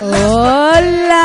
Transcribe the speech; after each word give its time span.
Hola, 0.00 1.18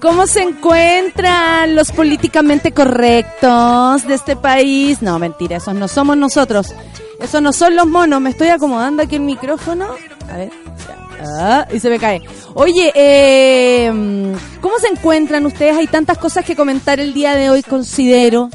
¿cómo 0.00 0.26
se 0.26 0.42
encuentran 0.42 1.74
los 1.74 1.90
políticamente 1.90 2.72
correctos 2.72 4.06
de 4.06 4.12
este 4.14 4.36
país? 4.36 5.00
No, 5.00 5.18
mentira, 5.18 5.56
esos 5.56 5.74
no 5.74 5.88
somos 5.88 6.18
nosotros. 6.18 6.74
Esos 7.18 7.40
no 7.40 7.54
son 7.54 7.74
los 7.74 7.86
monos. 7.86 8.20
Me 8.20 8.28
estoy 8.30 8.48
acomodando 8.48 9.02
aquí 9.02 9.14
el 9.16 9.22
micrófono. 9.22 9.86
A 10.30 10.36
ver. 10.36 10.50
Ah, 11.40 11.66
y 11.72 11.80
se 11.80 11.88
me 11.88 11.98
cae. 11.98 12.20
Oye, 12.52 12.92
eh, 12.94 13.90
¿cómo 14.60 14.78
se 14.78 14.88
encuentran 14.88 15.46
ustedes? 15.46 15.78
Hay 15.78 15.86
tantas 15.86 16.18
cosas 16.18 16.44
que 16.44 16.54
comentar 16.54 17.00
el 17.00 17.14
día 17.14 17.34
de 17.34 17.48
hoy, 17.48 17.62
considero. 17.62 18.50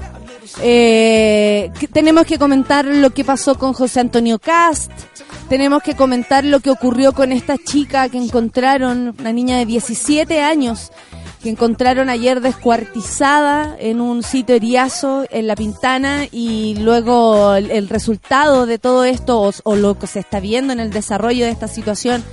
Eh, 0.59 1.71
tenemos 1.94 2.25
que 2.25 2.38
comentar 2.38 2.85
lo 2.85 3.11
que 3.11 3.23
pasó 3.23 3.57
con 3.57 3.73
José 3.73 3.99
Antonio 3.99 4.39
Cast. 4.39 4.91
Tenemos 5.49 5.83
que 5.83 5.95
comentar 5.95 6.44
lo 6.44 6.59
que 6.59 6.69
ocurrió 6.69 7.13
con 7.13 7.31
esta 7.31 7.57
chica 7.57 8.09
que 8.09 8.17
encontraron, 8.17 9.16
una 9.19 9.31
niña 9.31 9.57
de 9.57 9.66
17 9.66 10.41
años, 10.41 10.91
que 11.41 11.49
encontraron 11.49 12.09
ayer 12.09 12.39
descuartizada 12.41 13.75
en 13.79 13.99
un 13.99 14.23
sitio 14.23 14.55
eriazo 14.55 15.25
en 15.29 15.47
La 15.47 15.55
Pintana 15.55 16.25
y 16.31 16.75
luego 16.79 17.55
el, 17.55 17.89
resultado 17.89 18.66
de 18.66 18.77
todo 18.77 19.05
esto 19.05 19.52
o, 19.63 19.75
lo 19.75 19.97
que 19.97 20.07
se 20.07 20.19
está 20.19 20.39
viendo 20.39 20.72
en 20.72 20.79
el 20.79 20.91
desarrollo 20.91 21.45
de 21.45 21.52
esta 21.52 21.67
situación 21.67 22.23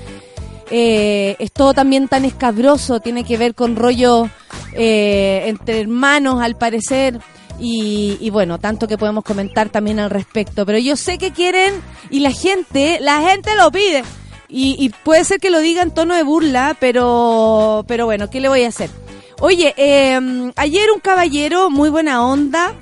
eh, 0.70 1.36
es 1.38 1.52
todo 1.52 1.72
también 1.72 2.08
tan 2.08 2.26
escabroso, 2.26 3.00
tiene 3.00 3.24
que 3.24 3.38
ver 3.38 3.54
con 3.54 3.76
rollo 3.76 4.28
eh, 4.74 5.44
entre 5.46 5.80
hermanos 5.80 6.42
al 6.42 6.56
parecer. 6.56 7.18
Y, 7.60 8.30
bueno, 8.30 8.58
tanto 8.58 8.86
que 8.86 8.98
podemos 8.98 9.24
comentar 9.24 9.68
también 9.68 9.98
al 9.98 10.10
respecto. 10.10 10.64
Pero 10.64 10.78
yo 10.78 10.96
sé 10.96 11.18
que 11.18 11.32
quieren 11.32 11.74
y 12.10 12.20
la 12.20 12.30
gente, 12.30 12.98
la 13.00 13.20
gente 13.20 13.56
lo 13.56 13.70
pide. 13.70 14.04
Y, 14.48 14.90
puede 15.04 15.24
ser 15.24 15.40
que 15.40 15.50
lo 15.50 15.60
diga 15.60 15.82
en 15.82 15.90
tono 15.90 16.14
de 16.14 16.22
burla, 16.22 16.76
pero, 16.78 17.84
pero 17.86 18.06
bueno, 18.06 18.30
¿qué 18.30 18.40
le 18.40 18.48
voy 18.48 18.64
a 18.64 18.68
hacer? 18.68 18.90
Oye, 19.40 19.74
em, 19.76 20.52
ayer 20.56 20.90
un 20.90 21.00
caballero 21.00 21.70
muy 21.70 21.90
buena 21.90 22.24
onda. 22.24 22.74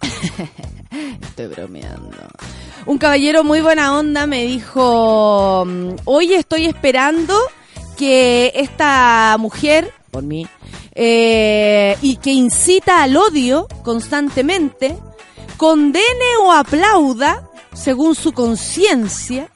Estoy 1.22 1.46
bromeando. 1.46 2.16
Un 2.86 2.98
caballero 2.98 3.44
muy 3.44 3.60
buena 3.60 3.96
onda 3.96 4.26
me 4.26 4.44
dijo, 4.44 5.66
oye, 6.04 6.36
estoy 6.36 6.64
esperando 6.64 7.34
que 7.98 8.52
esta 8.54 9.36
mujer, 9.38 9.92
por 10.10 10.22
mí, 10.22 10.46
eh, 11.00 11.96
y 12.02 12.16
que 12.16 12.32
incita 12.32 13.04
al 13.04 13.16
odio 13.16 13.68
constantemente, 13.84 14.98
condene 15.56 16.36
o 16.42 16.50
aplauda, 16.50 17.48
según 17.72 18.16
su 18.16 18.32
conciencia, 18.32 19.48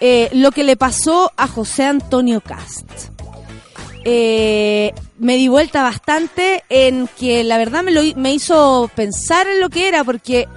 eh, 0.00 0.30
lo 0.32 0.52
que 0.52 0.64
le 0.64 0.78
pasó 0.78 1.30
a 1.36 1.48
José 1.48 1.84
Antonio 1.84 2.40
Cast. 2.40 3.10
Eh, 4.04 4.94
me 5.18 5.36
di 5.36 5.48
vuelta 5.48 5.82
bastante 5.82 6.64
en 6.70 7.10
que 7.18 7.44
la 7.44 7.58
verdad 7.58 7.82
me, 7.82 8.14
me 8.14 8.32
hizo 8.32 8.90
pensar 8.94 9.46
en 9.48 9.60
lo 9.60 9.68
que 9.68 9.88
era, 9.88 10.02
porque 10.02 10.48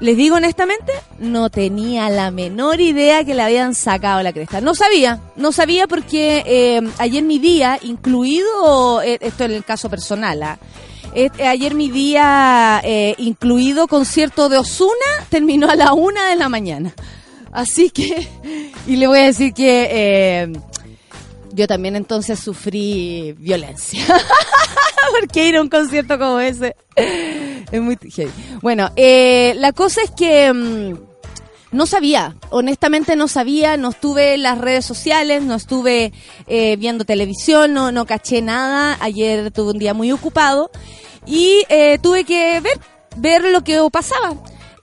les 0.00 0.16
digo 0.16 0.36
honestamente, 0.36 0.92
no 1.18 1.50
tenía 1.50 2.08
la 2.08 2.30
menor 2.30 2.80
idea 2.80 3.22
que 3.24 3.34
le 3.34 3.42
habían 3.42 3.74
sacado 3.74 4.22
la 4.22 4.32
cresta. 4.32 4.60
No 4.60 4.74
sabía, 4.74 5.20
no 5.36 5.52
sabía 5.52 5.86
porque 5.86 6.42
eh, 6.46 6.80
ayer 6.98 7.22
mi 7.22 7.38
día, 7.38 7.78
incluido, 7.82 9.02
eh, 9.02 9.18
esto 9.20 9.44
en 9.44 9.52
el 9.52 9.64
caso 9.64 9.90
personal, 9.90 10.42
¿ah? 10.42 10.58
eh, 11.14 11.30
ayer 11.46 11.74
mi 11.74 11.90
día, 11.90 12.82
incluido 13.18 13.88
concierto 13.88 14.48
de 14.48 14.58
Osuna, 14.58 14.90
terminó 15.28 15.68
a 15.68 15.76
la 15.76 15.92
una 15.92 16.28
de 16.28 16.36
la 16.36 16.48
mañana. 16.48 16.94
Así 17.52 17.90
que, 17.90 18.26
y 18.86 18.96
le 18.96 19.06
voy 19.06 19.18
a 19.18 19.24
decir 19.24 19.52
que 19.52 20.50
yo 21.52 21.66
también 21.66 21.96
entonces 21.96 22.38
sufrí 22.38 23.34
violencia. 23.38 24.04
porque 25.20 25.48
ir 25.48 25.56
a 25.56 25.60
un 25.60 25.68
concierto 25.68 26.18
como 26.18 26.40
ese 26.40 26.76
es 26.96 27.80
muy 27.80 27.98
Bueno, 28.62 28.90
eh, 28.96 29.54
la 29.56 29.72
cosa 29.72 30.02
es 30.02 30.10
que 30.10 30.52
mm, 30.52 30.94
no 31.72 31.86
sabía, 31.86 32.36
honestamente 32.50 33.16
no 33.16 33.28
sabía, 33.28 33.76
no 33.76 33.90
estuve 33.90 34.34
en 34.34 34.42
las 34.42 34.58
redes 34.58 34.84
sociales, 34.84 35.42
no 35.42 35.54
estuve 35.54 36.12
eh, 36.46 36.76
viendo 36.76 37.04
televisión, 37.04 37.72
no, 37.72 37.92
no 37.92 38.06
caché 38.06 38.42
nada. 38.42 38.98
Ayer 39.00 39.50
tuve 39.50 39.72
un 39.72 39.78
día 39.78 39.94
muy 39.94 40.10
ocupado 40.12 40.70
y 41.26 41.64
eh, 41.68 41.98
tuve 42.02 42.24
que 42.24 42.60
ver, 42.60 42.78
ver 43.16 43.44
lo 43.44 43.62
que 43.62 43.80
pasaba 43.92 44.36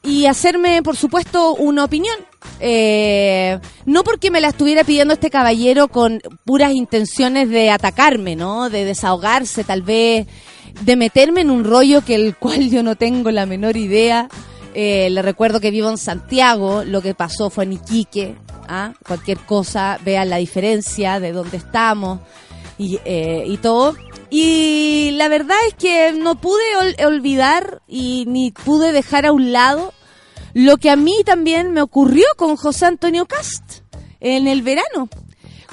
y 0.08 0.26
hacerme, 0.26 0.82
por 0.82 0.96
supuesto, 0.96 1.54
una 1.56 1.84
opinión. 1.84 2.16
Eh, 2.62 3.60
no 3.86 4.06
porque 4.06 4.32
me 4.32 4.40
la 4.40 4.48
estuviera 4.48 4.86
pidiendo 4.86 5.14
este 5.14 5.30
caballero 5.30 5.90
con 5.90 6.22
puras 6.46 6.72
intenciones 6.74 7.50
de 7.50 7.70
atacarme, 7.70 8.38
¿no? 8.38 8.70
De 8.70 8.86
desahogarse, 8.86 9.66
tal 9.66 9.82
vez, 9.82 10.26
de 10.82 10.96
meterme 10.96 11.42
en 11.42 11.50
un 11.50 11.66
rollo 11.66 12.06
que 12.06 12.16
el 12.16 12.38
cual 12.38 12.70
yo 12.70 12.84
no 12.84 12.96
tengo 12.96 13.32
la 13.32 13.46
menor 13.46 13.76
idea. 13.76 14.30
Eh, 14.74 15.10
le 15.10 15.22
recuerdo 15.22 15.60
que 15.60 15.72
vivo 15.72 15.90
en 15.90 15.98
Santiago, 15.98 16.86
lo 16.86 17.02
que 17.02 17.14
pasó 17.14 17.50
fue 17.50 17.66
en 17.66 17.74
Iquique, 17.74 18.36
¿ah? 18.70 18.94
cualquier 19.06 19.40
cosa, 19.40 20.00
vean 20.06 20.30
la 20.30 20.38
diferencia 20.38 21.20
de 21.20 21.34
dónde 21.34 21.58
estamos 21.58 22.20
y, 22.78 22.98
eh, 23.04 23.44
y 23.46 23.58
todo. 23.58 23.96
Y 24.30 25.12
la 25.16 25.28
verdad 25.28 25.58
es 25.68 25.74
que 25.74 26.14
no 26.14 26.36
pude 26.36 26.64
olvidar 27.06 27.82
y 27.88 28.26
ni 28.28 28.52
pude 28.52 28.92
dejar 28.94 29.26
a 29.26 29.32
un 29.32 29.52
lado 29.52 29.94
lo 30.58 30.78
que 30.78 30.90
a 30.90 30.96
mí 30.96 31.22
también 31.24 31.72
me 31.72 31.84
ocurrió 31.84 32.26
con 32.36 32.56
José 32.56 32.88
Antonio 32.88 33.28
Cast 33.28 33.82
en 34.20 34.48
el 34.48 34.64
verano. 34.64 35.08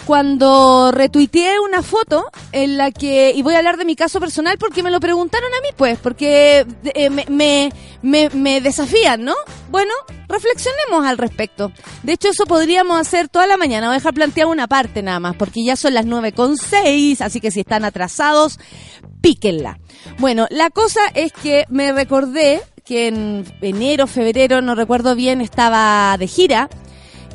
Cuando 0.05 0.93
retuiteé 0.93 1.59
una 1.59 1.81
foto 1.81 2.27
en 2.53 2.77
la 2.77 2.91
que, 2.91 3.33
y 3.35 3.41
voy 3.41 3.55
a 3.55 3.59
hablar 3.59 3.79
de 3.79 3.87
mi 3.87 3.97
caso 3.97 4.21
personal 4.21 4.59
porque 4.59 4.83
me 4.83 4.91
lo 4.91 5.01
preguntaron 5.01 5.49
a 5.55 5.63
mí, 5.63 5.69
pues, 5.75 5.99
porque 5.99 6.67
eh, 6.95 7.09
me, 7.09 7.73
me, 8.03 8.29
me, 8.29 8.61
desafían, 8.61 9.25
¿no? 9.25 9.35
Bueno, 9.71 9.95
reflexionemos 10.29 11.07
al 11.07 11.17
respecto. 11.17 11.73
De 12.03 12.13
hecho, 12.13 12.29
eso 12.29 12.45
podríamos 12.45 13.01
hacer 13.01 13.31
toda 13.31 13.47
la 13.47 13.57
mañana. 13.57 13.87
Voy 13.87 13.95
a 13.95 14.01
dejar 14.01 14.13
plantear 14.13 14.49
una 14.49 14.67
parte 14.67 15.03
nada 15.03 15.19
más, 15.19 15.35
porque 15.35 15.65
ya 15.65 15.77
son 15.77 15.95
las 15.95 16.05
nueve 16.05 16.33
con 16.33 16.59
seis, 16.59 17.23
así 17.23 17.41
que 17.41 17.51
si 17.51 17.61
están 17.61 17.87
atrasados, 17.87 18.59
píquenla. 19.23 19.79
Bueno, 20.19 20.47
la 20.51 20.69
cosa 20.69 21.01
es 21.15 21.33
que 21.33 21.65
me 21.71 21.91
recordé 21.93 22.61
que 22.85 23.09
en 23.09 23.45
enero, 23.63 24.07
febrero, 24.07 24.61
no 24.61 24.75
recuerdo 24.75 25.15
bien, 25.15 25.41
estaba 25.41 26.17
de 26.19 26.27
gira. 26.27 26.69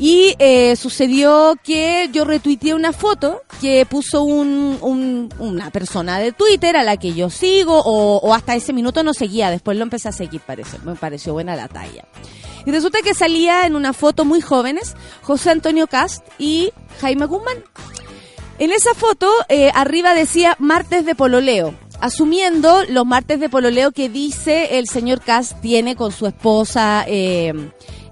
Y 0.01 0.35
eh, 0.39 0.77
sucedió 0.77 1.55
que 1.61 2.09
yo 2.13 2.23
retuiteé 2.23 2.73
una 2.73 2.93
foto 2.93 3.41
que 3.59 3.85
puso 3.85 4.23
un, 4.23 5.29
una 5.39 5.71
persona 5.71 6.19
de 6.19 6.31
Twitter 6.31 6.77
a 6.77 6.83
la 6.83 6.95
que 6.95 7.13
yo 7.13 7.29
sigo 7.29 7.81
o, 7.83 8.33
hasta 8.33 8.55
ese 8.55 8.71
minuto 8.71 9.03
no 9.03 9.13
seguía, 9.13 9.51
después 9.51 9.75
lo 9.77 9.83
empecé 9.83 10.07
a 10.07 10.13
seguir, 10.13 10.39
parece, 10.39 10.77
me 10.85 10.95
pareció 10.95 11.33
buena 11.33 11.57
la 11.57 11.67
talla. 11.67 12.05
Y 12.65 12.71
resulta 12.71 13.01
que 13.01 13.13
salía 13.13 13.65
en 13.65 13.75
una 13.75 13.91
foto 13.91 14.23
muy 14.23 14.39
jóvenes 14.39 14.95
José 15.21 15.49
Antonio 15.49 15.87
Cast 15.87 16.25
y 16.37 16.71
Jaime 17.01 17.25
Guzmán. 17.25 17.57
En 18.57 18.71
esa 18.71 18.93
foto 18.93 19.29
eh, 19.49 19.69
arriba 19.73 20.13
decía 20.13 20.55
martes 20.59 21.05
de 21.05 21.15
pololeo 21.15 21.73
asumiendo 21.99 22.83
los 22.89 23.05
martes 23.05 23.39
de 23.39 23.49
pololeo 23.49 23.91
que 23.91 24.09
dice 24.09 24.79
el 24.79 24.87
señor 24.87 25.21
Cass 25.21 25.55
tiene 25.61 25.95
con 25.95 26.11
su 26.11 26.27
esposa, 26.27 27.05
eh, 27.07 27.53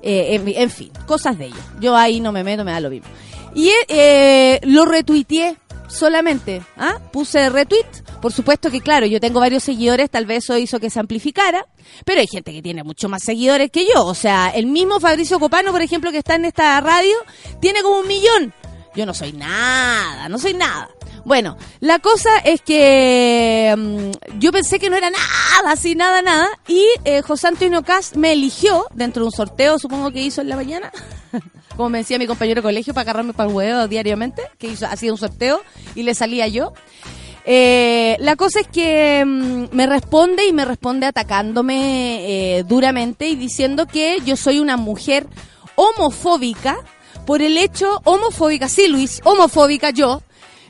eh, 0.01 0.41
en, 0.43 0.69
fin, 0.69 0.91
cosas 1.05 1.37
de 1.37 1.47
ellos. 1.47 1.63
Yo 1.79 1.95
ahí 1.95 2.19
no 2.19 2.31
me 2.31 2.43
meto, 2.43 2.63
me 2.63 2.71
da 2.71 2.79
lo 2.79 2.89
mismo. 2.89 3.07
Y 3.55 3.71
eh, 3.87 4.59
lo 4.63 4.85
retuiteé 4.85 5.57
solamente, 5.87 6.61
¿ah? 6.75 6.99
puse 7.11 7.49
retweet 7.49 7.85
Por 8.21 8.33
supuesto 8.33 8.69
que, 8.69 8.81
claro, 8.81 9.05
yo 9.05 9.19
tengo 9.19 9.39
varios 9.39 9.63
seguidores, 9.63 10.09
tal 10.09 10.25
vez 10.25 10.43
eso 10.43 10.57
hizo 10.57 10.79
que 10.79 10.89
se 10.89 10.99
amplificara, 10.99 11.65
pero 12.05 12.19
hay 12.19 12.27
gente 12.27 12.51
que 12.51 12.61
tiene 12.61 12.83
mucho 12.83 13.09
más 13.09 13.23
seguidores 13.23 13.71
que 13.71 13.85
yo. 13.85 14.05
O 14.05 14.13
sea, 14.13 14.49
el 14.49 14.67
mismo 14.67 14.99
Fabricio 14.99 15.39
Copano, 15.39 15.71
por 15.71 15.81
ejemplo, 15.81 16.11
que 16.11 16.19
está 16.19 16.35
en 16.35 16.45
esta 16.45 16.79
radio, 16.81 17.15
tiene 17.61 17.81
como 17.81 17.99
un 17.99 18.07
millón. 18.07 18.53
Yo 18.95 19.05
no 19.05 19.13
soy 19.13 19.31
nada, 19.31 20.27
no 20.27 20.39
soy 20.39 20.55
nada. 20.55 20.89
Bueno, 21.27 21.57
la 21.81 21.99
cosa 21.99 22.37
es 22.45 22.61
que 22.61 23.75
mm, 23.77 24.39
yo 24.39 24.53
pensé 24.53 24.79
que 24.79 24.89
no 24.89 24.95
era 24.95 25.09
nada, 25.09 25.73
así, 25.73 25.93
nada, 25.93 26.21
nada. 26.21 26.47
Y 26.69 26.85
eh, 27.03 27.21
José 27.21 27.49
Antonio 27.49 27.83
Cas 27.83 28.15
me 28.15 28.31
eligió 28.31 28.85
dentro 28.93 29.23
de 29.23 29.25
un 29.25 29.33
sorteo, 29.33 29.77
supongo 29.77 30.09
que 30.09 30.21
hizo 30.21 30.39
en 30.39 30.47
la 30.47 30.55
mañana. 30.55 30.89
Como 31.75 31.89
me 31.89 31.97
decía 31.97 32.17
mi 32.17 32.27
compañero 32.27 32.61
de 32.61 32.67
colegio, 32.67 32.93
para 32.93 33.01
agarrarme 33.01 33.33
para 33.33 33.49
el 33.49 33.55
huevo 33.55 33.89
diariamente, 33.89 34.41
que 34.57 34.67
hizo, 34.67 34.85
hacía 34.85 35.11
un 35.11 35.17
sorteo 35.17 35.59
y 35.95 36.03
le 36.03 36.15
salía 36.15 36.47
yo. 36.47 36.71
Eh, 37.43 38.15
la 38.19 38.37
cosa 38.37 38.61
es 38.61 38.67
que 38.69 39.25
mm, 39.25 39.75
me 39.75 39.85
responde 39.85 40.47
y 40.47 40.53
me 40.53 40.63
responde 40.63 41.07
atacándome 41.07 42.57
eh, 42.57 42.63
duramente 42.63 43.27
y 43.27 43.35
diciendo 43.35 43.85
que 43.85 44.19
yo 44.25 44.37
soy 44.37 44.59
una 44.59 44.77
mujer 44.77 45.27
homofóbica 45.75 46.77
por 47.25 47.41
el 47.41 47.57
hecho 47.57 47.99
homofóbica, 48.05 48.69
sí 48.69 48.87
Luis, 48.87 49.19
homofóbica 49.25 49.89
yo, 49.89 50.21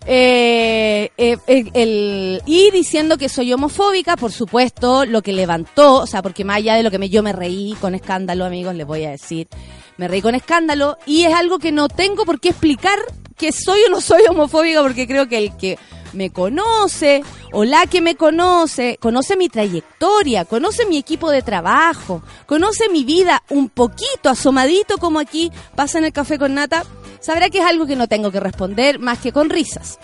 eh, 0.10 1.12
eh, 1.18 1.38
el, 1.74 2.42
y 2.46 2.72
diciendo 2.72 3.18
que 3.18 3.28
soy 3.28 3.52
homofóbica, 3.52 4.16
por 4.16 4.32
supuesto, 4.32 5.06
lo 5.06 5.22
que 5.22 5.34
levantó, 5.34 5.96
o 5.96 6.08
sea, 6.08 6.22
porque 6.22 6.46
más 6.46 6.58
allá 6.58 6.76
de 6.76 6.84
lo 6.84 6.92
que 6.92 6.98
me, 6.98 7.10
yo 7.10 7.24
me 7.24 7.34
reí 7.34 7.76
con 7.82 7.94
escándalo, 7.94 8.46
amigos, 8.46 8.74
les 8.74 8.88
voy 8.88 9.04
a 9.04 9.12
decir, 9.12 9.50
me 9.98 10.08
reí 10.08 10.22
con 10.22 10.34
escándalo, 10.34 10.98
y 11.06 11.24
es 11.24 11.34
algo 11.34 11.60
que 11.60 11.74
no 11.74 11.90
tengo 11.90 12.24
por 12.24 12.40
qué 12.40 12.50
explicar 12.50 12.98
que 13.36 13.52
soy 13.52 13.82
o 13.88 13.90
no 13.90 14.00
soy 14.00 14.24
homofóbica, 14.30 14.82
porque 14.82 15.08
creo 15.08 15.28
que 15.28 15.38
el 15.40 15.58
que 15.58 15.78
me 16.14 16.30
conoce 16.30 17.22
o 17.52 17.66
la 17.66 17.86
que 17.86 18.00
me 18.00 18.16
conoce, 18.16 18.98
conoce 19.02 19.36
mi 19.36 19.50
trayectoria, 19.50 20.46
conoce 20.46 20.86
mi 20.86 20.98
equipo 20.98 21.30
de 21.32 21.42
trabajo, 21.42 22.24
conoce 22.46 22.88
mi 22.90 23.04
vida 23.04 23.44
un 23.50 23.68
poquito 23.70 24.30
asomadito 24.30 24.98
como 25.00 25.20
aquí 25.20 25.52
pasa 25.76 25.98
en 25.98 26.06
el 26.06 26.14
café 26.14 26.40
con 26.40 26.54
nata, 26.54 26.86
sabrá 27.28 27.50
que 27.50 27.58
es 27.58 27.66
algo 27.66 27.86
que 27.86 27.98
no 27.98 28.08
tengo 28.08 28.32
que 28.32 28.40
responder 28.40 29.00
más 29.00 29.20
que 29.20 29.34
con 29.34 29.50
risas. 29.50 30.00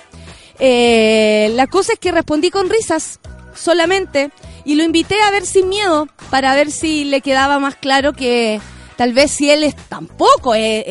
Eh, 0.59 1.49
la 1.53 1.67
cosa 1.67 1.93
es 1.93 1.99
que 1.99 2.11
respondí 2.11 2.49
con 2.49 2.69
risas 2.69 3.21
solamente 3.55 4.29
y 4.65 4.75
lo 4.75 4.83
invité 4.83 5.21
a 5.21 5.31
ver 5.31 5.45
sin 5.45 5.69
miedo 5.69 6.09
para 6.29 6.53
ver 6.53 6.69
si 6.69 7.05
le 7.05 7.21
quedaba 7.21 7.59
más 7.59 7.75
claro 7.75 8.11
que 8.11 8.59
tal 8.97 9.13
vez 9.13 9.31
si 9.31 9.49
él 9.49 9.63
es 9.63 9.73
tampoco 9.87 10.53
es, 10.53 10.83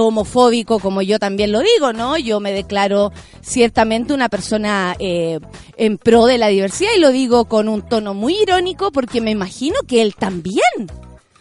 homofóbico 0.00 0.80
como 0.80 1.02
yo 1.02 1.20
también 1.20 1.52
lo 1.52 1.60
digo, 1.60 1.92
¿no? 1.92 2.18
Yo 2.18 2.40
me 2.40 2.50
declaro 2.50 3.12
ciertamente 3.40 4.12
una 4.12 4.28
persona 4.28 4.96
eh, 4.98 5.38
en 5.76 5.98
pro 5.98 6.26
de 6.26 6.38
la 6.38 6.48
diversidad 6.48 6.90
y 6.96 7.00
lo 7.00 7.12
digo 7.12 7.44
con 7.44 7.68
un 7.68 7.82
tono 7.82 8.12
muy 8.12 8.34
irónico 8.42 8.90
porque 8.90 9.20
me 9.20 9.30
imagino 9.30 9.76
que 9.86 10.02
él 10.02 10.16
también. 10.16 10.90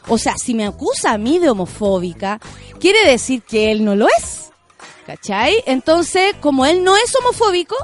O 0.07 0.17
sea, 0.17 0.37
si 0.37 0.53
me 0.53 0.65
acusa 0.65 1.11
a 1.11 1.17
mí 1.17 1.39
de 1.39 1.49
homofóbica, 1.49 2.39
quiere 2.79 3.09
decir 3.09 3.41
que 3.41 3.71
él 3.71 3.83
no 3.83 3.95
lo 3.95 4.07
es. 4.07 4.51
¿Cachai? 5.05 5.63
Entonces, 5.67 6.35
como 6.41 6.65
él 6.65 6.83
no 6.83 6.95
es 6.97 7.15
homofóbico, 7.15 7.75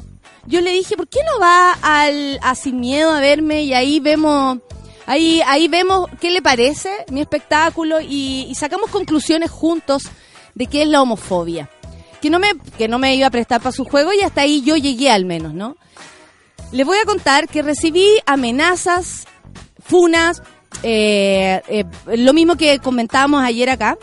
yo 0.47 0.61
le 0.61 0.71
dije, 0.71 0.97
¿por 0.97 1.07
qué 1.07 1.19
no 1.23 1.39
va 1.39 1.73
al, 1.81 2.39
a 2.41 2.55
Sin 2.55 2.79
Miedo 2.79 3.11
a 3.11 3.19
verme 3.19 3.63
y 3.63 3.73
ahí 3.73 3.99
vemos... 3.99 4.59
Ahí, 5.07 5.41
ahí 5.45 5.67
vemos 5.67 6.07
qué 6.21 6.29
le 6.29 6.41
parece 6.41 7.05
mi 7.09 7.21
espectáculo 7.21 7.99
y, 7.99 8.45
y 8.49 8.55
sacamos 8.55 8.91
conclusiones 8.91 9.49
juntos 9.49 10.03
de 10.53 10.67
qué 10.67 10.83
es 10.83 10.87
la 10.87 11.01
homofobia. 11.01 11.69
Que 12.21 12.29
no, 12.29 12.39
me, 12.39 12.51
que 12.77 12.87
no 12.87 12.99
me 12.99 13.15
iba 13.15 13.27
a 13.27 13.31
prestar 13.31 13.61
para 13.61 13.71
su 13.71 13.83
juego 13.83 14.13
y 14.13 14.21
hasta 14.21 14.41
ahí 14.41 14.61
yo 14.61 14.77
llegué 14.77 15.09
al 15.09 15.25
menos, 15.25 15.53
¿no? 15.53 15.75
Les 16.71 16.85
voy 16.85 16.97
a 16.99 17.05
contar 17.05 17.49
que 17.49 17.61
recibí 17.61 18.07
amenazas, 18.25 19.25
funas, 19.83 20.41
eh, 20.83 21.61
eh, 21.67 21.85
lo 22.17 22.33
mismo 22.33 22.55
que 22.55 22.79
comentábamos 22.79 23.43
ayer 23.43 23.69
acá, 23.69 23.97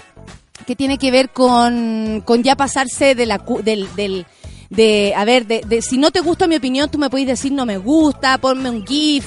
que 0.67 0.77
tiene 0.77 0.99
que 0.99 1.11
ver 1.11 1.31
con, 1.31 2.23
con 2.25 2.43
ya 2.43 2.57
pasarse 2.57 3.15
de 3.15 3.27
la, 3.27 3.39
del, 3.63 3.89
del 3.97 4.27
de, 4.71 5.15
a 5.17 5.25
ver, 5.25 5.47
de, 5.47 5.63
de, 5.67 5.83
si 5.83 5.97
no 5.97 6.11
te 6.11 6.21
gusta 6.21 6.47
mi 6.47 6.57
opinión, 6.57 6.91
tú 6.91 6.99
me 6.99 7.11
puedes 7.11 7.27
decir 7.27 7.53
no 7.53 7.65
me 7.65 7.79
gusta, 7.79 8.39
ponme 8.39 8.69
un 8.71 8.87
GIF, 8.87 9.25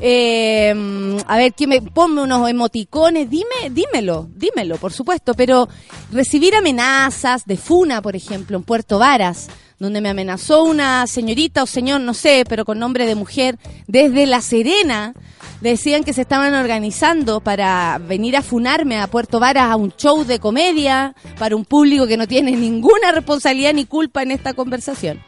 eh, 0.00 1.18
a 1.26 1.36
ver, 1.36 1.54
que 1.54 1.66
me 1.66 1.82
ponme 1.82 2.22
unos 2.22 2.48
emoticones, 2.48 3.28
dime, 3.28 3.70
dímelo, 3.70 4.28
dímelo, 4.34 4.76
por 4.76 4.92
supuesto, 4.92 5.34
pero 5.34 5.68
recibir 6.12 6.54
amenazas 6.54 7.44
de 7.46 7.56
Funa, 7.56 8.00
por 8.00 8.14
ejemplo, 8.14 8.56
en 8.56 8.62
Puerto 8.62 8.98
Varas, 8.98 9.48
donde 9.78 10.00
me 10.00 10.08
amenazó 10.08 10.64
una 10.64 11.06
señorita 11.06 11.62
o 11.62 11.66
señor, 11.66 12.00
no 12.00 12.14
sé, 12.14 12.44
pero 12.48 12.64
con 12.64 12.78
nombre 12.78 13.06
de 13.06 13.14
mujer, 13.14 13.58
desde 13.86 14.26
La 14.26 14.40
Serena, 14.40 15.14
decían 15.60 16.04
que 16.04 16.12
se 16.12 16.22
estaban 16.22 16.54
organizando 16.54 17.40
para 17.40 17.98
venir 17.98 18.36
a 18.36 18.42
funarme 18.42 18.98
a 18.98 19.06
Puerto 19.06 19.40
Varas 19.40 19.70
a 19.70 19.76
un 19.76 19.92
show 19.96 20.24
de 20.24 20.38
comedia 20.38 21.14
para 21.38 21.56
un 21.56 21.64
público 21.64 22.06
que 22.06 22.16
no 22.16 22.26
tiene 22.26 22.52
ninguna 22.52 23.12
responsabilidad 23.12 23.72
ni 23.74 23.86
culpa 23.86 24.22
en 24.22 24.32
esta 24.32 24.54
conversación. 24.54 25.22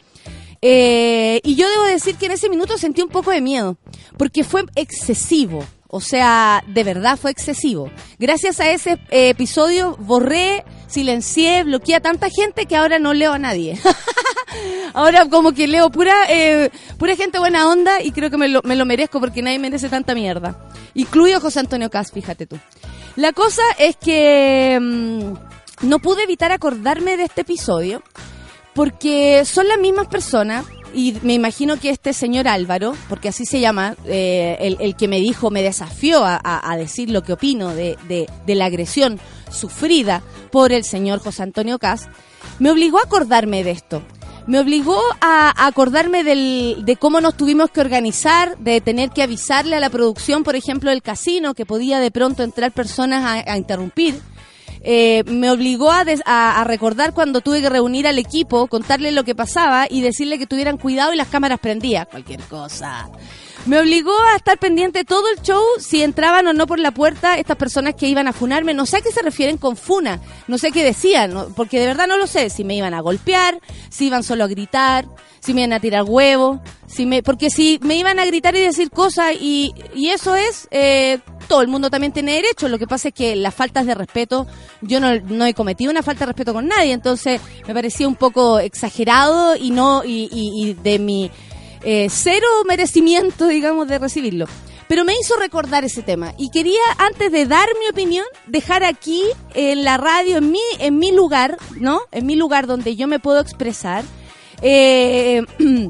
Eh, 0.61 1.41
y 1.43 1.55
yo 1.55 1.67
debo 1.69 1.85
decir 1.85 2.15
que 2.15 2.27
en 2.27 2.33
ese 2.33 2.49
minuto 2.49 2.77
sentí 2.77 3.01
un 3.01 3.09
poco 3.09 3.31
de 3.31 3.41
miedo, 3.41 3.77
porque 4.17 4.43
fue 4.43 4.63
excesivo. 4.75 5.65
O 5.93 5.99
sea, 5.99 6.63
de 6.67 6.83
verdad 6.85 7.17
fue 7.17 7.31
excesivo. 7.31 7.91
Gracias 8.17 8.61
a 8.61 8.71
ese 8.71 8.91
eh, 9.09 9.29
episodio 9.29 9.97
borré, 9.99 10.63
silencié, 10.87 11.63
bloqueé 11.63 11.95
a 11.95 11.99
tanta 11.99 12.29
gente 12.29 12.65
que 12.65 12.77
ahora 12.77 12.97
no 12.97 13.13
leo 13.13 13.33
a 13.33 13.39
nadie. 13.39 13.77
ahora 14.93 15.27
como 15.27 15.51
que 15.51 15.67
leo 15.67 15.89
pura, 15.89 16.13
eh, 16.29 16.69
pura 16.97 17.15
gente 17.15 17.39
buena 17.39 17.67
onda 17.69 18.01
y 18.01 18.11
creo 18.11 18.29
que 18.29 18.37
me 18.37 18.47
lo, 18.47 18.61
me 18.63 18.75
lo 18.75 18.85
merezco 18.85 19.19
porque 19.19 19.41
nadie 19.41 19.59
merece 19.59 19.89
tanta 19.89 20.13
mierda. 20.13 20.57
Incluyo 20.93 21.37
a 21.37 21.39
José 21.39 21.59
Antonio 21.59 21.89
Cas, 21.89 22.11
fíjate 22.11 22.45
tú. 22.45 22.57
La 23.15 23.33
cosa 23.33 23.63
es 23.77 23.95
que 23.97 24.77
mmm, 24.79 25.33
no 25.81 25.99
pude 25.99 26.23
evitar 26.23 26.51
acordarme 26.51 27.17
de 27.17 27.23
este 27.23 27.41
episodio 27.41 28.01
porque 28.73 29.43
son 29.45 29.67
las 29.67 29.79
mismas 29.79 30.07
personas 30.07 30.65
y 30.93 31.15
me 31.21 31.33
imagino 31.33 31.79
que 31.79 31.89
este 31.89 32.13
señor 32.13 32.47
Álvaro, 32.47 32.95
porque 33.07 33.29
así 33.29 33.45
se 33.45 33.59
llama, 33.59 33.95
eh, 34.05 34.75
el, 34.79 34.95
que 34.95 35.07
me 35.07 35.19
dijo, 35.19 35.49
me 35.49 35.63
desafió 35.63 36.23
a, 36.25 36.75
decir 36.77 37.09
lo 37.09 37.23
que 37.23 37.33
opino 37.33 37.69
de, 37.73 37.97
de, 38.07 38.29
de, 38.45 38.55
la 38.55 38.65
agresión 38.65 39.19
sufrida 39.49 40.21
por 40.51 40.73
el 40.73 40.83
señor 40.83 41.19
José 41.19 41.43
Antonio 41.43 41.79
Cas, 41.79 42.09
me 42.59 42.71
obligó 42.71 42.99
a 42.99 43.03
acordarme 43.03 43.63
de 43.63 43.71
esto. 43.71 44.01
Me 44.47 44.59
obligó 44.59 44.99
a, 45.21 45.65
acordarme 45.67 46.23
del, 46.23 46.83
de 46.83 46.95
cómo 46.95 47.21
nos 47.21 47.35
tuvimos 47.35 47.69
que 47.69 47.81
organizar, 47.81 48.57
de 48.57 48.81
tener 48.81 49.11
que 49.11 49.23
avisarle 49.23 49.75
a 49.75 49.79
la 49.79 49.89
producción, 49.89 50.43
por 50.43 50.55
ejemplo, 50.55 50.89
del 50.89 51.01
casino, 51.01 51.53
que 51.53 51.65
podía 51.65 51.99
de 51.99 52.11
pronto 52.11 52.43
entrar 52.43 52.71
personas 52.71 53.23
a, 53.23 53.51
a 53.51 53.57
interrumpir 53.57 54.19
eh, 54.83 55.23
me 55.25 55.51
obligó 55.51 55.91
a, 55.91 56.03
des, 56.03 56.21
a, 56.25 56.59
a, 56.59 56.63
recordar 56.63 57.13
cuando 57.13 57.41
tuve 57.41 57.61
que 57.61 57.69
reunir 57.69 58.07
al 58.07 58.17
equipo, 58.17 58.67
contarle 58.67 59.11
lo 59.11 59.23
que 59.23 59.35
pasaba 59.35 59.85
y 59.89 60.01
decirle 60.01 60.39
que 60.39 60.47
tuvieran 60.47 60.77
cuidado 60.77 61.13
y 61.13 61.17
las 61.17 61.27
cámaras 61.27 61.59
prendían. 61.59 62.07
Cualquier 62.09 62.41
cosa. 62.41 63.09
Me 63.67 63.79
obligó 63.79 64.13
a 64.33 64.37
estar 64.37 64.57
pendiente 64.57 65.03
todo 65.03 65.29
el 65.29 65.41
show, 65.43 65.63
si 65.79 66.01
entraban 66.01 66.47
o 66.47 66.53
no 66.53 66.65
por 66.65 66.79
la 66.79 66.91
puerta 66.91 67.37
estas 67.37 67.57
personas 67.57 67.93
que 67.93 68.07
iban 68.07 68.27
a 68.27 68.33
funarme. 68.33 68.73
No 68.73 68.87
sé 68.87 68.97
a 68.97 69.01
qué 69.01 69.11
se 69.11 69.21
refieren 69.21 69.57
con 69.57 69.77
funa, 69.77 70.19
no 70.47 70.57
sé 70.57 70.71
qué 70.71 70.83
decían, 70.83 71.53
porque 71.55 71.79
de 71.79 71.85
verdad 71.85 72.07
no 72.07 72.17
lo 72.17 72.25
sé. 72.25 72.49
Si 72.49 72.63
me 72.63 72.75
iban 72.75 72.95
a 72.95 73.01
golpear, 73.01 73.59
si 73.89 74.07
iban 74.07 74.23
solo 74.23 74.45
a 74.45 74.47
gritar, 74.47 75.05
si 75.41 75.53
me 75.53 75.61
iban 75.61 75.73
a 75.73 75.79
tirar 75.79 76.03
huevos, 76.03 76.59
si 76.87 77.05
me, 77.05 77.21
porque 77.21 77.51
si 77.51 77.79
me 77.83 77.95
iban 77.95 78.17
a 78.17 78.25
gritar 78.25 78.55
y 78.55 78.61
decir 78.61 78.89
cosas 78.89 79.35
y, 79.39 79.75
y 79.93 80.09
eso 80.09 80.35
es, 80.35 80.67
eh, 80.71 81.19
todo 81.51 81.61
el 81.61 81.67
mundo 81.67 81.89
también 81.89 82.13
tiene 82.13 82.35
derecho. 82.35 82.69
Lo 82.69 82.79
que 82.79 82.87
pasa 82.87 83.09
es 83.09 83.13
que 83.13 83.35
las 83.35 83.53
faltas 83.53 83.85
de 83.85 83.93
respeto, 83.93 84.47
yo 84.79 85.01
no, 85.01 85.45
he 85.45 85.53
cometido 85.53 85.91
una 85.91 86.01
falta 86.01 86.21
de 86.21 86.27
respeto 86.27 86.53
con 86.53 86.65
nadie, 86.65 86.93
entonces 86.93 87.41
me 87.67 87.73
parecía 87.73 88.07
un 88.07 88.15
poco 88.15 88.59
exagerado 88.59 89.57
y 89.57 89.71
no, 89.71 90.01
y, 90.05 90.77
de 90.81 90.97
mi 90.97 91.29
eh, 91.83 92.07
cero 92.09 92.47
merecimiento, 92.65 93.49
digamos, 93.49 93.89
de 93.89 93.99
recibirlo. 93.99 94.45
Pero 94.87 95.03
me 95.03 95.13
hizo 95.19 95.35
recordar 95.35 95.83
ese 95.83 96.03
tema 96.03 96.33
y 96.37 96.51
quería, 96.51 96.79
antes 96.97 97.29
de 97.33 97.45
dar 97.45 97.67
mi 97.81 97.89
opinión, 97.89 98.25
dejar 98.47 98.85
aquí 98.85 99.21
en 99.53 99.83
la 99.83 99.97
radio, 99.97 100.37
en 100.37 100.51
mi, 100.51 100.61
en 100.79 100.99
mi 100.99 101.11
lugar, 101.11 101.57
¿no? 101.81 101.99
En 102.13 102.27
mi 102.27 102.37
lugar 102.37 102.65
donde 102.65 102.95
yo 102.95 103.09
me 103.09 103.19
puedo 103.19 103.41
expresar. 103.41 104.05
Eh, 104.61 105.43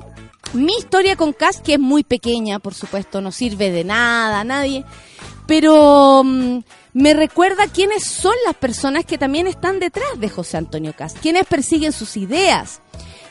mi 0.54 0.74
historia 0.80 1.16
con 1.16 1.34
Cass, 1.34 1.62
que 1.62 1.76
es 1.76 1.80
muy 1.80 2.04
pequeña, 2.04 2.58
por 2.58 2.74
supuesto, 2.74 3.22
no 3.22 3.32
sirve 3.32 3.70
de 3.70 3.84
nada 3.84 4.40
a 4.40 4.44
nadie, 4.44 4.86
pero 5.52 6.22
um, 6.22 6.64
me 6.94 7.14
recuerda 7.14 7.68
quiénes 7.68 8.06
son 8.06 8.32
las 8.46 8.56
personas 8.56 9.04
que 9.04 9.18
también 9.18 9.48
están 9.48 9.82
detrás 9.82 10.18
de 10.18 10.30
José 10.30 10.56
Antonio 10.56 10.94
Cass, 10.98 11.14
quienes 11.22 11.46
persiguen 11.46 11.92
sus 11.92 12.16
ideas, 12.16 12.82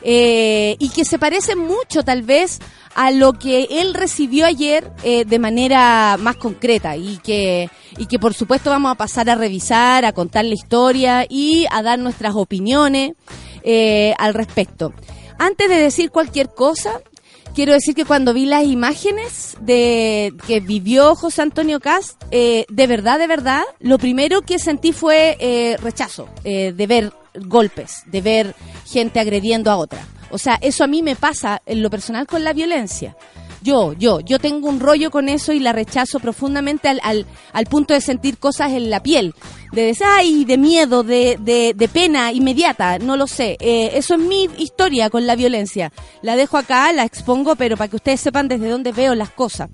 eh, 0.03 0.75
y 0.77 0.89
que 0.89 1.03
se 1.03 1.17
parece 1.17 1.55
mucho 1.55 2.03
tal 2.03 2.21
vez 2.21 2.59
a 2.93 3.09
lo 3.09 3.33
que 3.33 3.67
él 3.71 3.95
recibió 3.95 4.45
ayer 4.45 4.91
eh, 5.01 5.25
de 5.25 5.39
manera 5.39 6.15
más 6.19 6.35
concreta 6.35 6.95
y 6.95 7.17
que, 7.23 7.71
y 7.97 8.05
que 8.05 8.19
por 8.19 8.35
supuesto 8.35 8.69
vamos 8.69 8.91
a 8.91 8.95
pasar 8.95 9.27
a 9.27 9.33
revisar, 9.33 10.05
a 10.05 10.13
contar 10.13 10.45
la 10.45 10.53
historia 10.53 11.25
y 11.27 11.65
a 11.71 11.81
dar 11.81 11.97
nuestras 11.97 12.35
opiniones 12.35 13.13
eh, 13.63 14.13
al 14.19 14.35
respecto. 14.35 14.93
Antes 15.39 15.69
de 15.69 15.75
decir 15.75 16.11
cualquier 16.11 16.53
cosa, 16.53 17.01
quiero 17.53 17.73
decir 17.73 17.95
que 17.95 18.05
cuando 18.05 18.33
vi 18.33 18.45
las 18.45 18.65
imágenes 18.65 19.57
de 19.61 20.33
que 20.47 20.59
vivió 20.59 21.15
José 21.15 21.41
Antonio 21.41 21.79
Cast, 21.79 22.21
eh, 22.31 22.65
de 22.69 22.87
verdad, 22.87 23.19
de 23.19 23.27
verdad, 23.27 23.63
lo 23.79 23.97
primero 23.97 24.41
que 24.41 24.59
sentí 24.59 24.91
fue 24.91 25.37
eh, 25.39 25.77
rechazo 25.77 26.29
eh, 26.43 26.73
de 26.73 26.87
ver 26.87 27.13
golpes, 27.35 28.03
de 28.07 28.21
ver 28.21 28.55
gente 28.85 29.19
agrediendo 29.19 29.71
a 29.71 29.77
otra. 29.77 30.05
O 30.31 30.37
sea, 30.37 30.57
eso 30.61 30.83
a 30.83 30.87
mí 30.87 31.01
me 31.01 31.15
pasa 31.15 31.61
en 31.65 31.81
lo 31.81 31.89
personal 31.89 32.25
con 32.25 32.43
la 32.43 32.53
violencia. 32.53 33.15
Yo, 33.63 33.93
yo, 33.93 34.21
yo 34.21 34.39
tengo 34.39 34.67
un 34.67 34.79
rollo 34.79 35.11
con 35.11 35.29
eso 35.29 35.53
y 35.53 35.59
la 35.59 35.71
rechazo 35.71 36.19
profundamente 36.19 36.87
al, 36.87 36.99
al, 37.03 37.27
al 37.53 37.65
punto 37.67 37.93
de 37.93 38.01
sentir 38.01 38.39
cosas 38.39 38.71
en 38.71 38.89
la 38.89 39.03
piel. 39.03 39.35
De 39.71 39.83
decir, 39.83 40.07
ay, 40.09 40.45
de 40.45 40.57
miedo, 40.57 41.03
de, 41.03 41.37
de, 41.39 41.73
de 41.75 41.87
pena 41.87 42.31
inmediata, 42.31 42.97
no 42.97 43.17
lo 43.17 43.27
sé. 43.27 43.57
Eh, 43.59 43.91
eso 43.93 44.15
es 44.15 44.19
mi 44.19 44.49
historia 44.57 45.09
con 45.09 45.27
la 45.27 45.35
violencia. 45.35 45.93
La 46.23 46.35
dejo 46.35 46.57
acá, 46.57 46.91
la 46.91 47.03
expongo, 47.03 47.55
pero 47.55 47.77
para 47.77 47.87
que 47.87 47.97
ustedes 47.97 48.19
sepan 48.19 48.47
desde 48.47 48.69
dónde 48.69 48.91
veo 48.91 49.13
las 49.13 49.29
cosas. 49.29 49.69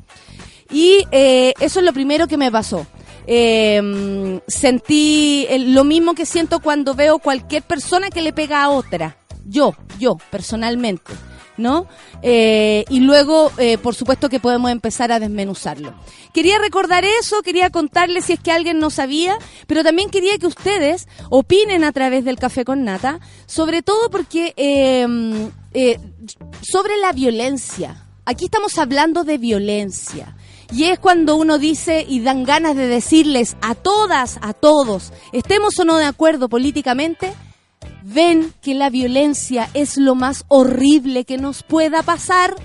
Y 0.70 1.06
eh, 1.12 1.54
eso 1.62 1.80
es 1.80 1.86
lo 1.86 1.94
primero 1.94 2.28
que 2.28 2.38
me 2.38 2.52
pasó. 2.52 2.86
Eh, 3.26 4.40
sentí 4.48 5.48
lo 5.60 5.84
mismo 5.84 6.14
que 6.14 6.26
siento 6.26 6.60
cuando 6.60 6.94
veo 6.94 7.20
cualquier 7.20 7.64
persona 7.64 8.10
que 8.10 8.22
le 8.22 8.34
pega 8.34 8.64
a 8.64 8.70
otra. 8.70 9.18
Yo, 9.46 9.74
yo, 9.98 10.18
personalmente. 10.30 11.14
¿No? 11.58 11.88
Eh, 12.22 12.86
y 12.90 13.00
luego, 13.00 13.52
eh, 13.58 13.80
por 13.80 13.96
supuesto 13.96 14.30
que 14.30 14.40
podemos 14.40 14.70
empezar 14.70 15.12
a 15.12 15.20
desmenuzarlo. 15.20 15.96
Quería 16.34 16.60
recordar 16.60 17.04
eso, 17.04 17.42
quería 17.42 17.72
contarles 17.72 18.26
si 18.26 18.34
es 18.34 18.40
que 18.40 18.52
alguien 18.52 18.78
no 18.78 18.92
sabía, 18.92 19.40
pero 19.66 19.84
también 19.84 20.12
quería 20.12 20.38
que 20.38 20.46
ustedes 20.46 21.08
opinen 21.32 21.84
a 21.84 21.92
través 21.92 22.26
del 22.26 22.38
Café 22.38 22.64
con 22.64 22.84
Nata, 22.84 23.20
sobre 23.48 23.82
todo 23.82 24.12
porque 24.12 24.54
eh, 24.56 25.50
eh, 25.74 26.00
sobre 26.62 26.98
la 26.98 27.12
violencia. 27.12 28.04
Aquí 28.26 28.46
estamos 28.46 28.78
hablando 28.78 29.24
de 29.24 29.38
violencia. 29.38 30.36
Y 30.74 30.86
es 30.86 31.00
cuando 31.00 31.36
uno 31.36 31.60
dice 31.60 32.06
y 32.10 32.20
dan 32.20 32.44
ganas 32.44 32.76
de 32.76 32.88
decirles 32.88 33.56
a 33.62 33.76
todas, 33.76 34.40
a 34.42 34.54
todos, 34.54 35.14
estemos 35.34 35.78
o 35.80 35.86
no 35.86 35.98
de 35.98 36.06
acuerdo 36.06 36.50
políticamente, 36.50 37.32
ven 38.04 38.54
que 38.62 38.74
la 38.74 38.90
violencia 38.90 39.70
es 39.74 39.98
lo 39.98 40.16
más 40.16 40.46
horrible 40.48 41.26
que 41.26 41.38
nos 41.38 41.64
pueda 41.64 42.04
pasar. 42.04 42.56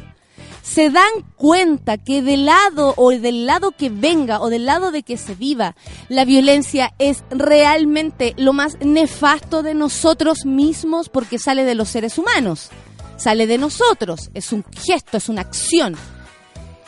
Se 0.63 0.91
dan 0.91 1.11
cuenta 1.37 1.99
que 1.99 2.23
del 2.23 2.47
lado 2.47 2.95
o 2.97 3.11
del 3.11 3.47
lado 3.47 3.73
que 3.73 3.91
venga 3.91 4.41
o 4.41 4.49
del 4.49 4.65
lado 4.65 4.93
de 4.93 5.03
que 5.03 5.17
se 5.17 5.35
viva, 5.35 5.75
la 6.09 6.25
violencia 6.25 6.95
es 6.99 7.25
realmente 7.31 8.35
lo 8.37 8.53
más 8.53 8.79
nefasto 8.81 9.63
de 9.63 9.75
nosotros 9.75 10.47
mismos 10.47 11.09
porque 11.09 11.41
sale 11.41 11.65
de 11.65 11.75
los 11.75 11.89
seres 11.89 12.17
humanos, 12.17 12.71
sale 13.17 13.49
de 13.49 13.59
nosotros, 13.59 14.31
es 14.35 14.53
un 14.53 14.65
gesto, 14.73 15.17
es 15.17 15.29
una 15.29 15.41
acción. 15.41 15.97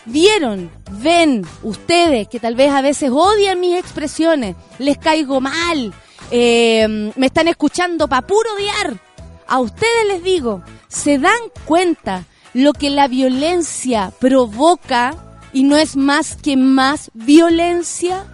Vieron, 0.07 0.71
ven 1.03 1.45
ustedes 1.63 2.29
que 2.29 2.39
tal 2.39 2.55
vez 2.55 2.71
a 2.71 2.83
veces 2.83 3.11
odian 3.11 3.59
mis 3.59 3.77
expresiones, 3.77 4.55
les 4.79 4.99
caigo 4.99 5.41
mal, 5.41 5.93
eh, 6.31 7.13
me 7.17 7.27
están 7.27 7.49
escuchando 7.49 8.09
para 8.09 8.27
puro 8.27 8.55
odiar. 8.55 8.99
A 9.47 9.61
ustedes 9.61 10.07
les 10.09 10.25
digo, 10.25 10.63
¿se 10.89 11.19
dan 11.19 11.39
cuenta 11.65 12.25
lo 12.53 12.73
que 12.73 12.91
la 12.91 13.09
violencia 13.09 14.13
provoca 14.19 15.15
y 15.53 15.65
no 15.65 15.77
es 15.77 15.97
más 15.97 16.37
que 16.37 16.57
más 16.57 17.11
violencia? 17.15 18.25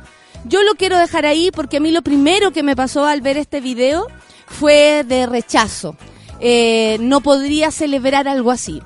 Yo 0.45 0.63
lo 0.63 0.75
quiero 0.75 0.99
dejar 0.99 1.27
ahí 1.27 1.51
porque 1.51 1.79
a 1.79 1.81
mí 1.81 1.91
lo 1.91 2.03
primero 2.03 2.53
que 2.53 2.63
me 2.63 2.77
pasó 2.77 3.05
al 3.07 3.21
ver 3.21 3.37
este 3.37 3.61
video 3.61 4.07
fue 4.47 5.05
de 5.05 5.27
rechazo. 5.27 5.97
Eh, 6.41 6.97
no 7.01 7.21
podría 7.21 7.71
celebrar 7.71 8.27
algo 8.27 8.51
así. 8.51 8.81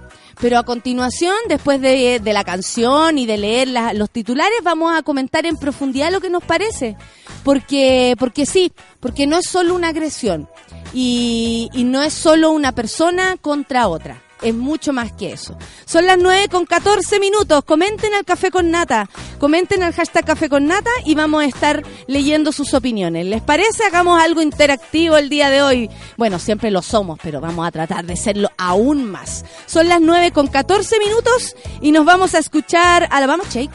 Pero 0.44 0.58
a 0.58 0.62
continuación, 0.62 1.34
después 1.48 1.80
de, 1.80 2.20
la 2.22 2.44
canción 2.44 3.16
y 3.16 3.24
de 3.24 3.38
leer 3.38 3.68
los 3.94 4.10
titulares, 4.10 4.58
vamos 4.62 4.94
a 4.94 5.02
comentar 5.02 5.46
en 5.46 5.56
profundidad 5.56 6.12
lo 6.12 6.20
que 6.20 6.28
nos 6.28 6.44
parece. 6.44 6.98
Porque, 7.42 8.14
porque 8.18 8.44
sí, 8.44 8.70
porque 9.00 9.26
no 9.26 9.38
es 9.38 9.46
solo 9.48 9.74
una 9.74 9.88
agresión 9.88 10.46
y 10.92 11.70
no 11.86 12.02
es 12.02 12.12
solo 12.12 12.50
una 12.50 12.72
persona 12.72 13.38
contra 13.40 13.88
otra. 13.88 14.23
Es 14.42 14.54
mucho 14.54 14.92
más 14.92 15.12
que 15.12 15.32
eso. 15.32 15.56
Son 15.84 16.06
las 16.06 16.18
9 16.18 16.48
con 16.48 16.66
14 16.66 17.18
minutos. 17.20 17.64
Comenten 17.64 18.12
al 18.14 18.24
Café 18.24 18.50
con 18.50 18.70
Nata. 18.70 19.08
Comenten 19.38 19.82
al 19.82 19.92
hashtag 19.92 20.24
Café 20.24 20.48
con 20.48 20.66
Nata 20.66 20.90
y 21.04 21.14
vamos 21.14 21.42
a 21.42 21.46
estar 21.46 21.82
leyendo 22.06 22.52
sus 22.52 22.74
opiniones. 22.74 23.26
¿Les 23.26 23.42
parece? 23.42 23.84
Hagamos 23.84 24.20
algo 24.22 24.42
interactivo 24.42 25.16
el 25.16 25.28
día 25.28 25.50
de 25.50 25.62
hoy. 25.62 25.90
Bueno, 26.16 26.38
siempre 26.38 26.70
lo 26.70 26.82
somos, 26.82 27.18
pero 27.22 27.40
vamos 27.40 27.66
a 27.66 27.70
tratar 27.70 28.04
de 28.04 28.16
serlo 28.16 28.50
aún 28.58 29.04
más. 29.10 29.44
Son 29.66 29.88
las 29.88 30.00
9 30.00 30.32
con 30.32 30.46
14 30.46 30.98
minutos 30.98 31.56
y 31.80 31.92
nos 31.92 32.04
vamos 32.04 32.34
a 32.34 32.38
escuchar 32.38 33.08
a 33.10 33.20
la 33.20 33.26
Vamos 33.26 33.48
Shake. 33.48 33.70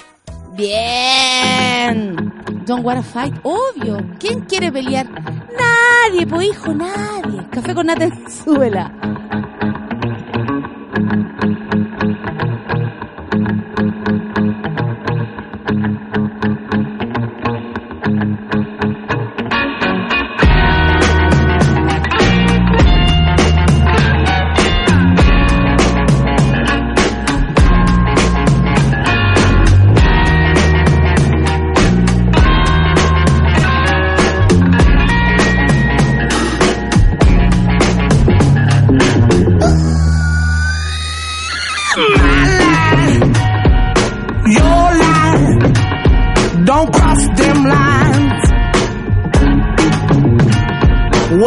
Bien. 0.56 2.16
Don't 2.66 2.86
wanna 2.86 3.02
fight, 3.02 3.34
obvio. 3.44 3.98
¿Quién 4.20 4.42
quiere 4.42 4.72
pelear? 4.72 5.10
Nadie, 5.10 6.28
po 6.28 6.42
hijo, 6.42 6.74
nadie. 6.74 7.48
Café 7.50 7.74
con 7.74 7.88
Nata 7.88 8.04
en 8.04 8.32
suela. 8.32 8.92
and, 11.12 11.34
and, 11.44 11.58
and, 11.74 11.89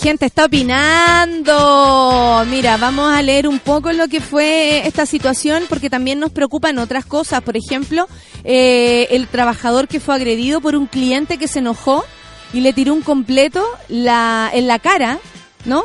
Gente 0.00 0.26
está 0.26 0.46
opinando. 0.46 2.44
Mira, 2.48 2.76
vamos 2.78 3.14
a 3.14 3.20
leer 3.22 3.46
un 3.46 3.58
poco 3.58 3.92
lo 3.92 4.08
que 4.08 4.20
fue 4.20 4.86
esta 4.86 5.04
situación 5.06 5.64
porque 5.68 5.90
también 5.90 6.18
nos 6.18 6.32
preocupan 6.32 6.78
otras 6.78 7.04
cosas. 7.04 7.42
Por 7.42 7.56
ejemplo, 7.56 8.08
eh, 8.44 9.08
el 9.10 9.28
trabajador 9.28 9.88
que 9.88 10.00
fue 10.00 10.14
agredido 10.14 10.60
por 10.60 10.74
un 10.74 10.86
cliente 10.86 11.36
que 11.38 11.48
se 11.48 11.58
enojó 11.58 12.04
y 12.52 12.60
le 12.60 12.72
tiró 12.72 12.94
un 12.94 13.02
completo 13.02 13.64
en 13.88 14.04
la 14.04 14.78
cara, 14.82 15.18
¿no? 15.64 15.84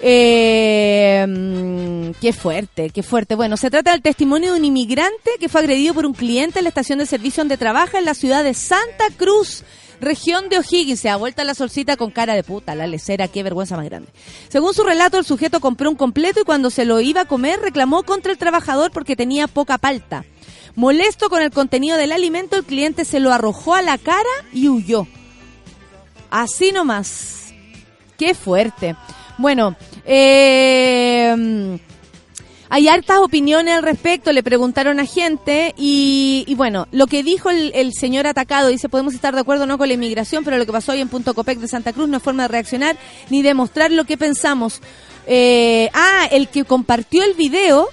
Eh, 0.00 1.24
mm, 1.26 2.10
qué 2.20 2.32
fuerte, 2.32 2.90
qué 2.90 3.02
fuerte. 3.02 3.34
Bueno, 3.34 3.56
se 3.56 3.70
trata 3.70 3.92
del 3.92 4.02
testimonio 4.02 4.52
de 4.52 4.58
un 4.58 4.64
inmigrante 4.64 5.30
que 5.40 5.48
fue 5.48 5.60
agredido 5.60 5.94
por 5.94 6.06
un 6.06 6.12
cliente 6.12 6.58
en 6.58 6.64
la 6.64 6.68
estación 6.68 6.98
de 6.98 7.06
servicio 7.06 7.42
donde 7.42 7.56
trabaja 7.56 7.98
en 7.98 8.04
la 8.04 8.14
ciudad 8.14 8.44
de 8.44 8.54
Santa 8.54 9.06
Cruz 9.16 9.64
región 10.00 10.48
de 10.48 10.58
O'Higgins. 10.58 11.00
Se 11.00 11.08
ha 11.08 11.16
vuelto 11.16 11.42
a 11.42 11.44
la 11.44 11.54
solcita 11.54 11.96
con 11.96 12.10
cara 12.10 12.34
de 12.34 12.42
puta, 12.42 12.74
la 12.74 12.86
lecera, 12.86 13.28
qué 13.28 13.42
vergüenza 13.42 13.76
más 13.76 13.86
grande. 13.86 14.08
Según 14.48 14.74
su 14.74 14.84
relato, 14.84 15.18
el 15.18 15.24
sujeto 15.24 15.60
compró 15.60 15.90
un 15.90 15.96
completo 15.96 16.40
y 16.40 16.44
cuando 16.44 16.70
se 16.70 16.84
lo 16.84 17.00
iba 17.00 17.22
a 17.22 17.24
comer 17.26 17.60
reclamó 17.60 18.02
contra 18.02 18.32
el 18.32 18.38
trabajador 18.38 18.90
porque 18.90 19.16
tenía 19.16 19.46
poca 19.48 19.78
palta. 19.78 20.24
Molesto 20.74 21.30
con 21.30 21.42
el 21.42 21.50
contenido 21.50 21.96
del 21.96 22.12
alimento, 22.12 22.56
el 22.56 22.64
cliente 22.64 23.04
se 23.04 23.20
lo 23.20 23.32
arrojó 23.32 23.74
a 23.74 23.82
la 23.82 23.96
cara 23.96 24.28
y 24.52 24.68
huyó. 24.68 25.06
Así 26.30 26.72
nomás. 26.72 27.54
Qué 28.18 28.34
fuerte. 28.34 28.96
Bueno, 29.38 29.76
eh, 30.04 31.78
hay 32.68 32.88
hartas 32.88 33.18
opiniones 33.18 33.74
al 33.74 33.82
respecto, 33.82 34.32
le 34.32 34.42
preguntaron 34.42 35.00
a 35.00 35.06
gente 35.06 35.74
y, 35.76 36.44
y 36.46 36.54
bueno, 36.54 36.86
lo 36.92 37.06
que 37.06 37.22
dijo 37.22 37.50
el, 37.50 37.92
señor 37.92 38.26
atacado, 38.26 38.68
dice, 38.68 38.88
podemos 38.88 39.14
estar 39.14 39.34
de 39.34 39.40
acuerdo 39.40 39.66
no 39.66 39.78
con 39.78 39.88
la 39.88 39.94
inmigración, 39.94 40.44
pero 40.44 40.58
lo 40.58 40.66
que 40.66 40.72
pasó 40.72 40.92
hoy 40.92 41.00
en 41.00 41.08
Punto 41.08 41.34
Copec 41.34 41.58
de 41.58 41.68
Santa 41.68 41.92
Cruz 41.92 42.08
no 42.08 42.16
es 42.16 42.22
forma 42.22 42.44
de 42.44 42.48
reaccionar 42.48 42.96
ni 43.30 43.42
demostrar 43.42 43.90
lo 43.90 44.04
que 44.04 44.16
pensamos. 44.16 44.80
Eh, 45.26 45.90
ah, 45.92 46.28
el 46.30 46.48
que 46.48 46.64
compartió 46.64 47.24
el 47.24 47.34
video 47.34 47.88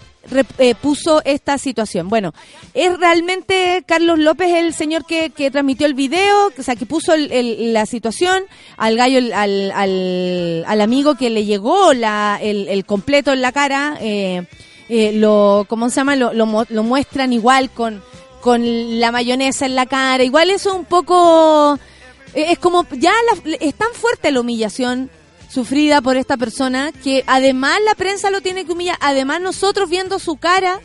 eh, 0.58 0.76
puso 0.76 1.22
esta 1.26 1.58
situación. 1.58 2.08
Bueno, 2.08 2.34
es 2.74 2.98
realmente 2.98 3.84
Carlos 3.86 4.20
López 4.20 4.54
el 4.54 4.74
señor 4.74 5.06
que, 5.06 5.32
que 5.32 5.52
transmitió 5.52 5.86
el 5.86 5.94
video, 5.94 6.52
o 6.58 6.64
sea, 6.64 6.76
que 6.78 6.86
puso 6.86 7.14
el, 7.14 7.32
el, 7.32 7.74
la 7.74 7.86
situación 7.86 8.44
al 8.78 8.96
gallo, 8.96 9.18
al, 9.36 9.72
al, 9.72 10.64
al, 10.66 10.82
amigo 10.82 11.16
que 11.16 11.30
le 11.30 11.44
llegó 11.44 11.94
la, 11.94 12.40
el, 12.42 12.86
completo 12.86 13.34
en 13.34 13.42
la 13.42 13.52
cara, 13.52 13.98
eh, 14.00 14.46
eh, 14.88 15.12
lo, 15.14 15.66
¿cómo 15.68 15.90
se 15.90 15.98
llama? 15.98 16.16
Lo, 16.16 16.34
lo, 16.34 16.66
lo, 16.70 16.84
muestran 16.84 17.34
igual 17.34 17.70
con, 17.70 18.02
con 18.40 19.00
la 19.00 19.12
mayonesa 19.12 19.66
en 19.66 19.76
la 19.76 19.88
cara, 19.88 20.24
igual 20.24 20.50
eso 20.52 20.70
es 20.70 20.76
un 20.76 20.86
poco, 20.86 21.78
es 22.34 22.60
como, 22.60 22.88
ya 22.92 23.12
la, 23.12 23.58
es 23.60 23.76
tan 23.76 23.92
fuerte 23.94 24.32
la 24.32 24.40
humillación 24.40 25.10
sufrida 25.54 26.02
por 26.02 26.18
esta 26.18 26.36
persona, 26.36 26.92
que 27.04 27.24
además 27.28 27.78
la 27.86 27.94
prensa 27.94 28.32
lo 28.32 28.42
tiene 28.42 28.66
que 28.66 28.72
humillar, 28.72 28.98
además 29.02 29.40
nosotros 29.40 29.88
viendo 29.88 30.18
su 30.18 30.38
cara 30.38 30.80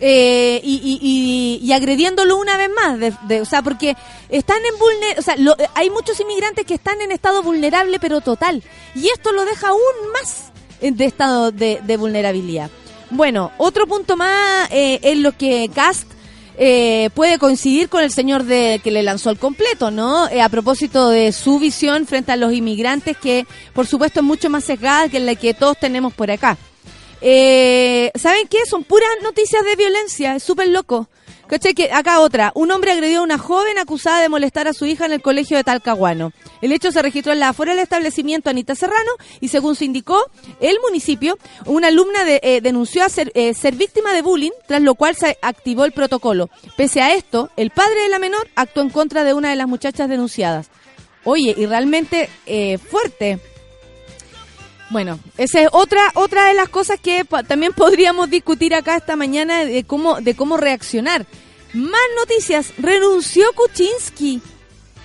eh, 0.00 0.60
y, 0.62 0.80
y, 0.82 1.64
y, 1.64 1.72
agrediéndolo 1.72 2.36
una 2.36 2.56
vez 2.56 2.68
más, 2.74 2.98
de, 2.98 3.14
de, 3.28 3.40
o 3.40 3.44
sea, 3.44 3.62
porque 3.62 3.96
están 4.28 4.58
en 4.58 4.78
vulner, 4.78 5.18
o 5.18 5.22
sea, 5.22 5.36
lo, 5.36 5.56
hay 5.74 5.90
muchos 5.90 6.18
inmigrantes 6.20 6.66
que 6.66 6.74
están 6.74 7.00
en 7.00 7.12
estado 7.12 7.42
vulnerable 7.42 7.98
pero 8.00 8.20
total, 8.20 8.62
y 8.94 9.08
esto 9.08 9.32
lo 9.32 9.44
deja 9.44 9.68
aún 9.68 9.80
más 10.12 10.52
de 10.80 11.04
estado 11.04 11.52
de, 11.52 11.80
de 11.82 11.96
vulnerabilidad. 11.96 12.70
Bueno, 13.10 13.52
otro 13.58 13.86
punto 13.86 14.16
más 14.16 14.68
eh, 14.72 15.14
lo 15.16 15.32
que 15.36 15.70
Cast 15.72 16.10
eh, 16.58 17.10
puede 17.14 17.38
coincidir 17.38 17.88
con 17.88 18.02
el 18.02 18.10
señor 18.10 18.44
de 18.44 18.80
que 18.84 18.90
le 18.90 19.02
lanzó 19.02 19.30
el 19.30 19.38
completo, 19.38 19.90
¿no? 19.90 20.28
Eh, 20.28 20.42
a 20.42 20.48
propósito 20.48 21.08
de 21.08 21.32
su 21.32 21.58
visión 21.58 22.06
frente 22.06 22.32
a 22.32 22.36
los 22.36 22.52
inmigrantes, 22.52 23.16
que 23.16 23.46
por 23.72 23.86
supuesto 23.86 24.20
es 24.20 24.24
mucho 24.24 24.50
más 24.50 24.64
sesgada 24.64 25.08
que 25.08 25.20
la 25.20 25.34
que 25.34 25.54
todos 25.54 25.78
tenemos 25.78 26.12
por 26.12 26.30
acá. 26.30 26.58
Eh, 27.20 28.10
¿Saben 28.14 28.48
qué? 28.48 28.58
Son 28.68 28.84
puras 28.84 29.08
noticias 29.22 29.64
de 29.64 29.76
violencia, 29.76 30.36
es 30.36 30.42
súper 30.42 30.68
loco. 30.68 31.08
Acá 31.92 32.20
otra. 32.20 32.50
Un 32.54 32.70
hombre 32.70 32.92
agredió 32.92 33.20
a 33.20 33.22
una 33.22 33.36
joven 33.36 33.76
acusada 33.78 34.22
de 34.22 34.30
molestar 34.30 34.68
a 34.68 34.72
su 34.72 34.86
hija 34.86 35.04
en 35.04 35.12
el 35.12 35.20
colegio 35.20 35.58
de 35.58 35.64
Talcahuano. 35.64 36.32
El 36.62 36.72
hecho 36.72 36.90
se 36.90 37.02
registró 37.02 37.34
en 37.34 37.40
la 37.40 37.50
afuera 37.50 37.72
del 37.72 37.82
establecimiento 37.82 38.48
Anita 38.48 38.74
Serrano 38.74 39.10
y 39.38 39.48
según 39.48 39.76
se 39.76 39.84
indicó, 39.84 40.30
el 40.60 40.78
municipio, 40.82 41.38
una 41.66 41.88
alumna 41.88 42.20
eh, 42.26 42.60
denunció 42.62 43.04
eh, 43.34 43.52
ser 43.52 43.74
víctima 43.74 44.14
de 44.14 44.22
bullying, 44.22 44.52
tras 44.66 44.80
lo 44.80 44.94
cual 44.94 45.14
se 45.14 45.36
activó 45.42 45.84
el 45.84 45.92
protocolo. 45.92 46.48
Pese 46.78 47.02
a 47.02 47.14
esto, 47.14 47.50
el 47.56 47.68
padre 47.68 48.00
de 48.00 48.08
la 48.08 48.18
menor 48.18 48.48
actuó 48.56 48.82
en 48.82 48.88
contra 48.88 49.22
de 49.22 49.34
una 49.34 49.50
de 49.50 49.56
las 49.56 49.68
muchachas 49.68 50.08
denunciadas. 50.08 50.70
Oye, 51.24 51.54
y 51.54 51.66
realmente 51.66 52.30
eh, 52.46 52.78
fuerte. 52.78 53.40
Bueno, 54.92 55.18
esa 55.38 55.62
es 55.62 55.68
otra 55.72 56.10
otra 56.14 56.48
de 56.48 56.54
las 56.54 56.68
cosas 56.68 57.00
que 57.00 57.24
también 57.48 57.72
podríamos 57.72 58.28
discutir 58.28 58.74
acá 58.74 58.98
esta 58.98 59.16
mañana 59.16 59.64
de 59.64 59.84
cómo 59.84 60.20
de 60.20 60.36
cómo 60.36 60.58
reaccionar. 60.58 61.26
Más 61.72 62.02
noticias. 62.18 62.74
Renunció 62.76 63.50
Kuczynski. 63.54 64.42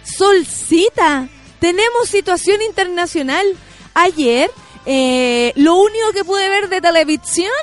Solcita. 0.04 1.30
Tenemos 1.62 2.10
situación 2.10 2.62
internacional. 2.63 3.45
Ayer, 3.93 4.52
eh, 4.86 5.54
lo 5.56 5.76
único 5.78 6.12
que 6.12 6.26
pude 6.26 6.50
ver 6.50 6.67
de 6.67 6.82
televisión, 6.82 7.54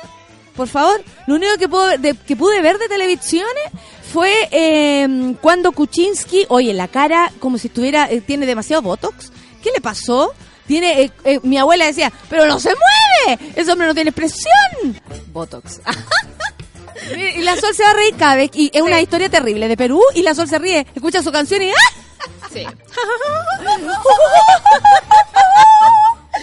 por 0.56 0.68
favor, 0.68 1.04
lo 1.26 1.34
único 1.34 1.52
que, 1.58 1.68
puedo, 1.68 1.98
de, 1.98 2.14
que 2.14 2.36
pude 2.36 2.62
ver 2.62 2.78
de 2.78 2.88
televisión 2.88 3.46
fue 4.10 4.48
eh, 4.50 5.34
cuando 5.42 5.72
Kuczynski, 5.72 6.46
oye, 6.48 6.72
la 6.72 6.88
cara 6.88 7.30
como 7.38 7.58
si 7.58 7.66
estuviera, 7.66 8.10
eh, 8.10 8.22
tiene 8.22 8.46
demasiado 8.46 8.80
botox. 8.80 9.30
¿Qué 9.62 9.70
le 9.72 9.82
pasó? 9.82 10.32
Tiene, 10.66 11.02
eh, 11.02 11.12
eh, 11.24 11.40
mi 11.42 11.58
abuela 11.58 11.84
decía, 11.86 12.12
pero 12.28 12.46
no 12.46 12.58
se 12.58 12.70
mueve, 12.70 13.52
ese 13.54 13.70
hombre 13.72 13.86
no 13.86 13.94
tiene 13.94 14.10
expresión. 14.10 15.00
Botox. 15.32 15.80
y 17.36 17.42
la 17.42 17.56
Sol 17.56 17.74
se 17.74 17.82
va 17.82 17.90
a 17.90 17.94
reír 17.94 18.16
cada 18.16 18.36
vez, 18.36 18.50
y 18.54 18.70
es 18.72 18.82
una 18.82 19.00
historia 19.00 19.28
terrible 19.28 19.68
de 19.68 19.76
Perú, 19.76 20.00
y 20.14 20.22
la 20.22 20.34
Sol 20.34 20.48
se 20.48 20.58
ríe, 20.58 20.86
escucha 20.94 21.22
su 21.22 21.32
canción 21.32 21.62
y 21.62 21.70
¡ah! 21.70 21.74
Sí. 22.52 22.66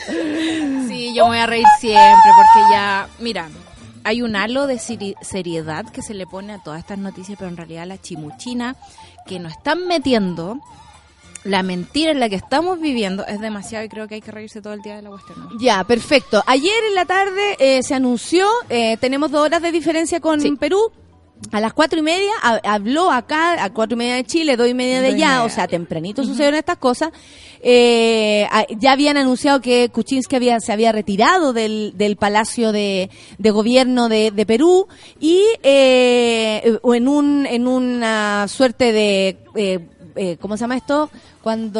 sí, 0.88 1.14
yo 1.16 1.24
me 1.24 1.30
voy 1.30 1.40
a 1.40 1.48
reír 1.48 1.66
siempre, 1.80 2.32
porque 2.36 2.72
ya, 2.72 3.08
mira, 3.20 3.50
hay 4.04 4.22
un 4.22 4.36
halo 4.36 4.68
de 4.68 4.80
seriedad 4.80 5.86
que 5.86 6.02
se 6.02 6.14
le 6.14 6.28
pone 6.28 6.54
a 6.54 6.60
todas 6.60 6.80
estas 6.80 6.98
noticias, 6.98 7.38
pero 7.38 7.50
en 7.50 7.58
realidad 7.58 7.86
la 7.88 8.00
chimuchina 8.00 8.76
que 9.26 9.40
nos 9.40 9.54
están 9.54 9.88
metiendo 9.88 10.60
la 11.44 11.64
mentira 11.64 12.12
en 12.12 12.20
la 12.20 12.30
que 12.30 12.36
estamos 12.36 12.80
viviendo 12.80 13.26
es 13.26 13.40
demasiado 13.40 13.84
y 13.86 13.90
creo 13.90 14.08
que 14.08 14.16
hay 14.16 14.22
que 14.22 14.32
reírse 14.32 14.62
todo 14.62 14.74
el 14.74 14.82
día 14.82 14.96
de 14.96 15.02
la 15.02 15.10
cuestión. 15.10 15.40
¿no? 15.40 15.60
Ya, 15.60 15.84
perfecto. 15.84 16.44
Ayer 16.46 16.84
en 16.90 16.96
la 16.96 17.06
tarde 17.06 17.56
eh, 17.60 17.82
se 17.84 17.96
anunció, 17.96 18.48
eh, 18.70 18.98
tenemos 18.98 19.32
dos 19.32 19.42
horas 19.42 19.62
de 19.62 19.72
diferencia 19.72 20.20
con 20.20 20.40
sí. 20.40 20.52
Perú. 20.60 20.92
A 21.52 21.60
las 21.60 21.74
cuatro 21.74 21.98
y 21.98 22.04
media 22.04 22.32
habló 22.64 23.12
acá, 23.12 23.64
a 23.64 23.72
cuatro 23.72 23.96
y 23.96 23.98
media 23.98 24.14
de 24.14 24.26
Chile, 24.26 24.56
dos 24.56 24.68
y 24.68 24.76
media 24.76 25.02
de 25.02 25.08
allá, 25.08 25.44
o 25.44 25.50
sea, 25.50 25.68
tempranito 25.68 26.22
uh 26.22 26.26
-huh. 26.26 26.28
sucedieron 26.28 26.60
estas 26.60 26.78
cosas. 26.78 27.10
Eh, 27.64 28.48
ya 28.80 28.92
habían 28.92 29.18
anunciado 29.18 29.60
que 29.60 29.90
Kuczynski 29.90 30.36
había, 30.36 30.60
se 30.60 30.72
había 30.72 30.92
retirado 30.92 31.52
del, 31.52 31.94
del 31.96 32.16
Palacio 32.16 32.72
de, 32.72 33.10
de 33.40 33.52
Gobierno 33.52 34.08
de, 34.08 34.30
de, 34.30 34.46
Perú 34.46 34.88
y 35.20 35.42
eh, 35.64 36.78
en, 36.84 37.08
un, 37.08 37.48
en 37.48 37.68
una 37.68 38.48
suerte 38.48 38.92
de... 38.92 39.38
Eh, 39.56 40.38
¿cómo 40.40 40.58
se 40.58 40.62
llama 40.62 40.78
esto? 40.78 41.10
Cuando... 41.42 41.80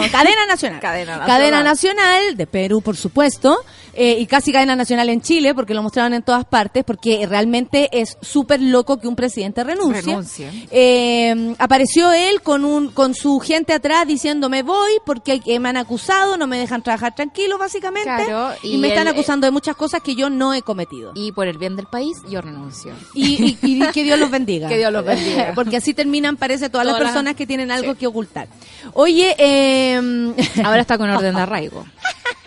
cadena 0.10 0.46
Nacional. 0.46 0.80
cadena 0.80 1.16
Nacional. 1.18 1.26
Cadena 1.26 1.62
Nacional 1.62 2.36
de 2.36 2.46
Perú, 2.46 2.80
por 2.82 2.96
supuesto. 2.96 3.58
Eh, 3.94 4.16
y 4.20 4.26
casi 4.26 4.52
cadena 4.52 4.74
nacional 4.74 5.10
en 5.10 5.20
Chile, 5.20 5.54
porque 5.54 5.74
lo 5.74 5.82
mostraron 5.82 6.14
en 6.14 6.22
todas 6.22 6.46
partes, 6.46 6.82
porque 6.84 7.26
realmente 7.26 7.90
es 7.92 8.16
súper 8.22 8.62
loco 8.62 8.98
que 8.98 9.06
un 9.06 9.16
presidente 9.16 9.62
renuncie. 9.64 10.00
Renuncia. 10.02 10.50
Eh, 10.70 11.54
apareció 11.58 12.10
él 12.12 12.40
con 12.40 12.64
un 12.64 12.88
con 12.88 13.14
su 13.14 13.38
gente 13.40 13.74
atrás 13.74 14.06
diciendo 14.06 14.48
me 14.48 14.62
voy 14.62 14.92
porque 15.04 15.40
me 15.60 15.68
han 15.68 15.76
acusado, 15.76 16.38
no 16.38 16.46
me 16.46 16.58
dejan 16.58 16.82
trabajar 16.82 17.14
tranquilo, 17.14 17.58
básicamente. 17.58 18.08
Claro, 18.08 18.54
y, 18.62 18.74
y, 18.74 18.78
me 18.78 18.88
están 18.88 19.08
él, 19.08 19.12
acusando 19.12 19.46
de 19.46 19.50
muchas 19.50 19.76
cosas 19.76 20.00
que 20.00 20.14
yo 20.14 20.30
no 20.30 20.54
he 20.54 20.62
cometido. 20.62 21.12
Y 21.14 21.32
por 21.32 21.46
el 21.46 21.58
bien 21.58 21.76
del 21.76 21.86
país, 21.86 22.16
yo 22.28 22.40
renuncio. 22.40 22.94
Y, 23.14 23.58
y, 23.62 23.84
y 23.84 23.86
que 23.92 24.04
Dios 24.04 24.18
los 24.18 24.30
bendiga. 24.30 24.68
que 24.70 24.78
Dios 24.78 24.92
los 24.92 25.04
bendiga. 25.04 25.52
porque 25.54 25.76
así 25.76 25.92
terminan, 25.92 26.36
parece, 26.36 26.70
todas, 26.70 26.86
todas 26.86 26.98
las 26.98 27.10
personas 27.10 27.34
que 27.34 27.41
tienen 27.46 27.70
algo 27.70 27.92
sí. 27.92 27.98
que 27.98 28.06
ocultar. 28.06 28.48
Oye, 28.94 29.34
eh... 29.38 30.00
ahora 30.64 30.80
está 30.80 30.98
con 30.98 31.10
orden 31.10 31.34
de 31.34 31.40
arraigo. 31.40 31.84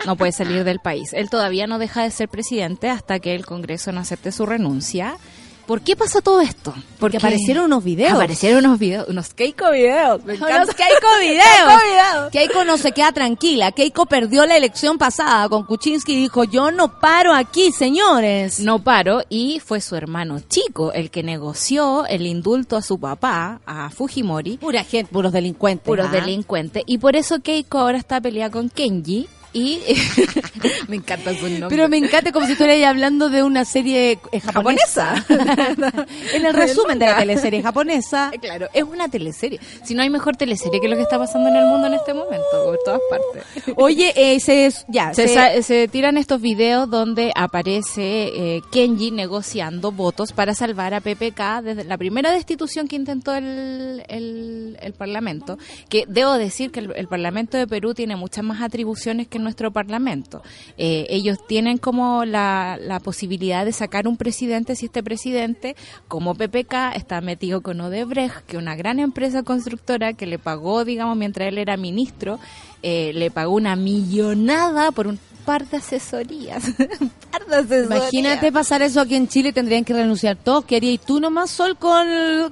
No 0.06 0.16
puede 0.16 0.32
salir 0.32 0.62
del 0.64 0.78
país. 0.78 1.12
Él 1.12 1.30
todavía 1.30 1.66
no 1.66 1.78
deja 1.78 2.02
de 2.02 2.10
ser 2.10 2.28
presidente 2.28 2.88
hasta 2.88 3.18
que 3.18 3.34
el 3.34 3.44
Congreso 3.44 3.90
no 3.92 4.00
acepte 4.00 4.30
su 4.30 4.46
renuncia. 4.46 5.16
¿Por 5.66 5.80
qué 5.80 5.96
pasa 5.96 6.20
todo 6.20 6.40
esto? 6.40 6.72
Porque 7.00 7.16
aparecieron 7.16 7.64
unos 7.64 7.82
videos. 7.82 8.14
Aparecieron 8.14 8.64
unos 8.64 8.78
videos, 8.78 9.08
unos 9.08 9.34
Keiko 9.34 9.72
videos. 9.72 10.24
Me 10.24 10.34
encanta. 10.34 10.64
Los 10.64 10.74
Keiko 10.76 11.06
videos. 11.20 11.44
Keiko 11.44 11.80
videos. 11.84 12.30
Keiko 12.30 12.64
no 12.64 12.78
se 12.78 12.92
queda 12.92 13.10
tranquila. 13.12 13.72
Keiko 13.72 14.06
perdió 14.06 14.46
la 14.46 14.56
elección 14.56 14.96
pasada 14.96 15.48
con 15.48 15.64
Kuczynski 15.64 16.12
y 16.12 16.16
dijo, 16.22 16.44
yo 16.44 16.70
no 16.70 17.00
paro 17.00 17.34
aquí, 17.34 17.72
señores. 17.72 18.60
No 18.60 18.78
paro 18.84 19.22
y 19.28 19.60
fue 19.60 19.80
su 19.80 19.96
hermano 19.96 20.38
chico 20.48 20.92
el 20.92 21.10
que 21.10 21.24
negoció 21.24 22.06
el 22.06 22.26
indulto 22.26 22.76
a 22.76 22.82
su 22.82 22.98
papá, 23.00 23.60
a 23.66 23.90
Fujimori, 23.90 24.58
Pura 24.58 24.84
gente, 24.84 25.12
puros 25.12 25.32
delincuentes. 25.32 25.84
puros 25.84 26.06
¿ah? 26.08 26.12
delincuentes. 26.12 26.84
Y 26.86 26.98
por 26.98 27.16
eso 27.16 27.40
Keiko 27.40 27.78
ahora 27.78 27.98
está 27.98 28.20
peleada 28.20 28.52
con 28.52 28.68
Kenji 28.70 29.28
y 29.56 29.80
me 30.88 30.96
encanta 30.96 31.34
su 31.34 31.48
nombre. 31.48 31.68
Pero 31.70 31.88
me 31.88 31.96
encanta 31.96 32.30
como 32.30 32.44
si 32.44 32.52
estuvieras 32.52 32.90
hablando 32.90 33.30
de 33.30 33.42
una 33.42 33.64
serie 33.64 34.18
eh, 34.30 34.40
japonesa. 34.40 35.24
en 36.34 36.44
el 36.46 36.52
resumen 36.54 36.98
de 36.98 37.06
la 37.06 37.16
teleserie 37.18 37.62
japonesa. 37.62 38.30
Claro, 38.46 38.68
es 38.74 38.84
una 38.84 39.08
teleserie. 39.08 39.58
Si 39.82 39.94
no 39.94 40.02
hay 40.02 40.10
mejor 40.10 40.36
teleserie 40.36 40.80
que 40.80 40.88
lo 40.88 40.96
que 40.96 41.02
está 41.02 41.18
pasando 41.18 41.48
en 41.48 41.56
el 41.56 41.64
mundo 41.64 41.86
en 41.88 41.94
este 41.94 42.12
momento, 42.14 42.44
por 42.64 42.78
todas 42.84 43.00
partes. 43.10 43.74
Oye, 43.76 44.12
eh, 44.14 44.38
se, 44.40 44.70
ya, 44.88 45.12
Se, 45.14 45.62
se- 45.62 45.88
tiran 45.88 46.16
estos 46.18 46.40
videos 46.40 46.88
donde 46.88 47.32
aparece 47.34 48.56
eh, 48.56 48.62
Kenji 48.70 49.10
negociando 49.10 49.90
votos 49.90 50.32
para 50.32 50.54
salvar 50.54 50.94
a 50.94 51.00
PPK 51.00 51.62
desde 51.62 51.84
la 51.84 51.96
primera 51.98 52.30
destitución 52.30 52.86
que 52.88 52.96
intentó 52.96 53.34
el, 53.34 54.04
el, 54.08 54.78
el 54.80 54.92
Parlamento. 54.92 55.58
Que 55.88 56.04
debo 56.06 56.34
decir 56.34 56.70
que 56.70 56.80
el, 56.80 56.92
el 56.94 57.08
Parlamento 57.08 57.56
de 57.56 57.66
Perú 57.66 57.94
tiene 57.94 58.14
muchas 58.16 58.44
más 58.44 58.60
atribuciones 58.62 59.26
que 59.28 59.38
nuestro 59.46 59.70
Parlamento. 59.70 60.42
Eh, 60.76 61.06
ellos 61.08 61.38
tienen 61.46 61.78
como 61.78 62.24
la, 62.24 62.78
la 62.80 63.00
posibilidad 63.00 63.64
de 63.64 63.72
sacar 63.72 64.08
un 64.08 64.16
presidente 64.16 64.74
si 64.74 64.86
este 64.86 65.02
presidente, 65.02 65.76
como 66.08 66.34
PPK, 66.34 66.96
está 66.96 67.20
metido 67.20 67.62
con 67.62 67.80
Odebrecht, 67.80 68.44
que 68.46 68.56
una 68.58 68.74
gran 68.74 68.98
empresa 68.98 69.42
constructora 69.44 70.12
que 70.14 70.26
le 70.26 70.38
pagó, 70.38 70.84
digamos, 70.84 71.16
mientras 71.16 71.48
él 71.48 71.58
era 71.58 71.76
ministro, 71.76 72.38
eh, 72.82 73.12
le 73.14 73.30
pagó 73.30 73.54
una 73.54 73.76
millonada 73.76 74.90
por 74.90 75.06
un 75.06 75.18
par 75.46 75.66
de 75.66 75.78
asesorías. 75.78 76.64
un 77.00 77.10
par 77.30 77.46
de 77.46 77.56
asesorías. 77.56 77.86
Imagínate 77.86 78.52
pasar 78.52 78.82
eso 78.82 79.00
aquí 79.00 79.14
en 79.14 79.28
Chile, 79.28 79.52
tendrían 79.52 79.84
que 79.84 79.94
renunciar 79.94 80.36
todos. 80.36 80.64
¿Qué 80.66 80.76
harías 80.76 81.00
tú 81.06 81.20
nomás, 81.20 81.50
Sol, 81.50 81.78
con, 81.78 82.06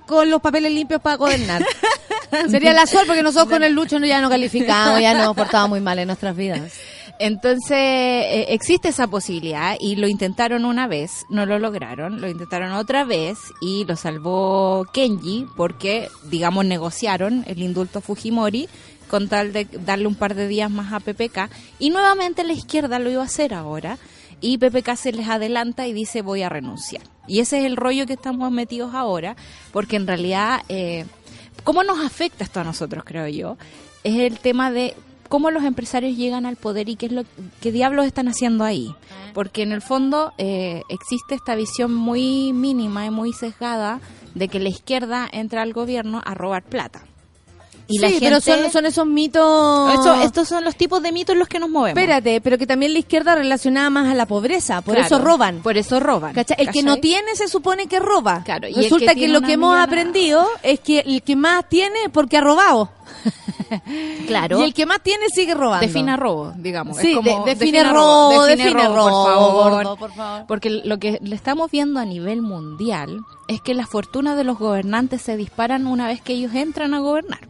con 0.06 0.30
los 0.30 0.40
papeles 0.40 0.72
limpios 0.72 1.02
para 1.02 1.16
gobernar? 1.16 1.62
Sería 2.50 2.72
la 2.72 2.86
Sol, 2.86 3.04
porque 3.06 3.22
nosotros 3.22 3.48
con 3.48 3.62
el 3.62 3.72
Lucho 3.74 3.98
no, 3.98 4.06
ya 4.06 4.20
no 4.20 4.30
calificamos, 4.30 5.00
ya 5.00 5.14
nos 5.14 5.36
portado 5.36 5.68
muy 5.68 5.80
mal 5.80 5.98
en 5.98 6.06
nuestras 6.06 6.34
vidas. 6.34 6.72
Entonces, 7.20 7.76
eh, 7.78 8.46
existe 8.48 8.88
esa 8.88 9.06
posibilidad 9.06 9.76
y 9.78 9.96
lo 9.96 10.08
intentaron 10.08 10.64
una 10.64 10.88
vez, 10.88 11.24
no 11.28 11.46
lo 11.46 11.58
lograron, 11.60 12.20
lo 12.20 12.28
intentaron 12.28 12.72
otra 12.72 13.04
vez 13.04 13.38
y 13.60 13.84
lo 13.84 13.94
salvó 13.94 14.84
Kenji 14.92 15.46
porque, 15.56 16.08
digamos, 16.24 16.64
negociaron 16.64 17.44
el 17.46 17.62
indulto 17.62 18.00
a 18.00 18.02
Fujimori 18.02 18.68
con 19.14 19.28
tal 19.28 19.52
de 19.52 19.68
darle 19.86 20.08
un 20.08 20.16
par 20.16 20.34
de 20.34 20.48
días 20.48 20.68
más 20.68 20.92
a 20.92 20.98
PPK 20.98 21.48
y 21.78 21.90
nuevamente 21.90 22.42
la 22.42 22.52
izquierda 22.52 22.98
lo 22.98 23.10
iba 23.10 23.22
a 23.22 23.26
hacer 23.26 23.54
ahora 23.54 23.96
y 24.40 24.58
PPK 24.58 24.96
se 24.96 25.12
les 25.12 25.28
adelanta 25.28 25.86
y 25.86 25.92
dice 25.92 26.20
voy 26.20 26.42
a 26.42 26.48
renunciar. 26.48 27.04
Y 27.28 27.38
ese 27.38 27.60
es 27.60 27.64
el 27.66 27.76
rollo 27.76 28.06
que 28.06 28.14
estamos 28.14 28.50
metidos 28.50 28.92
ahora 28.92 29.36
porque 29.72 29.94
en 29.94 30.08
realidad, 30.08 30.62
eh, 30.68 31.06
¿cómo 31.62 31.84
nos 31.84 32.04
afecta 32.04 32.42
esto 32.42 32.58
a 32.58 32.64
nosotros, 32.64 33.04
creo 33.06 33.28
yo? 33.28 33.56
Es 34.02 34.18
el 34.18 34.40
tema 34.40 34.72
de 34.72 34.96
cómo 35.28 35.52
los 35.52 35.62
empresarios 35.62 36.16
llegan 36.16 36.44
al 36.44 36.56
poder 36.56 36.88
y 36.88 36.96
qué 36.96 37.06
es 37.06 37.12
lo 37.12 37.22
qué 37.60 37.70
diablos 37.70 38.06
están 38.06 38.26
haciendo 38.26 38.64
ahí. 38.64 38.96
Porque 39.32 39.62
en 39.62 39.70
el 39.70 39.80
fondo 39.80 40.32
eh, 40.38 40.82
existe 40.88 41.36
esta 41.36 41.54
visión 41.54 41.94
muy 41.94 42.52
mínima 42.52 43.06
y 43.06 43.10
muy 43.10 43.32
sesgada 43.32 44.00
de 44.34 44.48
que 44.48 44.58
la 44.58 44.70
izquierda 44.70 45.28
entra 45.30 45.62
al 45.62 45.72
gobierno 45.72 46.20
a 46.24 46.34
robar 46.34 46.64
plata. 46.64 47.04
Y 47.86 47.98
la 47.98 48.08
sí, 48.08 48.14
gente, 48.14 48.26
pero 48.26 48.40
son, 48.40 48.70
son 48.72 48.86
esos 48.86 49.06
mitos... 49.06 49.92
Eso- 49.94 50.14
estos 50.22 50.48
son 50.48 50.64
los 50.64 50.74
tipos 50.76 51.02
de 51.02 51.12
mitos 51.12 51.34
en 51.34 51.38
los 51.38 51.48
que 51.48 51.58
nos 51.58 51.68
movemos. 51.68 51.98
Espérate, 51.98 52.40
pero 52.40 52.56
que 52.56 52.66
también 52.66 52.92
la 52.92 52.98
izquierda 52.98 53.34
relacionada 53.34 53.90
más 53.90 54.08
a 54.08 54.14
la 54.14 54.26
pobreza, 54.26 54.80
por 54.80 54.94
Claro, 54.94 55.06
eso 55.06 55.18
roban. 55.24 55.58
Por 55.62 55.76
eso 55.76 56.00
roban. 56.00 56.32
¿Cachai? 56.34 56.56
El 56.60 56.70
que 56.70 56.82
no 56.82 56.96
tiene 56.96 57.34
se 57.36 57.46
supone 57.48 57.86
que 57.86 57.98
roba. 58.00 58.42
Claro, 58.44 58.68
y 58.68 58.74
el 58.74 58.84
Resulta 58.84 59.14
que 59.14 59.28
lo 59.28 59.42
que 59.42 59.52
hemos 59.52 59.76
aprendido 59.78 60.46
es 60.62 60.80
que 60.80 61.00
el 61.00 61.22
que 61.22 61.36
más 61.36 61.68
tiene 61.68 62.04
es 62.04 62.10
porque 62.10 62.38
ha 62.38 62.40
robado. 62.40 62.90
Claro. 64.26 64.60
Y 64.60 64.64
el 64.64 64.74
que 64.74 64.86
más 64.86 65.00
tiene 65.02 65.26
sigue 65.34 65.54
robando. 65.54 65.86
Defina 65.86 66.16
robo, 66.16 66.52
digamos. 66.56 66.96
Sí, 66.98 67.10
Es 67.10 67.16
como, 67.16 67.44
de- 67.44 67.54
define 67.54 67.84
robo, 67.84 68.44
define 68.44 68.72
robo, 68.88 68.94
por 68.94 69.32
favor. 69.32 69.72
gordo, 69.72 69.96
por 69.96 70.12
favor. 70.12 70.46
Porque 70.46 70.70
lo 70.70 70.98
que 70.98 71.18
le 71.22 71.34
estamos 71.34 71.70
viendo 71.70 72.00
a 72.00 72.04
nivel 72.04 72.42
mundial 72.42 73.18
es 73.48 73.60
que 73.60 73.74
las 73.74 73.88
fortunas 73.88 74.36
de 74.36 74.44
los 74.44 74.58
gobernantes 74.58 75.22
se 75.22 75.36
disparan 75.36 75.86
una 75.86 76.06
vez 76.06 76.20
que 76.20 76.34
ellos 76.34 76.54
entran 76.54 76.94
a 76.94 77.00
gobernar. 77.00 77.40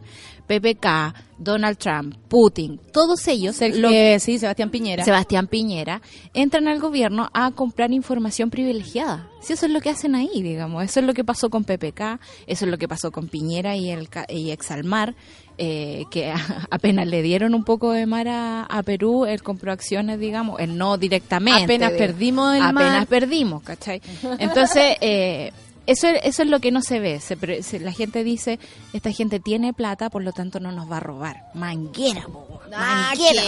PPK, 0.47 1.15
Donald 1.39 1.75
Trump, 1.79 2.15
Putin, 2.27 2.79
todos 2.93 3.27
ellos, 3.27 3.59
lo- 3.61 3.89
eh, 3.89 4.19
sí, 4.19 4.37
Sebastián 4.37 4.69
Piñera. 4.69 5.03
Sebastián 5.03 5.47
Piñera, 5.47 6.03
entran 6.35 6.67
al 6.67 6.79
gobierno 6.79 7.29
a 7.33 7.49
comprar 7.49 7.91
información 7.91 8.51
privilegiada. 8.51 9.27
Si 9.41 9.53
eso 9.53 9.65
es 9.65 9.71
lo 9.71 9.81
que 9.81 9.89
hacen 9.89 10.13
ahí, 10.13 10.43
digamos. 10.43 10.83
Eso 10.83 10.99
es 10.99 11.05
lo 11.07 11.15
que 11.15 11.23
pasó 11.23 11.49
con 11.49 11.63
PPK, 11.63 12.19
eso 12.45 12.65
es 12.65 12.69
lo 12.71 12.77
que 12.77 12.87
pasó 12.87 13.11
con 13.11 13.27
Piñera 13.27 13.75
y, 13.75 13.89
el, 13.89 14.07
ca- 14.07 14.27
y 14.29 14.51
Exalmar, 14.51 15.15
eh, 15.57 16.03
que 16.11 16.33
apenas 16.69 17.07
le 17.07 17.21
dieron 17.21 17.53
un 17.55 17.63
poco 17.63 17.91
de 17.91 18.05
mar 18.05 18.27
a, 18.27 18.63
a 18.63 18.83
Perú, 18.83 19.25
él 19.25 19.41
compró 19.43 19.71
acciones, 19.71 20.19
digamos, 20.19 20.59
él 20.59 20.77
no 20.77 20.97
directamente. 20.97 21.63
Apenas 21.63 21.91
de- 21.93 21.97
perdimos 21.97 22.55
el 22.55 22.61
Apenas 22.63 22.91
mar. 22.99 23.07
perdimos, 23.07 23.63
¿cachai? 23.63 24.01
Entonces, 24.39 24.97
eh, 25.01 25.51
eso, 25.87 26.07
eso 26.07 26.41
es 26.41 26.49
lo 26.49 26.59
que 26.59 26.71
no 26.71 26.81
se 26.81 26.99
ve. 26.99 27.19
Se 27.19 27.37
se- 27.63 27.79
la 27.79 27.91
gente 27.91 28.23
dice, 28.23 28.59
esta 28.91 29.11
gente 29.11 29.39
tiene 29.39 29.71
plata, 29.71 30.09
por 30.09 30.23
lo 30.23 30.31
tanto 30.33 30.59
no 30.59 30.71
nos 30.71 30.91
va 30.91 30.97
a 30.97 30.99
robar. 30.99 31.43
Manguera, 31.53 32.23
po, 32.23 32.59
Ah, 32.73 33.13
manguera, 33.15 33.43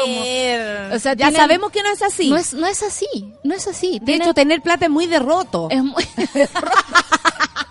como- 0.00 0.96
o 0.96 0.98
sea, 0.98 1.12
ya 1.12 1.26
tienen- 1.28 1.36
sabemos 1.36 1.70
que 1.70 1.82
no 1.82 1.90
es 1.92 2.00
así. 2.02 2.30
no 2.30 2.36
es, 2.36 2.54
no 2.54 2.66
es 2.66 2.82
así, 2.82 3.06
no 3.44 3.54
es 3.54 3.68
así. 3.68 4.00
de 4.02 4.14
hecho, 4.14 4.32
tener 4.34 4.62
plata 4.62 4.86
es 4.86 4.90
muy 4.90 5.06
derroto. 5.06 5.68
es 5.70 5.84
muy- 5.84 6.02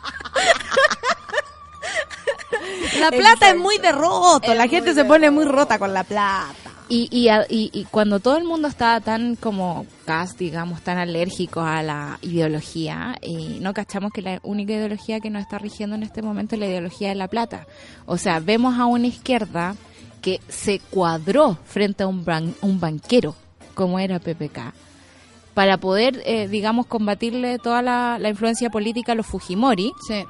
La 2.99 3.11
plata 3.11 3.49
es 3.49 3.57
muy 3.57 3.77
derroto. 3.77 4.53
La 4.53 4.67
gente 4.67 4.93
se 4.93 5.05
pone 5.05 5.29
muy 5.31 5.45
rota 5.45 5.77
con 5.79 5.93
la 5.93 6.03
plata. 6.03 6.53
y, 6.87 7.07
y, 7.11 7.29
a- 7.29 7.45
y- 7.49 7.71
y 7.73 7.85
cuando 7.85 8.19
todo 8.19 8.37
el 8.37 8.43
mundo 8.43 8.67
está 8.67 8.99
tan 9.01 9.35
como 9.35 9.85
cast, 10.05 10.37
digamos, 10.37 10.81
tan 10.81 10.97
alérgico 10.99 11.61
a 11.61 11.81
la 11.81 12.19
ideología, 12.21 13.17
y 13.21 13.57
no 13.59 13.73
cachamos 13.73 14.11
que 14.13 14.21
la 14.21 14.39
única 14.43 14.73
ideología 14.73 15.19
que 15.19 15.29
nos 15.31 15.41
está 15.41 15.57
rigiendo 15.57 15.95
en 15.95 16.03
este 16.03 16.21
momento 16.21 16.55
es 16.55 16.59
la 16.59 16.67
ideología 16.67 17.09
de 17.09 17.15
la 17.15 17.27
plata. 17.27 17.65
O 18.05 18.17
sea, 18.17 18.39
vemos 18.39 18.77
a 18.79 18.85
una 18.85 19.07
izquierda 19.07 19.75
que 20.21 20.39
se 20.47 20.79
cuadró 20.79 21.57
frente 21.65 22.03
a 22.03 22.07
un, 22.07 22.23
ban- 22.23 22.53
un 22.61 22.79
banquero, 22.79 23.35
como 23.73 23.97
era 23.99 24.19
PPK, 24.19 24.73
para 25.55 25.77
poder, 25.77 26.21
eh, 26.25 26.47
digamos, 26.47 26.85
combatirle 26.85 27.57
toda 27.59 27.81
la, 27.81 28.17
la 28.19 28.29
influencia 28.29 28.69
política 28.69 29.13
a 29.13 29.15
los 29.15 29.25
Fujimori. 29.25 29.91
Sí. 30.07 30.23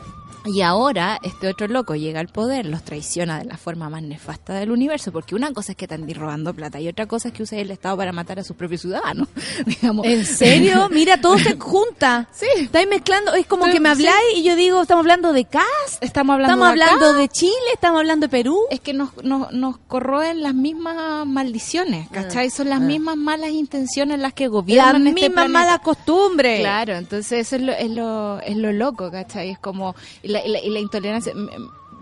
Y 0.45 0.61
ahora 0.61 1.19
este 1.23 1.47
otro 1.47 1.67
loco 1.67 1.95
llega 1.95 2.19
al 2.19 2.27
poder, 2.27 2.65
los 2.65 2.83
traiciona 2.83 3.39
de 3.39 3.45
la 3.45 3.57
forma 3.57 3.89
más 3.89 4.03
nefasta 4.03 4.53
del 4.53 4.71
universo, 4.71 5.11
porque 5.11 5.35
una 5.35 5.51
cosa 5.53 5.71
es 5.71 5.77
que 5.77 5.85
están 5.85 6.07
robando 6.13 6.53
plata 6.53 6.79
y 6.79 6.87
otra 6.87 7.05
cosa 7.07 7.29
es 7.29 7.33
que 7.33 7.43
usa 7.43 7.57
el 7.59 7.71
Estado 7.71 7.97
para 7.97 8.11
matar 8.11 8.39
a 8.39 8.43
sus 8.43 8.55
propios 8.55 8.81
ciudadanos. 8.81 9.27
digamos. 9.65 10.05
¿En 10.05 10.25
serio? 10.25 10.89
Mira, 10.91 11.19
todo 11.19 11.37
se 11.37 11.57
junta. 11.57 12.27
Sí. 12.31 12.45
Estáis 12.57 12.87
mezclando. 12.87 13.33
Es 13.33 13.47
como 13.47 13.63
Pero, 13.63 13.73
que 13.73 13.79
me 13.79 13.95
sí. 13.95 14.05
habláis 14.07 14.37
y 14.37 14.43
yo 14.43 14.55
digo, 14.55 14.81
estamos 14.81 15.01
hablando 15.03 15.33
de 15.33 15.45
CAS. 15.45 15.63
Estamos 16.01 16.35
hablando, 16.35 16.53
Estamos 16.55 16.75
de 16.75 16.83
acá. 16.83 16.93
hablando 16.93 17.19
de 17.19 17.29
Chile, 17.29 17.51
estamos 17.73 17.99
hablando 17.99 18.25
de 18.27 18.29
Perú. 18.29 18.59
Es 18.69 18.79
que 18.79 18.93
nos, 18.93 19.15
nos, 19.23 19.51
nos 19.51 19.77
corroen 19.77 20.43
las 20.43 20.53
mismas 20.53 21.25
maldiciones, 21.25 22.07
¿cachai? 22.09 22.49
Son 22.49 22.69
las 22.69 22.81
mismas 22.81 23.17
malas 23.17 23.51
intenciones 23.51 24.19
las 24.19 24.33
que 24.33 24.45
Las 24.45 24.51
gobiernan 24.51 25.07
este 25.07 25.29
mismas 25.29 25.49
malas 25.49 25.79
costumbres. 25.79 26.59
Claro, 26.59 26.95
entonces 26.95 27.47
eso 27.47 27.55
es 27.55 27.61
lo, 27.61 27.71
es 27.71 27.89
lo, 27.89 28.39
es 28.41 28.57
lo 28.57 28.71
loco, 28.71 29.11
¿cachai? 29.11 29.49
Es 29.51 29.59
como 29.59 29.95
y 30.23 30.34
la, 30.47 30.59
y 30.59 30.69
la, 30.69 30.79
intolerancia. 30.79 31.33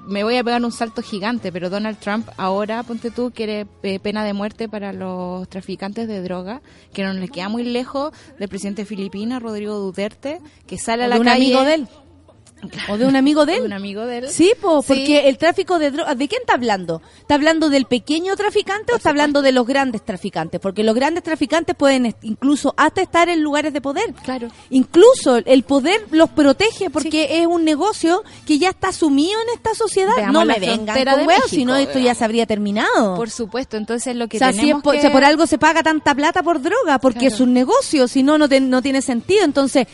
Me, 0.06 0.24
voy 0.24 0.36
a 0.36 0.44
pegar 0.44 0.64
un 0.64 0.72
salto 0.72 1.02
gigante, 1.02 1.52
pero 1.52 1.70
Donald 1.70 1.98
Trump 2.00 2.28
ahora, 2.38 2.84
ponte 2.84 3.12
tú, 3.12 3.32
quiere 3.34 3.66
eh, 3.84 4.00
pena 4.00 4.24
de 4.26 4.34
muerte 4.34 4.68
para 4.68 4.92
los 4.92 5.48
traficantes 5.48 6.08
de 6.08 6.22
droga, 6.22 6.62
que 6.94 7.04
no 7.04 7.14
le 7.14 7.30
queda 7.30 7.50
muy 7.50 7.64
lejos 7.64 8.12
del 8.38 8.50
presidente 8.50 8.82
de 8.82 8.86
Filipinas, 8.86 9.42
Rodrigo 9.42 9.80
Duterte, 9.80 10.42
que 10.68 10.78
sale 10.78 11.06
a 11.06 11.08
la 11.08 11.18
un 11.18 11.24
calle. 11.24 11.46
amigo 11.46 11.64
de 11.64 11.74
él. 11.76 11.88
O 12.90 12.98
de 12.98 13.06
un 13.06 13.16
amigo 13.16 13.46
de 13.48 13.56
él. 13.56 13.64
un 13.64 13.74
amigo 13.74 14.06
de 14.06 14.20
él. 14.20 14.30
Sí, 14.30 14.52
po, 14.60 14.82
Sí. 14.82 14.88
porque 14.88 15.28
el 15.30 15.38
tráfico 15.38 15.80
de 15.80 15.92
drogas, 15.92 16.18
¿de 16.18 16.28
quién 16.28 16.42
está 16.42 16.54
hablando? 16.54 17.02
¿Está 17.20 17.36
hablando 17.36 17.70
del 17.70 17.86
pequeño 17.86 18.36
traficante 18.36 18.94
o 18.94 18.96
está 18.98 19.10
hablando 19.10 19.42
de 19.42 19.52
los 19.52 19.66
grandes 19.66 20.04
traficantes? 20.04 20.60
Porque 20.60 20.84
los 20.84 20.96
grandes 20.96 21.24
traficantes 21.24 21.76
pueden 21.76 22.16
incluso 22.22 22.74
hasta 22.78 23.02
estar 23.02 23.30
en 23.30 23.42
lugares 23.42 23.74
de 23.74 23.82
poder. 23.82 24.14
Claro. 24.24 24.50
Incluso 24.70 25.38
el 25.38 25.64
poder 25.64 26.06
los 26.12 26.30
protege 26.30 26.90
porque 26.90 27.40
es 27.42 27.48
un 27.48 27.64
negocio 27.64 28.24
que 28.46 28.58
ya 28.60 28.70
está 28.70 28.92
sumido 28.92 29.40
en 29.42 29.56
esta 29.56 29.74
sociedad. 29.76 30.14
Veamos 30.16 30.34
no 30.34 30.46
me 30.46 30.60
vengan 30.60 31.04
con 31.06 31.28
huevos, 31.28 31.50
si 31.50 31.66
no 31.66 31.76
esto 31.76 32.00
ya 32.00 32.16
se 32.16 32.24
habría 32.26 32.46
terminado. 32.46 33.16
Por 33.16 33.30
supuesto, 33.30 33.78
entonces 33.78 34.16
lo 34.16 34.28
que 34.28 34.38
o 34.38 34.40
sea, 34.40 34.52
si, 34.52 34.58
es 34.58 34.62
tenemos 34.62 34.84
por, 34.84 35.00
que... 35.00 35.10
por 35.10 35.24
algo 35.24 35.46
se 35.48 35.58
paga 35.58 35.84
tanta 35.84 36.14
plata 36.16 36.44
por 36.44 36.62
droga, 36.62 37.00
porque 37.00 37.20
Claro. 37.20 37.36
es 37.36 37.42
un 37.42 37.54
negocio, 37.54 38.08
si 38.08 38.24
no, 38.24 38.38
no, 38.38 38.50
te- 38.50 38.60
no 38.60 38.82
tiene 38.82 39.02
sentido. 39.02 39.44
Entonces, 39.46 39.88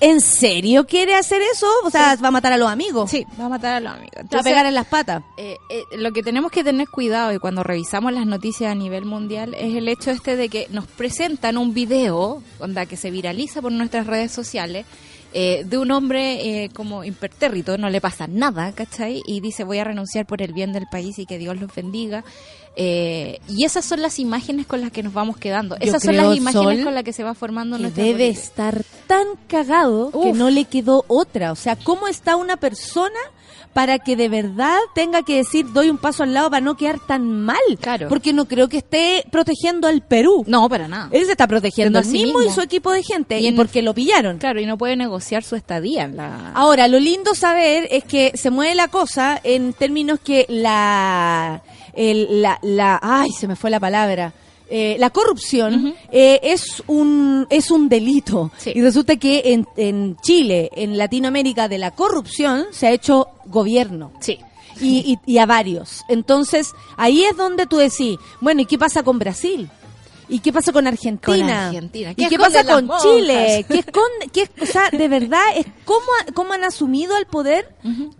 ¿En 0.00 0.20
serio 0.20 0.86
quiere 0.86 1.14
hacer 1.14 1.40
eso? 1.52 1.66
O 1.84 1.90
sea, 1.90 2.16
va 2.22 2.28
a 2.28 2.30
matar 2.30 2.52
a 2.52 2.58
los 2.58 2.70
amigos. 2.70 3.10
Sí, 3.10 3.26
va 3.40 3.46
a 3.46 3.48
matar 3.48 3.76
a 3.76 3.80
los 3.80 3.92
amigos. 3.92 4.24
Va 4.34 4.40
a 4.40 4.42
pegar 4.42 4.66
en 4.66 4.74
las 4.74 4.86
patas. 4.86 5.22
eh, 5.36 5.56
eh, 5.70 5.84
lo 5.96 6.12
que 6.12 6.22
tenemos 6.22 6.50
que 6.50 6.62
tener 6.62 6.88
cuidado 6.88 7.32
y 7.32 7.38
cuando 7.38 7.62
revisamos 7.62 8.12
las 8.12 8.26
noticias 8.26 8.70
a 8.70 8.74
nivel 8.74 9.04
mundial 9.04 9.54
es 9.54 9.74
el 9.74 9.88
hecho 9.88 10.10
este 10.10 10.36
de 10.36 10.48
que 10.48 10.66
nos 10.70 10.86
presentan 10.86 11.56
un 11.56 11.72
video 11.72 12.42
onda, 12.58 12.86
que 12.86 12.96
se 12.96 13.10
viraliza 13.10 13.62
por 13.62 13.72
nuestras 13.72 14.06
redes 14.06 14.32
sociales 14.32 14.86
eh, 15.32 15.64
de 15.66 15.76
un 15.76 15.90
hombre 15.90 16.64
eh, 16.64 16.70
como 16.70 17.04
impertérrito, 17.04 17.76
no 17.76 17.90
le 17.90 18.00
pasa 18.00 18.26
nada, 18.26 18.72
¿cachai? 18.72 19.22
Y 19.26 19.40
dice 19.40 19.64
voy 19.64 19.78
a 19.78 19.84
renunciar 19.84 20.24
por 20.24 20.40
el 20.40 20.52
bien 20.52 20.72
del 20.72 20.86
país 20.90 21.18
y 21.18 21.26
que 21.26 21.36
Dios 21.36 21.60
los 21.60 21.74
bendiga. 21.74 22.24
Eh, 22.78 23.40
y 23.48 23.64
esas 23.64 23.86
son 23.86 24.02
las 24.02 24.18
imágenes 24.18 24.66
con 24.66 24.82
las 24.82 24.92
que 24.92 25.02
nos 25.02 25.14
vamos 25.14 25.38
quedando. 25.38 25.76
Yo 25.78 25.88
esas 25.88 26.02
son 26.02 26.14
las 26.14 26.36
imágenes 26.36 26.76
Sol, 26.76 26.84
con 26.84 26.94
las 26.94 27.04
que 27.04 27.14
se 27.14 27.24
va 27.24 27.34
formando 27.34 27.78
nuestra 27.78 28.04
debe 28.04 28.26
política. 28.26 28.42
estar 28.42 28.84
tan 29.06 29.26
cagado 29.48 30.10
que 30.10 30.34
no 30.34 30.50
le 30.50 30.66
quedó 30.66 31.04
otra. 31.08 31.52
O 31.52 31.56
sea, 31.56 31.76
¿cómo 31.76 32.06
está 32.06 32.36
una 32.36 32.58
persona 32.58 33.18
para 33.72 33.98
que 33.98 34.16
de 34.16 34.28
verdad 34.28 34.78
tenga 34.94 35.22
que 35.22 35.36
decir 35.36 35.72
doy 35.72 35.88
un 35.88 35.96
paso 35.96 36.22
al 36.22 36.34
lado 36.34 36.50
para 36.50 36.60
no 36.60 36.76
quedar 36.76 36.98
tan 37.06 37.40
mal? 37.40 37.56
Claro. 37.80 38.08
Porque 38.08 38.34
no 38.34 38.46
creo 38.46 38.68
que 38.68 38.78
esté 38.78 39.24
protegiendo 39.30 39.88
al 39.88 40.02
Perú. 40.02 40.44
No, 40.46 40.68
para 40.68 40.86
nada. 40.86 41.08
Él 41.12 41.24
se 41.24 41.32
está 41.32 41.46
protegiendo 41.46 41.98
a 41.98 42.02
sí 42.02 42.24
mismo, 42.24 42.42
y 42.42 42.50
su 42.50 42.60
equipo 42.60 42.92
de 42.92 43.02
gente. 43.02 43.40
Y 43.40 43.52
porque 43.52 43.80
lo 43.80 43.94
pillaron. 43.94 44.36
Claro, 44.36 44.60
y 44.60 44.66
no 44.66 44.76
puede 44.76 44.96
negociar 44.96 45.44
su 45.44 45.56
estadía 45.56 46.04
en 46.04 46.18
la... 46.18 46.52
Ahora, 46.52 46.88
lo 46.88 46.98
lindo 46.98 47.34
saber 47.34 47.88
es 47.90 48.04
que 48.04 48.32
se 48.34 48.50
mueve 48.50 48.74
la 48.74 48.88
cosa 48.88 49.40
en 49.42 49.72
términos 49.72 50.20
que 50.20 50.44
la, 50.48 51.62
el- 51.96 52.42
la, 52.42 52.58
la, 52.62 52.98
ay, 53.02 53.30
se 53.30 53.48
me 53.48 53.56
fue 53.56 53.70
la 53.70 53.80
palabra. 53.80 54.32
Eh, 54.68 54.96
la 54.98 55.10
corrupción 55.10 55.94
eh, 56.10 56.40
es 56.42 56.82
un 56.88 57.46
es 57.50 57.70
un 57.70 57.88
delito 57.88 58.50
Sí. 58.58 58.72
y 58.74 58.82
resulta 58.82 59.14
que 59.14 59.42
en, 59.52 59.64
en 59.76 60.16
Chile, 60.22 60.70
en 60.74 60.98
Latinoamérica, 60.98 61.68
de 61.68 61.78
la 61.78 61.92
corrupción 61.92 62.64
se 62.72 62.88
ha 62.88 62.90
hecho 62.90 63.28
gobierno 63.46 64.10
Sí. 64.18 64.40
y, 64.80 65.18
y- 65.24 65.34
y 65.34 65.38
a 65.38 65.46
varios. 65.46 66.02
Entonces 66.08 66.72
ahí 66.96 67.22
es 67.22 67.36
donde 67.36 67.66
tú 67.66 67.76
decís, 67.76 68.18
bueno, 68.40 68.60
¿y 68.62 68.66
qué 68.66 68.76
pasa 68.76 69.04
con 69.04 69.20
Brasil? 69.20 69.70
¿Y 70.28 70.40
qué 70.40 70.52
pasa 70.52 70.72
con 70.72 70.86
Argentina? 70.86 71.36
Con 71.38 71.50
Argentina. 71.50 72.10
¿Y 72.10 72.14
¿Qué 72.16 72.28
qué 72.28 72.38
pasa 72.38 72.64
con 72.64 72.88
Chile? 73.02 73.64
¿Qué 73.68 73.78
esconde, 73.78 74.28
qué, 74.32 74.50
o 74.60 74.66
sea, 74.66 74.90
de 74.90 75.08
verdad, 75.08 75.42
es 75.56 75.66
cómo, 75.84 76.00
cómo 76.34 76.52
han 76.52 76.64
asumido 76.64 77.14
al 77.16 77.26
poder 77.26 77.68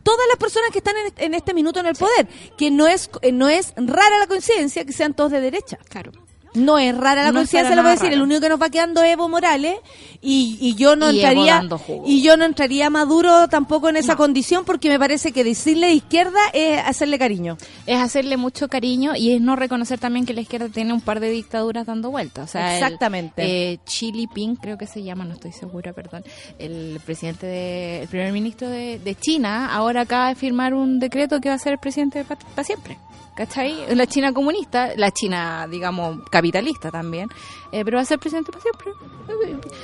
todas 0.02 0.26
las 0.28 0.36
personas 0.38 0.70
que 0.70 0.78
están 0.78 0.96
en, 0.96 1.06
este- 1.06 1.24
en 1.24 1.34
este 1.34 1.52
minuto 1.54 1.80
en 1.80 1.86
el 1.86 1.96
poder. 1.96 2.28
Que 2.56 2.70
no 2.70 2.86
es, 2.86 3.10
eh, 3.22 3.32
no 3.32 3.48
es 3.48 3.72
rara 3.76 4.18
la 4.18 4.26
coincidencia 4.26 4.84
que 4.84 4.92
sean 4.92 5.14
todos 5.14 5.32
de 5.32 5.40
derecha. 5.40 5.78
Claro. 5.88 6.12
No 6.56 6.78
es 6.78 6.96
rara 6.96 7.22
la 7.22 7.32
No 7.32 7.44
para 7.46 7.74
lo 7.76 7.82
voy 7.82 7.90
a 7.90 7.94
decir. 7.94 8.12
El 8.12 8.22
único 8.22 8.40
que 8.40 8.48
nos 8.48 8.60
va 8.60 8.70
quedando 8.70 9.02
es 9.02 9.12
Evo 9.12 9.28
Morales 9.28 9.76
y, 10.22 10.56
y 10.60 10.74
yo 10.74 10.96
no 10.96 11.10
Y 11.12 11.16
entraría 11.16 11.62
y 12.06 12.22
yo 12.22 12.36
no 12.36 12.44
entraría 12.44 12.90
Maduro 12.90 13.48
tampoco 13.48 13.88
en 13.88 13.96
esa 13.96 14.12
No. 14.12 14.18
condición 14.18 14.64
porque 14.64 14.88
me 14.88 14.98
parece 14.98 15.32
que 15.32 15.44
decirle 15.44 15.92
izquierda 15.92 16.38
es 16.52 16.80
hacerle 16.84 17.18
cariño. 17.18 17.58
Es 17.86 17.98
hacerle 18.00 18.36
mucho 18.36 18.68
cariño 18.68 19.14
y 19.14 19.32
es 19.32 19.40
no 19.40 19.54
reconocer 19.56 19.98
también 19.98 20.26
que 20.26 20.34
la 20.34 20.40
izquierda 20.40 20.68
tiene 20.68 20.92
un 20.92 21.00
par 21.00 21.20
de 21.20 21.30
dictaduras 21.30 21.86
dando 21.86 22.10
vueltas. 22.10 22.48
O 22.48 22.52
sea, 22.52 22.76
el, 22.78 22.82
Exactamente. 22.82 23.72
eh, 23.72 23.78
Xi 23.84 24.12
Jinping, 24.12 24.56
creo 24.56 24.78
que 24.78 24.86
se 24.86 25.02
llama, 25.02 25.24
no 25.24 25.34
estoy 25.34 25.52
segura, 25.52 25.92
perdón. 25.92 26.24
El 26.58 26.98
presidente 27.04 27.46
de, 27.46 28.02
el 28.02 28.08
primer 28.08 28.32
ministro 28.32 28.68
de, 28.68 28.98
de 28.98 29.14
China 29.14 29.74
ahora 29.74 30.02
acaba 30.02 30.28
de 30.28 30.34
firmar 30.34 30.74
un 30.74 30.98
decreto 30.98 31.40
que 31.40 31.48
va 31.50 31.54
a 31.54 31.58
ser 31.58 31.74
el 31.74 31.78
presidente 31.78 32.24
para 32.24 32.64
siempre. 32.64 32.96
¿Cachai? 33.36 33.94
La 33.94 34.06
China 34.06 34.32
comunista, 34.32 34.92
la 34.96 35.10
China, 35.10 35.68
digamos, 35.70 36.20
capitalista 36.30 36.90
también, 36.90 37.28
eh, 37.72 37.84
pero 37.84 37.96
va 37.96 38.02
a 38.02 38.06
ser 38.06 38.18
presidente 38.18 38.50
para 38.52 38.62
siempre. 38.62 38.92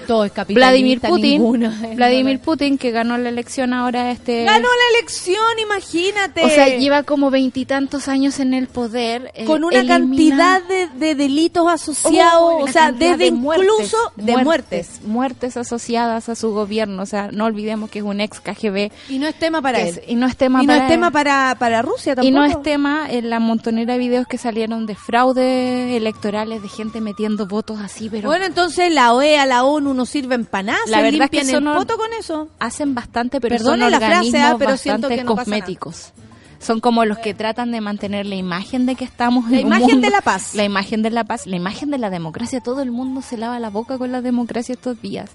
Todo 0.07 0.25
es 0.25 0.33
capitalista, 0.33 0.69
Vladimir 0.71 1.01
Putin, 1.01 1.97
Vladimir. 1.97 2.41
Putin 2.41 2.79
que 2.79 2.91
ganó 2.93 3.19
la 3.19 3.29
elección 3.29 3.73
ahora 3.73 4.11
este 4.13 4.45
Ganó 4.45 4.69
la 4.69 4.99
elección, 4.99 5.43
imagínate. 5.61 6.45
o 6.45 6.49
sea, 6.49 6.69
lleva 6.77 7.03
como 7.03 7.31
veintitantos 7.31 8.09
años 8.09 8.39
en 8.41 8.55
el 8.55 8.69
poder. 8.69 9.31
eh, 9.35 9.45
con 9.45 9.65
una 9.65 9.81
elimina- 9.81 9.89
cantidad 9.99 10.63
de, 10.63 10.89
de 10.99 11.15
delitos 11.15 11.67
asociados, 11.69 12.41
Oh, 12.43 12.65
o 12.65 12.69
sea, 12.69 12.93
desde 12.93 13.17
de 13.17 13.33
muertes, 13.33 13.69
incluso 13.69 13.97
de 14.17 14.37
muertes. 14.39 15.01
muertes 15.05 15.57
asociadas 15.57 16.29
a 16.29 16.35
su 16.35 16.53
gobierno. 16.53 17.03
O 17.03 17.07
sea, 17.07 17.31
no 17.33 17.45
olvidemos 17.47 17.91
que 17.91 17.99
es 17.99 18.05
un 18.05 18.21
ex 18.21 18.41
KGB. 18.41 18.91
Y 19.09 19.19
no 19.19 19.27
es 19.27 19.35
tema 19.39 19.61
para 19.61 19.81
él. 19.81 19.89
es- 19.89 20.01
y 20.07 20.15
no 20.15 20.27
es 20.27 20.37
tema 20.37 20.63
y 20.63 20.67
no 20.67 20.73
para 20.73 20.85
es 20.85 20.91
tema 20.91 21.11
para, 21.11 21.57
para 21.59 21.83
Rusia 21.83 22.15
tampoco. 22.15 22.29
Y 22.29 22.31
no 22.33 22.45
es 22.45 22.61
tema 22.63 23.07
en 23.11 23.29
la 23.29 23.41
montonera 23.41 23.95
de 23.95 23.99
videos 23.99 24.27
que 24.27 24.39
salieron 24.39 24.87
de 24.87 24.95
fraude 24.95 25.97
electorales, 25.97 26.63
de 26.63 26.69
gente 26.69 27.01
metiendo 27.01 27.47
votos 27.47 27.72
así, 27.81 28.09
pero 28.11 28.29
Bueno, 28.29 28.45
entonces 28.45 28.93
la 28.93 29.13
OEA, 29.15 29.47
la 29.47 29.65
ONU 29.65 29.95
no 29.95 30.07
sirven 30.07 30.45
para 30.45 30.63
nada, 30.65 30.79
La 30.87 31.01
verdad 31.03 31.23
es 31.25 31.31
que 31.31 31.45
limpian 31.45 31.65
el 31.69 31.75
poto 31.75 31.97
con 31.97 32.13
eso. 32.13 32.49
hacen 32.59 32.95
bastante, 32.95 33.41
pero 33.41 33.57
Perdone 33.57 33.83
son 33.83 33.91
la 33.91 33.99
frase, 33.99 34.39
ah, 34.41 34.57
pero 34.59 34.77
siento 34.77 35.09
que 35.09 35.25
no 35.25 35.35
pasa 35.35 35.51
nada. 35.51 35.67
Son 36.63 36.81
como 36.81 37.05
los 37.05 37.19
que 37.19 37.35
tratan 37.35 37.73
de 37.73 37.81
mantener 37.81 38.25
la 38.27 38.37
imagen 38.37 38.87
de 38.87 38.95
que 38.95 39.05
estamos 39.05 39.51
La 39.51 39.59
en 39.59 39.67
un 39.67 39.73
imagen 39.73 39.91
mundo- 39.97 40.07
de 40.07 40.11
la 40.13 40.21
paz. 40.21 40.55
La 40.55 40.65
imagen 40.65 41.03
de 41.03 41.11
la 41.11 41.25
paz, 41.25 41.47
la 41.47 41.57
imagen 41.57 41.91
de 41.91 41.99
la 41.99 42.09
democracia. 42.09 42.61
Todo 42.61 42.83
el 42.83 42.91
mundo 42.93 43.21
se 43.21 43.37
lava 43.37 43.59
la 43.59 43.69
boca 43.71 43.99
con 43.99 44.13
la 44.13 44.23
democracia 44.23 44.73
estos 44.75 45.03
días. 45.03 45.31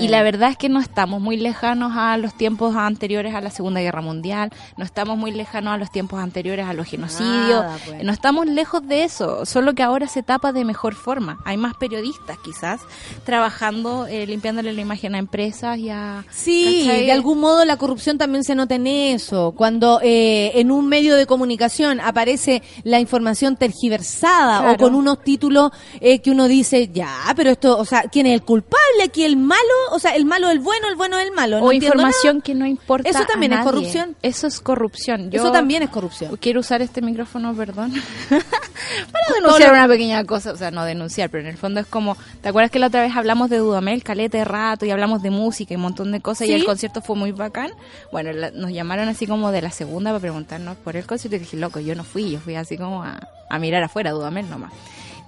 Y 0.00 0.06
Eh. 0.06 0.08
la 0.08 0.22
verdad 0.22 0.50
es 0.50 0.56
que 0.56 0.68
no 0.68 0.78
estamos 0.80 1.20
muy 1.20 1.36
lejanos 1.36 1.92
a 1.96 2.16
los 2.16 2.34
tiempos 2.34 2.76
anteriores 2.76 3.34
a 3.34 3.40
la 3.40 3.50
Segunda 3.50 3.80
Guerra 3.80 4.00
Mundial, 4.00 4.50
no 4.76 4.84
estamos 4.84 5.18
muy 5.18 5.32
lejanos 5.32 5.74
a 5.74 5.76
los 5.76 5.90
tiempos 5.90 6.20
anteriores 6.20 6.66
a 6.66 6.72
los 6.72 6.86
genocidios, 6.86 7.62
Nada, 7.62 7.78
pues. 7.86 8.04
no 8.04 8.12
estamos 8.12 8.46
lejos 8.46 8.86
de 8.86 9.02
eso, 9.04 9.44
solo 9.46 9.74
que 9.74 9.82
ahora 9.82 10.06
se 10.06 10.22
tapa 10.22 10.52
de 10.52 10.64
mejor 10.64 10.94
forma. 10.94 11.38
Hay 11.44 11.56
más 11.56 11.74
periodistas 11.74 12.38
quizás 12.44 12.80
trabajando, 13.24 14.06
eh, 14.06 14.26
limpiándole 14.26 14.72
la 14.72 14.80
imagen 14.80 15.14
a 15.14 15.18
empresas 15.18 15.78
y 15.78 15.90
a... 15.90 16.24
Sí, 16.30 16.84
¿cachai? 16.86 17.06
de 17.06 17.12
algún 17.12 17.40
modo 17.40 17.64
la 17.64 17.76
corrupción 17.76 18.18
también 18.18 18.44
se 18.44 18.54
nota 18.54 18.74
en 18.74 18.86
eso. 18.86 19.52
Cuando 19.56 20.00
eh, 20.02 20.59
en 20.60 20.70
un 20.70 20.88
medio 20.88 21.16
de 21.16 21.26
comunicación 21.26 22.00
aparece 22.00 22.62
la 22.84 23.00
información 23.00 23.56
tergiversada 23.56 24.60
Claro. 24.60 24.72
o 24.72 24.76
con 24.76 24.94
unos 24.94 25.22
títulos 25.22 25.70
eh, 26.00 26.20
que 26.20 26.30
uno 26.30 26.46
dice, 26.48 26.88
ya, 26.92 27.14
pero 27.36 27.50
esto, 27.50 27.78
o 27.78 27.84
sea, 27.84 28.02
¿quién 28.10 28.26
es 28.26 28.34
el 28.34 28.42
culpable 28.42 29.02
aquí? 29.04 29.24
¿El 29.24 29.36
malo? 29.36 29.60
O 29.92 29.98
sea, 29.98 30.14
¿el 30.14 30.24
malo 30.24 30.46
es 30.48 30.52
el 30.54 30.60
bueno, 30.60 30.88
el 30.88 30.96
bueno 30.96 31.18
es 31.18 31.26
el 31.26 31.32
malo? 31.32 31.58
No 31.60 31.66
o 31.66 31.72
información 31.72 32.36
nada. 32.36 32.44
que 32.44 32.54
no 32.54 32.66
importa. 32.66 33.08
Eso 33.08 33.24
también 33.26 33.52
a 33.52 33.60
es 33.60 33.64
corrupción. 33.64 34.16
Eso 34.22 34.46
es 34.46 34.60
corrupción. 34.60 35.30
Yo 35.30 35.40
Eso 35.42 35.52
también 35.52 35.82
es 35.82 35.90
corrupción. 35.90 36.36
Quiero 36.36 36.60
usar 36.60 36.82
este 36.82 37.00
micrófono, 37.02 37.54
perdón, 37.54 37.92
para 38.30 39.34
denunciar 39.34 39.72
una 39.72 39.88
pequeña 39.88 40.24
cosa, 40.24 40.52
o 40.52 40.56
sea, 40.56 40.70
no 40.70 40.84
denunciar, 40.84 41.30
pero 41.30 41.42
en 41.42 41.48
el 41.48 41.56
fondo 41.56 41.80
es 41.80 41.86
como, 41.86 42.16
¿te 42.42 42.48
acuerdas 42.48 42.70
que 42.70 42.78
la 42.78 42.86
otra 42.88 43.02
vez 43.02 43.14
hablamos 43.16 43.50
de 43.50 43.58
Dudamel, 43.58 44.02
caleta 44.02 44.38
de 44.38 44.44
rato, 44.44 44.86
y 44.86 44.90
hablamos 44.90 45.22
de 45.22 45.30
música 45.30 45.74
y 45.74 45.76
un 45.76 45.82
montón 45.82 46.12
de 46.12 46.20
cosas, 46.20 46.48
y 46.48 46.52
el 46.52 46.64
concierto 46.64 47.00
fue 47.02 47.16
muy 47.16 47.32
bacán? 47.32 47.70
Bueno, 48.12 48.32
la- 48.32 48.50
nos 48.50 48.70
llamaron 48.72 49.08
así 49.08 49.26
como 49.26 49.50
de 49.52 49.62
la 49.62 49.70
segunda 49.70 50.10
para 50.10 50.20
preguntarnos 50.50 50.76
por 50.84 50.96
el 50.96 51.06
concierto, 51.06 51.36
y 51.36 51.38
dije, 51.40 51.56
loco, 51.56 51.80
yo 51.80 51.94
no 51.94 52.04
fui, 52.04 52.30
yo 52.30 52.40
fui 52.40 52.54
así 52.56 52.76
como 52.76 53.02
a, 53.04 53.20
a 53.48 53.58
mirar 53.58 53.82
afuera, 53.82 54.10
Dudamel 54.10 54.48
nomás. 54.50 54.72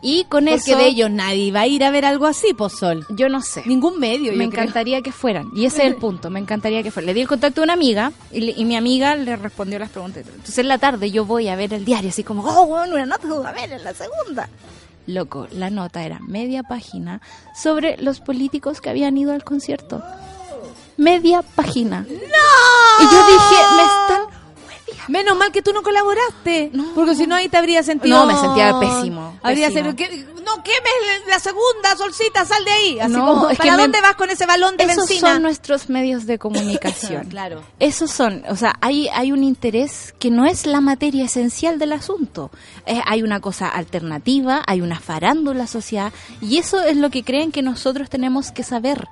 Y 0.05 0.25
con 0.25 0.47
Porque 0.47 0.57
eso, 0.73 0.77
de 0.77 0.87
ellos 0.89 1.11
nadie 1.13 1.53
va 1.53 1.61
a 1.61 1.67
ir 1.69 1.85
a 1.85 1.91
ver 1.93 2.05
algo 2.05 2.27
así, 2.27 2.55
pues 2.55 2.73
Sol. 2.73 3.07
yo 3.11 3.29
no 3.29 3.41
sé. 3.41 3.63
Ningún 3.67 4.01
medio, 4.01 4.33
Me 4.33 4.45
yo 4.45 4.51
creo. 4.51 4.63
encantaría 4.65 5.01
que 5.01 5.13
fueran. 5.13 5.47
Y 5.55 5.65
ese 5.65 5.83
es 5.83 5.85
el 5.87 5.95
punto. 5.95 6.29
Me 6.29 6.41
encantaría 6.41 6.83
que 6.83 6.91
fueran. 6.91 7.07
Le 7.07 7.15
di 7.15 7.21
el 7.21 7.29
contacto 7.29 7.61
a 7.61 7.65
una 7.65 7.75
amiga 7.75 8.11
y, 8.33 8.41
le- 8.41 8.53
y 8.57 8.65
mi 8.65 8.75
amiga 8.75 9.15
le 9.15 9.37
respondió 9.37 9.79
las 9.79 9.91
preguntas. 9.91 10.25
Entonces 10.27 10.59
en 10.59 10.67
la 10.67 10.79
tarde 10.79 11.13
yo 11.13 11.25
voy 11.25 11.47
a 11.47 11.55
ver 11.55 11.73
el 11.73 11.85
diario 11.85 12.11
así 12.11 12.25
como, 12.25 12.43
oh, 12.45 12.67
bueno, 12.67 12.95
una 12.97 13.07
nota 13.07 13.29
de 13.29 13.61
ver 13.61 13.73
en 13.75 13.85
la 13.85 13.95
segunda. 13.95 14.49
Loco, 15.07 15.47
la 15.53 15.71
nota 15.71 16.03
era 16.05 16.19
media 16.19 16.65
página 16.65 17.21
sobre 17.55 17.97
los 17.99 18.19
políticos 18.19 18.81
que 18.81 18.91
habían 18.91 19.17
ido 19.17 19.33
al 19.33 19.45
concierto. 19.45 20.03
Media 20.97 21.43
página. 21.43 22.01
¡No! 22.01 23.05
Y 23.05 23.05
yo 23.05 23.27
dije, 23.27 23.63
me 23.77 23.83
están... 23.83 24.42
Menos 25.09 25.37
mal 25.37 25.51
que 25.53 25.63
tú 25.63 25.73
no 25.73 25.83
colaboraste. 25.83 26.71
No. 26.73 26.93
Porque 26.95 27.15
si 27.15 27.27
no, 27.27 27.35
ahí 27.35 27.49
te 27.49 27.57
habría 27.57 27.83
sentido. 27.83 28.19
No, 28.19 28.27
me 28.33 28.39
sentía 28.39 28.79
pésimo, 28.79 29.39
Habría 29.43 29.69
que- 29.71 30.27
No 30.45 30.63
quemes 30.65 31.23
la 31.29 31.39
segunda, 31.39 31.97
Solcita, 31.97 32.45
sal 32.45 32.65
de 32.65 32.71
ahí. 32.73 33.01
Así 33.01 33.13
No, 33.13 33.27
como, 33.27 33.49
es 33.49 33.57
que 33.59 33.63
¿para 33.65 33.77
me- 33.77 33.83
dónde 33.83 34.01
vas 34.01 34.17
con 34.17 34.29
ese 34.31 34.45
balón 34.45 34.77
de 34.77 34.85
Esos 34.85 34.97
benzina? 35.09 35.33
son 35.35 35.43
nuestros 35.43 35.89
medios 35.89 36.27
de 36.27 36.39
comunicación. 36.39 37.27
Claro. 37.31 37.63
Esos 37.79 38.11
son, 38.11 38.43
o 38.49 38.57
sea, 38.57 38.75
hay, 38.81 39.09
hay 39.09 39.33
un 39.33 39.45
interés 39.45 40.15
que 40.19 40.31
no 40.31 40.45
es 40.47 40.67
la 40.67 40.81
materia 40.81 41.25
esencial 41.25 41.79
del 41.79 41.93
asunto. 41.93 42.51
Eh, 42.87 43.01
hay 43.07 43.23
una 43.23 43.41
cosa 43.41 43.69
alternativa, 43.69 44.63
hay 44.67 44.81
una 44.81 44.99
farándula 45.01 45.67
social, 45.67 46.13
y 46.41 46.59
eso 46.59 46.83
es 46.83 46.97
lo 46.97 47.11
que 47.11 47.23
creen 47.25 47.53
que 47.53 47.63
nosotros 47.63 48.11
tenemos 48.11 48.51
que 48.53 48.63
saber 48.65 49.07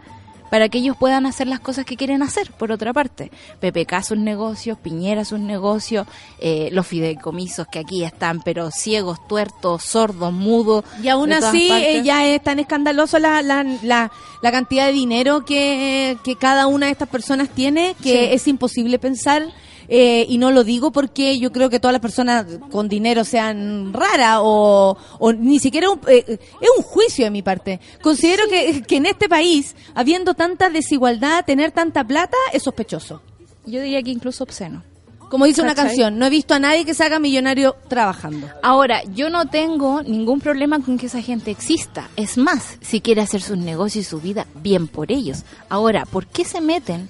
para 0.50 0.68
que 0.68 0.78
ellos 0.78 0.96
puedan 0.98 1.26
hacer 1.26 1.46
las 1.46 1.60
cosas 1.60 1.84
que 1.84 1.96
quieren 1.96 2.22
hacer, 2.22 2.50
por 2.52 2.72
otra 2.72 2.92
parte. 2.92 3.30
PPK 3.60 4.02
sus 4.02 4.18
negocios, 4.18 4.78
Piñera 4.78 5.24
sus 5.24 5.40
negocios, 5.40 6.06
eh, 6.38 6.68
los 6.72 6.86
fideicomisos 6.86 7.66
que 7.68 7.78
aquí 7.78 8.04
están, 8.04 8.42
pero 8.42 8.70
ciegos, 8.70 9.26
tuertos, 9.28 9.82
sordos, 9.84 10.32
mudos. 10.32 10.84
Y 11.02 11.08
aún 11.08 11.32
así, 11.32 11.70
eh, 11.70 12.02
ya 12.04 12.26
es 12.26 12.42
tan 12.42 12.58
escandaloso 12.58 13.18
la, 13.18 13.42
la, 13.42 13.62
la, 13.82 14.10
la 14.42 14.52
cantidad 14.52 14.86
de 14.86 14.92
dinero 14.92 15.44
que, 15.44 16.18
que 16.24 16.36
cada 16.36 16.66
una 16.66 16.86
de 16.86 16.92
estas 16.92 17.08
personas 17.08 17.48
tiene 17.48 17.94
que 18.02 18.10
Sí. 18.10 18.34
es 18.34 18.48
imposible 18.48 18.98
pensar 18.98 19.44
eh, 19.88 20.24
y 20.28 20.38
no 20.38 20.50
lo 20.52 20.62
digo 20.62 20.92
porque 20.92 21.38
yo 21.38 21.50
creo 21.50 21.68
que 21.68 21.80
todas 21.80 21.92
las 21.92 22.00
personas 22.00 22.46
con 22.70 22.88
dinero 22.88 23.24
sean 23.24 23.92
raras 23.92 24.38
o, 24.40 24.96
o 25.18 25.32
ni 25.32 25.58
siquiera 25.58 25.90
un, 25.90 26.00
eh, 26.06 26.24
es 26.60 26.70
un 26.76 26.82
juicio 26.84 27.24
de 27.24 27.30
mi 27.32 27.42
parte. 27.42 27.80
Considero 28.00 28.44
que, 28.48 28.82
que 28.82 28.96
en 28.96 29.06
este 29.06 29.28
país, 29.28 29.74
habiendo 29.94 30.34
tanta 30.34 30.70
desigualdad, 30.70 31.44
tener 31.44 31.72
tanta 31.72 32.04
plata 32.04 32.36
es 32.52 32.62
sospechoso. 32.62 33.22
Yo 33.66 33.80
diría 33.80 34.02
que 34.02 34.10
incluso 34.10 34.44
obsceno. 34.44 34.82
Como 35.30 35.44
dice 35.44 35.62
una 35.62 35.76
canción, 35.76 36.18
no 36.18 36.26
he 36.26 36.30
visto 36.30 36.54
a 36.54 36.58
nadie 36.58 36.84
que 36.84 36.92
se 36.92 37.04
haga 37.04 37.20
millonario 37.20 37.76
trabajando. 37.86 38.48
Ahora, 38.64 39.04
yo 39.14 39.30
no 39.30 39.46
tengo 39.46 40.02
ningún 40.02 40.40
problema 40.40 40.80
con 40.80 40.98
que 40.98 41.06
esa 41.06 41.22
gente 41.22 41.52
exista. 41.52 42.08
Es 42.16 42.36
más, 42.36 42.78
si 42.80 43.00
quiere 43.00 43.20
hacer 43.20 43.40
sus 43.40 43.56
negocios 43.56 44.06
y 44.06 44.08
su 44.08 44.20
vida, 44.20 44.48
bien 44.56 44.88
por 44.88 45.12
ellos. 45.12 45.44
Ahora, 45.68 46.04
¿por 46.04 46.26
qué 46.26 46.44
se 46.44 46.60
meten 46.60 47.08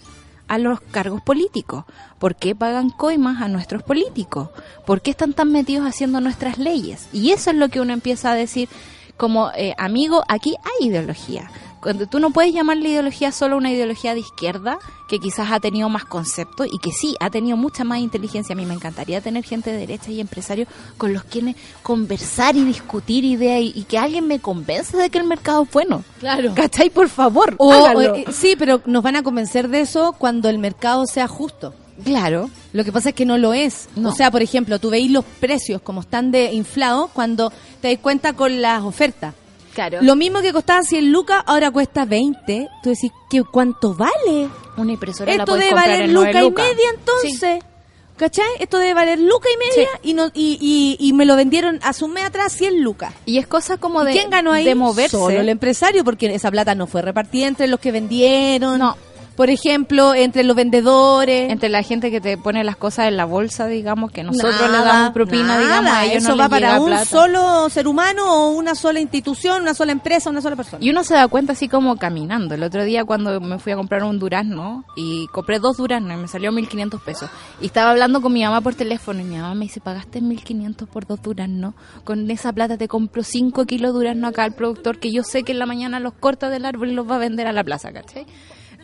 a 0.49 0.59
los 0.59 0.83
cargos 0.83 1.23
políticos? 1.23 1.85
¿Por 2.19 2.37
qué 2.37 2.55
pagan 2.55 2.91
coimas 2.91 3.41
a 3.41 3.49
nuestros 3.49 3.83
políticos? 3.83 4.51
¿Por 4.85 5.01
qué 5.01 5.13
están 5.13 5.33
tan 5.33 5.51
metidos 5.51 5.87
haciendo 5.87 6.21
nuestras 6.21 6.59
leyes? 6.59 7.09
Y 7.15 7.31
eso 7.31 7.49
es 7.49 7.57
lo 7.57 7.71
que 7.71 7.81
uno 7.81 7.95
empieza 7.95 8.33
a 8.33 8.35
decir 8.35 8.69
como 9.17 9.51
eh, 9.53 9.75
amigo, 9.79 10.25
aquí 10.29 10.57
hay 10.63 10.89
ideología. 10.89 11.51
Cuando 11.81 12.07
tú 12.07 12.19
no 12.21 12.31
puedes 12.31 12.53
llamar 12.53 12.77
la 12.77 12.89
ideología 12.89 13.33
solo 13.33 13.57
una 13.57 13.71
ideología 13.73 14.13
de 14.15 14.21
izquierda, 14.21 14.79
que 15.09 15.19
quizás 15.19 15.51
ha 15.51 15.61
tenido 15.61 15.89
más 15.89 16.05
concepto 16.05 16.65
y 16.67 16.79
que 16.79 16.93
sí, 16.93 17.17
ha 17.21 17.31
tenido 17.31 17.57
mucha 17.57 17.85
más 17.85 18.01
inteligencia. 18.01 18.53
A 18.53 18.57
mí 18.57 18.67
me 18.67 18.75
encantaría 18.75 19.21
tener 19.23 19.45
gente 19.45 19.71
de 19.73 19.79
derecha 19.79 20.11
y 20.11 20.21
empresarios 20.21 20.69
con 20.99 21.15
los 21.15 21.25
quienes 21.25 21.57
conversar 21.83 22.55
y 22.57 22.65
discutir 22.65 23.25
ideas 23.25 23.61
y, 23.63 23.73
y 23.75 23.85
que 23.85 23.97
alguien 23.99 24.27
me 24.27 24.41
convenza 24.41 24.99
de 24.99 25.09
que 25.11 25.19
el 25.19 25.25
mercado 25.25 25.63
es 25.63 25.71
bueno. 25.71 26.05
Claro. 26.21 26.53
¿Cachai? 26.55 26.91
Por 26.91 27.09
favor, 27.09 27.55
O, 27.59 27.73
háganlo. 27.73 28.13
o, 28.13 28.15
eh, 28.17 28.25
sí, 28.31 28.57
pero 28.59 28.83
nos 28.87 29.03
van 29.03 29.17
a 29.17 29.23
convencer 29.23 29.69
de 29.69 29.81
eso 29.81 30.15
cuando 30.19 30.49
el 30.51 30.59
mercado 30.59 31.07
sea 31.07 31.29
justo. 31.29 31.75
Claro. 32.05 32.49
Lo 32.73 32.85
que 32.85 32.93
pasa 32.93 33.11
es 33.11 33.15
que 33.15 33.27
no 33.27 33.37
lo 33.37 33.53
es. 33.53 33.89
No. 33.97 34.11
O 34.11 34.13
sea, 34.13 34.31
por 34.31 34.43
ejemplo, 34.43 34.79
tú 34.79 34.91
veis 34.91 35.11
los 35.11 35.25
precios 35.25 35.83
como 35.83 36.01
están 36.03 36.31
de 36.31 36.53
inflados 36.53 37.11
cuando 37.13 37.53
te 37.81 37.89
das 37.89 37.99
cuenta 38.03 38.33
con 38.35 38.63
las 38.63 38.83
ofertas. 38.83 39.35
Claro. 39.75 39.99
Lo 40.03 40.17
mismo 40.17 40.41
que 40.43 40.53
costaba 40.53 40.83
100 40.83 41.13
lucas, 41.13 41.43
ahora 41.47 41.71
cuesta 41.71 42.05
20. 42.05 42.69
Tú 42.83 42.91
decís, 42.91 43.13
¿qué, 43.29 43.43
¿cuánto 43.45 43.95
vale? 43.95 44.49
Una 44.77 44.93
impresora 44.93 45.33
Esto 45.33 45.55
debe 45.57 45.75
valer 45.75 46.11
nueve 46.11 46.41
luca 46.41 46.63
y 46.63 46.71
media 46.71 46.89
entonces. 46.95 47.63
¿Cachai? 48.17 48.45
Esto 48.59 48.77
debe 48.79 48.93
valer 48.93 49.19
luca 49.19 49.49
y 49.51 49.57
media 49.57 49.89
y, 50.03 50.13
no, 50.13 50.27
y, 50.35 50.59
y, 50.61 51.09
y 51.09 51.15
me 51.15 51.25
lo 51.25 51.37
vendieron 51.37 51.81
hace 51.83 52.05
un 52.05 52.13
mes 52.13 52.25
atrás 52.25 52.53
100 52.53 52.83
lucas. 52.83 53.15
Y 53.25 53.39
es 53.39 53.47
cosa 53.47 53.79
como 53.79 54.03
¿Y 54.03 54.07
de, 54.09 54.13
quién 54.13 54.29
ganó 54.29 54.53
ahí? 54.53 54.67
de 54.67 54.75
moverse. 54.75 55.17
Solo 55.17 55.41
el 55.41 55.49
empresario, 55.49 56.05
porque 56.05 56.35
esa 56.35 56.51
plata 56.51 56.75
no 56.75 56.87
fue 56.87 57.01
repartida 57.01 57.47
entre 57.47 57.67
los 57.67 57.81
que 57.81 57.93
vendieron. 57.93 58.79
No. 58.79 58.95
Por 59.41 59.49
ejemplo, 59.49 60.15
entre 60.15 60.45
los 60.45 60.55
vendedores. 60.55 61.51
Entre 61.51 61.71
la 61.71 61.83
gente 61.83 62.11
que 62.11 62.21
te 62.21 62.37
pone 62.37 62.63
las 62.63 62.77
cosas 62.77 63.09
en 63.09 63.17
la 63.17 63.25
bolsa, 63.25 63.69
digamos, 63.69 64.13
que 64.13 64.23
nosotros 64.23 64.55
Nada, 64.61 64.81
le 64.81 64.85
damos 64.85 65.13
propina, 65.15 65.47
nada. 65.47 65.61
digamos, 65.63 65.93
a 65.93 66.05
ellos 66.05 66.17
Eso 66.25 66.33
no 66.33 66.37
va 66.37 66.51
para 66.51 66.79
un 66.79 66.89
plata. 66.89 67.07
solo 67.07 67.71
ser 67.71 67.89
humano 67.89 68.23
o 68.31 68.51
una 68.51 68.75
sola 68.75 69.01
institución, 69.01 69.63
una 69.63 69.73
sola 69.73 69.93
empresa, 69.93 70.29
una 70.29 70.43
sola 70.43 70.57
persona. 70.57 70.85
Y 70.85 70.91
uno 70.91 71.05
se 71.05 71.15
da 71.15 71.27
cuenta 71.27 71.55
así 71.55 71.69
como 71.69 71.97
caminando. 71.97 72.55
El 72.55 72.63
otro 72.63 72.85
día 72.85 73.07
cuando 73.07 73.41
me 73.41 73.59
fui 73.59 73.73
a 73.73 73.77
comprar 73.77 74.05
un 74.05 74.19
durazno 74.19 74.85
y 74.95 75.27
compré 75.29 75.59
dos 75.59 75.79
duraznos 75.79 76.19
y 76.19 76.21
me 76.21 76.29
salió 76.29 76.53
1500 76.53 77.01
pesos. 77.01 77.31
Y 77.63 77.65
estaba 77.65 77.93
hablando 77.93 78.21
con 78.21 78.35
mi 78.35 78.43
mamá 78.43 78.61
por 78.61 78.75
teléfono 78.75 79.21
y 79.21 79.25
mi 79.25 79.37
mamá 79.37 79.55
me 79.55 79.65
dice, 79.65 79.81
¿pagaste 79.81 80.21
1500 80.21 80.87
por 80.87 81.07
dos 81.07 81.23
duraznos? 81.23 81.73
Con 82.05 82.31
esa 82.31 82.53
plata 82.53 82.77
te 82.77 82.89
compro 82.89 83.23
5 83.23 83.65
kilos 83.65 83.95
de 83.95 83.99
durazno 84.01 84.29
acá 84.29 84.45
al 84.45 84.53
productor 84.53 84.99
que 84.99 85.11
yo 85.11 85.23
sé 85.23 85.45
que 85.45 85.53
en 85.53 85.61
la 85.61 85.65
mañana 85.65 85.99
los 85.99 86.13
corta 86.13 86.51
del 86.51 86.67
árbol 86.67 86.91
y 86.91 86.95
los 86.95 87.09
va 87.11 87.15
a 87.15 87.19
vender 87.21 87.47
a 87.47 87.53
la 87.55 87.65
plaza, 87.65 87.91
¿cachai? 87.91 88.27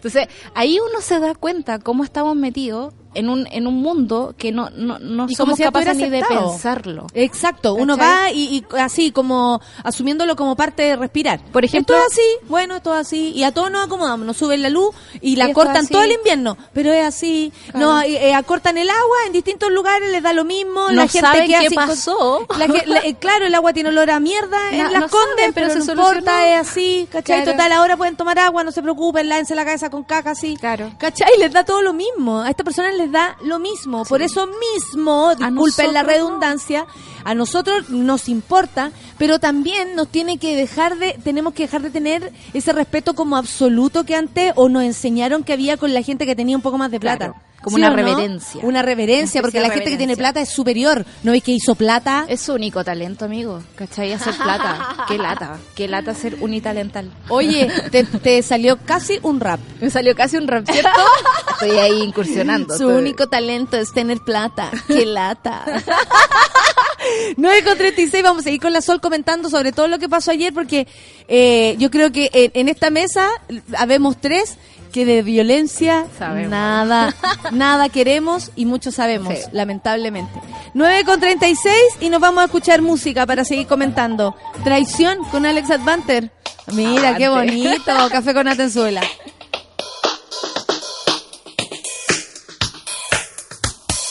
Entonces, 0.07 0.33
ahí 0.55 0.79
uno 0.79 1.01
se 1.01 1.19
da 1.19 1.35
cuenta 1.35 1.81
cómo 1.81 2.05
estamos 2.05 2.37
metidos 2.37 2.95
en 3.19 3.29
un, 3.29 3.47
en 3.51 3.67
un 3.67 3.75
mundo 3.83 4.35
que 4.39 4.53
no, 4.53 4.71
no, 4.71 4.99
no 4.99 5.29
somos 5.29 5.57
si 5.57 5.63
capaces 5.65 5.97
ni 5.97 6.09
de 6.11 6.23
pensarlo. 6.23 7.07
Exacto, 7.15 7.75
uno 7.75 7.97
va 7.97 8.31
y, 8.33 8.65
y 8.73 8.77
así 8.79 9.11
como 9.13 9.61
asumiéndolo 9.85 10.37
como 10.37 10.57
parte 10.57 10.83
de 10.83 10.97
respirar. 10.97 11.41
Por 11.53 11.65
ejemplo- 11.65 11.97
es 11.97 12.03
así, 12.13 12.23
bueno, 12.49 12.77
es 12.77 12.87
así, 12.87 13.33
y 13.35 13.43
a 13.43 13.53
todos 13.53 13.71
nos 13.71 13.85
acomodamos, 13.87 14.27
nos 14.27 14.37
suben 14.37 14.63
la 14.63 14.71
luz 14.71 14.95
y 15.21 15.37
la 15.37 15.49
Y 15.49 15.53
cortan 15.53 15.87
todo 15.87 16.03
el 16.03 16.13
invierno, 16.13 16.57
pero 16.73 16.93
es 16.93 17.05
así, 17.05 17.53
Claro. 17.71 17.87
no 17.87 18.03
eh, 18.03 18.29
eh, 18.29 18.35
acortan 18.35 18.79
el 18.79 18.89
agua 18.89 19.17
en 19.27 19.33
distintos 19.33 19.71
lugares, 19.71 20.11
les 20.11 20.23
da 20.23 20.33
lo 20.33 20.45
mismo, 20.45 20.87
No 20.89 20.93
la 20.93 21.03
gente 21.09 21.21
saben 21.21 21.47
queda 21.49 21.61
qué 21.61 21.71
pasó. 21.71 22.47
la 22.59 22.67
que- 22.69 22.87
la- 22.87 23.01
eh, 23.01 23.15
claro, 23.19 23.47
el 23.47 23.55
agua 23.55 23.73
tiene 23.73 23.89
olor 23.91 24.11
a 24.11 24.21
mierda 24.21 24.71
en 24.71 24.79
No- 24.79 24.91
las 24.91 25.01
no 25.03 25.09
condes, 25.09 25.37
saben, 25.37 25.53
pero, 25.55 25.67
pero 25.69 25.79
no 25.79 25.85
se 25.85 25.91
importa, 25.93 26.13
solucionó. 26.33 26.41
es 26.61 26.69
así, 26.69 27.09
¿cachai? 27.11 27.43
Claro. 27.43 27.53
Total, 27.53 27.73
ahora 27.73 27.97
pueden 27.97 28.17
tomar 28.17 28.39
agua, 28.39 28.65
no 28.65 28.73
se 28.73 28.83
preocupen, 28.83 29.29
lávense 29.29 29.55
la 29.55 29.65
cabeza 29.65 29.91
con 29.91 30.05
caca 30.05 30.31
así. 30.33 30.57
Claro. 30.57 30.91
¿Cachai? 30.99 31.31
Les 31.39 31.53
da 31.53 31.65
todo 31.65 31.83
lo 31.83 31.93
mismo. 31.93 32.41
A 32.41 32.51
esta 32.51 32.65
persona 32.65 32.91
les 32.93 33.06
da 33.11 33.37
lo 33.43 33.59
mismo. 33.59 34.05
Por 34.05 34.23
eso 34.23 34.47
mismo, 34.47 35.35
disculpen 35.35 35.93
la 35.93 36.03
redundancia, 36.03 36.87
a 37.25 37.35
nosotros 37.35 37.91
nos 37.91 38.29
importa, 38.29 38.93
pero 39.19 39.39
también 39.39 39.97
nos 39.97 40.09
tiene 40.09 40.39
que 40.39 40.57
dejar 40.57 40.97
de, 40.99 41.19
tenemos 41.25 41.55
que 41.55 41.65
dejar 41.65 41.83
de 41.83 41.91
tener 41.91 42.33
ese 42.55 42.73
respeto 42.73 43.15
como 43.15 43.37
absoluto 43.37 44.05
que 44.05 44.15
antes 44.15 44.53
o 44.57 44.69
nos 44.69 44.85
enseñaron 44.85 45.43
que 45.43 45.53
había 45.53 45.77
con 45.77 45.93
la 45.93 46.03
gente 46.03 46.27
que 46.27 46.37
tenía 46.37 46.57
un 46.57 46.63
poco 46.63 46.79
más 46.79 46.91
de 46.91 47.01
plata. 47.01 47.33
Claro, 47.33 47.46
como 47.63 47.77
¿Sí 47.77 47.81
una 47.83 47.91
no? 47.91 47.97
reverencia. 47.97 48.61
Una 48.65 48.83
reverencia, 48.83 49.41
porque 49.43 49.61
la 49.61 49.71
gente 49.71 49.91
que 49.91 49.97
tiene 49.97 50.17
plata 50.17 50.41
es 50.41 50.49
superior. 50.49 51.05
¿No 51.23 51.33
veis 51.33 51.43
que 51.43 51.53
hizo 51.53 51.75
plata? 51.75 52.25
Es 52.29 52.41
su 52.43 52.55
único 52.55 52.85
talento, 52.85 53.25
amigo. 53.25 53.63
¿Cachai? 53.75 54.13
Hacer 54.13 54.35
plata. 54.35 55.05
Qué 55.09 55.19
lata. 55.19 55.59
Qué 55.75 55.89
lata 55.89 56.15
ser 56.15 56.37
unitalental. 56.41 57.11
Oye, 57.29 57.71
te, 57.91 58.05
te 58.05 58.43
salió 58.43 58.79
casi 58.85 59.19
un 59.23 59.41
rap. 59.41 59.61
Me 59.81 59.91
salió 59.91 60.15
casi 60.15 60.37
un 60.37 60.47
rap, 60.47 60.71
¿cierto? 60.71 60.91
Estoy 61.53 61.79
ahí 61.79 62.03
incursionando. 62.03 62.77
Su 62.77 62.89
único 62.89 63.29
talento 63.29 63.77
es 63.77 63.93
tener 63.93 64.19
plata. 64.21 64.71
¡Qué 64.87 65.07
lata! 65.07 65.65
9 67.37 67.65
con 67.65 67.79
36, 67.79 68.23
vamos 68.23 68.41
a 68.41 68.45
seguir 68.45 68.61
con 68.61 68.73
la 68.73 68.81
Sol 68.81 69.01
comentando 69.01 69.49
sobre 69.49 69.73
todo 69.73 69.87
lo 69.89 69.99
que 69.99 70.09
pasó 70.09 70.31
ayer, 70.31 70.53
porque 70.53 70.87
eh, 71.29 71.77
yo 71.79 71.91
creo 71.91 72.11
que 72.13 72.31
en, 72.33 72.51
en 72.55 72.69
esta 72.69 72.91
mesa 72.91 73.29
habemos 73.77 74.17
tres 74.21 74.57
que 74.97 75.05
de 75.05 75.21
violencia 75.23 76.07
Sabemos. 76.19 76.51
nada, 76.51 77.15
nada 77.53 77.91
queremos 77.91 78.51
y 78.57 78.65
muchos 78.65 78.95
sabemos, 78.95 79.35
Sí. 79.35 79.45
lamentablemente. 79.53 80.33
9 80.73 81.05
con 81.05 81.21
36 81.21 81.75
y 82.01 82.09
nos 82.09 82.19
vamos 82.19 82.41
a 82.41 82.45
escuchar 82.47 82.81
música 82.81 83.27
para 83.27 83.45
seguir 83.45 83.67
comentando. 83.67 84.35
Traición 84.65 85.23
con 85.31 85.45
Alex 85.45 85.71
Advanter. 85.71 86.31
Mira, 86.73 87.15
qué 87.19 87.27
Avante. 87.27 87.53
bonito. 87.53 87.93
Café 88.11 88.33
con 88.33 88.49
Atenzuela. 88.49 89.03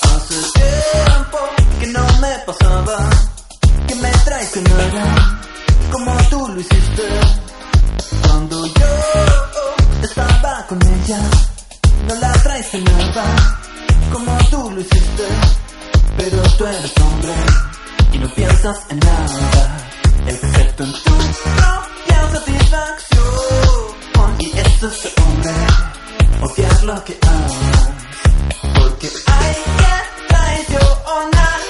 Hace 0.03 0.36
tiempo 0.59 1.38
que 1.80 1.88
no 1.88 2.05
me 2.20 2.34
pasaba 2.45 3.09
que 3.88 3.95
me 3.95 4.12
traicionara 4.26 5.39
como 5.91 6.12
tú 6.30 6.47
lo 6.47 6.59
hiciste 6.59 7.03
cuando 8.24 8.66
yo 8.66 8.95
con 10.68 10.80
ella. 10.82 11.20
No 12.07 12.16
la 12.16 12.32
traicionaba 12.34 13.26
como 14.11 14.38
tú 14.49 14.72
lo 14.72 14.82
hiciste, 14.82 15.28
pero 16.18 16.41
tú 16.57 16.66
eres 16.66 16.93
hombre 17.01 17.34
y 18.13 18.18
no 18.20 18.28
piensas 18.30 18.78
en 18.89 18.99
nada 18.99 19.78
excepto 20.28 20.84
en 20.84 20.91
tu 20.91 20.99
propia 21.01 22.32
satisfacción. 22.32 23.26
Y 24.39 24.57
eso 24.57 24.88
es 24.88 25.13
hombre, 25.18 25.53
odiar 26.41 26.84
lo 26.84 27.03
que 27.03 27.18
amas. 27.22 27.53
Porque 28.76 29.09
hay 29.28 29.53
que 29.53 30.28
traicionar. 30.28 31.64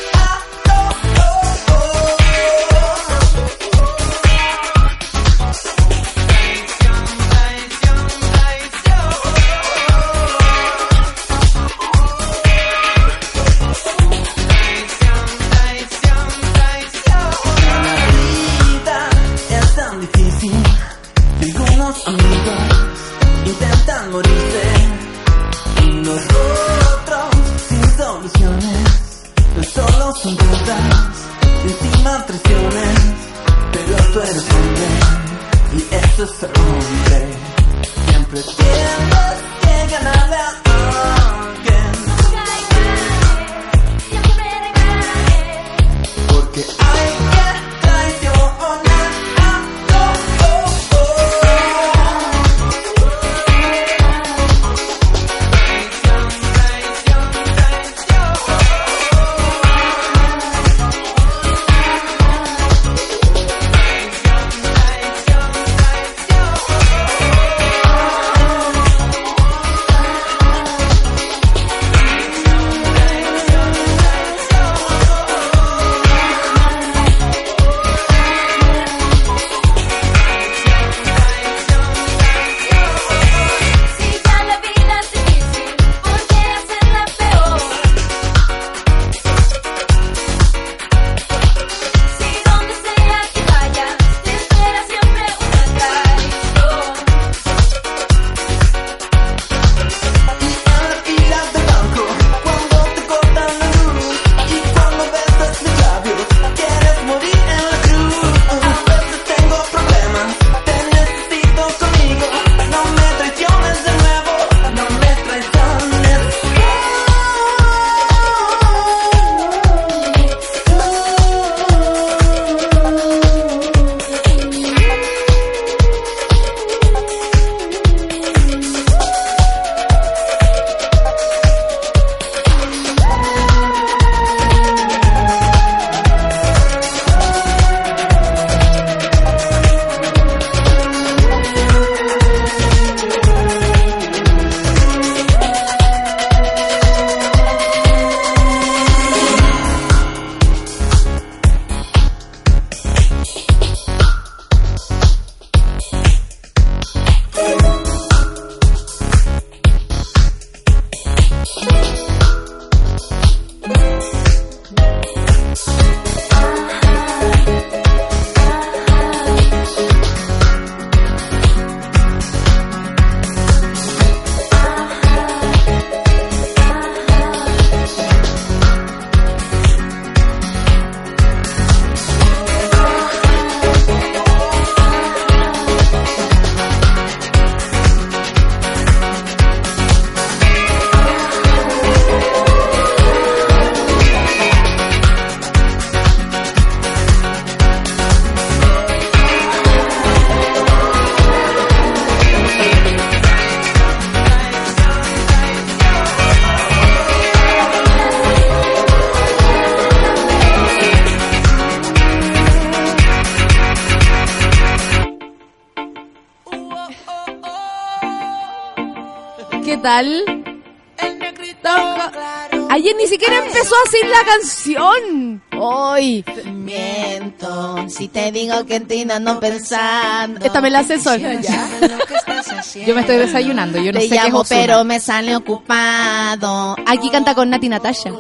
Que 228.66 228.76
en 228.76 228.88
ti 228.88 229.06
no 229.06 229.16
ando 229.16 229.40
pensando. 229.40 230.46
Esta 230.46 230.62
me 230.62 230.70
la 230.70 230.80
hace 230.80 231.00
sol. 231.02 231.20
Yo 232.86 232.94
me 232.96 233.02
estoy 233.02 233.18
desayunando, 233.18 233.80
yo 233.80 233.92
no 233.92 234.00
Te 234.00 234.04
sé 234.08 234.10
qué 234.10 234.16
es 234.16 234.24
llamo, 234.26 234.40
Ozuna. 234.40 234.60
pero 234.62 234.84
me 234.84 235.00
sale 235.00 235.36
ocupado. 235.36 236.76
Aquí 236.86 237.10
canta 237.10 237.34
con 237.34 237.50
Nati 237.52 237.70
Natasha. 237.70 238.12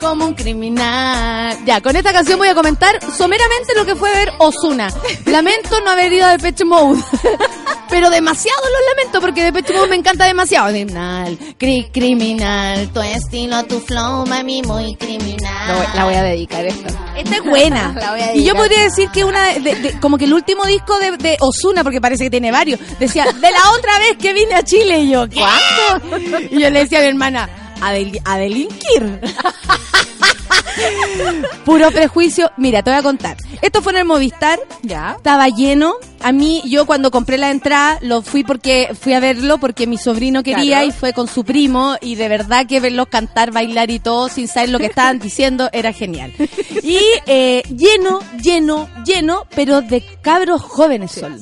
Como 0.00 0.26
un 0.26 0.34
criminal. 0.34 1.56
Ya, 1.64 1.80
con 1.80 1.96
esta 1.96 2.12
canción 2.12 2.38
voy 2.38 2.48
a 2.48 2.54
comentar 2.54 2.98
someramente 3.16 3.74
lo 3.76 3.86
que 3.86 3.94
fue 3.96 4.10
ver 4.12 4.32
Osuna. 4.38 4.88
Lamento 5.26 5.80
no 5.80 5.90
haber 5.90 6.12
ido 6.12 6.26
a 6.26 6.30
Depeche 6.36 6.64
Mode. 6.64 7.00
Pero 7.94 8.10
demasiado 8.10 8.58
los 8.60 8.96
lamento 8.96 9.20
porque 9.20 9.44
Depeche 9.44 9.72
Mode 9.72 9.86
me 9.88 9.94
encanta 9.94 10.24
demasiado. 10.26 10.66
Criminal, 10.70 11.38
cri 11.56 11.88
criminal, 11.92 12.88
tu 12.92 13.00
estilo, 13.00 13.62
tu 13.66 13.78
flow, 13.78 14.26
mami, 14.26 14.62
muy 14.62 14.96
criminal. 14.96 15.68
La 15.68 15.74
voy, 15.76 15.86
la 15.94 16.04
voy 16.06 16.14
a 16.14 16.22
dedicar 16.24 16.66
esta. 16.66 16.88
Esta 17.16 17.36
es 17.36 17.44
buena. 17.44 17.94
La 18.00 18.10
voy 18.10 18.20
a 18.20 18.34
y 18.34 18.42
yo 18.42 18.56
podría 18.56 18.82
decir 18.82 19.10
que 19.10 19.22
una 19.22 19.44
de, 19.52 19.60
de- 19.76 20.00
como 20.00 20.18
que 20.18 20.24
el 20.24 20.32
último 20.34 20.64
disco 20.64 20.98
de, 20.98 21.12
de 21.18 21.36
Osuna, 21.38 21.84
porque 21.84 22.00
parece 22.00 22.24
que 22.24 22.30
tiene 22.30 22.50
varios, 22.50 22.80
decía, 22.98 23.26
de 23.26 23.50
la 23.52 23.70
otra 23.78 23.96
vez 24.00 24.16
que 24.18 24.32
vine 24.32 24.54
a 24.56 24.64
Chile, 24.64 24.98
y 24.98 25.10
yo, 25.10 25.26
¿cuánto? 25.32 26.18
Y 26.50 26.60
yo 26.60 26.70
le 26.70 26.80
decía 26.80 26.98
a 26.98 27.02
mi 27.02 27.06
hermana, 27.10 27.48
a, 27.80 27.92
del- 27.92 28.20
a 28.24 28.38
delinquir. 28.38 29.20
Puro 31.64 31.90
prejuicio. 31.90 32.50
Mira, 32.56 32.82
te 32.82 32.90
voy 32.90 32.98
a 32.98 33.02
contar. 33.02 33.36
Esto 33.62 33.82
fue 33.82 33.92
en 33.92 33.98
el 34.00 34.04
Movistar. 34.04 34.58
Ya. 34.82 35.14
Estaba 35.16 35.48
lleno. 35.48 35.94
A 36.22 36.32
mí, 36.32 36.62
yo 36.64 36.86
cuando 36.86 37.10
compré 37.10 37.36
la 37.38 37.50
entrada, 37.50 37.98
lo 38.00 38.22
fui 38.22 38.44
porque 38.44 38.90
fui 38.98 39.12
a 39.12 39.20
verlo 39.20 39.58
porque 39.58 39.86
mi 39.86 39.98
sobrino 39.98 40.42
quería 40.42 40.78
Claro. 40.78 40.86
y 40.86 40.92
fue 40.92 41.12
con 41.12 41.28
su 41.28 41.44
primo 41.44 41.96
y 42.00 42.14
de 42.14 42.28
verdad 42.28 42.66
que 42.66 42.80
verlos 42.80 43.08
cantar, 43.08 43.50
bailar 43.50 43.90
y 43.90 43.98
todo 43.98 44.28
sin 44.28 44.48
saber 44.48 44.70
lo 44.70 44.78
que 44.78 44.86
estaban 44.86 45.18
diciendo 45.18 45.68
era 45.72 45.92
genial. 45.92 46.32
Y 46.82 46.98
eh, 47.26 47.62
lleno, 47.74 48.20
lleno, 48.42 48.88
lleno, 49.06 49.46
pero 49.54 49.80
de 49.80 50.04
cabros 50.22 50.60
jóvenes 50.62 51.12
solo. 51.12 51.36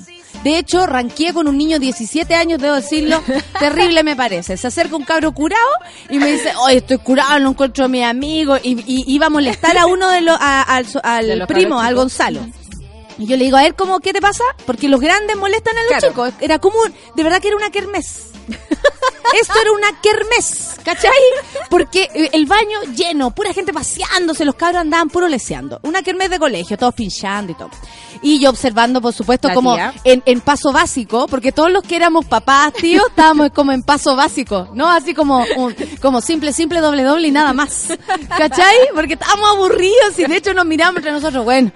De 0.44 0.58
hecho, 0.58 0.86
ranqué 0.86 1.32
con 1.32 1.46
un 1.46 1.56
niño 1.56 1.78
de 1.78 1.84
17 1.86 2.34
años, 2.34 2.60
debo 2.60 2.74
decirlo, 2.74 3.22
terrible 3.60 4.02
me 4.02 4.16
parece. 4.16 4.56
Se 4.56 4.66
acerca 4.66 4.96
un 4.96 5.04
cabro 5.04 5.32
curado 5.32 5.70
y 6.10 6.18
me 6.18 6.32
dice, 6.32 6.52
oye, 6.64 6.78
estoy 6.78 6.98
curado, 6.98 7.38
no 7.38 7.50
encuentro 7.50 7.84
a 7.84 7.88
mi 7.88 8.02
amigo. 8.02 8.56
Y, 8.62 8.80
y 8.86 9.04
iba 9.14 9.26
a 9.26 9.30
molestar 9.30 9.78
a 9.78 9.86
uno 9.86 10.08
de 10.10 10.20
los, 10.20 10.36
a- 10.40 10.62
al, 10.62 10.86
al 11.04 11.26
De 11.28 11.36
los 11.36 11.46
primo, 11.48 11.78
al. 11.80 11.94
Gonzalo. 11.94 12.40
Y 13.18 13.26
yo 13.26 13.36
le 13.36 13.44
digo, 13.44 13.56
a 13.56 13.62
ver, 13.62 13.74
¿cómo, 13.76 14.00
¿qué 14.00 14.12
te 14.12 14.20
pasa? 14.20 14.42
Porque 14.66 14.88
los 14.88 15.00
grandes 15.00 15.36
molestan 15.36 15.76
a 15.78 15.82
los 15.82 15.90
Claro. 15.90 16.08
chicos. 16.08 16.32
Era 16.40 16.58
como, 16.58 16.80
un- 16.80 16.94
de 17.14 17.22
verdad 17.22 17.40
que 17.40 17.48
era 17.48 17.56
una 17.56 17.70
kermés. 17.70 18.31
Esto 19.40 19.54
era 19.62 19.72
una 19.72 19.98
kermés, 20.02 20.72
¿cachai? 20.84 21.10
Porque 21.70 22.10
eh, 22.14 22.30
el 22.34 22.44
baño 22.44 22.80
lleno, 22.94 23.30
pura 23.30 23.54
gente 23.54 23.72
paseándose, 23.72 24.44
los 24.44 24.56
cabros 24.56 24.82
andaban 24.82 25.08
puro 25.08 25.26
leseando. 25.26 25.80
Una 25.84 26.02
kermés 26.02 26.28
de 26.28 26.38
colegio, 26.38 26.76
todos 26.76 26.92
pinchando 26.94 27.52
y 27.52 27.54
todo. 27.54 27.70
Y 28.20 28.38
yo 28.40 28.50
observando, 28.50 29.00
por 29.00 29.14
supuesto, 29.14 29.48
La 29.48 29.54
como 29.54 29.74
en, 30.04 30.22
en 30.26 30.40
paso 30.42 30.70
básico, 30.70 31.26
porque 31.28 31.50
todos 31.50 31.70
los 31.72 31.82
que 31.82 31.96
éramos 31.96 32.26
papás, 32.26 32.74
tíos, 32.74 33.04
estábamos 33.08 33.50
como 33.52 33.72
en 33.72 33.82
paso 33.82 34.14
básico, 34.16 34.68
¿no? 34.74 34.86
Así 34.90 35.14
como, 35.14 35.44
un- 35.56 35.74
como 36.02 36.20
simple, 36.20 36.52
simple, 36.52 36.80
doble, 36.80 37.02
doble 37.02 37.28
y 37.28 37.30
nada 37.32 37.54
más. 37.54 37.86
¿Cachai? 38.36 38.76
Porque 38.94 39.14
estábamos 39.14 39.48
aburridos 39.54 40.18
y 40.18 40.24
de 40.26 40.36
hecho 40.36 40.52
nos 40.52 40.66
miramos 40.66 40.96
entre 40.96 41.10
nosotros, 41.12 41.42
bueno. 41.44 41.72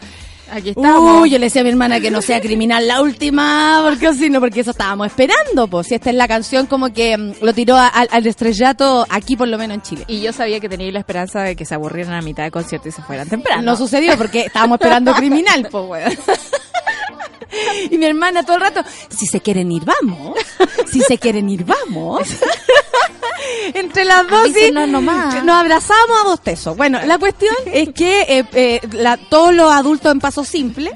Aquí 0.50 0.70
estamos. 0.70 1.22
Uy, 1.22 1.30
yo 1.30 1.38
le 1.38 1.46
decía 1.46 1.60
a 1.62 1.64
mi 1.64 1.70
hermana 1.70 2.00
que 2.00 2.10
no 2.10 2.22
sea 2.22 2.40
criminal 2.40 2.86
la 2.86 3.02
última, 3.02 3.80
porque 3.84 4.14
si 4.14 4.30
no, 4.30 4.40
porque 4.40 4.60
eso 4.60 4.70
estábamos 4.70 5.08
esperando, 5.08 5.66
pues. 5.68 5.88
Si 5.88 5.94
esta 5.94 6.10
es 6.10 6.16
la 6.16 6.28
canción 6.28 6.66
como 6.66 6.92
que 6.92 7.16
mm, 7.18 7.32
lo 7.42 7.52
tiró 7.52 7.76
a- 7.76 7.88
al 7.88 8.26
estrellato 8.26 9.04
aquí, 9.10 9.36
por 9.36 9.48
lo 9.48 9.58
menos 9.58 9.74
en 9.76 9.82
Chile. 9.82 10.04
Y 10.06 10.20
yo 10.20 10.32
sabía 10.32 10.60
que 10.60 10.68
tenía 10.68 10.90
la 10.92 11.00
esperanza 11.00 11.42
de 11.42 11.56
que 11.56 11.64
se 11.64 11.74
aburrieran 11.74 12.14
a 12.14 12.22
mitad 12.22 12.44
de 12.44 12.50
concierto 12.50 12.88
y 12.88 12.92
se 12.92 13.02
fueran 13.02 13.28
temprano. 13.28 13.62
No 13.62 13.76
sucedió 13.76 14.16
porque 14.16 14.42
estábamos 14.46 14.76
esperando 14.80 15.12
criminal, 15.16 15.66
pues, 15.70 15.84
weón. 15.86 16.12
Y 17.90 17.98
mi 17.98 18.06
hermana 18.06 18.42
todo 18.44 18.56
el 18.56 18.62
rato, 18.62 18.82
si 19.08 19.26
se 19.26 19.40
quieren 19.40 19.70
ir, 19.72 19.84
vamos. 19.84 20.36
Si 20.90 21.00
se 21.00 21.18
quieren 21.18 21.48
ir, 21.48 21.64
vamos. 21.64 22.28
Entre 23.74 24.04
las 24.04 24.26
dos, 24.28 24.40
Avísenos 24.42 24.88
nomás. 24.88 25.42
nos 25.44 25.56
abrazamos 25.56 26.20
a 26.20 26.24
bostezo. 26.24 26.74
Bueno, 26.74 27.00
la 27.04 27.18
cuestión 27.18 27.54
es 27.66 27.90
que 27.92 28.22
eh, 28.22 28.44
eh, 28.52 28.80
la- 28.92 29.16
todos 29.16 29.54
los 29.54 29.70
adultos 29.72 30.10
en 30.12 30.20
paso 30.20 30.44
simple. 30.44 30.92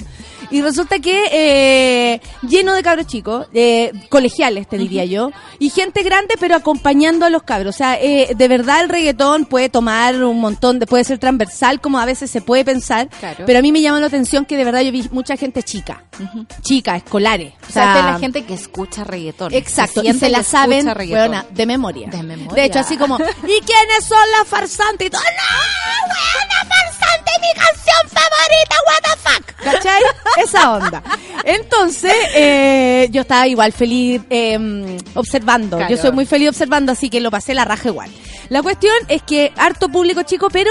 Y 0.51 0.63
resulta 0.63 0.99
que 0.99 1.25
eh, 1.33 2.21
lleno 2.43 2.75
de 2.75 2.83
cabros 2.83 3.07
chicos, 3.07 3.47
eh, 3.55 3.93
colegiales 4.09 4.69
te 4.69 4.79
diría 4.79 5.05
yo, 5.05 5.31
y 5.59 5.71
gente 5.71 6.03
grande 6.03 6.35
pero 6.41 6.57
acompañando 6.57 7.25
a 7.27 7.31
los 7.31 7.43
cabros. 7.45 7.75
O 7.75 7.79
sea, 7.79 8.01
eh, 8.01 8.33
de 8.37 8.49
verdad 8.49 8.83
el 8.83 8.89
reggaetón 8.89 9.45
puede 9.45 9.69
tomar 9.69 10.23
un 10.25 10.41
montón, 10.41 10.79
de, 10.79 10.87
puede 10.87 11.05
ser 11.05 11.19
transversal 11.19 11.81
como 11.81 11.99
a 11.99 12.05
veces 12.05 12.31
se 12.31 12.41
puede 12.41 12.65
pensar, 12.65 13.09
Claro. 13.21 13.45
pero 13.47 13.59
a 13.59 13.63
mí 13.63 13.71
me 13.73 13.81
llama 13.81 14.01
la 14.01 14.07
atención 14.07 14.45
que 14.45 14.57
de 14.57 14.65
verdad 14.65 14.81
yo 14.81 14.91
vi 14.93 15.09
mucha 15.13 15.37
gente 15.37 15.63
chica, 15.63 16.05
chica, 16.63 16.97
escolares. 16.97 17.53
O 17.69 17.73
sea, 17.73 18.03
la 18.13 18.19
gente 18.19 18.45
que 18.45 18.55
escucha 18.55 19.05
reggaetón. 19.05 19.55
Exacto, 19.55 20.03
y 20.03 20.13
se 20.15 20.29
la 20.29 20.43
saben 20.43 20.87
de 20.87 21.67
memoria. 21.67 22.09
De 22.09 22.23
memoria. 22.23 22.55
De 22.55 22.65
hecho, 22.65 22.81
así 22.81 22.97
como, 22.97 23.17
¿y 23.45 23.65
quiénes 23.65 24.05
son 24.07 24.19
las 24.39 24.49
farsantes? 24.49 25.07
Y 25.07 25.11
todo, 25.11 25.21
¡No, 25.21 26.07
weona, 26.09 26.90
mi 27.41 27.61
canción 27.61 28.09
favorita, 28.09 28.77
what 28.87 29.03
the 29.03 29.17
fuck! 29.19 29.45
¿Cachai? 29.63 30.03
Esa 30.43 30.73
onda. 30.73 31.03
Entonces, 31.45 32.13
eh, 32.35 33.09
yo 33.11 33.23
estaba 33.23 33.47
igual 33.47 33.73
feliz 33.73 34.23
eh, 34.31 34.99
observando. 35.15 35.77
Claro. 35.77 35.95
Yo 35.95 36.01
soy 36.01 36.13
muy 36.13 36.27
feliz 36.27 36.49
observando, 36.49 36.93
así 36.93 37.11
que 37.11 37.21
lo 37.21 37.31
pasé 37.31 37.55
la 37.55 37.65
raja 37.65 37.89
igual. 37.89 38.11
La 38.49 38.63
cuestión 38.63 38.95
es 39.09 39.23
que 39.23 39.53
harto 39.57 39.89
público 39.89 40.23
chico, 40.23 40.49
pero 40.51 40.71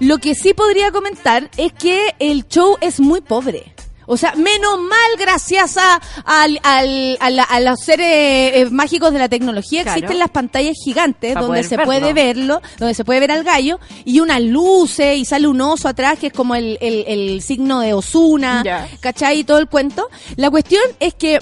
lo 0.00 0.18
que 0.18 0.34
sí 0.34 0.54
podría 0.54 0.90
comentar 0.90 1.50
es 1.56 1.72
que 1.72 2.14
el 2.18 2.48
show 2.48 2.78
es 2.80 3.00
muy 3.00 3.20
pobre. 3.20 3.74
O 4.10 4.16
sea, 4.16 4.34
menos 4.34 4.78
mal 4.80 5.10
gracias 5.18 5.76
a, 5.76 6.00
al- 6.24 6.58
al- 6.62 7.16
a, 7.20 7.30
la- 7.30 7.42
a 7.44 7.60
los 7.60 7.78
seres 7.80 8.06
eh, 8.08 8.68
mágicos 8.70 9.12
de 9.12 9.18
la 9.18 9.28
tecnología 9.28 9.82
Claro. 9.82 9.98
existen 9.98 10.18
las 10.18 10.30
pantallas 10.30 10.76
gigantes 10.82 11.34
donde 11.34 11.62
se 11.62 11.76
verlo. 11.76 11.84
puede 11.84 12.12
verlo, 12.14 12.62
donde 12.78 12.94
se 12.94 13.04
puede 13.04 13.20
ver 13.20 13.32
al 13.32 13.44
gallo 13.44 13.78
y 14.04 14.20
unas 14.20 14.40
luces 14.42 15.16
y 15.18 15.24
sale 15.24 15.46
un 15.46 15.60
oso 15.60 15.88
atrás 15.88 16.18
que 16.18 16.28
es 16.28 16.32
como 16.32 16.54
el, 16.54 16.78
el- 16.80 17.04
el 17.06 17.42
signo 17.42 17.80
de 17.80 17.92
Osuna, 17.94 18.62
Ya. 18.64 18.88
¿cachai? 19.00 19.40
Y 19.40 19.44
todo 19.44 19.58
el 19.58 19.68
cuento. 19.68 20.08
La 20.36 20.50
cuestión 20.50 20.82
es 21.00 21.14
que 21.14 21.38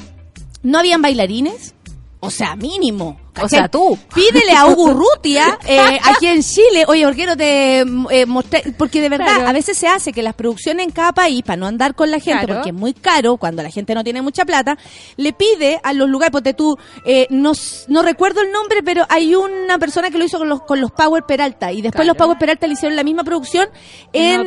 no 0.62 0.78
habían 0.78 1.00
bailarines. 1.00 1.72
O 2.20 2.30
sea, 2.30 2.56
mínimo. 2.56 3.20
O 3.42 3.48
sea, 3.48 3.68
tú. 3.68 3.98
Pídele 4.14 4.52
a 4.52 4.66
Hugo 4.66 4.92
Rutia 4.94 5.58
eh, 5.66 5.98
aquí 6.04 6.26
en 6.26 6.42
Chile, 6.42 6.84
oye, 6.88 7.04
¿por 7.04 7.14
qué 7.16 7.26
no 7.26 7.36
te 7.36 7.80
eh, 7.80 8.26
mostré? 8.26 8.62
Porque 8.78 9.00
de 9.00 9.08
verdad, 9.08 9.26
Claro. 9.26 9.48
a 9.48 9.52
veces 9.52 9.76
se 9.76 9.88
hace 9.88 10.12
que 10.12 10.22
las 10.22 10.34
producciones 10.34 10.86
en 10.86 10.92
cada 10.92 11.12
país, 11.12 11.42
para 11.42 11.56
no 11.56 11.66
andar 11.66 11.94
con 11.94 12.10
la 12.10 12.18
gente, 12.18 12.44
Claro. 12.46 12.54
porque 12.54 12.70
es 12.70 12.74
muy 12.74 12.94
caro 12.94 13.36
cuando 13.36 13.62
la 13.62 13.70
gente 13.70 13.94
no 13.94 14.02
tiene 14.04 14.22
mucha 14.22 14.44
plata, 14.44 14.78
le 15.16 15.32
pide 15.32 15.80
a 15.82 15.92
los 15.92 16.08
lugares, 16.08 16.32
porque 16.32 16.54
tú, 16.54 16.76
eh, 17.04 17.26
no, 17.30 17.52
no 17.88 18.02
recuerdo 18.02 18.40
el 18.40 18.52
nombre, 18.52 18.82
pero 18.82 19.04
hay 19.08 19.34
una 19.34 19.78
persona 19.78 20.10
que 20.10 20.18
lo 20.18 20.24
hizo 20.24 20.38
con 20.38 20.48
los, 20.48 20.62
con 20.62 20.80
los 20.80 20.90
Power 20.92 21.24
Peralta, 21.24 21.72
y 21.72 21.82
después 21.82 22.04
Claro. 22.04 22.08
los 22.08 22.16
Power 22.16 22.38
Peralta 22.38 22.66
le 22.66 22.74
hicieron 22.74 22.96
la 22.96 23.02
misma 23.04 23.24
producción 23.24 23.68
En 24.12 24.46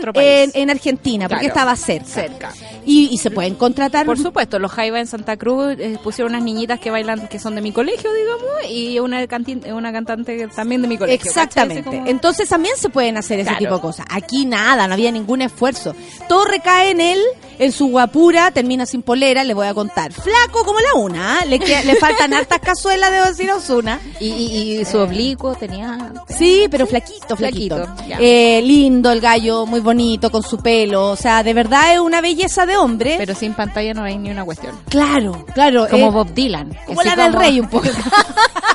en, 0.53 0.69
Argentina, 0.69 1.27
porque 1.27 1.47
estaba 1.47 1.75
cerca. 1.75 2.05
Cerca. 2.07 2.53
Y, 2.85 3.09
y 3.11 3.17
se 3.17 3.29
pueden 3.31 3.55
contratar. 3.55 4.05
Por 4.05 4.17
supuesto, 4.17 4.59
los 4.59 4.71
Jaiba 4.71 4.99
en 4.99 5.07
Santa 5.07 5.37
Cruz 5.37 5.75
eh, 5.77 5.97
pusieron 6.03 6.33
unas 6.33 6.43
niñitas 6.43 6.79
que 6.79 6.89
bailan, 6.91 7.27
que 7.27 7.39
son 7.39 7.55
de 7.55 7.61
mi 7.61 7.71
colegio, 7.71 8.11
digamos, 8.13 8.49
y 8.69 8.78
una, 8.99 9.21
cantin- 9.27 9.71
una 9.73 9.91
cantante 9.91 10.47
también 10.47 10.81
de 10.81 10.87
mi 10.87 10.97
colegio. 10.97 11.27
Exactamente. 11.27 11.83
Como- 11.83 12.05
Entonces 12.07 12.47
también 12.49 12.75
se 12.77 12.89
pueden 12.89 13.17
hacer 13.17 13.39
ese 13.39 13.53
tipo 13.55 13.75
de 13.75 13.81
cosas. 13.81 14.05
Aquí 14.09 14.45
nada, 14.45 14.87
no 14.87 14.93
había 14.93 15.11
ningún 15.11 15.41
esfuerzo. 15.41 15.95
Todo 16.27 16.45
recae 16.45 16.91
en 16.91 17.01
él, 17.01 17.19
en 17.59 17.71
su 17.71 17.87
guapura, 17.87 18.51
termina 18.51 18.85
sin 18.85 19.01
polera, 19.01 19.43
le 19.43 19.53
voy 19.53 19.67
a 19.67 19.73
contar. 19.73 20.11
Flaco 20.13 20.63
como 20.65 20.79
la 20.79 20.93
una, 20.95 21.39
¿ah? 21.39 21.45
le, 21.45 21.59
queda- 21.59 21.83
le 21.83 21.95
faltan 21.95 22.33
hartas 22.33 22.59
cazuelas 22.59 23.11
de 23.11 23.19
decir 23.29 23.51
Osuna. 23.51 23.99
y, 24.19 24.27
y- 24.27 24.79
y 24.79 24.85
su 24.85 24.97
oblicuo 24.97 25.55
tenía... 25.55 26.11
Sí, 26.27 26.67
pero 26.71 26.85
flaquito, 26.87 27.35
flaquito. 27.35 27.85
Eh, 28.19 28.61
lindo 28.63 29.11
el 29.11 29.19
gallo, 29.21 29.65
muy 29.65 29.79
bonito, 29.79 30.31
con 30.31 30.43
su 30.43 30.57
pelo. 30.57 31.07
O 31.11 31.15
sea, 31.15 31.43
de 31.43 31.53
verdad 31.53 31.93
es 31.93 31.99
una 31.99 32.21
belleza 32.21 32.65
de 32.65 32.77
hombre. 32.77 33.15
Pero 33.17 33.35
sin 33.35 33.53
pantalla 33.53 33.93
no 33.93 34.03
hay 34.03 34.17
ni 34.17 34.29
una 34.31 34.45
cuestión. 34.45 34.77
claro, 34.89 35.45
claro. 35.53 35.87
Como 35.89 36.07
eh, 36.07 36.11
Bob 36.11 36.33
Dylan. 36.33 36.77
como 36.85 37.01
la 37.03 37.15
del 37.15 37.33
rey 37.33 37.59
un 37.59 37.67
poco. 37.69 37.87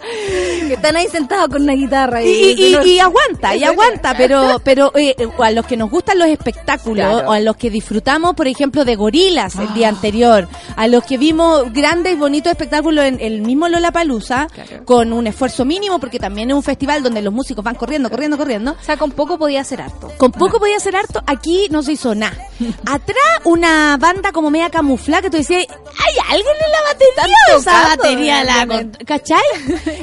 que 0.00 0.74
están 0.74 0.96
ahí 0.96 1.06
sentados 1.08 1.48
con 1.48 1.62
una 1.62 1.74
guitarra. 1.74 2.22
Y, 2.22 2.28
y- 2.28 2.76
y- 2.84 2.90
y 2.94 2.98
aguanta, 3.00 3.54
y 3.56 3.64
aguanta, 3.64 4.14
pero 4.16 4.60
pero 4.64 4.92
eh, 4.96 5.14
a 5.38 5.50
los 5.50 5.66
que 5.66 5.76
nos 5.76 5.90
gustan 5.90 6.18
los 6.18 6.28
espectáculos, 6.28 7.06
Claro. 7.06 7.28
o 7.28 7.32
a 7.32 7.40
los 7.40 7.56
que 7.56 7.70
disfrutamos, 7.70 8.34
por 8.34 8.46
ejemplo, 8.48 8.84
de 8.84 8.96
gorilas 8.96 9.56
el 9.56 9.72
día 9.74 9.88
anterior, 9.88 10.48
a 10.76 10.86
los 10.88 11.04
que 11.04 11.18
vimos 11.18 11.72
grandes 11.72 12.12
y 12.14 12.16
bonitos 12.16 12.50
espectáculos 12.52 13.04
en 13.04 13.20
el 13.20 13.42
mismo 13.42 13.68
Lollapalooza, 13.68 14.46
Claro. 14.52 14.84
con 14.84 15.12
un 15.12 15.26
esfuerzo 15.26 15.64
mínimo, 15.64 15.98
porque 15.98 16.18
también 16.18 16.50
es 16.50 16.56
un 16.56 16.62
festival 16.62 17.02
donde 17.02 17.22
los 17.22 17.32
músicos 17.32 17.64
van 17.64 17.74
corriendo, 17.74 18.10
corriendo, 18.10 18.36
corriendo. 18.38 18.76
O 18.80 18.84
sea, 18.84 18.96
con 18.96 19.10
poco 19.12 19.38
podía 19.38 19.62
ser 19.64 19.82
harto. 19.82 20.10
Con 20.16 20.32
poco 20.32 20.58
podía 20.58 20.76
hacer 20.76 20.96
harto, 20.96 21.22
aquí 21.26 21.68
no 21.70 21.82
se 21.82 21.92
hizo 21.92 22.14
nada. 22.14 22.36
Atrás 22.86 23.16
una 23.44 23.96
banda 23.98 24.32
como 24.32 24.50
media 24.50 24.70
camuflada 24.70 25.22
que 25.22 25.30
tú 25.30 25.36
decías, 25.36 25.64
hay 25.68 26.14
alguien 26.30 26.54
en 26.64 26.72
la 26.72 26.78
batería, 26.92 27.36
esa 27.58 27.96
batería 27.96 28.44
la. 28.44 28.86
¿cachai? 29.06 29.40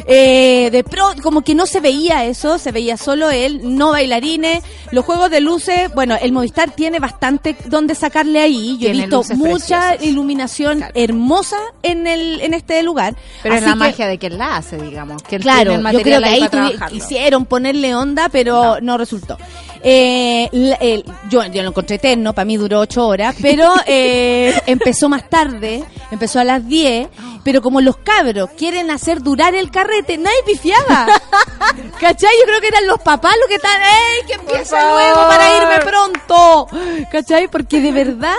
Eh, 0.08 0.70
de 0.72 0.84
pro, 0.84 1.10
como 1.22 1.42
que 1.42 1.56
no 1.56 1.66
se 1.66 1.80
veía 1.80 2.26
eso, 2.26 2.58
se 2.58 2.72
veía 2.72 2.98
solo 2.98 3.30
él, 3.30 3.60
no 3.64 3.92
bailarines, 3.92 4.64
los 4.92 5.04
juegos 5.06 5.30
de 5.30 5.42
luces, 5.42 5.94
bueno, 5.94 6.16
el 6.22 6.32
Movistar 6.32 6.72
tiene 6.72 7.00
bastante 7.00 7.56
donde 7.66 7.96
sacarle 7.96 8.40
ahí, 8.40 8.78
yo 8.80 8.90
he 8.90 8.94
visto 8.94 9.24
mucha 9.36 9.90
preciosas. 9.90 10.04
iluminación 10.04 10.78
Claro. 10.78 10.94
hermosa 10.96 11.58
en 11.84 12.08
el 12.08 12.42
en 12.42 12.54
este 12.54 12.82
lugar. 12.84 13.16
Pero 13.44 13.56
es 13.56 13.62
Así 13.62 13.68
la 13.70 13.74
que- 13.74 13.80
magia 13.80 14.08
de 14.08 14.18
quien 14.18 14.38
la 14.38 14.58
hace, 14.58 14.78
digamos. 14.78 15.22
Que 15.24 15.40
Claro, 15.40 15.72
tiene 15.74 15.90
el 15.90 15.96
yo 15.98 16.02
creo 16.04 16.20
que 16.22 16.26
ahí 16.30 16.48
trabajarlo. 16.50 16.88
quisieron 17.00 17.46
ponerle 17.46 17.96
onda, 17.96 18.30
pero 18.30 18.80
no, 18.82 18.98
resultó. 18.98 19.38
Eh, 19.84 20.50
el- 20.52 21.04
yo, 21.30 21.46
yo 21.46 21.62
lo 21.64 21.70
encontré 21.70 21.96
eterno, 21.98 22.34
para 22.34 22.46
mí 22.46 22.58
duró 22.58 22.80
ocho 22.82 23.08
horas, 23.08 23.36
pero 23.42 23.74
eh, 23.86 24.54
empezó 24.66 25.10
más 25.10 25.30
tarde, 25.30 25.84
empezó 26.12 26.40
a 26.40 26.44
las 26.44 26.68
10, 26.68 27.08
pero 27.44 27.62
como 27.62 27.80
los 27.82 27.98
cabros 27.98 28.50
quieren 28.58 28.92
hacer 28.92 29.22
durar 29.22 29.56
el 29.56 29.72
carrete, 29.72 30.18
nadie 30.18 30.38
pifiaba. 30.46 31.08
¿Cachai? 32.00 32.30
Yo 32.40 32.46
creo 32.46 32.62
que 32.62 32.68
eran 32.68 32.88
los 32.88 33.00
papás 33.00 33.34
los 33.40 33.48
que 33.48 33.56
están, 33.56 33.82
¡ey, 33.82 34.26
que 34.28 34.34
empieza 34.34 34.82
luego 34.92 35.28
para 35.28 35.58
irme 35.58 35.86
pronto! 35.86 36.68
¿Cachai? 37.12 37.48
Porque 37.48 37.80
de 37.82 37.92
verdad, 37.92 38.36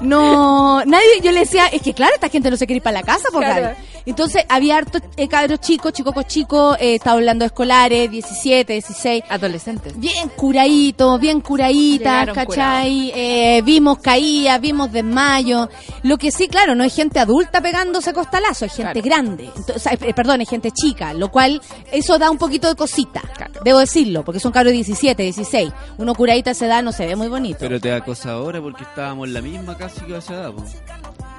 no, 0.00 0.84
nadie, 0.84 1.20
yo 1.22 1.32
le 1.32 1.40
decía, 1.40 1.66
es 1.68 1.82
que 1.82 1.94
claro, 1.94 2.14
esta 2.14 2.28
gente 2.28 2.50
no 2.50 2.56
se 2.56 2.66
quiere 2.66 2.78
ir 2.78 2.82
para 2.82 3.00
la 3.00 3.02
casa, 3.02 3.28
por 3.32 3.42
Claro. 3.42 3.74
Entonces 4.06 4.44
había 4.48 4.76
hartos 4.78 5.02
eh, 5.16 5.28
cabros 5.28 5.60
chicos, 5.60 5.92
chicos 5.92 6.14
chicos, 6.26 6.76
eh, 6.80 6.94
estaba 6.96 7.16
hablando 7.16 7.44
de 7.44 7.46
escolares, 7.46 8.10
17, 8.10 8.72
16, 8.72 9.24
Adolescentes. 9.28 9.98
bien 9.98 10.28
curaditos, 10.36 11.20
bien 11.20 11.40
curaditas, 11.40 12.28
¿cachai? 12.32 13.12
Eh, 13.14 13.62
vimos 13.64 13.98
caídas, 13.98 14.60
vimos 14.60 14.90
desmayos. 14.92 15.68
Lo 16.02 16.18
que 16.18 16.30
sí, 16.30 16.48
claro, 16.48 16.74
no 16.74 16.84
es 16.84 16.94
gente 16.94 17.18
adulta 17.20 17.60
pegándose 17.60 18.12
costalazo, 18.12 18.64
es 18.64 18.72
gente 18.74 19.00
Claro. 19.02 19.22
grande. 19.24 19.50
Entonces, 19.56 19.92
eh, 20.00 20.14
perdón, 20.14 20.40
es 20.40 20.48
gente 20.48 20.70
chica, 20.70 21.12
lo 21.14 21.30
cual 21.30 21.60
eso 21.90 22.18
da 22.18 22.30
un 22.30 22.38
poquito 22.38 22.68
de 22.68 22.74
cosita, 22.74 23.20
Claro. 23.36 23.60
debo 23.64 23.78
decirlo, 23.78 24.24
porque 24.24 24.40
son 24.40 24.52
cabros 24.52 24.70
de 24.72 24.76
17, 24.76 25.22
16. 25.22 25.72
Uno 25.98 26.14
curadita 26.14 26.50
a 26.50 26.52
esa 26.52 26.66
edad 26.66 26.82
no 26.82 26.92
se 26.92 27.06
ve 27.06 27.16
muy 27.16 27.28
bonito. 27.28 27.58
Pero 27.60 27.80
te 27.80 27.88
da 27.88 28.00
cosa 28.04 28.32
ahora 28.32 28.60
porque 28.60 28.82
estábamos 28.84 29.28
en 29.28 29.34
la 29.34 29.40
misma 29.42 29.76
casi 29.76 30.00
que 30.00 30.14
a 30.14 30.18
esa 30.18 30.34
edad. 30.34 30.52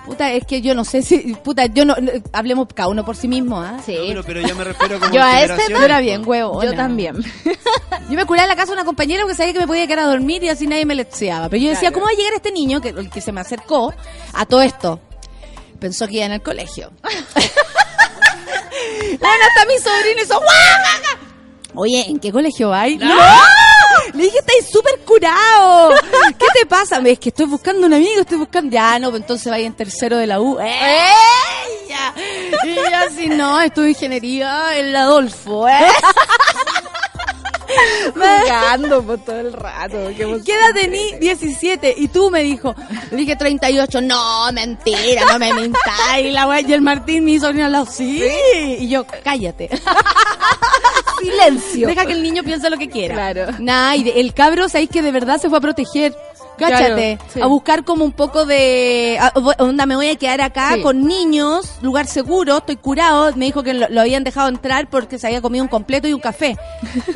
Puta, 0.05 0.31
es 0.33 0.45
que 0.45 0.61
yo 0.61 0.75
no 0.75 0.83
sé 0.83 1.01
si, 1.01 1.33
puta, 1.35 1.65
yo 1.67 1.85
no, 1.85 1.95
hablemos 2.33 2.67
cada 2.73 2.89
uno 2.89 3.05
por 3.05 3.15
sí 3.15 3.29
mismo, 3.29 3.61
¿ah? 3.61 3.79
Sí. 3.85 3.95
No, 3.95 4.21
pero, 4.21 4.23
pero 4.23 4.41
yo 4.41 4.55
me 4.55 4.63
refiero 4.65 4.99
como 4.99 5.13
Yo 5.15 5.23
a 5.23 5.41
este 5.41 5.47
generaciones, 5.47 5.79
Yo 5.79 5.85
era 5.85 5.99
bien 6.01 6.23
huevo. 6.25 6.61
Yo 6.63 6.73
también. 6.73 7.15
Yo 8.09 8.15
me 8.15 8.25
curé 8.25 8.41
en 8.41 8.49
la 8.49 8.55
casa 8.55 8.67
de 8.67 8.73
una 8.73 8.85
compañera 8.85 9.23
porque 9.23 9.35
sabía 9.35 9.53
que 9.53 9.59
me 9.59 9.67
podía 9.67 9.87
quedar 9.87 9.99
a 9.99 10.07
dormir 10.07 10.43
y 10.43 10.49
así 10.49 10.67
nadie 10.67 10.85
me 10.85 10.95
leseaba. 10.95 11.47
Pero 11.47 11.63
yo 11.63 11.69
decía, 11.69 11.89
Claro. 11.89 11.93
¿cómo 11.93 12.05
va 12.07 12.11
a 12.11 12.15
llegar 12.15 12.33
este 12.33 12.51
niño, 12.51 12.81
que, 12.81 12.89
el 12.89 13.09
que 13.09 13.21
se 13.21 13.31
me 13.31 13.39
acercó, 13.39 13.93
a 14.33 14.45
todo 14.45 14.61
esto? 14.61 14.99
Pensó 15.79 16.05
que 16.07 16.15
iba 16.15 16.25
en 16.25 16.33
el 16.33 16.41
colegio. 16.41 16.91
bueno, 17.01 17.15
hasta 19.47 19.65
mi 19.67 19.77
sobrino 19.79 20.21
hizo 20.21 20.37
¡guau! 20.37 21.22
Oye, 21.75 22.05
¿en 22.07 22.19
qué 22.19 22.31
colegio 22.31 22.69
vais? 22.69 22.99
¡No! 22.99 23.15
Le 24.13 24.23
dije, 24.23 24.37
estáis 24.39 24.69
súper 24.71 24.99
curado. 24.99 25.93
¿Qué 26.39 26.45
te 26.59 26.65
pasa? 26.65 26.99
Es 27.05 27.19
que 27.19 27.29
estoy 27.29 27.45
buscando 27.45 27.87
un 27.87 27.93
amigo, 27.93 28.21
estoy 28.21 28.37
buscando... 28.37 28.71
Ya, 28.71 28.99
no, 28.99 29.09
pues 29.09 29.21
entonces 29.21 29.49
vais 29.49 29.65
en 29.65 29.73
tercero 29.73 30.17
de 30.17 30.27
la 30.27 30.39
U. 30.39 30.59
¡Eh! 30.59 31.09
Ya. 31.87 32.13
Y 32.63 32.75
yo 32.75 32.83
así, 33.07 33.27
no, 33.29 33.59
estudio 33.61 33.89
ingeniería 33.89 34.77
en 34.77 34.93
la 34.93 35.03
Adolfo, 35.03 35.67
¿eh? 35.67 35.73
Jugando 38.13 39.03
por 39.03 39.17
todo 39.19 39.39
el 39.39 39.53
rato. 39.53 39.97
Qué 40.15 40.23
emoción. 40.23 40.43
¿Qué 40.45 40.51
edad 40.53 40.73
tení? 40.73 41.13
17. 41.19 41.95
Y 41.97 42.07
tú 42.07 42.29
me 42.29 42.41
dijo, 42.43 42.75
le 43.11 43.17
dije 43.17 43.35
38. 43.35 44.01
No, 44.01 44.51
mentira, 44.51 45.25
no 45.31 45.39
me 45.39 45.53
mintáis. 45.53 46.33
La 46.33 46.47
wea, 46.47 46.61
y 46.61 46.73
el 46.73 46.81
Martín, 46.81 47.23
mi 47.25 47.39
sobrino, 47.39 47.65
al 47.65 47.71
lado, 47.71 47.85
sí. 47.85 48.23
Y 48.79 48.87
yo, 48.89 49.05
cállate. 49.23 49.69
Silencio. 51.21 51.87
Deja 51.87 52.05
que 52.05 52.11
el 52.13 52.21
niño 52.23 52.43
piense 52.43 52.69
lo 52.69 52.77
que 52.77 52.89
quiera. 52.89 53.13
Claro. 53.15 53.51
Nah, 53.59 53.95
y 53.95 54.03
de- 54.03 54.19
el 54.19 54.33
cabro, 54.33 54.67
sabéis 54.67 54.89
que 54.89 55.01
de 55.01 55.11
verdad 55.11 55.39
se 55.39 55.49
fue 55.49 55.57
a 55.57 55.61
proteger. 55.61 56.15
Cáchate, 56.57 57.17
Claro, 57.17 57.31
sí. 57.33 57.41
a 57.41 57.45
buscar 57.47 57.83
como 57.83 58.05
un 58.05 58.11
poco 58.11 58.45
de... 58.45 59.17
a- 59.19 59.33
onda, 59.59 59.85
me 59.85 59.95
voy 59.95 60.09
a 60.09 60.15
quedar 60.15 60.41
acá 60.41 60.71
Sí. 60.75 60.81
con 60.81 61.05
niños, 61.05 61.77
lugar 61.81 62.07
seguro, 62.07 62.57
estoy 62.57 62.75
curado. 62.77 63.31
Me 63.35 63.45
dijo 63.45 63.63
que 63.63 63.73
lo, 63.73 63.87
lo 63.89 64.01
habían 64.01 64.23
dejado 64.23 64.47
entrar 64.49 64.89
porque 64.89 65.17
se 65.17 65.27
había 65.27 65.41
comido 65.41 65.63
un 65.63 65.69
completo 65.69 66.07
y 66.07 66.13
un 66.13 66.19
café. 66.21 66.57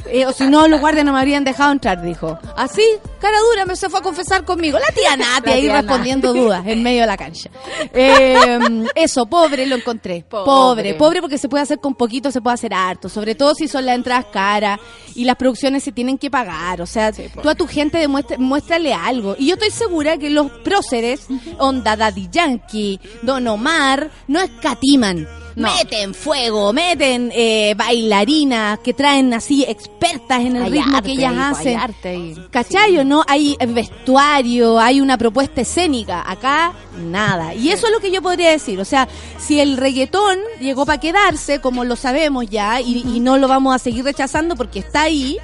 Eh, 0.09 0.25
o 0.25 0.31
si 0.31 0.47
no, 0.47 0.69
los 0.69 0.79
guardias 0.79 1.03
no 1.05 1.11
me 1.11 1.19
habrían 1.19 1.43
dejado 1.43 1.73
entrar, 1.73 2.01
dijo. 2.01 2.39
Así, 2.55 2.81
cara 3.19 3.37
dura, 3.51 3.65
me 3.65 3.75
se 3.75 3.89
fue 3.89 3.99
a 3.99 4.01
confesar 4.01 4.45
conmigo. 4.45 4.79
La 4.79 4.87
tía 4.95 5.17
Nati 5.17 5.49
ahí 5.51 5.67
respondiendo 5.69 6.33
dudas 6.33 6.65
en 6.65 6.81
medio 6.81 7.01
de 7.01 7.07
la 7.07 7.17
cancha. 7.17 7.49
Eh, 7.93 8.85
eso, 8.95 9.25
pobre 9.25 9.65
lo 9.65 9.75
encontré. 9.75 10.23
Pobre. 10.29 10.45
Pobre, 10.45 10.93
pobre 10.93 11.21
porque 11.21 11.37
se 11.37 11.49
puede 11.49 11.63
hacer 11.63 11.79
con 11.79 11.93
poquito, 11.95 12.31
se 12.31 12.41
puede 12.41 12.53
hacer 12.53 12.73
harto. 12.73 13.09
Sobre 13.09 13.35
todo 13.35 13.53
si 13.55 13.67
son 13.67 13.85
las 13.85 13.95
entradas 13.95 14.25
caras 14.31 14.79
y 15.15 15.25
las 15.25 15.35
producciones 15.35 15.83
se 15.83 15.91
tienen 15.91 16.17
que 16.17 16.29
pagar. 16.31 16.81
O 16.81 16.85
sea, 16.85 17.11
tú 17.11 17.49
a 17.49 17.55
tu 17.55 17.67
gente 17.67 17.97
demuestra, 17.97 18.37
muéstrale 18.37 18.93
Y 19.37 19.47
yo 19.47 19.53
estoy 19.55 19.71
segura 19.71 20.17
que 20.17 20.29
los 20.29 20.51
próceres, 20.63 21.27
Onda 21.57 21.95
Daddy 21.95 22.29
Yankee, 22.31 22.99
Don 23.23 23.47
Omar, 23.47 24.09
no 24.27 24.39
escatiman. 24.39 25.27
No. 25.55 25.73
Meten 25.75 26.13
fuego, 26.13 26.71
meten 26.71 27.31
eh, 27.33 27.73
bailarinas 27.75 28.77
que 28.77 28.93
traen 28.93 29.33
así 29.33 29.63
expertas 29.67 30.41
en 30.41 30.55
el 30.55 30.63
Hay 30.65 30.69
ritmo 30.69 30.97
arte 30.97 31.07
que 31.07 31.13
ellas 31.13 31.33
hay 31.33 31.39
hacen. 31.51 31.77
arte 31.79 32.09
ahí. 32.09 32.35
¿Cachai 32.51 32.97
o 32.99 33.03
no? 33.03 33.23
Hay 33.27 33.57
vestuario, 33.67 34.79
hay 34.79 35.01
una 35.01 35.17
propuesta 35.17 35.61
escénica. 35.61 36.23
Acá, 36.29 36.73
nada. 37.03 37.55
Y 37.55 37.69
eso 37.71 37.87
es 37.87 37.91
lo 37.93 37.99
que 37.99 38.11
yo 38.11 38.21
podría 38.21 38.51
decir. 38.51 38.79
O 38.79 38.85
sea, 38.85 39.07
si 39.39 39.59
el 39.59 39.77
reggaetón 39.77 40.37
llegó 40.59 40.85
para 40.85 40.99
quedarse, 40.99 41.59
como 41.59 41.83
lo 41.85 41.95
sabemos 41.95 42.45
ya, 42.47 42.79
y, 42.79 43.03
y 43.15 43.19
no 43.19 43.37
lo 43.39 43.47
vamos 43.47 43.73
a 43.75 43.79
seguir 43.79 44.05
rechazando 44.05 44.55
porque 44.55 44.77
está 44.79 45.01
ahí, 45.03 45.37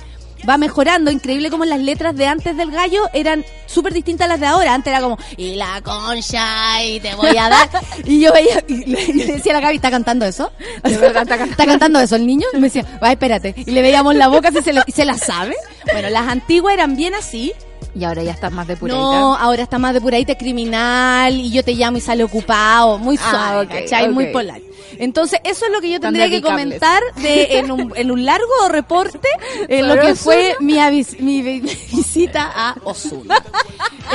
va 0.47 0.57
mejorando. 0.57 1.11
Increíble 1.11 1.49
como 1.49 1.65
las 1.65 1.79
letras 1.79 2.15
de 2.15 2.25
antes 2.27 2.55
del 2.57 2.71
gallo 2.71 3.09
eran 3.13 3.43
súper 3.65 3.93
distintas 3.93 4.25
a 4.25 4.29
las 4.29 4.39
de 4.39 4.45
ahora. 4.45 4.73
Antes 4.73 4.91
era 4.91 5.01
como, 5.01 5.17
y 5.37 5.55
la 5.55 5.81
concha, 5.81 6.83
y 6.83 6.99
te 6.99 7.15
voy 7.15 7.35
a 7.37 7.49
dar. 7.49 7.69
y 8.05 8.19
yo 8.21 8.31
veía, 8.33 8.63
y 8.67 8.85
le, 8.85 9.01
y 9.03 9.13
le 9.13 9.25
decía 9.25 9.51
a 9.51 9.55
la 9.55 9.61
Gaby, 9.61 9.75
¿está 9.77 9.91
cantando 9.91 10.25
eso? 10.25 10.51
Está 10.83 11.13
cantando. 11.13 11.45
¿Está 11.51 11.65
cantando 11.65 11.99
eso 11.99 12.15
el 12.15 12.25
niño? 12.25 12.45
Y 12.53 12.57
me 12.57 12.63
decía, 12.67 12.85
va, 13.03 13.11
espérate. 13.11 13.53
Y 13.57 13.71
le 13.71 13.81
veíamos 13.81 14.15
la 14.15 14.27
boca 14.27 14.51
si 14.51 14.61
se, 14.61 14.73
lo- 14.73 14.83
se 14.87 15.05
la 15.05 15.17
sabe. 15.17 15.55
Bueno, 15.91 16.09
las 16.09 16.27
antiguas 16.27 16.73
eran 16.73 16.95
bien 16.95 17.13
así. 17.15 17.53
Y 17.95 18.03
ahora 18.05 18.23
ya 18.23 18.31
estás 18.31 18.51
más 18.51 18.65
depuradita. 18.67 18.99
No, 19.03 19.35
ahora 19.35 19.61
está 19.63 19.77
más 19.77 19.93
depuradita, 19.93 20.35
criminal, 20.35 21.33
y 21.35 21.51
yo 21.51 21.63
te 21.63 21.73
llamo 21.73 21.97
y 21.97 22.01
sale 22.01 22.23
ocupado, 22.23 22.97
muy 22.97 23.19
Ah, 23.21 23.29
suave, 23.29 23.67
¿cachai? 23.67 24.09
Muy 24.09 24.27
polar. 24.27 24.59
Entonces, 24.97 25.39
eso 25.43 25.65
es 25.65 25.71
lo 25.71 25.79
que 25.81 25.89
yo 25.91 25.99
tendría 25.99 26.29
que 26.29 26.41
comentar 26.41 27.01
de, 27.17 27.59
en, 27.59 27.71
un, 27.71 27.93
en 27.95 28.11
un 28.11 28.25
largo 28.25 28.67
reporte 28.69 29.27
en 29.67 29.87
lo 29.87 29.99
que 29.99 30.15
fue 30.15 30.55
mi, 30.59 30.73
avis- 30.77 31.19
mi 31.19 31.41
vi- 31.41 31.61
visita 31.61 32.51
a 32.55 32.75
Osuna. 32.83 33.35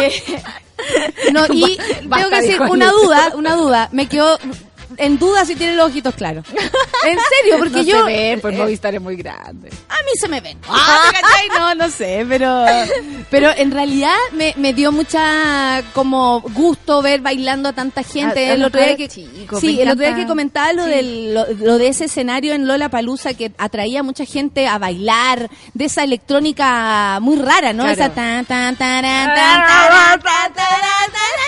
Eh, 0.01 1.33
no, 1.33 1.45
y 1.53 1.77
tengo 2.09 2.29
que 2.31 2.41
decir 2.41 2.61
una 2.63 2.93
duda, 2.93 3.33
una 3.35 3.57
duda. 3.57 3.89
Me 3.91 4.07
quedó 4.07 4.39
en 4.99 5.19
duda 5.19 5.45
si 5.45 5.55
tiene 5.57 5.75
los 5.75 5.87
ojitos 5.91 6.15
claros. 6.15 6.45
En 7.05 7.17
serio, 7.39 7.59
porque 7.59 7.77
no 7.77 7.83
yo... 7.83 7.99
se 7.99 8.13
ven, 8.13 8.41
pues 8.41 8.55
eh, 8.55 8.59
Movistar 8.59 8.95
es 8.95 9.01
muy 9.01 9.17
grande. 9.17 9.71
a 9.89 9.95
mí 10.03 10.11
se 10.21 10.29
me 10.29 10.41
ven. 10.41 10.59
Ah. 10.69 11.13
No, 11.59 11.75
no 11.75 11.91
sé, 11.91 12.25
pero 12.29 12.65
pero 13.31 13.51
en 13.57 13.71
realidad 13.71 14.15
me, 14.33 14.53
me 14.57 14.73
dio 14.73 14.91
mucha 14.93 15.83
como 15.95 16.41
gusto 16.41 17.01
ver 17.03 17.21
bailando 17.21 17.69
a 17.69 17.73
tanta 17.73 18.03
gente. 18.03 18.51
A- 18.51 18.55
el 18.55 18.65
otro 18.65 18.81
día 18.83 18.97
que 18.97 19.09
sí, 19.09 19.29
el 19.81 19.89
otro 19.91 20.05
día 20.05 20.15
que 20.15 20.27
comentaba 20.27 20.73
lo 20.73 20.85
Sí. 20.85 20.91
del 20.91 21.35
lo, 21.35 21.47
lo 21.55 21.79
de 21.79 21.89
ese 21.89 22.07
escenario 22.07 22.53
en 22.55 22.67
Lola 22.67 22.89
Palusa 22.89 23.35
que 23.35 23.53
atraía 23.59 24.01
a 24.01 24.03
mucha 24.03 24.25
gente 24.25 24.67
a 24.67 24.79
bailar 24.79 25.49
de 25.75 25.85
esa 25.85 26.03
electrónica 26.05 27.19
muy 27.21 27.37
rara, 27.37 27.73
¿no? 27.73 27.85
Claro. 27.85 27.93
Esa 28.01 28.11
tan 28.15 28.45
tan 28.47 28.77
tan, 28.77 29.03
taran, 29.03 29.35
tan, 29.35 29.63
taran, 29.63 30.53
taran, 30.53 30.53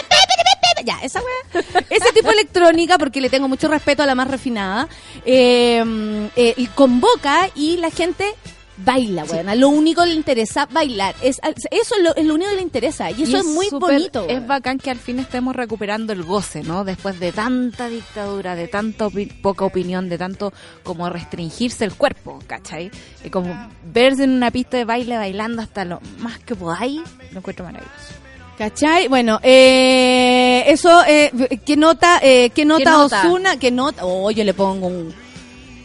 pe, 0.09 0.17
pe, 0.17 0.35
pe, 0.37 0.45
pe, 0.45 0.50
ya, 0.83 0.99
esa 1.03 1.21
wea. 1.21 1.65
Ese 1.91 2.13
tipo 2.13 2.29
de 2.29 2.35
electrónica, 2.35 2.99
porque 2.99 3.21
le 3.21 3.31
tengo 3.31 3.49
mucho 3.49 3.69
respeto 3.69 4.03
a 4.03 4.07
la 4.07 4.15
más 4.15 4.29
refinada, 4.29 4.89
eh, 5.25 6.29
eh, 6.37 6.55
y 6.57 6.67
convoca 6.69 7.51
y 7.55 7.77
la 7.79 7.91
gente 7.91 8.35
baila, 8.83 9.25
weona. 9.25 9.55
Lo 9.55 9.69
único 9.69 10.01
que 10.03 10.09
le 10.09 10.15
interesa 10.15 10.65
bailar. 10.65 11.15
Es, 11.21 11.39
eso 11.71 11.97
es 11.97 12.03
lo, 12.03 12.17
es 12.17 12.25
lo 12.25 12.35
único 12.35 12.49
que 12.49 12.57
le 12.57 12.63
interesa. 12.63 13.11
Y 13.11 13.25
eso 13.25 13.37
Y 13.37 13.41
es, 13.41 13.45
muy 13.45 13.69
bonito. 13.71 14.27
Es 14.27 14.47
bacán 14.47 14.79
que 14.79 14.91
al 14.91 14.99
fin 14.99 15.19
estemos 15.19 15.55
recuperando 15.55 16.15
el 16.15 16.23
goce, 16.23 16.63
¿no? 16.63 16.83
Después 16.85 17.21
de 17.21 17.31
tanta 17.33 17.89
dictadura, 17.89 18.55
de 18.57 18.69
tanta 18.69 19.07
opi- 19.07 19.39
poca 19.43 19.67
opinión, 19.67 20.09
de 20.09 20.17
tanto 20.17 20.55
como 20.83 21.11
restringirse 21.11 21.85
el 21.85 21.93
cuerpo, 21.93 22.39
¿cachai? 22.47 22.91
Y 23.23 23.29
como 23.29 23.55
verse 23.93 24.25
en 24.25 24.31
una 24.31 24.51
pista 24.51 24.79
de 24.79 24.87
baile 24.87 25.19
bailando 25.19 25.61
hasta 25.61 25.85
lo 25.85 26.01
más 26.19 26.39
que 26.39 26.55
podáis, 26.55 27.03
lo 27.33 27.39
encuentro 27.41 27.67
maravilloso. 27.67 28.15
¿Cachai? 28.61 29.09
Bueno, 29.09 29.41
eh, 29.43 30.65
eso, 30.67 31.03
eh, 31.07 31.33
¿qué 31.65 31.79
nota, 31.79 32.21
eh, 32.23 32.51
qué 32.51 32.67
nota 32.67 32.91
nota? 32.91 33.27
Osuna? 33.27 33.59
¿Qué 33.59 33.71
nota? 33.71 34.05
Oh, 34.05 34.31
yo 34.31 34.45
le 34.45 34.53
pongo 34.53 34.87
un... 34.87 35.15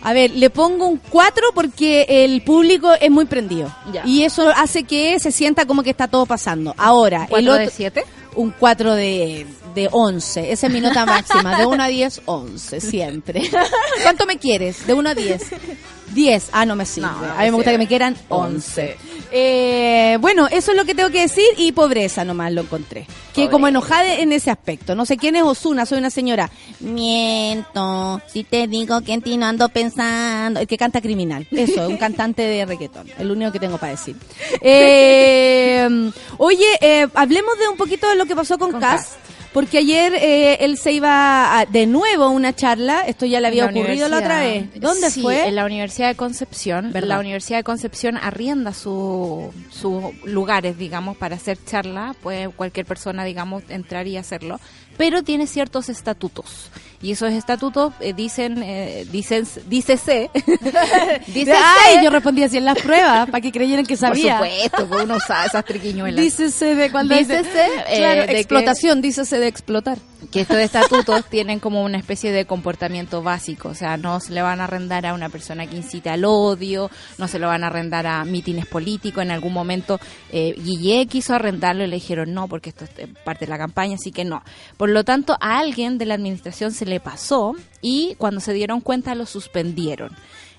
A 0.01 0.11
ver, 0.11 0.32
le 0.32 0.49
pongo 0.49 0.86
un 0.86 0.97
4 0.97 1.51
porque 1.55 2.05
el 2.09 2.41
público 2.41 2.91
es 2.99 3.09
muy 3.09 3.23
prendido. 3.28 3.73
Ya. 3.93 4.03
Y 4.05 4.23
eso 4.23 4.49
hace 4.49 4.84
que 4.84 5.17
se 5.21 5.32
sienta 5.32 5.65
como 5.65 5.84
que 5.84 5.91
está 5.91 6.09
todo 6.09 6.26
pasando. 6.26 6.76
Ahora, 6.78 7.21
el 7.23 7.30
¿Cuatro 7.30 7.51
otro, 7.53 7.63
de 7.63 7.71
siete? 7.71 8.03
un 8.36 8.51
4 8.51 8.93
de, 8.93 9.47
de 9.73 9.88
11. 9.89 10.51
Esa 10.51 10.67
es 10.67 10.73
mi 10.73 10.82
nota 10.82 11.05
máxima. 11.05 11.57
De 11.57 11.65
1 11.65 11.82
a 11.82 11.88
10, 11.88 12.23
11, 12.26 12.82
siempre. 12.82 13.49
¿Cuánto 14.03 14.26
me 14.26 14.38
quieres? 14.38 14.86
De 14.86 14.93
1 14.93 15.09
a 15.09 15.15
10. 15.15 15.43
10. 16.13 16.49
Ah, 16.51 16.65
no 16.65 16.75
me 16.75 16.85
sirve. 16.85 17.07
No, 17.07 17.21
no 17.21 17.33
a 17.33 17.39
mí 17.39 17.45
me 17.45 17.51
gusta 17.51 17.71
que 17.71 17.77
me 17.77 17.87
quieran 17.87 18.15
11. 18.29 18.97
Eh, 19.31 20.17
bueno, 20.21 20.47
eso 20.47 20.71
es 20.71 20.77
lo 20.77 20.85
que 20.85 20.95
tengo 20.95 21.09
que 21.09 21.21
decir 21.21 21.45
y 21.57 21.71
pobreza 21.71 22.23
nomás 22.23 22.53
lo 22.53 22.61
encontré. 22.61 23.07
Que 23.33 23.49
como 23.49 23.67
enojada 23.67 24.13
en 24.15 24.31
ese 24.31 24.49
aspecto. 24.49 24.95
No 24.95 25.05
sé 25.05 25.17
quién 25.17 25.35
es 25.35 25.43
Osuna, 25.43 25.85
soy 25.85 25.97
una 25.97 26.09
señora. 26.09 26.49
Miento, 26.79 28.21
si 28.27 28.45
te 28.45 28.67
digo 28.67 29.01
que 29.01 29.13
en 29.13 29.21
ti 29.21 29.35
no 29.35 29.45
ando 29.45 29.67
pensando. 29.67 30.61
El 30.61 30.67
que 30.67 30.77
canta 30.77 31.01
criminal. 31.01 31.45
Eso, 31.51 31.83
es 31.83 31.89
un 31.89 31.97
cantante 32.05 32.43
de 32.43 32.65
reggaetón. 32.65 33.07
El 33.17 33.31
único 33.31 33.51
que 33.51 33.59
tengo 33.59 33.77
para 33.77 33.91
decir. 33.91 34.15
Eh, 34.67 36.11
oye, 36.37 36.65
eh, 36.81 37.07
hablemos 37.13 37.57
de 37.59 37.67
un 37.67 37.77
poquito 37.77 38.07
de 38.09 38.15
lo 38.15 38.25
que 38.25 38.35
pasó 38.35 38.57
con, 38.57 38.71
Con 38.71 38.79
Cass. 38.79 39.01
Cass. 39.01 39.24
Porque 39.55 39.77
ayer 39.79 40.13
eh, 40.15 40.57
él 40.65 40.77
se 40.77 40.91
iba 40.91 41.57
a- 41.59 41.65
de 41.65 41.87
nuevo 41.87 42.25
a 42.25 42.29
una 42.29 42.53
charla. 42.53 43.01
Esto 43.07 43.25
ya 43.25 43.39
le 43.39 43.47
había 43.47 43.63
la 43.65 43.71
ocurrido 43.71 44.07
la 44.09 44.17
otra 44.17 44.41
vez. 44.41 44.65
¿Dónde 44.79 45.09
Sí, 45.09 45.21
fue? 45.21 45.47
En 45.47 45.55
la 45.55 45.65
Universidad 45.65 46.09
de 46.09 46.15
Concepción. 46.15 46.91
¿Verdad? 46.91 47.07
La 47.07 47.19
Universidad 47.19 47.59
de 47.59 47.63
Concepción 47.63 48.17
arrienda 48.17 48.73
su- 48.73 49.53
sus 49.71 50.03
lugares, 50.25 50.77
digamos, 50.77 51.15
para 51.15 51.37
hacer 51.37 51.57
charla. 51.65 52.13
Puede 52.21 52.49
cualquier 52.49 52.85
persona, 52.85 53.23
digamos, 53.23 53.63
entrar 53.69 54.05
y 54.07 54.17
hacerlo. 54.17 54.59
Pero 54.97 55.23
tiene 55.23 55.47
ciertos 55.47 55.87
estatutos. 55.89 56.69
Y 57.01 57.11
esos 57.11 57.31
estatutos 57.33 57.93
eh, 57.99 58.13
dicen, 58.13 58.61
eh, 58.63 59.05
dicen, 59.11 59.45
dícese, 59.67 60.29
dícese, 61.27 61.53
Ay, 61.57 62.03
yo 62.03 62.09
respondí 62.09 62.43
así 62.43 62.57
en 62.57 62.65
las 62.65 62.77
pruebas 62.81 63.29
para 63.29 63.41
que 63.41 63.51
creyeran 63.51 63.85
que 63.85 63.95
por 63.97 64.07
sabía. 64.09 64.33
supuesto, 64.37 64.87
pues 64.87 65.03
uno 65.03 65.15
usa 65.17 65.45
esas 65.45 65.65
triquiñuelas. 65.65 66.23
Dícese 66.23 66.75
de 66.75 66.91
cuando 66.91 67.15
dice- 67.15 67.39
Dícese, 67.39 67.65
eh, 67.89 67.97
claro, 67.97 68.21
de 68.21 68.27
que- 68.27 68.39
explotación, 68.39 69.01
dícese 69.01 69.39
de 69.39 69.47
explotar. 69.47 69.97
que 70.31 70.41
estos 70.41 70.57
estatutos 70.57 71.25
tienen 71.29 71.59
como 71.59 71.83
una 71.83 71.97
especie 71.99 72.31
de 72.31 72.45
comportamiento 72.45 73.21
básico, 73.21 73.69
o 73.69 73.75
sea, 73.75 73.95
no 73.97 74.19
se 74.19 74.33
le 74.33 74.41
van 74.41 74.59
a 74.59 74.63
arrendar 74.63 75.05
a 75.05 75.13
una 75.13 75.29
persona 75.29 75.67
que 75.67 75.75
incite 75.75 76.09
al 76.09 76.25
odio, 76.25 76.89
no 77.19 77.27
se 77.27 77.37
lo 77.37 77.47
van 77.47 77.63
a 77.63 77.67
arrendar 77.67 78.07
a 78.07 78.25
mítines 78.25 78.65
políticos, 78.65 79.21
en 79.23 79.29
algún 79.31 79.53
momento 79.53 79.99
eh, 80.31 80.55
Guille 80.57 81.05
quiso 81.05 81.35
arrendarlo 81.35 81.83
y 81.83 81.87
le 81.87 81.95
dijeron 81.97 82.33
no, 82.33 82.47
porque 82.47 82.69
esto 82.69 82.85
es 82.85 82.91
eh, 82.97 83.07
parte 83.23 83.45
de 83.45 83.51
la 83.51 83.57
campaña, 83.59 83.95
así 83.95 84.11
que 84.11 84.25
no. 84.25 84.41
Por 84.77 84.89
lo 84.89 85.03
tanto, 85.03 85.37
a 85.39 85.59
alguien 85.59 85.97
de 85.99 86.05
la 86.05 86.15
administración 86.15 86.71
se 86.71 86.84
le 86.86 86.99
pasó 86.99 87.53
y 87.81 88.15
cuando 88.17 88.39
se 88.39 88.53
dieron 88.53 88.81
cuenta 88.81 89.15
lo 89.15 89.25
suspendieron. 89.25 90.11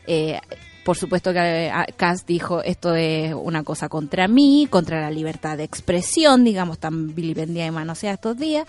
Eh, 0.06 0.40
por 0.84 0.96
supuesto 0.96 1.32
que 1.32 1.66
eh, 1.66 1.72
Cass 1.96 2.26
dijo 2.26 2.62
esto 2.62 2.94
es 2.94 3.34
una 3.34 3.64
cosa 3.64 3.88
contra 3.88 4.28
mí, 4.28 4.68
contra 4.70 5.00
la 5.00 5.10
libertad 5.10 5.56
de 5.56 5.64
expresión, 5.64 6.44
digamos, 6.44 6.78
tan 6.78 7.12
vilipendiada 7.12 7.68
y 7.68 7.72
manoseada 7.72 8.14
estos 8.14 8.38
días. 8.38 8.66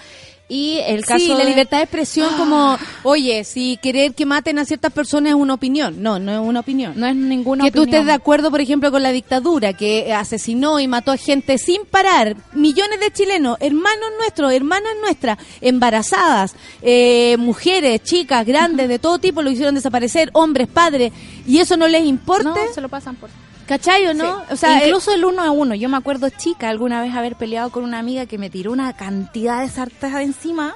Y 0.49 0.79
el 0.85 1.03
caso 1.03 1.25
sí, 1.25 1.33
la 1.33 1.43
libertad 1.43 1.77
de 1.77 1.83
expresión 1.83 2.33
como, 2.37 2.77
oye, 3.03 3.43
si 3.43 3.77
querer 3.77 4.13
que 4.13 4.25
maten 4.25 4.59
a 4.59 4.65
ciertas 4.65 4.93
personas 4.93 5.31
es 5.31 5.35
una 5.35 5.53
opinión. 5.53 6.01
No, 6.01 6.19
no 6.19 6.31
es 6.31 6.39
una 6.39 6.61
opinión. 6.61 6.93
no 6.95 7.05
es 7.05 7.15
ninguna 7.15 7.65
que 7.65 7.71
tú 7.71 7.81
opinión. 7.81 7.95
estés 8.01 8.07
de 8.07 8.13
acuerdo, 8.13 8.49
por 8.49 8.61
ejemplo, 8.61 8.89
con 8.89 9.03
la 9.03 9.11
dictadura 9.11 9.73
que 9.73 10.13
asesinó 10.13 10.79
y 10.79 10.87
mató 10.87 11.11
a 11.11 11.17
gente 11.17 11.57
sin 11.57 11.85
parar, 11.85 12.37
millones 12.53 12.99
de 13.01 13.11
chilenos, 13.11 13.57
hermanos 13.59 14.09
nuestros, 14.19 14.53
hermanas 14.53 14.93
nuestras, 15.01 15.37
embarazadas, 15.59 16.55
eh, 16.81 17.35
mujeres, 17.37 18.01
chicas, 18.03 18.45
grandes, 18.45 18.87
de 18.87 18.99
todo 18.99 19.19
tipo, 19.19 19.41
lo 19.41 19.49
hicieron 19.49 19.75
desaparecer, 19.75 20.29
hombres, 20.31 20.69
padres, 20.69 21.11
y 21.45 21.57
eso 21.59 21.75
no 21.75 21.89
les 21.89 22.05
importa, 22.05 22.49
No, 22.49 22.73
se 22.73 22.79
lo 22.79 22.87
pasan 22.87 23.15
por... 23.15 23.29
¿cachai 23.67 24.07
o 24.07 24.13
no? 24.13 24.39
Sí. 24.39 24.45
O 24.53 24.55
sea, 24.55 24.83
incluso 24.83 25.13
el 25.13 25.25
uno 25.25 25.43
a 25.43 25.51
uno. 25.51 25.75
Yo 25.75 25.89
me 25.89 25.97
acuerdo 25.97 26.29
chica 26.29 26.69
alguna 26.69 27.01
vez 27.01 27.13
haber 27.13 27.35
peleado 27.35 27.69
con 27.69 27.83
una 27.83 27.99
amiga 27.99 28.25
que 28.25 28.37
me 28.37 28.49
tiró 28.49 28.71
una 28.71 28.93
cantidad 28.93 29.61
de 29.61 29.69
sartas 29.69 30.13
de 30.13 30.23
encima 30.23 30.73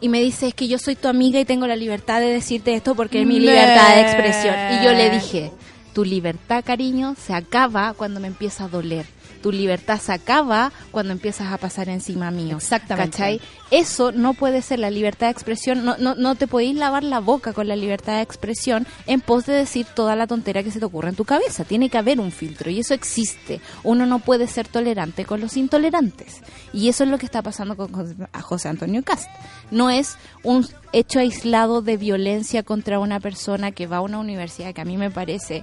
y 0.00 0.08
me 0.08 0.20
dice 0.20 0.48
es 0.48 0.54
que 0.54 0.66
yo 0.66 0.78
soy 0.78 0.96
tu 0.96 1.08
amiga 1.08 1.38
y 1.38 1.44
tengo 1.44 1.66
la 1.66 1.76
libertad 1.76 2.20
de 2.20 2.28
decirte 2.28 2.74
esto 2.74 2.94
porque 2.94 3.20
es 3.20 3.26
mi 3.26 3.38
libertad 3.38 3.96
de 3.96 4.00
expresión. 4.00 4.54
Y 4.72 4.84
yo 4.84 4.92
le 4.92 5.10
dije, 5.10 5.52
tu 5.92 6.04
libertad, 6.04 6.64
cariño, 6.64 7.14
se 7.20 7.34
acaba 7.34 7.92
cuando 7.94 8.20
me 8.20 8.28
empieza 8.28 8.64
a 8.64 8.68
doler. 8.68 9.06
Tu 9.42 9.52
libertad 9.52 9.98
se 10.00 10.12
acaba 10.12 10.70
cuando 10.90 11.12
empiezas 11.12 11.52
a 11.52 11.56
pasar 11.58 11.88
encima 11.88 12.30
mío. 12.30 12.56
Exactamente. 12.58 13.10
¿Cachai? 13.16 13.40
Eso 13.70 14.12
no 14.12 14.34
puede 14.34 14.60
ser 14.62 14.80
la 14.80 14.90
libertad 14.90 15.28
de 15.28 15.32
expresión. 15.32 15.84
No, 15.84 15.96
no, 15.98 16.14
no 16.14 16.34
te 16.34 16.46
podéis 16.46 16.76
lavar 16.76 17.04
la 17.04 17.20
boca 17.20 17.52
con 17.52 17.68
la 17.68 17.76
libertad 17.76 18.16
de 18.16 18.22
expresión 18.22 18.86
en 19.06 19.20
pos 19.20 19.46
de 19.46 19.52
decir 19.54 19.86
toda 19.94 20.16
la 20.16 20.26
tontera 20.26 20.62
que 20.62 20.70
se 20.70 20.78
te 20.80 20.84
ocurre 20.84 21.08
en 21.10 21.14
tu 21.14 21.24
cabeza. 21.24 21.64
Tiene 21.64 21.88
que 21.88 21.96
haber 21.98 22.20
un 22.20 22.32
filtro 22.32 22.70
y 22.70 22.80
eso 22.80 22.92
existe. 22.94 23.60
Uno 23.82 24.06
no 24.06 24.18
puede 24.18 24.46
ser 24.46 24.68
tolerante 24.68 25.24
con 25.24 25.40
los 25.40 25.56
intolerantes. 25.56 26.40
Y 26.72 26.88
eso 26.88 27.04
es 27.04 27.10
lo 27.10 27.16
que 27.18 27.26
está 27.26 27.40
pasando 27.42 27.76
con 27.76 27.92
José- 27.92 28.16
a 28.32 28.42
José 28.42 28.68
Antonio 28.68 29.02
Cast. 29.02 29.28
No 29.70 29.88
es 29.88 30.16
un 30.42 30.66
hecho 30.92 31.20
aislado 31.20 31.80
de 31.80 31.96
violencia 31.96 32.62
contra 32.62 32.98
una 32.98 33.20
persona 33.20 33.70
que 33.70 33.86
va 33.86 33.98
a 33.98 34.00
una 34.02 34.18
universidad 34.18 34.74
que 34.74 34.80
a 34.80 34.84
mí 34.84 34.96
me 34.96 35.10
parece... 35.10 35.62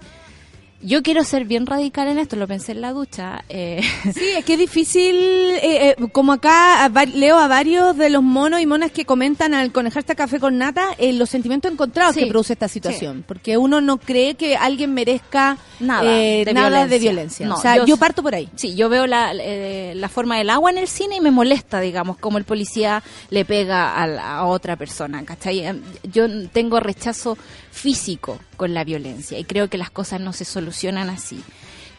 Yo 0.80 1.02
quiero 1.02 1.24
ser 1.24 1.46
bien 1.46 1.66
radical 1.66 2.08
en 2.08 2.20
esto, 2.20 2.36
lo 2.36 2.48
pensé 2.48 2.74
en 2.74 2.82
la 2.82 2.94
ducha. 2.94 3.44
eh, 3.50 3.82
Sí, 4.14 4.24
es 4.38 4.46
que 4.46 4.54
es 4.54 4.60
difícil, 4.60 5.16
eh, 5.16 5.96
eh, 6.00 6.08
como 6.12 6.34
acá 6.34 6.86
a 6.86 7.06
leo 7.06 7.40
a 7.40 7.48
varios 7.48 7.98
de 7.98 8.12
los 8.12 8.22
monos 8.22 8.62
y 8.62 8.68
monas 8.68 8.92
que 8.92 9.04
comentan 9.04 9.56
al 9.56 9.72
conejarse 9.72 10.16
café 10.16 10.40
con 10.40 10.58
nata, 10.60 10.90
eh, 11.00 11.14
los 11.14 11.30
sentimientos 11.32 11.72
encontrados 11.72 12.14
Sí, 12.14 12.22
que 12.22 12.28
produce 12.28 12.54
esta 12.54 12.68
situación, 12.68 13.24
porque 13.28 13.58
uno 13.58 13.82
no 13.82 13.98
cree 13.98 14.36
que 14.36 14.56
alguien 14.56 14.94
merezca 14.94 15.58
Nada 15.80 16.04
eh, 16.16 16.46
de 16.46 16.54
nada 16.54 16.86
de 16.86 17.00
violencia. 17.00 17.46
violencia. 17.46 17.48
No, 17.48 17.56
o 17.56 17.62
sea, 17.62 17.84
yo 17.86 17.98
parto 17.98 18.22
por 18.22 18.36
ahí. 18.36 18.48
Sí, 18.56 18.76
yo 18.76 18.88
veo 18.88 19.08
la, 19.08 19.32
eh, 19.34 19.94
la 19.96 20.10
forma 20.10 20.38
del 20.38 20.50
agua 20.52 20.70
en 20.72 20.78
el 20.78 20.88
cine 20.88 21.16
y 21.16 21.22
me 21.22 21.32
molesta, 21.32 21.80
digamos, 21.80 22.18
como 22.18 22.38
el 22.38 22.44
policía 22.44 23.02
le 23.32 23.46
pega 23.46 23.96
a, 23.96 24.06
la- 24.08 24.36
a 24.38 24.46
otra 24.46 24.76
persona, 24.76 25.24
¿cachai? 25.26 25.60
Eh, 25.66 25.76
Yo 26.12 26.28
tengo 26.50 26.80
rechazo 26.80 27.36
físico 27.72 28.40
con 28.56 28.74
la 28.74 28.84
violencia 28.84 29.38
y 29.38 29.44
creo 29.44 29.70
que 29.70 29.78
las 29.78 29.92
cosas 29.92 30.20
no 30.20 30.34
se 30.34 30.46
solucionan 30.68 31.10
así. 31.10 31.42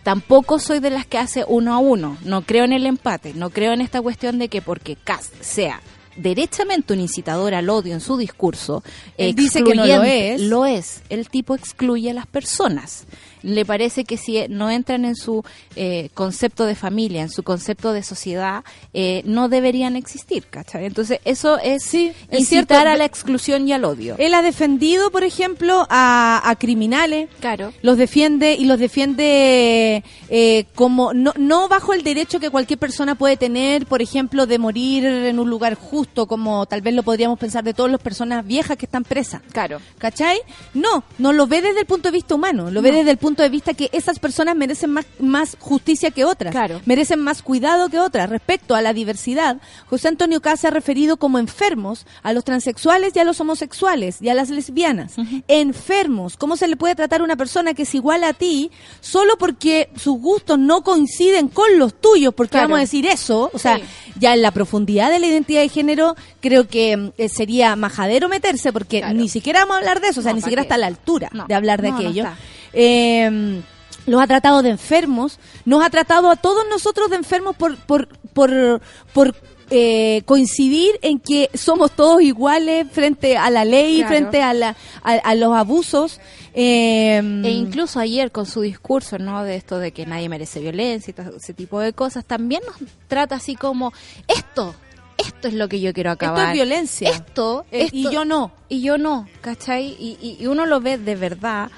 Tampoco 0.02 0.58
soy 0.58 0.78
de 0.80 0.90
las 0.90 1.06
que 1.06 1.18
hace 1.18 1.44
uno 1.48 1.74
a 1.74 1.78
uno, 1.78 2.18
no 2.24 2.42
creo 2.42 2.64
en 2.64 2.72
el 2.72 2.86
empate, 2.86 3.32
no 3.34 3.50
creo 3.50 3.72
en 3.72 3.80
esta 3.80 4.00
cuestión 4.00 4.38
de 4.38 4.48
que 4.48 4.62
porque 4.62 4.96
Cast 4.96 5.34
sea 5.40 5.80
derechamente 6.16 6.92
un 6.92 7.00
incitador 7.00 7.54
al 7.54 7.70
odio 7.70 7.94
en 7.94 8.00
su 8.00 8.16
discurso, 8.16 8.82
Él 9.16 9.34
dice 9.34 9.62
que 9.62 9.74
no 9.74 9.86
lo 9.86 10.02
es. 10.02 10.40
lo 10.40 10.66
es. 10.66 11.02
El 11.08 11.28
tipo 11.28 11.54
excluye 11.54 12.10
a 12.10 12.14
las 12.14 12.26
personas. 12.26 13.06
Le 13.43 13.64
parece 13.64 14.05
que 14.05 14.16
si 14.16 14.47
no 14.49 14.70
entran 14.70 15.05
en 15.05 15.16
su 15.16 15.45
eh, 15.76 16.11
concepto 16.14 16.66
de 16.66 16.74
familia, 16.74 17.22
en 17.22 17.30
su 17.30 17.43
concepto 17.43 17.93
de 17.93 18.03
sociedad, 18.03 18.64
eh, 18.95 19.22
no 19.24 19.49
deberían 19.49 19.97
existir, 19.97 20.45
¿cachai? 20.49 20.84
Entonces, 20.86 21.20
eso 21.24 21.59
es 21.59 21.82
Sí, 21.84 22.12
es 22.30 22.41
incitar 22.41 22.66
cierto. 22.82 22.91
a 22.91 22.97
la 22.97 23.05
exclusión 23.05 23.66
y 23.68 23.72
al 23.72 23.84
odio. 23.84 24.16
Él 24.18 24.34
ha 24.34 24.43
defendido, 24.43 25.11
por 25.11 25.24
ejemplo, 25.24 25.86
a, 25.89 26.43
a 26.45 26.57
criminales, 26.57 27.28
Claro. 27.41 27.72
los 27.82 27.97
defiende 27.97 28.55
y 28.55 28.64
los 28.64 28.78
defiende 28.78 30.03
eh, 30.28 30.64
como 30.74 31.12
no, 31.14 31.32
no 31.36 31.68
bajo 31.68 31.93
el 31.95 32.03
derecho 32.03 32.41
que 32.41 32.51
cualquier 32.51 32.78
persona 32.78 33.14
puede 33.14 33.36
tener, 33.36 33.86
por 33.86 34.03
ejemplo, 34.03 34.47
de 34.47 34.59
morir 34.59 35.05
en 35.05 35.39
un 35.39 35.49
lugar 35.51 35.74
justo, 35.74 36.26
como 36.26 36.66
tal 36.66 36.80
vez 36.82 36.95
lo 36.95 37.03
podríamos 37.03 37.39
pensar 37.39 37.64
de 37.64 37.74
todas 37.74 37.91
las 37.93 38.01
personas 38.01 38.47
viejas 38.47 38.76
que 38.76 38.86
están 38.86 39.05
presas. 39.05 39.43
Claro. 39.53 39.80
¿Cachai? 39.99 40.39
No, 40.74 41.05
no 41.18 41.32
lo 41.32 41.47
ve 41.47 41.62
desde 41.62 41.80
el 41.80 41.86
punto 41.86 42.09
de 42.09 42.12
vista 42.12 42.34
humano, 42.34 42.70
lo 42.70 42.82
ve 42.82 42.93
desde 42.93 43.11
el 43.11 43.16
punto 43.16 43.27
de 43.36 43.48
vista 43.48 43.74
que 43.74 43.88
esas 43.92 44.18
personas 44.18 44.56
merecen 44.56 44.90
más, 44.90 45.06
más 45.18 45.56
justicia 45.60 46.10
que 46.10 46.24
otras, 46.24 46.52
Claro. 46.52 46.80
merecen 46.86 47.20
más 47.20 47.42
cuidado 47.42 47.88
que 47.88 47.98
otras. 47.98 48.28
Respecto 48.30 48.74
a 48.74 48.82
la 48.82 48.92
diversidad, 48.92 49.58
José 49.86 50.08
Antonio 50.08 50.40
Cas 50.40 50.60
se 50.60 50.68
ha 50.68 50.70
referido 50.70 51.16
como 51.16 51.38
enfermos 51.38 52.06
a 52.22 52.32
los 52.32 52.44
transexuales 52.44 53.14
y 53.14 53.18
a 53.18 53.24
los 53.24 53.40
homosexuales 53.40 54.18
y 54.20 54.28
a 54.28 54.34
las 54.34 54.50
lesbianas. 54.50 55.14
Enfermos, 55.48 56.36
¿cómo 56.36 56.56
se 56.56 56.68
le 56.68 56.76
puede 56.76 56.94
tratar 56.94 57.20
a 57.20 57.24
una 57.24 57.36
persona 57.36 57.74
que 57.74 57.82
es 57.82 57.94
igual 57.94 58.22
a 58.24 58.32
ti 58.32 58.70
solo 59.00 59.36
porque 59.38 59.90
sus 59.96 60.18
gustos 60.20 60.58
no 60.58 60.82
coinciden 60.82 61.48
con 61.48 61.78
los 61.78 61.94
tuyos? 62.00 62.32
Porque 62.34 62.52
Claro. 62.52 62.68
vamos 62.68 62.78
a 62.78 62.80
decir 62.82 63.06
eso, 63.06 63.50
o 63.52 63.58
sea, 63.58 63.76
Sí. 63.78 63.82
ya 64.20 64.34
en 64.34 64.42
la 64.42 64.50
profundidad 64.52 65.10
de 65.10 65.18
la 65.18 65.26
identidad 65.26 65.62
de 65.62 65.68
género 65.68 66.16
creo 66.40 66.68
que 66.68 67.12
eh, 67.18 67.28
sería 67.28 67.74
majadero 67.76 68.28
meterse 68.28 68.72
porque 68.72 69.00
Claro. 69.00 69.14
ni 69.18 69.28
siquiera 69.28 69.60
vamos 69.60 69.76
a 69.76 69.78
hablar 69.78 70.00
de 70.00 70.08
eso, 70.08 70.20
o 70.20 70.22
sea, 70.22 70.32
No, 70.32 70.36
ni 70.36 70.40
¿pa' 70.42 70.46
siquiera 70.46 70.62
qué? 70.62 70.66
está 70.66 70.74
a 70.76 70.78
la 70.78 70.86
altura 70.86 71.30
No, 71.32 71.46
de 71.46 71.54
hablar 71.54 71.82
de 71.82 71.90
no 71.90 71.96
aquello. 71.98 72.24
Eh, 72.72 73.60
los 74.06 74.22
ha 74.22 74.26
tratado 74.26 74.62
de 74.62 74.70
enfermos, 74.70 75.38
nos 75.66 75.84
ha 75.84 75.90
tratado 75.90 76.30
a 76.30 76.36
todos 76.36 76.64
nosotros 76.70 77.10
de 77.10 77.16
enfermos 77.16 77.54
por, 77.56 77.76
por, 77.76 78.08
por, 78.32 78.80
por 79.12 79.34
eh, 79.70 80.22
coincidir 80.24 80.98
en 81.02 81.18
que 81.20 81.50
somos 81.52 81.90
todos 81.90 82.22
iguales 82.22 82.86
frente 82.90 83.36
a 83.36 83.50
la 83.50 83.66
ley, 83.66 83.96
Claro. 83.98 84.08
frente 84.08 84.42
a, 84.42 84.54
la, 84.54 84.76
a, 85.02 85.12
a 85.12 85.34
los 85.34 85.54
abusos. 85.54 86.20
eh, 86.54 87.18
E 87.44 87.50
incluso 87.50 88.00
ayer 88.00 88.32
con 88.32 88.46
su 88.46 88.62
discurso, 88.62 89.18
¿no? 89.18 89.44
De 89.44 89.56
esto 89.56 89.78
de 89.78 89.92
que 89.92 90.06
nadie 90.06 90.30
merece 90.30 90.60
violencia 90.60 91.10
y 91.10 91.14
todo 91.14 91.36
ese 91.36 91.52
tipo 91.52 91.78
de 91.80 91.92
cosas, 91.92 92.24
también 92.24 92.62
nos 92.66 92.76
trata 93.08 93.34
así 93.34 93.56
como, 93.56 93.92
esto, 94.26 94.74
esto 95.18 95.48
es 95.48 95.54
lo 95.54 95.68
que 95.68 95.80
yo 95.80 95.92
quiero 95.92 96.12
acabar. 96.12 96.38
esto 96.38 96.48
es 96.48 96.54
violencia. 96.54 97.10
Esto, 97.10 97.66
Eh, 97.70 97.88
y 97.92 98.08
yo 98.10 98.24
no. 98.24 98.52
Y 98.70 98.80
yo 98.80 98.96
no, 98.96 99.28
¿cachai? 99.42 99.88
Y, 100.00 100.16
y- 100.22 100.38
y 100.42 100.46
uno 100.46 100.64
lo 100.64 100.80
ve 100.80 100.96
de 100.96 101.14
verdad 101.14 101.70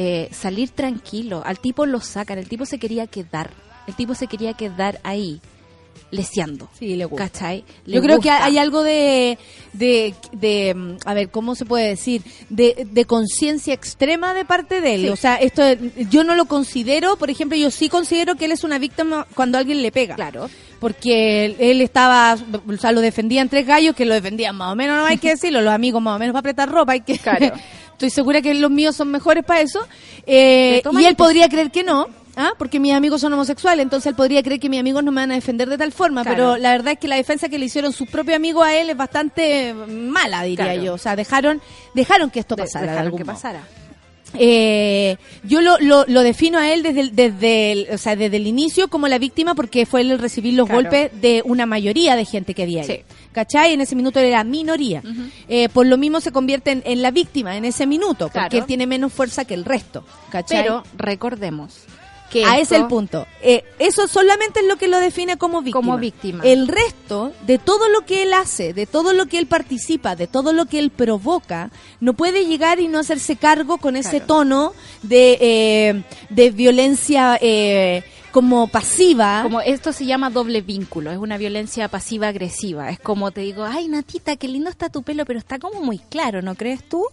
eh, 0.00 0.28
salir 0.30 0.70
tranquilo. 0.70 1.42
Al 1.44 1.58
tipo 1.58 1.84
lo 1.84 2.00
sacan, 2.00 2.38
el 2.38 2.48
tipo 2.48 2.64
se 2.64 2.78
quería 2.78 3.08
quedar. 3.08 3.50
El 3.88 3.96
tipo 3.96 4.14
se 4.14 4.28
quería 4.28 4.54
quedar 4.54 5.00
ahí, 5.02 5.40
leseando. 6.12 6.68
Sí, 6.78 6.94
le 6.94 7.04
gusta. 7.04 7.28
¿Cachai? 7.28 7.64
Le 7.84 7.96
Yo 7.96 8.02
creo 8.02 8.20
que 8.20 8.30
hay 8.30 8.58
algo 8.58 8.84
de, 8.84 9.38
de, 9.72 10.14
de, 10.30 10.96
a 11.04 11.14
ver, 11.14 11.30
¿cómo 11.30 11.56
se 11.56 11.64
puede 11.64 11.88
decir? 11.88 12.22
De, 12.48 12.86
de 12.88 13.04
conciencia 13.06 13.74
extrema 13.74 14.34
de 14.34 14.44
parte 14.44 14.80
de 14.80 14.94
él. 14.94 15.00
Sí. 15.00 15.08
O 15.08 15.16
sea, 15.16 15.34
esto 15.34 15.64
yo 16.08 16.22
no 16.22 16.36
lo 16.36 16.44
considero, 16.44 17.16
por 17.16 17.28
ejemplo, 17.28 17.58
yo 17.58 17.72
sí 17.72 17.88
considero 17.88 18.36
que 18.36 18.44
él 18.44 18.52
es 18.52 18.62
una 18.62 18.78
víctima 18.78 19.26
cuando 19.34 19.58
alguien 19.58 19.82
le 19.82 19.90
pega. 19.90 20.14
Claro. 20.14 20.48
Porque 20.78 21.44
él, 21.44 21.56
él 21.58 21.80
estaba, 21.80 22.38
o 22.68 22.76
sea, 22.76 22.92
lo 22.92 23.00
defendían 23.00 23.48
tres 23.48 23.66
gallos 23.66 23.96
que 23.96 24.06
lo 24.06 24.14
defendían 24.14 24.54
más 24.54 24.72
o 24.72 24.76
menos, 24.76 24.96
no 24.96 25.06
hay 25.06 25.18
que 25.18 25.30
decirlo, 25.34 25.60
los 25.60 25.74
amigos 25.74 26.00
más 26.00 26.14
o 26.14 26.18
menos 26.20 26.34
para 26.34 26.40
apretar 26.40 26.70
ropa, 26.70 26.92
hay 26.92 27.00
que... 27.00 27.18
Claro. 27.18 27.52
Estoy 27.98 28.10
segura 28.10 28.40
que 28.40 28.54
los 28.54 28.70
míos 28.70 28.94
son 28.94 29.08
mejores 29.10 29.44
para 29.44 29.60
eso. 29.60 29.80
Eh, 30.24 30.80
y 30.92 31.04
él 31.04 31.16
podría 31.16 31.48
creer 31.48 31.72
que 31.72 31.82
no, 31.82 32.06
¿ah? 32.36 32.52
porque 32.56 32.78
mis 32.78 32.92
amigos 32.92 33.20
son 33.20 33.32
homosexuales, 33.32 33.82
entonces 33.82 34.10
él 34.10 34.14
podría 34.14 34.40
creer 34.44 34.60
que 34.60 34.68
mis 34.68 34.78
amigos 34.78 35.02
no 35.02 35.10
me 35.10 35.20
van 35.22 35.32
a 35.32 35.34
defender 35.34 35.68
de 35.68 35.76
tal 35.76 35.90
forma, 35.90 36.22
Claro. 36.22 36.36
pero 36.36 36.56
la 36.58 36.70
verdad 36.70 36.92
es 36.92 36.98
que 37.00 37.08
la 37.08 37.16
defensa 37.16 37.48
que 37.48 37.58
le 37.58 37.66
hicieron 37.66 37.92
sus 37.92 38.08
propios 38.08 38.36
amigos 38.36 38.64
a 38.64 38.72
él 38.76 38.88
es 38.90 38.96
bastante 38.96 39.74
mala, 39.74 40.44
diría 40.44 40.66
Claro. 40.66 40.82
yo. 40.84 40.94
O 40.94 40.98
sea, 40.98 41.16
dejaron, 41.16 41.60
dejaron 41.92 42.30
que 42.30 42.38
esto 42.38 42.54
pasara. 42.56 42.82
de 42.82 42.86
dejaron 42.92 43.06
algún 43.06 43.18
que 43.18 43.24
modo. 43.24 43.34
pasara. 43.34 43.62
Eh, 44.34 45.16
yo 45.44 45.60
lo, 45.62 45.78
lo, 45.78 46.04
lo 46.06 46.20
defino 46.22 46.58
a 46.58 46.70
él 46.72 46.82
desde 46.82 47.00
el, 47.00 47.16
desde, 47.16 47.72
el, 47.72 47.86
o 47.92 47.98
sea, 47.98 48.14
desde 48.14 48.36
el 48.36 48.46
inicio 48.46 48.88
como 48.88 49.08
la 49.08 49.18
víctima 49.18 49.54
porque 49.54 49.86
fue 49.86 50.02
él 50.02 50.10
el 50.10 50.18
recibir 50.18 50.54
los 50.54 50.66
Claro. 50.68 50.82
golpes 50.82 51.10
de 51.20 51.42
una 51.46 51.64
mayoría 51.66 52.14
de 52.14 52.24
gente 52.26 52.52
que 52.54 52.62
había 52.64 52.82
ahí. 52.82 52.86
Sí. 52.86 53.00
¿Cachai? 53.32 53.72
En 53.72 53.80
ese 53.80 53.96
minuto 53.96 54.18
era 54.20 54.44
minoría. 54.44 55.02
Eh, 55.48 55.68
por 55.70 55.86
lo 55.86 55.96
mismo 55.96 56.20
se 56.20 56.32
convierte 56.32 56.72
en, 56.72 56.82
en 56.84 57.00
la 57.02 57.10
víctima 57.10 57.56
en 57.56 57.64
ese 57.64 57.86
minuto 57.86 58.26
porque 58.26 58.32
Claro. 58.48 58.58
él 58.58 58.64
tiene 58.66 58.86
menos 58.86 59.12
fuerza 59.12 59.44
que 59.44 59.54
el 59.54 59.64
resto. 59.64 60.04
¿Cachai? 60.30 60.62
Pero 60.62 60.82
recordemos 60.96 61.78
que 62.30 62.44
a 62.44 62.54
ese 62.54 62.62
esto- 62.62 62.74
es 62.74 62.80
el 62.82 62.86
punto. 62.88 63.26
Eh, 63.42 63.64
eso 63.78 64.06
solamente 64.08 64.60
es 64.60 64.66
lo 64.66 64.76
que 64.76 64.88
lo 64.88 64.98
define 65.00 65.36
como 65.38 65.62
víctima. 65.62 65.80
Como 65.80 65.98
víctima. 65.98 66.42
El 66.44 66.68
resto 66.68 67.32
de 67.46 67.58
todo 67.58 67.88
lo 67.88 68.02
que 68.06 68.22
él 68.22 68.32
hace, 68.34 68.72
de 68.74 68.86
todo 68.86 69.12
lo 69.12 69.26
que 69.26 69.38
él 69.38 69.46
participa, 69.46 70.16
de 70.16 70.26
todo 70.26 70.52
lo 70.52 70.66
que 70.66 70.78
él 70.78 70.90
provoca, 70.90 71.70
no 72.00 72.12
puede 72.14 72.46
llegar 72.46 72.80
y 72.80 72.88
no 72.88 72.98
hacerse 72.98 73.36
cargo 73.36 73.78
con 73.78 73.96
ese 73.96 74.10
Claro. 74.18 74.26
tono 74.26 74.72
de, 75.02 75.38
eh, 75.40 76.02
de 76.30 76.50
violencia 76.50 77.38
eh, 77.40 78.02
como 78.32 78.68
pasiva. 78.68 79.40
Como 79.42 79.60
esto 79.62 79.92
se 79.92 80.04
llama 80.04 80.28
doble 80.30 80.60
vínculo, 80.60 81.10
es 81.10 81.16
una 81.18 81.38
violencia 81.38 81.88
pasiva 81.88 82.28
agresiva. 82.28 82.90
Es 82.90 83.00
como 83.00 83.30
te 83.30 83.40
digo, 83.40 83.64
ay 83.64 83.88
Natita, 83.88 84.36
qué 84.36 84.48
lindo 84.48 84.68
está 84.70 84.90
tu 84.90 85.02
pelo, 85.02 85.24
pero 85.24 85.38
está 85.38 85.58
como 85.58 85.80
muy 85.82 85.98
claro, 85.98 86.42
¿no 86.42 86.54
crees 86.54 86.84
tú? 86.88 87.04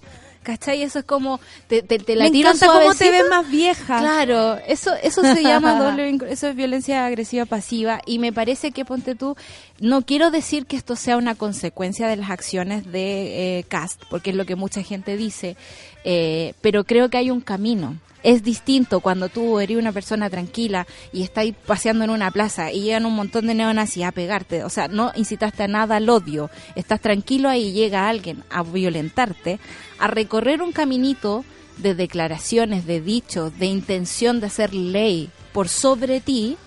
¿Cachai? 0.46 0.84
Eso 0.84 1.00
es 1.00 1.06
como 1.06 1.40
te, 1.68 1.82
te, 1.82 1.98
te 1.98 2.16
la 2.16 2.30
Me 2.30 2.38
encanta 2.38 2.68
cómo 2.68 2.94
te 2.94 3.10
ves 3.10 3.24
más 3.30 3.50
vieja. 3.50 4.00
Claro, 4.00 4.60
eso 4.68 4.94
eso 5.02 5.22
se 5.36 5.42
llama 5.42 5.78
doble 5.78 6.18
eso 6.30 6.48
es 6.48 6.56
violencia 6.56 7.06
agresiva 7.06 7.46
pasiva 7.46 8.00
y 8.06 8.20
me 8.20 8.32
parece 8.32 8.72
que 8.72 8.86
ponte 8.86 9.16
tú, 9.16 9.36
no 9.80 10.04
quiero 10.04 10.30
decir 10.30 10.68
que 10.68 10.78
esto 10.78 10.96
sea 10.96 11.18
una 11.18 11.34
consecuencia 11.34 12.08
de 12.08 12.16
las 12.16 12.30
acciones 12.30 12.92
de 12.92 13.58
eh, 13.60 13.64
Cast, 13.64 14.04
porque 14.10 14.30
es 14.30 14.36
lo 14.36 14.46
que 14.46 14.56
mucha 14.56 14.84
gente 14.84 15.18
dice, 15.18 15.58
eh, 16.04 16.54
pero 16.62 16.84
creo 16.84 17.10
que 17.10 17.18
hay 17.18 17.32
un 17.32 17.42
camino. 17.42 17.98
Es 18.26 18.42
distinto 18.42 19.02
cuando 19.02 19.30
tú 19.30 19.60
eres 19.60 19.78
una 19.78 19.92
persona 19.92 20.32
tranquila 20.32 20.88
y 21.14 21.22
estás 21.22 21.46
paseando 21.68 22.06
en 22.06 22.10
una 22.10 22.32
plaza 22.32 22.72
y 22.72 22.82
llegan 22.82 23.06
un 23.06 23.14
montón 23.14 23.46
de 23.46 23.54
neonazis 23.54 24.04
a 24.04 24.12
pegarte. 24.12 24.64
O 24.64 24.70
sea, 24.72 24.88
no 24.88 25.12
incitaste 25.16 25.62
a 25.62 25.68
nada 25.68 25.98
al 25.98 26.10
odio. 26.10 26.50
Estás 26.74 27.02
tranquilo 27.02 27.50
ahí 27.50 27.68
y 27.68 27.74
llega 27.74 28.10
alguien 28.10 28.44
a 28.50 28.64
violentarte, 28.64 29.60
a 30.00 30.08
recorrer 30.08 30.64
un 30.64 30.72
caminito 30.72 31.46
de 31.78 31.94
declaraciones, 31.94 32.88
de 32.88 33.00
dichos, 33.00 33.60
de 33.60 33.68
intención 33.68 34.40
de 34.40 34.48
hacer 34.48 34.74
ley 34.74 35.30
por 35.54 35.70
sobre 35.70 36.20
ti 36.20 36.58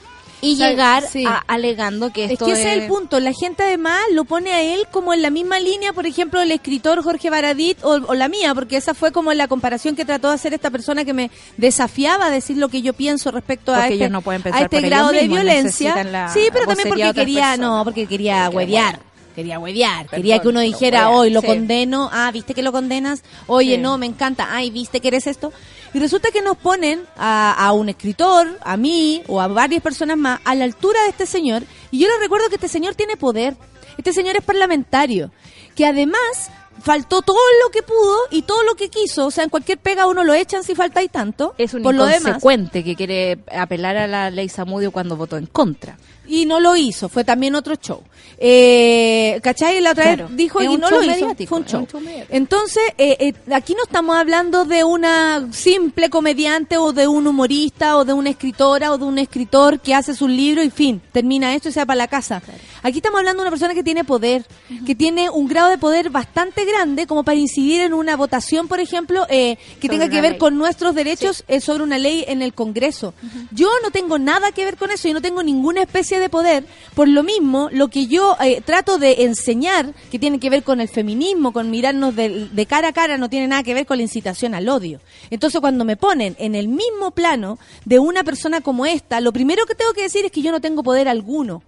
y 0.40 0.54
llegar 0.56 1.04
sí. 1.06 1.24
a- 1.26 1.42
alegando 1.48 2.12
que 2.12 2.26
Es 2.26 2.30
esto 2.32 2.46
que 2.46 2.52
ese 2.52 2.72
es 2.76 2.82
el 2.82 2.88
punto. 2.88 3.18
La 3.20 3.32
gente 3.32 3.62
además 3.64 4.00
lo 4.12 4.24
pone 4.24 4.52
a 4.52 4.62
él 4.62 4.86
como 4.92 5.12
en 5.12 5.22
la 5.22 5.30
misma 5.30 5.58
línea, 5.60 5.92
por 5.92 6.06
ejemplo, 6.06 6.40
el 6.40 6.52
escritor 6.52 7.02
Jorge 7.02 7.28
Baradit 7.30 7.82
o, 7.82 7.94
o 8.06 8.14
la 8.14 8.28
mía, 8.28 8.54
porque 8.54 8.76
esa 8.76 8.94
fue 8.94 9.10
como 9.12 9.32
la 9.32 9.48
comparación 9.48 9.96
que 9.96 10.04
trató 10.04 10.28
de 10.28 10.34
hacer 10.34 10.54
esta 10.54 10.70
persona 10.70 11.04
que 11.04 11.12
me 11.12 11.30
desafiaba 11.56 12.26
a 12.26 12.30
decir 12.30 12.56
lo 12.56 12.68
que 12.68 12.82
yo 12.82 12.92
pienso 12.92 13.30
respecto 13.30 13.74
a 13.74 13.88
este, 13.88 14.08
no 14.08 14.22
a 14.26 14.60
este 14.62 14.80
grado 14.80 15.10
de 15.10 15.26
violencia. 15.28 16.02
la 16.04 16.28
Sí, 16.32 16.48
pero 16.52 16.66
también 16.66 16.88
porque 16.88 17.12
quería, 17.14 17.56
no, 17.56 17.82
porque 17.84 18.06
quería 18.06 18.48
huevear. 18.50 19.00
Quería 19.34 19.60
huevear, 19.60 20.08
quería 20.08 20.40
que 20.40 20.48
uno 20.48 20.58
dijera, 20.58 21.10
hoy 21.10 21.30
lo 21.30 21.40
sí. 21.42 21.46
condeno, 21.46 22.10
ah, 22.12 22.28
¿viste 22.32 22.54
que 22.54 22.62
lo 22.62 22.72
condenas? 22.72 23.22
Oye, 23.46 23.76
Sí. 23.76 23.80
no, 23.80 23.96
me 23.96 24.06
encanta, 24.06 24.48
ay, 24.50 24.70
¿viste 24.72 25.00
que 25.00 25.06
eres 25.06 25.28
esto? 25.28 25.52
Y 25.94 25.98
resulta 25.98 26.30
que 26.30 26.42
nos 26.42 26.56
ponen 26.56 27.02
a, 27.16 27.52
a 27.52 27.72
un 27.72 27.88
escritor, 27.88 28.58
a 28.62 28.76
mí 28.76 29.22
o 29.26 29.40
a 29.40 29.48
varias 29.48 29.82
personas 29.82 30.16
más 30.16 30.40
a 30.44 30.54
la 30.54 30.64
altura 30.64 31.02
de 31.04 31.10
este 31.10 31.26
señor. 31.26 31.62
Y 31.90 32.00
yo 32.00 32.08
les 32.08 32.20
recuerdo 32.20 32.48
que 32.48 32.56
este 32.56 32.68
señor 32.68 32.94
tiene 32.94 33.16
poder. 33.16 33.56
Este 33.96 34.12
señor 34.12 34.36
es 34.36 34.44
parlamentario. 34.44 35.30
Que 35.74 35.86
además 35.86 36.50
faltó 36.80 37.22
todo 37.22 37.38
lo 37.64 37.70
que 37.70 37.82
pudo 37.82 38.16
y 38.30 38.42
todo 38.42 38.62
lo 38.62 38.74
que 38.74 38.88
quiso. 38.88 39.26
O 39.26 39.30
sea, 39.30 39.44
en 39.44 39.50
cualquier 39.50 39.78
pega 39.78 40.06
uno 40.06 40.24
lo 40.24 40.34
echan 40.34 40.64
si 40.64 40.74
falta 40.74 41.02
y 41.02 41.08
tanto. 41.08 41.54
Es 41.58 41.74
un 41.74 41.82
por 41.82 41.94
lo 41.94 42.04
demás. 42.04 42.20
inconsecuente 42.20 42.84
que 42.84 42.96
quiere 42.96 43.38
apelar 43.52 43.96
a 43.96 44.06
la 44.06 44.30
ley 44.30 44.48
Samudio 44.48 44.92
cuando 44.92 45.16
votó 45.16 45.36
en 45.36 45.46
contra. 45.46 45.96
Y 46.28 46.44
no 46.46 46.60
lo 46.60 46.76
hizo, 46.76 47.08
fue 47.08 47.24
también 47.24 47.54
otro 47.54 47.74
show. 47.76 48.02
Eh, 48.40 49.40
¿Cachai? 49.42 49.80
La 49.80 49.90
otra 49.90 50.04
Claro, 50.04 50.28
vez 50.28 50.36
dijo 50.36 50.62
y 50.62 50.76
no 50.76 50.88
lo 50.90 51.02
hizo. 51.02 51.34
Fue 51.46 51.58
un 51.58 51.64
show. 51.64 51.80
un 51.80 51.88
show. 51.88 52.02
Entonces, 52.28 52.82
eh, 52.96 53.16
eh, 53.18 53.52
aquí 53.52 53.74
no 53.74 53.82
estamos 53.82 54.16
hablando 54.16 54.64
de 54.64 54.84
una 54.84 55.48
simple 55.52 56.08
comediante 56.08 56.76
o 56.76 56.92
de 56.92 57.08
un 57.08 57.26
humorista 57.26 57.96
o 57.96 58.04
de 58.04 58.12
una 58.12 58.30
escritora 58.30 58.92
o 58.92 58.98
de 58.98 59.04
un 59.04 59.18
escritor 59.18 59.80
que 59.80 59.94
hace 59.94 60.14
su 60.14 60.28
libro 60.28 60.62
y 60.62 60.70
fin, 60.70 61.00
termina 61.12 61.54
esto 61.54 61.68
y 61.68 61.72
se 61.72 61.80
va 61.80 61.86
para 61.86 61.96
la 61.98 62.08
casa. 62.08 62.40
Aquí 62.82 62.98
estamos 62.98 63.18
hablando 63.18 63.42
de 63.42 63.48
una 63.48 63.50
persona 63.50 63.74
que 63.74 63.82
tiene 63.82 64.04
poder, 64.04 64.46
que 64.86 64.94
tiene 64.94 65.30
un 65.30 65.48
grado 65.48 65.70
de 65.70 65.78
poder 65.78 66.10
bastante 66.10 66.64
grande 66.64 67.06
como 67.08 67.24
para 67.24 67.36
incidir 67.38 67.80
en 67.80 67.92
una 67.92 68.16
votación, 68.16 68.68
por 68.68 68.78
ejemplo, 68.78 69.26
eh, 69.28 69.56
que 69.80 69.88
Sobre 69.88 69.98
tenga 69.98 70.08
que 70.08 70.20
ver 70.20 70.32
ley. 70.32 70.38
con 70.38 70.56
nuestros 70.56 70.94
derechos 70.94 71.44
eh, 71.48 71.60
sobre 71.60 71.82
una 71.82 71.98
ley 71.98 72.24
en 72.28 72.40
el 72.42 72.54
Congreso. 72.54 73.14
Yo 73.50 73.68
no 73.82 73.90
tengo 73.90 74.18
nada 74.18 74.52
que 74.52 74.64
ver 74.64 74.76
con 74.76 74.90
eso, 74.92 75.08
yo 75.08 75.14
no 75.14 75.22
tengo 75.22 75.42
ninguna 75.42 75.82
especie 75.82 76.17
de 76.18 76.28
poder. 76.28 76.64
Por 76.94 77.08
lo 77.08 77.22
mismo, 77.22 77.68
lo 77.72 77.88
que 77.88 78.06
yo 78.06 78.36
eh, 78.40 78.60
trato 78.64 78.98
de 78.98 79.24
enseñar, 79.24 79.94
que 80.10 80.18
tiene 80.18 80.38
que 80.40 80.50
ver 80.50 80.62
con 80.62 80.80
el 80.80 80.88
feminismo, 80.88 81.52
con 81.52 81.70
mirarnos 81.70 82.14
de, 82.16 82.48
de 82.50 82.66
cara 82.66 82.88
a 82.88 82.92
cara, 82.92 83.18
no 83.18 83.28
tiene 83.30 83.48
nada 83.48 83.62
que 83.62 83.74
ver 83.74 83.86
con 83.86 83.96
la 83.98 84.02
incitación 84.02 84.54
al 84.54 84.68
odio. 84.68 85.00
Entonces, 85.30 85.60
cuando 85.60 85.84
me 85.84 85.96
ponen 85.96 86.36
en 86.38 86.54
el 86.54 86.68
mismo 86.68 87.10
plano 87.12 87.58
de 87.84 87.98
una 87.98 88.24
persona 88.24 88.60
como 88.60 88.86
esta, 88.86 89.20
lo 89.20 89.32
primero 89.32 89.66
que 89.66 89.74
tengo 89.74 89.92
que 89.92 90.02
decir 90.02 90.24
es 90.24 90.32
que 90.32 90.42
yo 90.42 90.52
no 90.52 90.60
tengo 90.60 90.82
poder 90.82 91.08
alguno. 91.08 91.62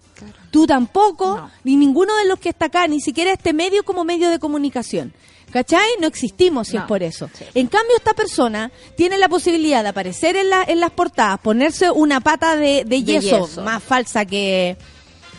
Tú 0.50 0.66
tampoco, 0.66 1.36
No. 1.36 1.50
ni 1.64 1.76
ninguno 1.76 2.14
de 2.16 2.26
los 2.26 2.38
que 2.38 2.50
está 2.50 2.66
acá, 2.66 2.86
ni 2.88 3.00
siquiera 3.00 3.32
este 3.32 3.52
medio 3.52 3.84
como 3.84 4.04
medio 4.04 4.28
de 4.30 4.38
comunicación. 4.38 5.12
¿Cachai? 5.52 5.88
No 6.00 6.06
existimos 6.06 6.68
si 6.68 6.76
No. 6.76 6.82
es 6.82 6.88
por 6.88 7.02
eso. 7.02 7.28
Sí. 7.36 7.44
En 7.54 7.66
cambio, 7.66 7.96
esta 7.96 8.14
persona 8.14 8.70
tiene 8.96 9.18
la 9.18 9.28
posibilidad 9.28 9.82
de 9.82 9.88
aparecer 9.88 10.36
en, 10.36 10.48
la- 10.50 10.64
en 10.66 10.80
las 10.80 10.90
portadas, 10.90 11.40
ponerse 11.40 11.90
una 11.90 12.20
pata 12.20 12.56
de, 12.56 12.84
de 12.84 13.02
yeso, 13.02 13.46
yeso. 13.46 13.62
más 13.62 13.82
falsa 13.82 14.24
que, 14.24 14.76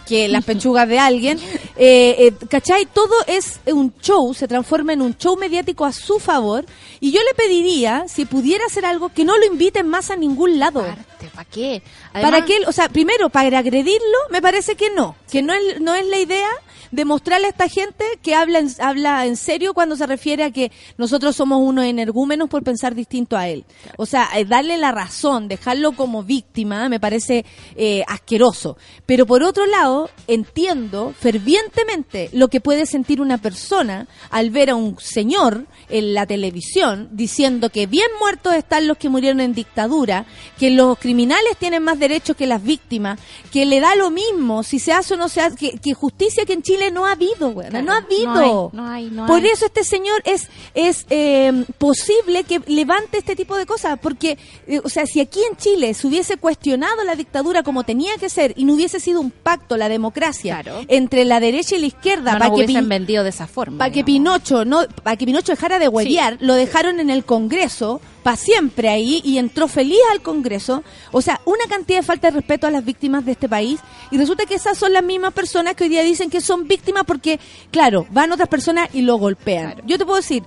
que 0.08 0.28
las 0.28 0.44
pechugas 0.46 0.88
de 0.88 1.00
alguien. 1.00 1.40
Eh, 1.78 2.16
eh, 2.20 2.34
¿Cachai? 2.50 2.86
Todo 2.86 3.14
es 3.28 3.60
un 3.68 3.94
show, 4.02 4.34
se 4.34 4.48
transforma 4.48 4.94
en 4.94 5.02
un 5.02 5.18
show 5.18 5.38
mediático 5.38 5.86
a 5.86 5.92
su 5.94 6.20
favor. 6.20 6.66
Y 7.00 7.12
yo 7.12 7.20
le 7.22 7.34
pediría, 7.34 8.06
si 8.08 8.26
pudiera 8.26 8.66
hacer 8.66 8.86
algo, 8.86 9.10
que 9.10 9.24
no 9.26 9.38
lo 9.38 9.46
inviten 9.46 9.88
más 9.88 10.12
a 10.12 10.16
ningún 10.18 10.60
lado. 10.60 10.86
Parte, 11.22 11.36
¿Para 11.36 11.50
qué? 11.50 11.84
¿Para 12.14 12.46
qué? 12.46 12.60
O 12.68 12.72
sea, 12.72 12.90
primero, 12.90 13.30
para 13.30 13.60
agredirlo, 13.60 14.18
me 14.30 14.42
parece 14.42 14.76
que 14.76 14.90
no. 14.90 15.16
Que 15.30 15.42
no 15.42 15.54
es, 15.54 15.80
no 15.82 15.94
es 15.94 16.06
la 16.08 16.20
idea 16.20 16.50
de 16.92 17.06
mostrarle 17.06 17.48
a 17.48 17.52
esta 17.52 17.70
gente 17.70 18.04
que 18.22 18.36
habla 18.36 18.60
en, 18.60 18.70
habla 18.80 19.26
en 19.26 19.38
serio 19.38 19.74
cuando 19.74 19.96
se 19.96 20.06
refiere 20.06 20.44
a 20.44 20.52
que 20.52 20.72
nosotros 20.98 21.36
somos 21.36 21.60
unos 21.62 21.86
energúmenos 21.86 22.50
por 22.50 22.64
pensar 22.64 22.96
distinto 22.96 23.38
a 23.38 23.48
él. 23.48 23.66
O 23.98 24.06
sea, 24.06 24.30
eh, 24.36 24.46
darle 24.46 24.78
la 24.78 24.92
razón, 24.92 25.48
dejarlo 25.48 25.94
como 25.94 26.24
víctima, 26.24 26.90
me 26.90 27.00
parece 27.00 27.46
eh, 27.76 28.04
asqueroso. 28.08 28.78
Pero 29.06 29.26
por 29.26 29.44
otro 29.44 29.66
lado, 29.66 30.10
entiendo 30.28 31.14
fervientemente 31.18 32.30
lo 32.34 32.50
que 32.50 32.62
puede 32.62 32.86
sentir 32.86 33.22
una 33.22 33.38
persona 33.38 34.08
al 34.30 34.50
ver 34.50 34.72
a 34.72 34.76
un 34.76 35.00
señor 35.00 35.66
en 35.90 36.14
la 36.14 36.26
televisión 36.26 37.10
diciendo 37.12 37.70
que 37.70 37.88
bien 37.88 38.08
muertos 38.20 38.54
están 38.54 38.88
los 38.88 38.98
que 38.98 39.10
murieron 39.10 39.40
en 39.40 39.54
dictadura, 39.54 40.26
que 40.60 40.72
los 40.72 40.98
criminales 41.12 41.58
tienen 41.60 41.84
más 41.84 42.00
derechos 42.00 42.38
que 42.38 42.48
las 42.48 42.64
víctimas, 42.64 43.20
que 43.52 43.66
le 43.66 43.82
da 43.82 43.96
lo 43.96 44.12
mismo 44.12 44.64
si 44.64 44.80
se 44.80 44.94
hace 44.94 45.16
o 45.16 45.18
no 45.18 45.28
se 45.28 45.42
hace, 45.42 45.58
que, 45.58 45.72
que 45.78 45.94
justicia 45.94 46.46
que 46.46 46.54
en 46.54 46.62
Chile 46.64 46.90
no 46.90 47.06
ha 47.06 47.12
habido, 47.12 47.50
weona, 47.50 47.82
no 47.82 47.92
ha 47.92 47.98
habido. 47.98 48.34
No 48.34 48.40
hay, 48.42 48.72
no 48.72 48.88
hay, 48.88 49.10
no 49.12 49.26
Por 49.28 49.42
hay. 49.44 49.48
eso 49.50 49.66
este 49.66 49.84
señor 49.84 50.22
es 50.24 50.48
es 50.74 51.06
eh, 51.10 51.66
posible 51.78 52.46
que 52.46 52.62
levante 52.68 53.18
este 53.18 53.36
tipo 53.36 53.58
de 53.58 53.66
cosas, 53.66 54.00
porque, 54.02 54.38
eh, 54.68 54.80
o 54.84 54.88
sea, 54.88 55.06
si 55.06 55.20
aquí 55.20 55.40
en 55.52 55.58
Chile 55.58 55.94
se 55.94 56.08
hubiese 56.08 56.38
cuestionado 56.38 57.04
la 57.04 57.16
dictadura 57.16 57.62
como 57.62 57.84
tenía 57.84 58.16
que 58.18 58.30
ser 58.30 58.54
y 58.56 58.64
no 58.64 58.74
hubiese 58.76 59.00
sido 59.02 59.20
un 59.20 59.32
pacto, 59.32 59.76
la 59.76 59.90
democracia, 59.90 60.62
Claro. 60.62 60.82
entre 60.88 61.26
la 61.26 61.42
derecha 61.42 61.76
y 61.76 61.80
la 61.80 61.88
izquierda, 61.88 62.32
para 62.34 62.46
que 62.48 62.56
hubiesen 62.56 62.86
Pin- 62.86 62.90
vendido 62.90 63.24
de 63.24 63.32
esa 63.32 63.48
forma. 63.48 63.78
para 63.78 63.92
que. 63.92 64.02
Pinocho 64.06 64.64
no 64.66 64.86
para 65.04 65.16
que 65.18 65.26
Pinocho 65.26 65.52
dejara 65.52 65.78
de 65.78 65.88
huevear, 65.88 66.38
lo 66.40 66.54
dejaron 66.56 67.00
en 67.00 67.10
el 67.10 67.24
Congreso 67.26 68.00
para 68.24 68.38
siempre 68.38 68.90
ahí 68.90 69.22
y 69.24 69.38
entró 69.38 69.68
feliz 69.68 70.00
al 70.12 70.22
Congreso. 70.22 70.84
O 71.12 71.22
sea, 71.22 71.42
una 71.46 71.66
cantidad 71.70 72.00
de 72.00 72.06
falta 72.06 72.30
de 72.30 72.38
respeto 72.38 72.68
a 72.68 72.72
las 72.72 72.86
víctimas 72.86 73.26
de 73.26 73.34
este 73.34 73.50
país 73.50 73.80
y 74.12 74.18
resulta 74.18 74.46
que 74.46 74.56
esas 74.56 74.78
son 74.78 74.94
las 74.94 75.04
mismas 75.04 75.34
personas 75.34 75.76
que 75.76 75.86
hoy 75.86 75.90
día 75.90 76.04
dicen 76.04 76.30
que 76.30 76.42
son 76.42 76.68
víctimas 76.68 77.04
porque 77.06 77.40
claro, 77.72 78.06
van 78.12 78.32
otras 78.32 78.50
personas 78.50 78.90
y 78.94 79.02
lo 79.02 79.18
golpean. 79.18 79.72
Claro. 79.72 79.84
Yo 79.86 79.98
te 79.98 80.06
puedo 80.06 80.18
decir, 80.18 80.44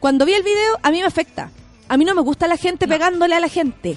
cuando 0.00 0.24
vi 0.24 0.34
el 0.34 0.42
video 0.42 0.78
a 0.82 0.90
mí 0.90 1.00
me 1.00 1.06
afecta. 1.06 1.50
A 1.88 1.96
mí 1.96 2.04
no 2.04 2.14
me 2.14 2.22
gusta 2.22 2.48
la 2.48 2.56
gente 2.56 2.88
pegándole 2.88 3.34
a 3.34 3.40
la 3.40 3.48
gente. 3.48 3.96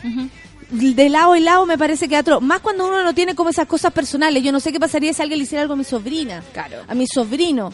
De 0.70 1.10
lado 1.10 1.36
y 1.36 1.40
lado 1.40 1.66
me 1.66 1.78
parece 1.78 2.08
que 2.08 2.16
atroz. 2.16 2.42
Más 2.42 2.62
cuando 2.62 2.88
uno 2.88 3.04
no 3.04 3.14
tiene 3.16 3.34
como 3.34 3.50
esas 3.50 3.68
cosas 3.68 3.92
personales. 3.92 4.44
Yo 4.44 4.52
no 4.52 4.60
sé 4.60 4.72
qué 4.72 4.80
pasaría 4.80 5.12
si 5.14 5.22
alguien 5.22 5.40
le 5.40 5.46
hiciera 5.46 5.64
algo 5.64 5.74
a 5.74 5.78
mi 5.78 5.84
sobrina. 5.84 6.44
Claro. 6.54 6.78
A 6.88 6.94
mi 6.94 7.08
sobrino. 7.08 7.74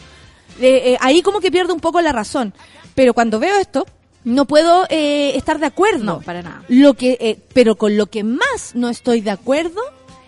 Eh, 0.58 0.92
eh, 0.92 0.98
ahí 1.00 1.20
como 1.20 1.40
que 1.40 1.50
pierdo 1.50 1.74
un 1.74 1.80
poco 1.80 2.00
la 2.00 2.12
razón. 2.12 2.54
Pero 2.94 3.12
cuando 3.12 3.38
veo 3.38 3.58
esto, 3.58 3.86
no 4.26 4.44
puedo 4.44 4.84
eh, 4.90 5.32
estar 5.36 5.58
de 5.58 5.66
acuerdo. 5.66 6.04
No, 6.04 6.20
para 6.20 6.42
nada. 6.42 6.62
Lo 6.68 6.92
que, 6.94 7.16
eh, 7.20 7.38
pero 7.54 7.76
con 7.76 7.96
lo 7.96 8.06
que 8.06 8.24
más 8.24 8.74
no 8.74 8.88
estoy 8.90 9.20
de 9.22 9.30
acuerdo 9.30 9.80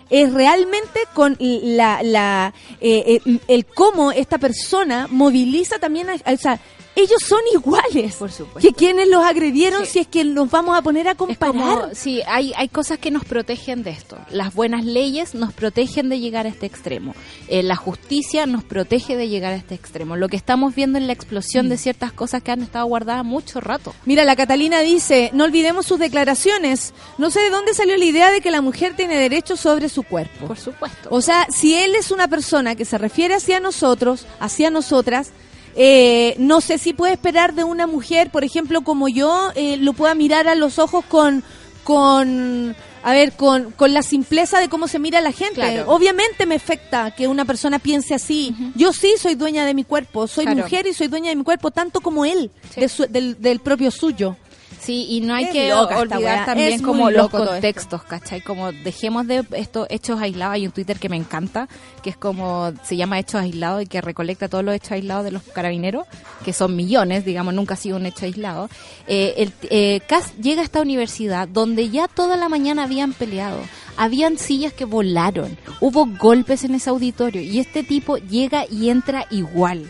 es 0.09 0.33
realmente 0.33 1.01
con 1.13 1.37
la, 1.39 2.01
la 2.01 2.53
eh, 2.81 3.19
el, 3.25 3.41
el 3.47 3.65
cómo 3.65 4.11
esta 4.11 4.37
persona 4.39 5.07
moviliza 5.11 5.77
también 5.79 6.09
a, 6.09 6.13
a- 6.25 6.33
o 6.33 6.37
sea, 6.37 6.59
ellos 7.01 7.21
son 7.21 7.39
iguales 7.53 8.15
Por 8.15 8.31
supuesto. 8.31 8.67
que 8.67 8.73
quienes 8.75 9.07
los 9.07 9.23
agredieron 9.23 9.85
Sí. 9.85 9.91
si 9.93 9.99
es 9.99 10.07
que 10.07 10.23
nos 10.23 10.49
vamos 10.51 10.77
a 10.77 10.81
poner 10.81 11.07
a 11.07 11.15
comparar. 11.15 11.51
como, 11.53 11.89
sí, 11.93 12.21
hay, 12.27 12.53
hay 12.55 12.67
cosas 12.69 12.97
que 12.99 13.11
nos 13.11 13.25
protegen 13.25 13.83
de 13.83 13.91
esto. 13.91 14.17
Las 14.31 14.53
buenas 14.53 14.83
leyes 14.85 15.35
nos 15.35 15.53
protegen 15.53 16.09
de 16.09 16.19
llegar 16.19 16.45
a 16.45 16.49
este 16.49 16.65
extremo. 16.65 17.15
Eh, 17.47 17.63
la 17.63 17.75
justicia 17.75 18.45
nos 18.45 18.63
protege 18.63 19.15
de 19.17 19.27
llegar 19.29 19.53
a 19.53 19.55
este 19.55 19.75
extremo. 19.75 20.15
Lo 20.15 20.29
que 20.29 20.37
estamos 20.37 20.75
viendo 20.75 20.97
es 20.99 21.05
la 21.05 21.13
explosión 21.13 21.69
de 21.69 21.77
ciertas 21.77 22.11
cosas 22.11 22.43
que 22.43 22.51
han 22.51 22.61
estado 22.61 22.85
guardadas 22.85 23.25
mucho 23.25 23.59
rato. 23.61 23.93
Mira, 24.05 24.23
la 24.25 24.35
Catalina 24.35 24.79
dice, 24.81 25.29
no 25.33 25.43
olvidemos 25.45 25.85
sus 25.85 25.99
declaraciones. 25.99 26.93
No 27.17 27.31
sé 27.31 27.39
de 27.41 27.49
dónde 27.49 27.73
salió 27.73 27.97
la 27.97 28.05
idea 28.05 28.31
de 28.31 28.41
que 28.41 28.51
la 28.51 28.61
mujer 28.61 28.95
tiene 28.95 29.17
derecho 29.17 29.57
sobre 29.57 29.89
su 29.89 30.03
cuerpo. 30.03 30.47
Por 30.47 30.57
supuesto. 30.57 31.09
O 31.11 31.21
sea, 31.21 31.47
si 31.49 31.75
él 31.75 31.95
es 31.95 32.11
una 32.11 32.27
persona 32.27 32.75
que 32.75 32.85
se 32.85 32.97
refiere 32.97 33.35
hacia 33.35 33.59
nosotros, 33.59 34.25
hacia 34.39 34.69
nosotras, 34.69 35.31
eh, 35.75 36.35
no 36.37 36.61
sé 36.61 36.77
si 36.77 36.93
puede 36.93 37.13
esperar 37.13 37.53
de 37.53 37.63
una 37.63 37.87
mujer, 37.87 38.29
por 38.31 38.43
ejemplo, 38.43 38.81
como 38.81 39.07
yo, 39.07 39.51
eh, 39.55 39.77
lo 39.77 39.93
pueda 39.93 40.15
mirar 40.15 40.47
a 40.47 40.55
los 40.55 40.79
ojos 40.79 41.05
con, 41.05 41.43
con, 41.83 42.75
a 43.03 43.13
ver, 43.13 43.31
con, 43.33 43.71
con 43.71 43.93
la 43.93 44.01
simpleza 44.03 44.59
de 44.59 44.69
cómo 44.69 44.87
se 44.87 44.99
mira 44.99 45.21
la 45.21 45.31
gente. 45.31 45.55
Claro. 45.55 45.85
Obviamente 45.91 46.45
me 46.45 46.55
afecta 46.55 47.11
que 47.11 47.27
una 47.27 47.45
persona 47.45 47.79
piense 47.79 48.13
así. 48.13 48.55
Yo 48.75 48.93
sí 48.93 49.13
soy 49.19 49.35
dueña 49.35 49.65
de 49.65 49.73
mi 49.73 49.83
cuerpo, 49.83 50.27
soy 50.27 50.45
Claro. 50.45 50.61
mujer 50.63 50.85
y 50.87 50.93
soy 50.93 51.07
dueña 51.07 51.29
de 51.29 51.35
mi 51.35 51.43
cuerpo 51.43 51.71
tanto 51.71 52.01
como 52.01 52.25
él, 52.25 52.51
Sí. 52.73 52.81
de 52.81 52.89
su- 52.89 53.07
del, 53.07 53.41
del 53.41 53.59
propio 53.59 53.89
suyo. 53.91 54.35
Sí, 54.79 55.07
y 55.09 55.21
no 55.21 55.33
hay 55.33 55.45
Es 55.45 55.51
que 55.51 55.73
olvidar 55.73 56.45
también 56.45 56.73
es 56.73 56.81
como 56.81 57.11
los 57.11 57.29
contextos, 57.29 58.03
¿cachai? 58.03 58.41
Como 58.41 58.71
dejemos 58.71 59.27
de 59.27 59.45
estos 59.51 59.87
hechos 59.89 60.21
aislados. 60.21 60.55
Hay 60.55 60.65
un 60.65 60.71
Twitter 60.71 60.97
que 60.99 61.09
me 61.09 61.17
encanta, 61.17 61.67
que 62.01 62.09
es 62.09 62.17
como, 62.17 62.71
se 62.83 62.95
llama 62.95 63.19
Hechos 63.19 63.41
Aislados 63.41 63.83
y 63.83 63.87
que 63.87 64.01
recolecta 64.01 64.47
todos 64.47 64.63
los 64.63 64.73
hechos 64.73 64.93
aislados 64.93 65.25
de 65.25 65.31
los 65.31 65.43
carabineros, 65.43 66.05
que 66.45 66.53
son 66.53 66.75
millones, 66.75 67.25
digamos, 67.25 67.53
nunca 67.53 67.73
ha 67.73 67.77
sido 67.77 67.97
un 67.97 68.05
hecho 68.05 68.25
aislado. 68.25 68.69
Eh, 69.07 69.33
el, 69.37 69.53
eh, 69.69 70.01
Cass 70.07 70.33
llega 70.37 70.61
a 70.61 70.65
esta 70.65 70.81
universidad 70.81 71.47
donde 71.47 71.89
ya 71.89 72.07
toda 72.07 72.37
la 72.37 72.49
mañana 72.49 72.83
habían 72.83 73.13
peleado. 73.13 73.59
Habían 73.97 74.37
sillas 74.37 74.71
que 74.71 74.85
volaron, 74.85 75.57
hubo 75.81 76.05
golpes 76.05 76.63
en 76.63 76.73
ese 76.73 76.89
auditorio 76.89 77.41
y 77.41 77.59
este 77.59 77.83
tipo 77.83 78.17
llega 78.17 78.65
y 78.69 78.89
entra 78.89 79.25
igual. 79.29 79.85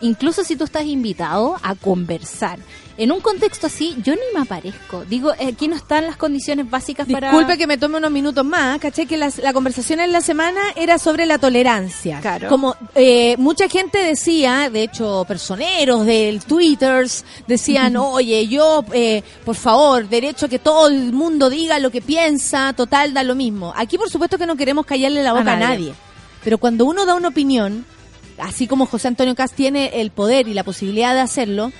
Incluso 0.00 0.44
si 0.44 0.54
tú 0.54 0.64
estás 0.64 0.84
invitado 0.84 1.56
a 1.62 1.74
conversar. 1.74 2.58
En 2.96 3.10
un 3.10 3.20
contexto 3.20 3.66
así, 3.66 3.96
yo 4.04 4.14
ni 4.14 4.20
me 4.32 4.42
aparezco. 4.42 5.04
Digo, 5.04 5.32
eh, 5.34 5.48
aquí 5.48 5.66
no 5.66 5.74
están 5.74 6.06
las 6.06 6.16
condiciones 6.16 6.70
básicas 6.70 7.08
para... 7.10 7.28
Disculpe 7.30 7.58
que 7.58 7.66
me 7.66 7.76
tome 7.76 7.98
unos 7.98 8.12
minutos 8.12 8.44
más, 8.44 8.78
caché 8.78 9.06
que 9.06 9.16
las- 9.16 9.38
la, 9.38 9.52
conversación 9.52 9.98
en 9.98 10.12
la 10.12 10.20
semana 10.20 10.60
era 10.76 10.98
sobre 10.98 11.26
la 11.26 11.38
tolerancia. 11.38 12.20
Claro. 12.20 12.48
Como 12.48 12.76
eh, 12.94 13.34
mucha 13.38 13.68
gente 13.68 13.98
decía, 13.98 14.70
de 14.70 14.84
hecho, 14.84 15.24
personeros 15.26 16.06
del 16.06 16.44
Twitters 16.44 17.24
decían, 17.48 17.96
oye, 17.96 18.46
yo, 18.46 18.84
eh, 18.92 19.22
por 19.44 19.56
favor, 19.56 20.08
derecho 20.08 20.46
a 20.46 20.48
que 20.48 20.60
todo 20.60 20.86
el 20.86 21.12
mundo 21.12 21.50
diga 21.50 21.80
lo 21.80 21.90
que 21.90 22.00
piensa, 22.00 22.74
total, 22.74 23.12
da 23.12 23.24
lo 23.24 23.34
mismo. 23.34 23.72
Aquí, 23.76 23.98
por 23.98 24.08
supuesto, 24.08 24.38
que 24.38 24.46
no 24.46 24.54
queremos 24.56 24.86
callarle 24.86 25.24
la 25.24 25.30
A 25.30 25.34
boca 25.34 25.54
a 25.54 25.56
nadie. 25.56 25.78
nadie. 25.88 25.94
Pero 26.44 26.58
cuando 26.58 26.84
uno 26.84 27.06
da 27.06 27.14
una 27.16 27.26
opinión, 27.28 27.84
así 28.38 28.68
como 28.68 28.86
José 28.86 29.08
Antonio 29.08 29.34
Cast 29.34 29.54
tiene 29.56 30.00
el 30.00 30.10
poder 30.12 30.46
y 30.46 30.54
la 30.54 30.62
posibilidad 30.62 31.12
de 31.12 31.20
hacerlo, 31.22 31.72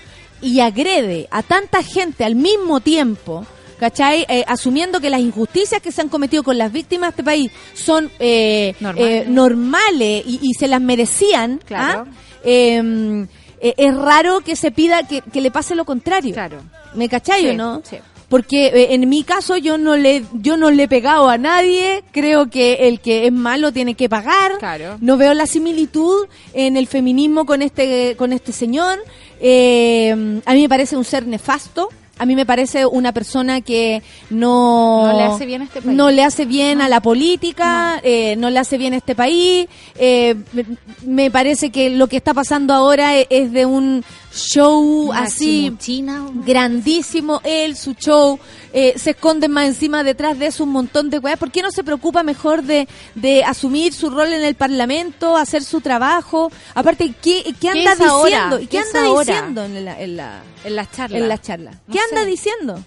y 0.45 0.61
agrede 0.61 1.27
a 1.31 1.43
tanta 1.43 1.83
gente 1.83 2.25
al 2.25 2.35
mismo 2.37 2.81
tiempo, 2.81 3.45
¿cachai? 3.81 4.25
Eh, 4.29 4.45
asumiendo 4.47 5.01
que 5.01 5.11
las 5.11 5.21
injusticias 5.21 5.81
que 5.83 5.91
se 5.91 6.01
han 6.03 6.09
cometido 6.09 6.43
con 6.43 6.57
las 6.59 6.71
víctimas 6.71 7.09
de 7.09 7.11
este 7.11 7.25
país 7.25 7.51
son 7.75 8.11
eh, 8.19 8.75
Normales. 8.81 9.23
eh, 9.23 9.25
normales 9.29 10.25
y, 10.27 10.39
y 10.43 10.55
se 10.55 10.69
las 10.69 10.81
merecían, 10.81 11.61
Claro. 11.65 12.07
¿ah? 12.07 12.13
Eh, 12.47 13.75
es 13.79 13.95
raro 13.97 14.41
que 14.41 14.57
se 14.57 14.71
pida 14.71 15.07
que, 15.09 15.23
que 15.23 15.41
le 15.41 15.51
pase 15.51 15.75
lo 15.75 15.85
contrario. 15.87 16.35
Claro. 16.35 16.59
¿Me 16.95 17.09
cachai 17.09 17.49
o 17.51 17.55
no? 17.55 17.83
sí. 17.85 17.97
Porque 18.29 18.67
eh, 18.69 18.95
en 18.95 19.09
mi 19.09 19.23
caso 19.23 19.57
yo 19.59 19.79
no 19.79 19.97
le 19.97 20.25
yo 20.33 20.57
no 20.57 20.71
le 20.71 20.85
he 20.85 20.89
pegado 20.89 21.29
a 21.29 21.39
nadie, 21.39 22.03
creo 22.11 22.49
que 22.51 22.89
el 22.89 22.99
que 23.01 23.27
es 23.27 23.33
malo 23.33 23.71
tiene 23.71 23.95
que 23.95 24.09
pagar. 24.09 24.59
Claro. 24.59 24.97
No 25.01 25.17
veo 25.17 25.35
la 25.35 25.47
similitud 25.47 26.27
en 26.53 26.77
el 26.77 26.87
feminismo 26.89 27.45
con 27.47 27.63
este 27.63 28.17
con 28.17 28.33
este 28.33 28.53
señor. 28.53 28.99
Eh, 29.47 30.41
a 30.47 30.55
mí 30.55 30.63
me 30.63 30.69
parece 30.71 30.97
un 30.97 31.05
ser 31.05 31.27
nefasto. 31.27 31.91
A 32.17 32.27
mí 32.27 32.35
me 32.37 32.47
parece 32.47 32.87
una 32.87 33.13
persona 33.13 33.61
que 33.61 34.01
no, 34.31 35.09
No 35.09 35.19
le 35.19 35.25
hace 35.25 35.47
bien 35.47 35.63
a 35.63 35.65
este 35.65 35.83
país. 35.83 35.97
No 35.97 36.11
le 36.11 36.23
hace 36.23 36.47
bien 36.47 36.81
a 36.81 36.89
la 36.89 37.01
política, 37.01 38.01
eh, 38.05 38.37
no 38.37 38.51
le 38.51 38.61
hace 38.61 38.79
bien 38.79 38.95
a 38.95 38.99
este 38.99 39.15
país. 39.17 39.67
Eh, 39.97 40.37
me, 40.53 40.65
me 41.05 41.31
parece 41.31 41.71
que 41.71 41.91
lo 41.91 42.07
que 42.07 42.17
está 42.17 42.33
pasando 42.33 42.73
ahora 42.73 43.17
es, 43.17 43.27
es 43.31 43.53
de 43.53 43.67
un 43.67 44.05
show 44.35 45.13
así 45.13 45.65
chimuchina, 45.65 46.27
grandísimo 46.45 47.41
él, 47.45 47.77
su 47.77 47.95
show, 47.95 48.39
eh, 48.73 48.95
se 48.97 49.11
esconden 49.11 49.51
más 49.51 49.67
encima 49.67 50.03
detrás 50.03 50.39
de 50.39 50.47
eso 50.47 50.65
un 50.65 50.71
montón 50.71 51.11
de 51.11 51.19
weas. 51.19 51.39
¿Por 51.39 51.51
qué 51.51 51.63
no 51.63 51.71
se 51.71 51.85
preocupa 51.85 52.23
mejor 52.23 52.63
de, 52.63 52.89
de 53.15 53.45
asumir 53.45 53.93
su 53.95 54.11
rol 54.11 54.33
en 54.33 54.43
el 54.43 54.55
Parlamento, 54.55 55.37
hacer 55.37 55.63
su 55.63 55.81
trabajo? 55.81 56.51
Aparte, 56.75 57.15
¿qué, 57.23 57.55
qué 57.61 57.69
anda 57.69 57.95
diciendo? 57.95 58.59
¿Y 58.59 58.63
qué, 58.67 58.69
¿Qué 58.69 58.79
es 58.79 58.87
anda 58.95 59.07
ahora? 59.09 59.25
diciendo 59.35 59.65
en 59.65 59.85
la, 59.85 60.01
en 60.01 60.17
la, 60.17 60.43
En 60.65 60.77
las 60.77 60.91
charlas. 60.91 61.21
en 61.23 61.29
la 61.29 61.41
charla? 61.41 61.71
No 61.87 61.93
¿Qué 61.95 62.01
anda 62.11 62.25
diciendo? 62.25 62.85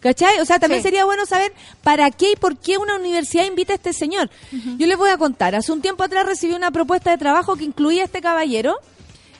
¿Cachai? 0.00 0.38
O 0.40 0.44
sea, 0.44 0.58
también 0.58 0.82
Sí. 0.82 0.88
sería 0.88 1.06
bueno 1.06 1.24
saber 1.24 1.50
para 1.82 2.10
qué 2.10 2.32
y 2.32 2.36
por 2.36 2.58
qué 2.58 2.76
una 2.76 2.96
universidad 2.96 3.46
invita 3.46 3.72
a 3.72 3.76
este 3.76 3.94
señor. 3.94 4.28
Yo 4.76 4.86
les 4.86 4.98
voy 4.98 5.08
a 5.08 5.16
contar. 5.16 5.54
Hace 5.54 5.72
un 5.72 5.80
tiempo 5.80 6.02
atrás 6.02 6.26
recibí 6.26 6.52
una 6.52 6.70
propuesta 6.70 7.10
de 7.10 7.16
trabajo 7.16 7.56
que 7.56 7.64
incluía 7.64 8.02
a 8.02 8.04
este 8.04 8.20
caballero. 8.20 8.76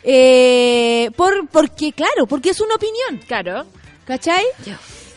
Eh, 0.05 1.11
por, 1.16 1.48
porque, 1.48 1.92
claro, 1.92 2.26
porque 2.28 2.50
es 2.50 2.61
una 2.61 2.74
opinión. 2.74 3.20
Claro. 3.26 3.64
¿Cachai? 4.05 4.44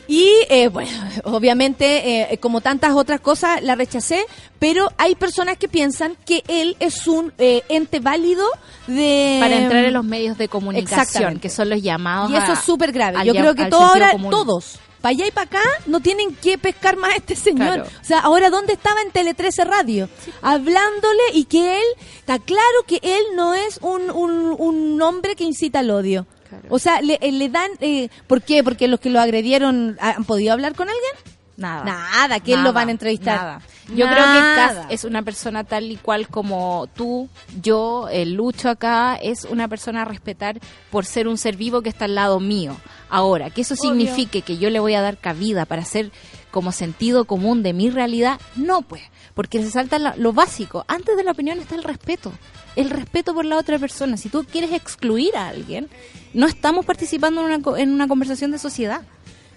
Y 0.07 0.29
eh, 0.49 0.69
bueno, 0.69 0.89
obviamente, 1.25 2.31
eh, 2.33 2.38
como 2.38 2.61
tantas 2.61 2.93
otras 2.95 3.19
cosas, 3.19 3.61
la 3.61 3.75
rechacé, 3.75 4.25
pero 4.59 4.89
hay 4.97 5.15
personas 5.15 5.57
que 5.57 5.67
piensan 5.67 6.15
que 6.25 6.41
él 6.47 6.77
es 6.79 7.05
un 7.07 7.33
eh, 7.38 7.63
ente 7.67 7.99
válido 7.99 8.45
de... 8.88 9.38
Para 9.41 9.57
entrar 9.57 9.83
en 9.83 9.93
los 9.93 10.05
medios 10.05 10.38
de 10.38 10.47
comunicación, 10.47 11.39
que 11.39 11.49
son 11.49 11.69
los 11.69 11.81
llamados 11.81 12.31
Y 12.31 12.38
eso 12.38 12.51
a- 12.51 12.53
es 12.53 12.59
súper 12.59 12.93
grave. 12.93 13.25
Yo 13.25 13.33
creo 13.33 13.53
que 13.53 13.65
todo 13.65 13.83
ahora, 13.83 14.11
común. 14.13 14.31
todos, 14.31 14.79
para 15.01 15.11
allá 15.11 15.27
y 15.27 15.31
para 15.31 15.45
acá 15.45 15.63
no 15.85 15.99
tienen 15.99 16.35
que 16.35 16.57
pescar 16.57 16.97
más 16.97 17.13
a 17.13 17.17
este 17.17 17.35
señor. 17.35 17.75
Claro. 17.75 17.89
O 18.01 18.05
sea, 18.05 18.19
ahora 18.19 18.49
¿dónde 18.49 18.73
estaba 18.73 19.01
en 19.01 19.11
Tele 19.11 19.33
13 19.33 19.63
Radio? 19.65 20.09
Hablándole 20.41 21.23
y 21.33 21.45
que 21.45 21.79
él, 21.79 21.85
está 22.17 22.39
claro 22.39 22.83
que 22.87 22.99
él 23.01 23.23
no 23.35 23.53
es 23.53 23.79
un, 23.81 24.09
un, 24.11 24.55
un 24.57 25.01
hombre 25.01 25.35
que 25.35 25.43
incita 25.43 25.79
al 25.79 25.89
odio. 25.89 26.25
Claro. 26.49 26.65
O 26.69 26.79
sea, 26.79 27.01
le, 27.01 27.17
eh, 27.21 27.31
le 27.31 27.49
dan... 27.49 27.71
Eh, 27.81 28.09
¿Por 28.27 28.41
qué? 28.41 28.63
Porque 28.63 28.87
los 28.87 28.99
que 28.99 29.09
lo 29.09 29.19
agredieron 29.19 29.97
han 29.99 30.23
podido 30.23 30.53
hablar 30.53 30.75
con 30.75 30.87
alguien. 30.87 31.36
Nada. 31.57 31.83
Nada, 31.83 32.39
que 32.39 32.53
él 32.53 32.63
lo 32.63 32.71
van 32.71 32.89
a 32.89 32.91
entrevistar. 32.91 33.35
Nada. 33.35 33.61
Yo 33.89 34.05
Nada. 34.05 34.15
creo 34.15 34.25
que 34.25 34.39
Cass 34.39 34.85
es 34.91 35.03
una 35.03 35.23
persona 35.23 35.63
tal 35.63 35.91
y 35.91 35.97
cual 35.97 36.27
como 36.27 36.87
tú, 36.95 37.29
yo, 37.61 38.07
el 38.09 38.33
Lucho 38.33 38.69
acá, 38.69 39.15
es 39.15 39.43
una 39.43 39.67
persona 39.67 40.03
a 40.03 40.05
respetar 40.05 40.59
por 40.91 41.05
ser 41.05 41.27
un 41.27 41.39
ser 41.39 41.57
vivo 41.57 41.81
que 41.81 41.89
está 41.89 42.05
al 42.05 42.13
lado 42.13 42.39
mío. 42.39 42.77
Ahora, 43.09 43.49
que 43.49 43.61
eso 43.61 43.75
signifique 43.75 44.43
que 44.43 44.59
yo 44.59 44.69
le 44.69 44.79
voy 44.79 44.93
a 44.93 45.01
dar 45.01 45.17
cabida 45.17 45.65
para 45.65 45.83
ser 45.83 46.11
como 46.51 46.71
sentido 46.71 47.25
común 47.25 47.63
de 47.63 47.73
mi 47.73 47.89
realidad, 47.89 48.39
no 48.55 48.83
pues, 48.83 49.01
porque 49.33 49.61
se 49.63 49.71
salta 49.71 49.97
lo 50.15 50.33
básico. 50.33 50.85
Antes 50.87 51.17
de 51.17 51.23
la 51.23 51.31
opinión 51.31 51.59
está 51.59 51.75
el 51.75 51.83
respeto. 51.83 52.31
El 52.75 52.91
respeto 52.91 53.33
por 53.33 53.45
la 53.45 53.57
otra 53.57 53.79
persona. 53.79 54.17
Si 54.17 54.29
tú 54.29 54.45
quieres 54.45 54.71
excluir 54.73 55.35
a 55.35 55.47
alguien, 55.47 55.89
no 56.35 56.45
estamos 56.45 56.85
participando 56.85 57.41
en 57.41 57.61
una, 57.61 57.79
en 57.79 57.93
una 57.93 58.07
conversación 58.07 58.51
de 58.51 58.59
sociedad. 58.59 59.01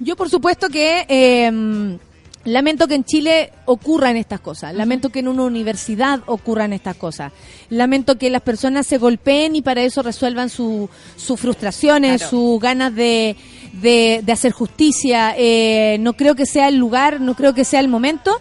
Yo, 0.00 0.16
por 0.16 0.30
supuesto 0.30 0.68
que 0.68 1.04
eh, 1.08 1.98
lamento 2.44 2.88
que 2.88 2.94
en 2.94 3.04
Chile 3.04 3.52
ocurran 3.66 4.16
estas 4.16 4.40
cosas. 4.40 4.74
Lamento 4.74 5.10
que 5.10 5.18
en 5.20 5.28
una 5.28 5.42
universidad 5.44 6.20
ocurran 6.26 6.72
estas 6.72 6.96
cosas. 6.96 7.32
Lamento 7.68 8.16
que 8.16 8.30
las 8.30 8.40
personas 8.42 8.86
se 8.86 8.96
golpeen 8.98 9.56
y 9.56 9.62
para 9.62 9.82
eso 9.82 10.02
resuelvan 10.02 10.48
su- 10.48 10.88
sus 11.16 11.38
frustraciones, 11.38 12.16
Claro. 12.22 12.30
sus 12.30 12.60
ganas 12.60 12.94
de, 12.94 13.36
de- 13.74 14.20
de 14.24 14.32
hacer 14.32 14.52
justicia. 14.52 15.34
Eh, 15.36 15.98
no 16.00 16.14
creo 16.14 16.34
que 16.34 16.46
sea 16.46 16.68
el 16.68 16.76
lugar, 16.76 17.20
no 17.20 17.34
creo 17.34 17.52
que 17.52 17.64
sea 17.66 17.80
el 17.80 17.88
momento. 17.88 18.40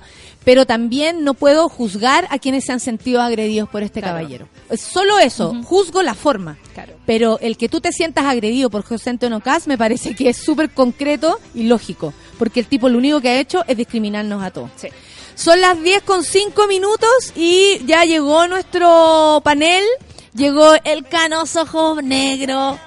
Pero 0.50 0.66
también 0.66 1.24
no 1.24 1.36
puedo 1.36 1.70
juzgar 1.70 2.26
a 2.32 2.40
quienes 2.40 2.66
se 2.66 2.72
han 2.72 2.80
sentido 2.80 3.22
agredidos 3.22 3.70
por 3.70 3.84
este 3.84 4.02
Claro. 4.02 4.16
caballero. 4.18 4.48
Solo 4.76 5.20
eso, 5.20 5.56
juzgo 5.64 6.02
la 6.02 6.16
forma. 6.16 6.58
Claro. 6.74 6.94
Pero 7.06 7.38
el 7.40 7.56
que 7.56 7.70
tú 7.70 7.82
te 7.82 7.92
sientas 7.92 8.26
agredido 8.26 8.72
por 8.72 8.84
José 8.84 9.12
Antonio 9.12 9.42
Caz 9.42 9.68
me 9.68 9.78
parece 9.78 10.16
que 10.16 10.30
es 10.30 10.38
súper 10.38 10.72
concreto 10.72 11.40
y 11.54 11.66
lógico. 11.68 12.16
Porque 12.40 12.62
el 12.62 12.66
tipo 12.66 12.90
lo 12.90 12.98
único 12.98 13.22
que 13.22 13.30
ha 13.30 13.40
hecho 13.40 13.64
es 13.68 13.78
discriminarnos 13.78 14.42
a 14.42 14.50
todos. 14.50 14.72
Sí. 14.76 14.88
Son 15.36 15.62
las 15.62 15.80
10 15.84 16.02
con 16.02 16.24
5 16.24 16.66
minutos 16.66 17.32
y 17.36 17.86
ya 17.86 18.04
llegó 18.06 18.48
nuestro 18.48 19.42
panel. 19.44 19.84
Llegó 20.34 20.74
el 20.84 21.06
canoso 21.06 21.62
ojo 21.62 22.02
negro. 22.02 22.80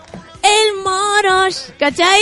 El 0.42 0.82
moros, 0.82 1.72
¿cachai? 1.78 2.20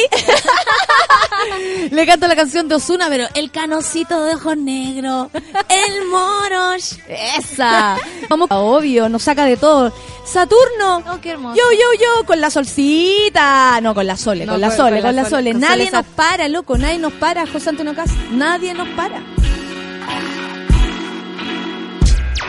Le 1.91 2.07
canto 2.07 2.29
la 2.29 2.37
canción 2.37 2.68
de 2.68 2.75
Osuna, 2.75 3.07
pero 3.09 3.27
el 3.35 3.51
canosito 3.51 4.23
de 4.25 4.35
ojos 4.35 4.57
negros, 4.59 5.29
el 5.68 6.05
moros, 6.07 6.99
esa. 7.09 7.97
Vamos, 8.29 8.49
obvio, 8.51 9.09
nos 9.09 9.23
saca 9.23 9.45
de 9.47 9.57
todo. 9.57 9.93
Saturno, 10.25 11.03
Oh, 11.11 11.18
qué 11.21 11.31
hermoso. 11.31 11.57
yo, 11.57 11.64
yo, 11.73 11.95
yo, 11.99 12.27
con 12.27 12.41
la 12.41 12.51
solcita. 12.51 13.81
No, 13.81 13.95
con 13.95 14.07
la 14.07 14.16
sole, 14.16 14.45
No, 14.45 14.53
con 14.53 14.61
la 14.61 14.71
sole, 14.71 14.97
con 15.01 15.09
con 15.09 15.16
la 15.16 15.29
Sole, 15.29 15.53
con 15.53 15.61
Nadie 15.61 15.87
Sole 15.87 15.97
nos 16.03 16.07
para, 16.14 16.49
loco, 16.49 16.77
nadie 16.79 16.99
nos 16.99 17.12
para, 17.14 17.47
José 17.47 17.71
Antonio 17.71 17.95
Cas. 17.95 18.11
Nadie 18.33 18.75
nos 18.75 18.89
para. 18.91 19.18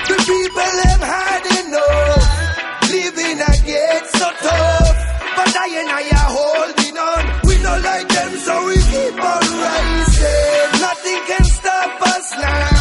The 0.07 0.15
people 0.15 0.63
them 0.83 1.01
had 1.01 1.45
enough. 1.65 2.27
Living 2.91 3.39
I 3.41 3.57
get 3.65 4.03
so 4.17 4.27
tough. 4.41 4.97
But 5.37 5.55
I 5.55 5.67
and 5.79 5.89
I 5.89 6.03
are 6.19 6.31
holding 6.39 6.97
on. 6.97 7.21
We 7.47 7.55
don't 7.65 7.83
like 7.83 8.07
them, 8.07 8.31
so 8.45 8.53
we 8.67 8.75
keep 8.75 9.15
on 9.31 9.43
rising. 9.65 10.81
Nothing 10.81 11.19
can 11.29 11.43
stop 11.45 12.01
us 12.01 12.27
now. 12.37 12.80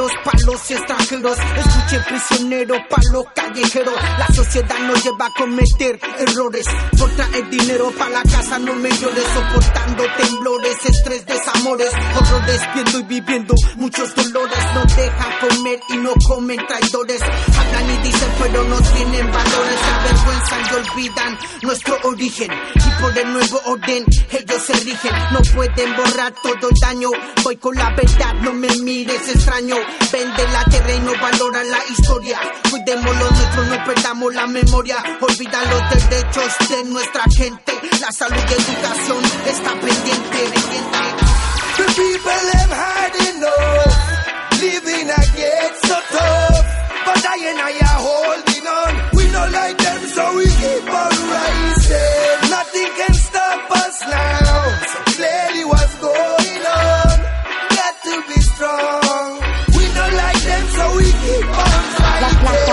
Guerreros, 0.00 0.12
palos 0.24 0.70
y 0.70 0.74
extranjeros. 0.74 1.38
Escuche 1.56 2.00
prisionero, 2.08 2.74
palo 2.88 3.24
callejero. 3.34 3.92
La 4.18 4.26
sociedad 4.34 4.78
nos 4.80 5.04
lleva 5.04 5.26
a 5.26 5.30
cometer 5.36 6.00
errores. 6.18 6.64
Por 6.98 7.10
traer 7.10 7.50
dinero 7.50 7.92
para 7.98 8.10
la 8.10 8.22
casa, 8.22 8.58
no 8.58 8.74
me 8.74 8.90
llores. 8.90 9.24
Soportando 9.34 10.04
temblores, 10.16 10.76
estrés, 10.86 11.26
desamores. 11.26 11.92
Horrores, 12.16 12.60
viendo 12.74 12.98
y 12.98 13.02
viviendo 13.02 13.54
muchos 13.76 14.14
dolores. 14.14 14.58
No 14.74 14.84
dejan 14.84 15.48
comer 15.48 15.80
y 15.88 15.96
no 15.98 16.12
comen 16.26 16.66
traidores. 16.66 17.20
Hablan 17.22 17.90
y 17.90 17.96
dicen, 17.98 18.32
pero 18.40 18.64
no 18.64 18.80
tienen 18.80 19.26
valores. 19.30 19.80
Se 19.80 19.90
avergüenzan 19.90 20.60
y 20.60 20.74
olvidan 20.74 21.38
nuestro 21.62 21.98
origen. 22.04 22.50
Y 22.74 23.02
por 23.02 23.18
el 23.18 23.32
nuevo 23.32 23.60
orden, 23.66 24.04
ellos 24.30 24.62
se 24.62 24.72
rigen. 24.74 25.12
No 25.32 25.40
pueden 25.54 25.96
borrar 25.96 26.32
todo 26.42 26.68
el 26.70 26.76
daño. 26.80 27.10
Voy 27.42 27.56
con 27.56 27.74
la 27.74 27.90
verdad, 27.90 28.34
no 28.42 28.52
me 28.54 28.68
mires 28.78 29.28
extraño. 29.28 29.76
Vende 30.12 30.48
la 30.48 30.64
tierra 30.64 30.92
y 30.94 31.00
no 31.00 31.12
valora 31.20 31.64
la 31.64 31.78
historia. 31.88 32.40
Cuidemos 32.70 33.16
lo 33.16 33.30
nuestro, 33.30 33.64
no 33.64 33.84
perdamos 33.84 34.34
la 34.34 34.46
memoria. 34.46 34.96
Olvida 35.20 35.60
los 35.64 36.08
derechos 36.08 36.52
de 36.68 36.84
nuestra 36.84 37.24
gente. 37.36 37.72
La 38.00 38.10
salud 38.12 38.36
y 38.36 38.52
educación 38.52 39.24
está 39.46 39.70
pendiente. 39.80 40.38
pendiente. 40.38 40.98
The 41.76 41.86
people 41.96 42.42
them 42.52 42.70
had 42.70 43.14
enough. 43.30 44.10
Living 44.60 45.10
I 45.10 45.22
so 45.86 45.96
tough. 46.10 46.66
But 47.06 47.26
I 47.26 47.38
and 47.48 47.60
I 47.60 47.72
are 47.88 48.49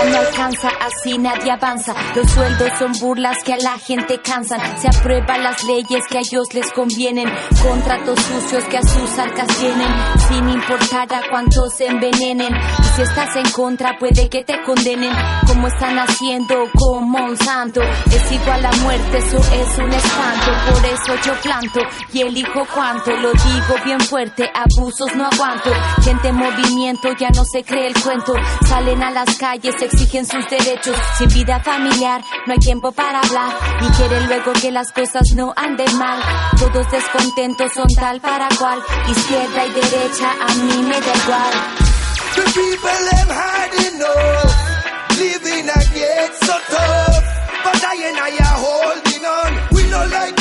no 0.04 0.18
alcanza, 0.18 0.68
así 0.80 1.18
nadie 1.18 1.50
avanza. 1.50 1.94
Los 2.14 2.30
sueldos 2.30 2.70
son 2.78 2.92
burlas 3.00 3.36
que 3.44 3.54
a 3.54 3.56
la 3.58 3.78
gente 3.78 4.20
cansan. 4.20 4.60
Se 4.80 4.88
aprueban 4.88 5.42
las 5.42 5.64
leyes 5.64 6.04
que 6.08 6.18
a 6.18 6.20
ellos 6.20 6.46
les 6.52 6.70
convienen. 6.72 7.28
Contratos 7.62 8.20
sucios 8.20 8.64
que 8.64 8.78
a 8.78 8.82
sus 8.82 9.18
arcas 9.18 9.48
tienen. 9.58 9.88
Sin 10.28 10.48
importar 10.48 11.12
a 11.12 11.22
cuántos 11.30 11.74
se 11.74 11.86
envenenen. 11.86 12.54
Y 12.54 12.84
si 12.96 13.02
estás 13.02 13.36
en 13.36 13.50
contra, 13.50 13.98
puede 13.98 14.28
que 14.28 14.44
te 14.44 14.62
condenen. 14.62 15.12
Como 15.46 15.68
están 15.68 15.98
haciendo 15.98 16.64
con 16.74 17.10
Monsanto. 17.10 17.80
Es 17.82 18.32
igual 18.32 18.64
a 18.64 18.72
muerte, 18.82 19.18
eso 19.18 19.38
es 19.38 19.78
un 19.78 19.92
espanto. 19.92 20.52
Por 20.72 20.84
eso 20.84 21.14
yo 21.24 21.34
planto 21.40 21.80
y 22.12 22.22
elijo 22.22 22.66
cuánto. 22.74 23.10
Lo 23.16 23.32
digo 23.32 23.74
bien 23.84 24.00
fuerte, 24.00 24.50
abusos 24.54 25.14
no 25.14 25.26
aguanto. 25.26 25.70
Gente 26.02 26.28
en 26.28 26.36
movimiento 26.36 27.08
ya 27.18 27.30
no 27.30 27.44
se 27.44 27.62
cree 27.64 27.88
el 27.88 28.00
cuento. 28.02 28.34
Salen 28.66 29.02
a 29.02 29.10
las 29.10 29.36
calles, 29.36 29.74
exigen 29.92 30.26
sus 30.26 30.44
derechos. 30.48 30.96
Sin 31.18 31.28
vida 31.28 31.60
familiar, 31.60 32.22
no 32.46 32.52
hay 32.52 32.58
tiempo 32.58 32.92
para 32.92 33.20
hablar. 33.20 33.52
Y 33.80 33.88
quieren 33.96 34.26
luego 34.26 34.52
que 34.52 34.70
las 34.70 34.92
cosas 34.92 35.22
no 35.34 35.52
anden 35.56 35.98
mal. 35.98 36.20
Todos 36.58 36.90
descontentos 36.90 37.72
son 37.72 37.88
tal 37.96 38.20
para 38.20 38.48
cual. 38.58 38.82
Izquierda 39.08 39.66
y 39.66 39.70
derecha, 39.72 40.32
a 40.40 40.54
mí 40.54 40.82
me 40.82 41.00
da 41.00 41.12
igual. 41.24 41.54
The 42.36 42.44
people 42.54 43.00
them 43.10 43.28
had 43.28 43.72
enough. 43.88 44.68
Living 45.18 45.66
so 46.46 46.54
tough. 46.70 47.24
But 47.64 47.84
I 47.84 47.96
and 48.08 48.18
I 48.18 48.30
are 48.46 48.58
holding 48.66 49.24
on. 49.24 49.50
We 49.72 49.90
don't 49.90 50.10
like 50.10 50.37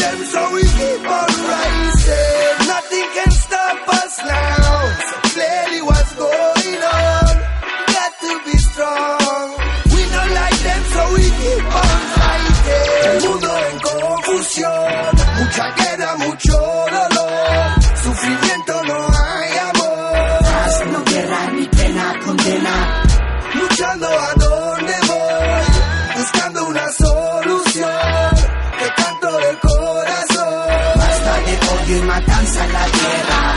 matanza 31.96 32.66
en 32.66 32.74
la 32.74 32.86
tierra. 32.86 33.56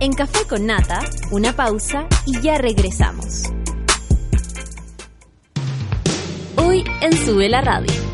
En 0.00 0.12
Café 0.12 0.46
con 0.46 0.66
Nata, 0.66 1.00
una 1.30 1.56
pausa 1.56 2.06
y 2.26 2.38
ya 2.42 2.58
regresamos. 2.58 3.44
Hoy 6.56 6.84
en 7.00 7.16
Sube 7.24 7.48
la 7.48 7.62
Radio. 7.62 8.13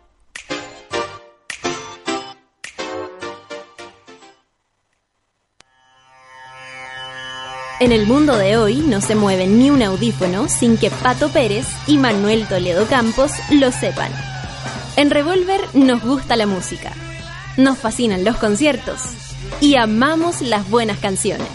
En 7.81 7.91
el 7.91 8.05
mundo 8.05 8.37
de 8.37 8.57
hoy 8.57 8.75
no 8.75 9.01
se 9.01 9.15
mueve 9.15 9.47
ni 9.47 9.71
un 9.71 9.81
audífono 9.81 10.47
sin 10.47 10.77
que 10.77 10.91
Pato 10.91 11.29
Pérez 11.29 11.65
y 11.87 11.97
Manuel 11.97 12.47
Toledo 12.47 12.85
Campos 12.85 13.31
lo 13.49 13.71
sepan. 13.71 14.11
En 14.97 15.09
Revolver 15.09 15.61
nos 15.73 16.03
gusta 16.03 16.35
la 16.35 16.45
música, 16.45 16.91
nos 17.57 17.79
fascinan 17.79 18.23
los 18.23 18.37
conciertos 18.37 19.01
y 19.61 19.77
amamos 19.77 20.41
las 20.41 20.69
buenas 20.69 20.99
canciones. 20.99 21.49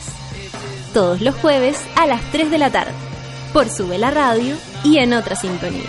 Todos 0.93 1.20
los 1.20 1.37
jueves 1.37 1.79
a 1.95 2.09
las 2.09 2.20
3 2.33 2.51
de 2.51 2.59
la 2.59 2.72
tarde, 2.72 2.91
por 3.53 3.70
Sube 3.70 3.97
la 3.97 4.11
Radio 4.11 4.57
y 4.83 4.99
en 4.99 5.12
otra 5.12 5.37
sintonía. 5.37 5.89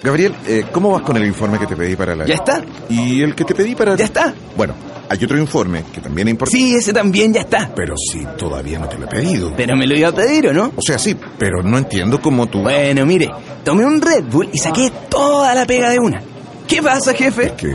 Gabriel, 0.00 0.32
eh, 0.46 0.64
¿cómo 0.70 0.92
vas 0.92 1.02
con 1.02 1.16
el 1.16 1.26
informe 1.26 1.58
que 1.58 1.66
te 1.66 1.74
pedí 1.74 1.96
para 1.96 2.14
la... 2.14 2.24
¿Ya 2.24 2.36
está? 2.36 2.62
¿Y 2.88 3.20
el 3.20 3.34
que 3.34 3.42
te 3.42 3.52
pedí 3.52 3.74
para... 3.74 3.96
¿Ya 3.96 4.04
está? 4.04 4.32
Bueno, 4.56 4.74
hay 5.08 5.24
otro 5.24 5.36
informe 5.36 5.82
que 5.92 6.00
también 6.00 6.28
es 6.28 6.32
importante. 6.34 6.56
Sí, 6.56 6.72
ese 6.76 6.92
también 6.92 7.34
ya 7.34 7.40
está. 7.40 7.72
Pero 7.74 7.96
sí, 7.96 8.24
todavía 8.38 8.78
no 8.78 8.88
te 8.88 8.96
lo 8.96 9.06
he 9.06 9.08
pedido. 9.08 9.52
Pero 9.56 9.76
me 9.76 9.88
lo 9.88 9.96
iba 9.96 10.10
a 10.10 10.12
pedir, 10.12 10.46
¿o 10.46 10.52
no? 10.52 10.70
O 10.76 10.82
sea, 10.82 11.00
sí, 11.00 11.16
pero 11.36 11.64
no 11.64 11.78
entiendo 11.78 12.22
cómo 12.22 12.46
tú... 12.46 12.62
Bueno, 12.62 13.04
mire, 13.06 13.28
tomé 13.64 13.84
un 13.84 14.00
Red 14.00 14.26
Bull 14.30 14.48
y 14.52 14.58
saqué 14.58 14.92
toda 15.08 15.52
la 15.52 15.66
pega 15.66 15.90
de 15.90 15.98
una. 15.98 16.22
¿Qué 16.68 16.80
pasa, 16.80 17.12
jefe? 17.12 17.46
Es 17.46 17.52
que... 17.54 17.70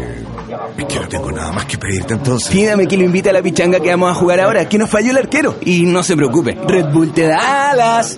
Es 0.78 0.86
que 0.86 1.00
no 1.02 1.10
tengo 1.10 1.30
nada 1.30 1.52
más 1.52 1.66
que 1.66 1.78
pedirte 1.78 2.14
entonces. 2.14 2.50
Pídame 2.50 2.88
que 2.88 2.96
lo 2.96 3.04
invite 3.04 3.32
a 3.32 3.34
la 3.34 3.42
pichanga 3.42 3.82
que 3.82 3.90
vamos 3.90 4.10
a 4.10 4.14
jugar 4.14 4.40
ahora, 4.40 4.70
que 4.70 4.78
nos 4.78 4.90
falló 4.90 5.12
el 5.12 5.18
arquero. 5.18 5.58
Y 5.66 5.82
no 5.84 6.02
se 6.04 6.16
preocupe, 6.16 6.58
Red 6.70 6.86
Bull 6.86 7.12
te 7.12 7.24
da 7.28 7.72
alas. 7.72 8.18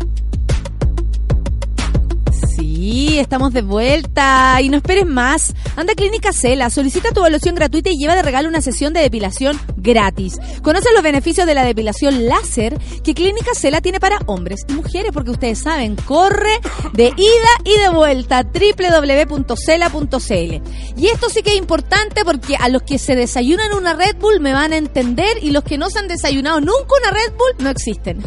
Sí, 2.81 3.19
estamos 3.19 3.53
de 3.53 3.61
vuelta 3.61 4.59
y 4.59 4.69
no 4.69 4.77
esperes 4.77 5.05
más. 5.05 5.53
Anda 5.75 5.93
a 5.93 5.95
Clínica 5.95 6.33
Cela, 6.33 6.71
solicita 6.71 7.11
tu 7.11 7.19
evaluación 7.19 7.53
gratuita 7.53 7.91
y 7.91 7.97
lleva 7.99 8.15
de 8.15 8.23
regalo 8.23 8.49
una 8.49 8.59
sesión 8.59 8.91
de 8.91 9.01
depilación 9.01 9.61
gratis. 9.77 10.39
Conoce 10.63 10.89
los 10.95 11.03
beneficios 11.03 11.45
de 11.45 11.53
la 11.53 11.63
depilación 11.63 12.27
láser 12.27 12.79
que 13.03 13.13
Clínica 13.13 13.53
Cela 13.53 13.81
tiene 13.81 13.99
para 13.99 14.17
hombres 14.25 14.61
y 14.67 14.73
mujeres, 14.73 15.11
porque 15.13 15.29
ustedes 15.29 15.59
saben, 15.59 15.95
corre 15.95 16.59
de 16.93 17.09
ida 17.15 17.51
y 17.65 17.77
de 17.77 17.89
vuelta 17.89 18.41
www.cela.cl. 18.41 19.41
Y 20.97 21.07
esto 21.07 21.29
sí 21.29 21.43
que 21.43 21.51
es 21.51 21.57
importante 21.57 22.25
porque 22.25 22.55
a 22.55 22.67
los 22.67 22.81
que 22.81 22.97
se 22.97 23.15
desayunan 23.15 23.75
una 23.75 23.93
Red 23.93 24.15
Bull 24.15 24.39
me 24.39 24.53
van 24.53 24.73
a 24.73 24.77
entender 24.77 25.37
y 25.43 25.51
los 25.51 25.63
que 25.63 25.77
no 25.77 25.91
se 25.91 25.99
han 25.99 26.07
desayunado 26.07 26.59
nunca 26.59 26.95
una 26.99 27.11
Red 27.11 27.33
Bull 27.37 27.63
no 27.63 27.69
existen. 27.69 28.25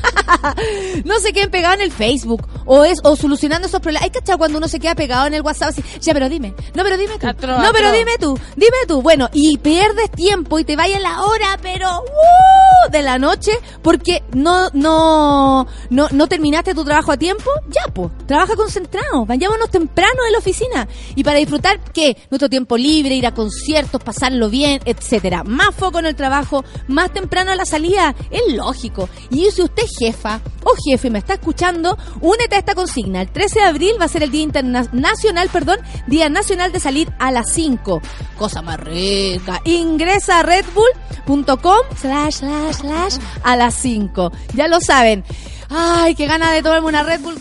no 1.05 1.19
se 1.19 1.33
queden 1.33 1.51
pegados 1.51 1.79
en 1.79 1.83
el 1.83 1.91
Facebook 1.91 2.47
o 2.67 2.85
es 2.85 3.01
o 3.03 3.17
solucionando 3.17 3.67
esos 3.67 3.81
problemas. 3.81 4.05
Hay 4.05 4.11
cachado 4.11 4.44
cuando 4.45 4.59
uno 4.59 4.69
se 4.69 4.79
queda 4.79 4.95
pegado 4.95 5.27
en 5.27 5.33
el 5.33 5.41
WhatsApp 5.41 5.71
así, 5.71 5.83
ya 6.03 6.13
pero 6.13 6.29
dime, 6.29 6.55
no 6.75 6.83
pero 6.83 6.99
dime 6.99 7.19
tú, 7.19 7.27
Atro, 7.27 7.57
no 7.59 7.73
pero 7.73 7.89
atro. 7.89 7.99
dime 7.99 8.19
tú, 8.21 8.39
dime 8.57 8.77
tú. 8.87 9.01
Bueno, 9.01 9.31
y 9.33 9.57
pierdes 9.57 10.11
tiempo 10.11 10.59
y 10.59 10.65
te 10.65 10.77
vaya 10.77 10.99
la 11.01 11.23
hora, 11.23 11.59
pero 11.63 11.89
¡uh! 12.01 12.91
de 12.91 13.01
la 13.01 13.19
noche 13.19 13.53
porque 13.83 14.23
no 14.35 14.69
no 14.75 15.67
no 15.89 16.09
no 16.11 16.27
terminaste 16.27 16.75
tu 16.75 16.85
trabajo 16.85 17.13
a 17.13 17.17
tiempo. 17.17 17.51
Ya, 17.69 17.91
pues, 17.91 18.11
trabaja 18.27 18.55
concentrado. 18.55 19.25
Vayámonos 19.25 19.71
temprano 19.71 20.23
de 20.27 20.33
la 20.33 20.39
oficina 20.39 20.87
y 21.17 21.25
para 21.25 21.39
disfrutar 21.39 21.81
qué, 21.95 22.19
nuestro 22.31 22.51
tiempo 22.51 22.77
libre, 22.77 23.15
ir 23.15 23.27
a 23.27 23.33
conciertos, 23.33 24.03
pasarlo 24.03 24.51
bien, 24.51 24.83
etcétera. 24.85 25.43
Más 25.45 25.75
foco 25.75 26.01
en 26.01 26.07
el 26.07 26.17
trabajo, 26.17 26.65
más 26.87 27.11
temprano 27.15 27.51
a 27.51 27.57
la 27.57 27.65
salida, 27.65 28.15
es 28.31 28.53
lógico. 28.53 29.09
Y 29.31 29.51
si 29.53 29.63
usted 29.63 29.85
jefa 29.99 30.43
o 30.65 30.75
jefe 30.85 31.09
me 31.09 31.19
está 31.21 31.35
escuchando, 31.35 31.97
únete 32.21 32.57
a 32.57 32.59
esta 32.59 32.75
consigna. 32.75 33.23
El 33.23 33.31
13 33.31 33.61
de 33.61 33.65
abril 33.65 33.93
va 34.01 34.05
a 34.05 34.09
ser 34.09 34.23
el 34.23 34.31
Día 34.35 34.43
Internacional, 34.43 35.49
perdón, 35.49 35.79
Día 36.09 36.29
Nacional 36.29 36.73
de 36.73 36.81
salir 36.81 37.13
a 37.21 37.31
las 37.31 37.53
5. 37.53 38.03
Cosa 38.37 38.63
más 38.63 38.81
rica. 38.81 39.61
Ingresa 39.65 40.41
a 40.41 40.43
redbull.com 40.43 41.79
slash 41.97 42.35
slash 42.39 42.75
slash 42.75 43.17
a 43.45 43.57
las 43.57 43.75
5. 43.75 44.33
Ya 44.55 44.67
lo 44.67 44.81
saben. 44.81 45.23
Ay, 45.71 46.17
qué 46.17 46.27
gana 46.27 46.51
de 46.51 46.63
tomarme 46.63 46.89
una 46.89 47.05
Red 47.05 47.21
Bull. 47.21 47.37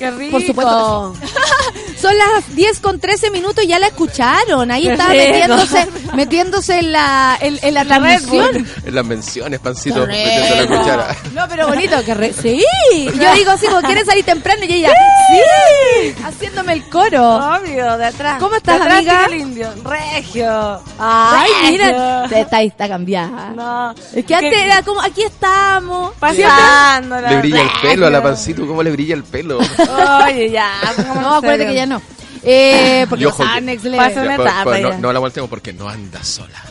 Qué 0.00 0.10
rico. 0.10 0.32
Por 0.32 0.42
supuesto 0.46 1.14
Son 2.00 2.16
las 2.16 2.56
10 2.56 2.80
con 2.80 2.98
13 2.98 3.30
minutos 3.30 3.62
y 3.62 3.66
ya 3.66 3.78
la 3.78 3.88
escucharon. 3.88 4.70
Ahí 4.70 4.84
Qué 4.84 4.92
rico. 4.92 5.04
metiéndose, 5.08 5.88
metiéndose 6.14 6.78
en 6.78 6.92
la, 6.92 7.36
en, 7.38 7.58
en 7.60 7.74
la, 7.74 7.84
transmisión. 7.84 8.66
En 8.86 8.94
las 8.94 9.04
menciones, 9.04 9.60
pancito, 9.60 10.06
metiendo 10.06 10.54
la 10.56 10.66
cuchara. 10.78 11.16
No, 11.34 11.46
pero 11.46 11.68
bonito, 11.68 12.02
que 12.02 12.14
re- 12.14 12.32
sí. 12.32 12.64
Yo 13.20 13.34
digo 13.34 13.50
así, 13.50 13.66
como 13.66 13.82
quieren 13.82 14.06
salir 14.06 14.24
temprano 14.24 14.64
y 14.66 14.72
ella, 14.72 14.88
sí, 15.28 16.14
haciéndome 16.24 16.72
el 16.72 16.88
coro. 16.88 17.36
Obvio, 17.36 17.98
de 17.98 18.06
atrás. 18.06 18.38
¿Cómo 18.40 18.56
estás, 18.56 18.76
De 18.78 18.82
atrás 18.82 18.96
amiga? 18.98 19.26
el 19.26 19.34
indio. 19.34 19.68
Regio. 19.84 20.80
Ay, 20.98 21.50
Regio. 21.60 21.70
mira, 21.72 22.24
está, 22.24 22.62
está 22.62 22.88
cambiada. 22.88 23.50
No. 23.54 23.94
Es 24.14 24.24
que 24.24 24.34
antes 24.34 24.58
era 24.58 24.82
como, 24.82 25.02
aquí 25.02 25.22
estamos. 25.22 26.14
Pasándola. 26.18 27.30
Le 27.30 27.36
brilla 27.40 27.60
el 27.60 27.70
pelo 27.82 28.06
a 28.06 28.10
la 28.10 28.22
pancito, 28.22 28.66
¿cómo 28.66 28.82
le 28.82 28.90
brilla 28.90 29.14
el 29.14 29.24
pelo? 29.24 29.58
Oye, 30.26 30.50
ya. 30.50 30.70
No, 31.20 31.34
acuérdate 31.36 31.66
que 31.66 31.74
ya 31.74 31.86
no. 31.86 32.00
Eh, 32.42 33.06
porque 33.08 33.24
los 33.24 33.38
Anex 33.38 33.84
le- 33.84 33.96
Pasa 33.98 34.22
una 34.22 34.36
pues, 34.36 34.48
etapa 34.48 34.64
pues, 34.64 34.82
no, 34.82 34.98
no 34.98 35.12
la 35.12 35.18
volteemos 35.18 35.50
porque 35.50 35.72
no 35.72 35.88
anda 35.88 36.22
sola. 36.24 36.62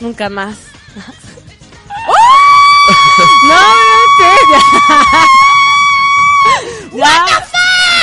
Nunca 0.00 0.28
más. 0.28 0.56
No, 3.42 3.54
no, 3.54 3.58
en 4.04 4.10
serio. 4.18 4.58
Ya. 6.94 7.26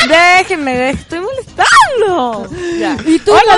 Déjenme, 0.07 0.89
estoy 0.91 1.19
molestando. 1.19 2.47
Ya. 2.79 2.97
¿Y 3.05 3.19
tú, 3.19 3.31
Hola. 3.31 3.57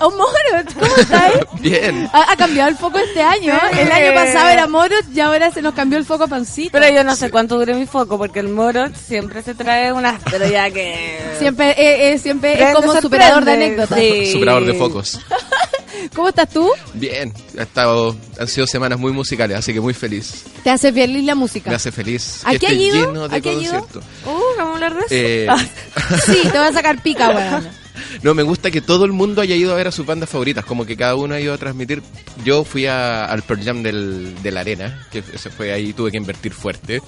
Oh, 0.00 0.10
Moroch, 0.10 0.74
¿cómo 0.78 0.96
estás? 0.96 1.32
Bien. 1.60 2.08
Ha, 2.12 2.32
ha 2.32 2.36
cambiado 2.36 2.70
el 2.70 2.76
foco 2.76 2.98
este 2.98 3.22
año. 3.22 3.58
Sí. 3.72 3.78
El 3.80 3.92
año 3.92 4.14
pasado 4.14 4.48
era 4.48 4.66
Moroch 4.66 5.04
y 5.12 5.20
ahora 5.20 5.50
se 5.50 5.62
nos 5.62 5.74
cambió 5.74 5.98
el 5.98 6.04
foco 6.04 6.24
a 6.24 6.28
Pancito. 6.28 6.70
Pero 6.72 6.94
yo 6.94 7.04
no 7.04 7.16
sé 7.16 7.30
cuánto 7.30 7.58
dure 7.58 7.74
mi 7.74 7.86
foco, 7.86 8.18
porque 8.18 8.40
el 8.40 8.48
moro 8.48 8.86
siempre 8.94 9.42
se 9.42 9.54
trae 9.54 9.92
unas... 9.92 10.20
Pero 10.30 10.46
ya 10.46 10.70
que... 10.70 11.20
Siempre, 11.38 11.70
eh, 11.70 12.12
eh, 12.12 12.18
siempre 12.18 12.62
es 12.62 12.74
como 12.74 13.00
superador 13.00 13.44
de 13.44 13.52
anécdotas. 13.52 13.98
Sí. 13.98 14.32
Superador 14.32 14.64
de 14.64 14.74
focos. 14.74 15.20
¿Cómo 16.14 16.28
estás 16.28 16.48
tú? 16.50 16.68
Bien. 16.94 17.32
Ha 17.58 17.62
estado, 17.62 18.16
han 18.38 18.48
sido 18.48 18.66
semanas 18.66 18.98
muy 18.98 19.12
musicales, 19.12 19.58
así 19.58 19.72
que 19.72 19.80
muy 19.80 19.94
feliz. 19.94 20.44
Te 20.62 20.70
hace 20.70 20.92
feliz 20.92 21.24
la 21.24 21.34
música. 21.34 21.70
Me 21.70 21.76
hace 21.76 21.92
feliz. 21.92 22.42
¿A 22.44 22.50
qué 22.50 22.66
has 22.66 22.72
esté 22.72 22.74
ido? 22.84 23.06
lleno 23.06 23.28
de 23.28 23.36
¿A 23.36 23.40
qué 23.40 23.50
has 23.50 23.62
ido? 23.62 23.78
Uh, 24.26 24.56
vamos 24.58 24.70
a 24.70 24.74
hablar 24.74 24.94
de 24.94 25.00
eso. 25.00 25.06
Eh, 25.10 25.46
Sí, 26.26 26.38
te 26.50 26.58
voy 26.58 26.66
a 26.68 26.72
sacar 26.72 27.02
pica, 27.02 27.28
weón. 27.30 27.68
No, 28.22 28.34
me 28.34 28.42
gusta 28.42 28.70
que 28.70 28.80
todo 28.80 29.04
el 29.04 29.12
mundo 29.12 29.40
haya 29.40 29.54
ido 29.54 29.72
a 29.72 29.76
ver 29.76 29.86
a 29.88 29.92
sus 29.92 30.04
bandas 30.06 30.28
favoritas, 30.28 30.64
como 30.64 30.84
que 30.86 30.96
cada 30.96 31.14
uno 31.14 31.34
ha 31.34 31.40
ido 31.40 31.52
a 31.54 31.58
transmitir. 31.58 32.02
Yo 32.44 32.64
fui 32.64 32.86
a- 32.86 33.24
al 33.26 33.42
Pearl 33.42 33.62
Jam 33.64 33.82
del, 33.82 34.34
de 34.42 34.50
la 34.50 34.60
arena, 34.60 35.06
que 35.12 35.22
se 35.22 35.50
fue 35.50 35.72
ahí, 35.72 35.92
tuve 35.92 36.10
que 36.10 36.16
invertir 36.16 36.52
fuerte. 36.52 37.00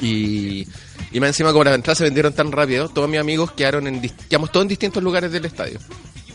Y, 0.00 0.66
y 1.12 1.20
más 1.20 1.28
encima, 1.28 1.52
como 1.52 1.64
las 1.64 1.74
entradas 1.74 1.98
se 1.98 2.04
vendieron 2.04 2.32
tan 2.32 2.50
rápido, 2.50 2.88
todos 2.88 3.08
mis 3.08 3.20
amigos 3.20 3.52
quedaron 3.52 3.86
en, 3.86 4.00
quedamos 4.28 4.50
todos 4.50 4.64
en 4.64 4.68
distintos 4.68 5.02
lugares 5.02 5.30
del 5.30 5.44
estadio. 5.44 5.78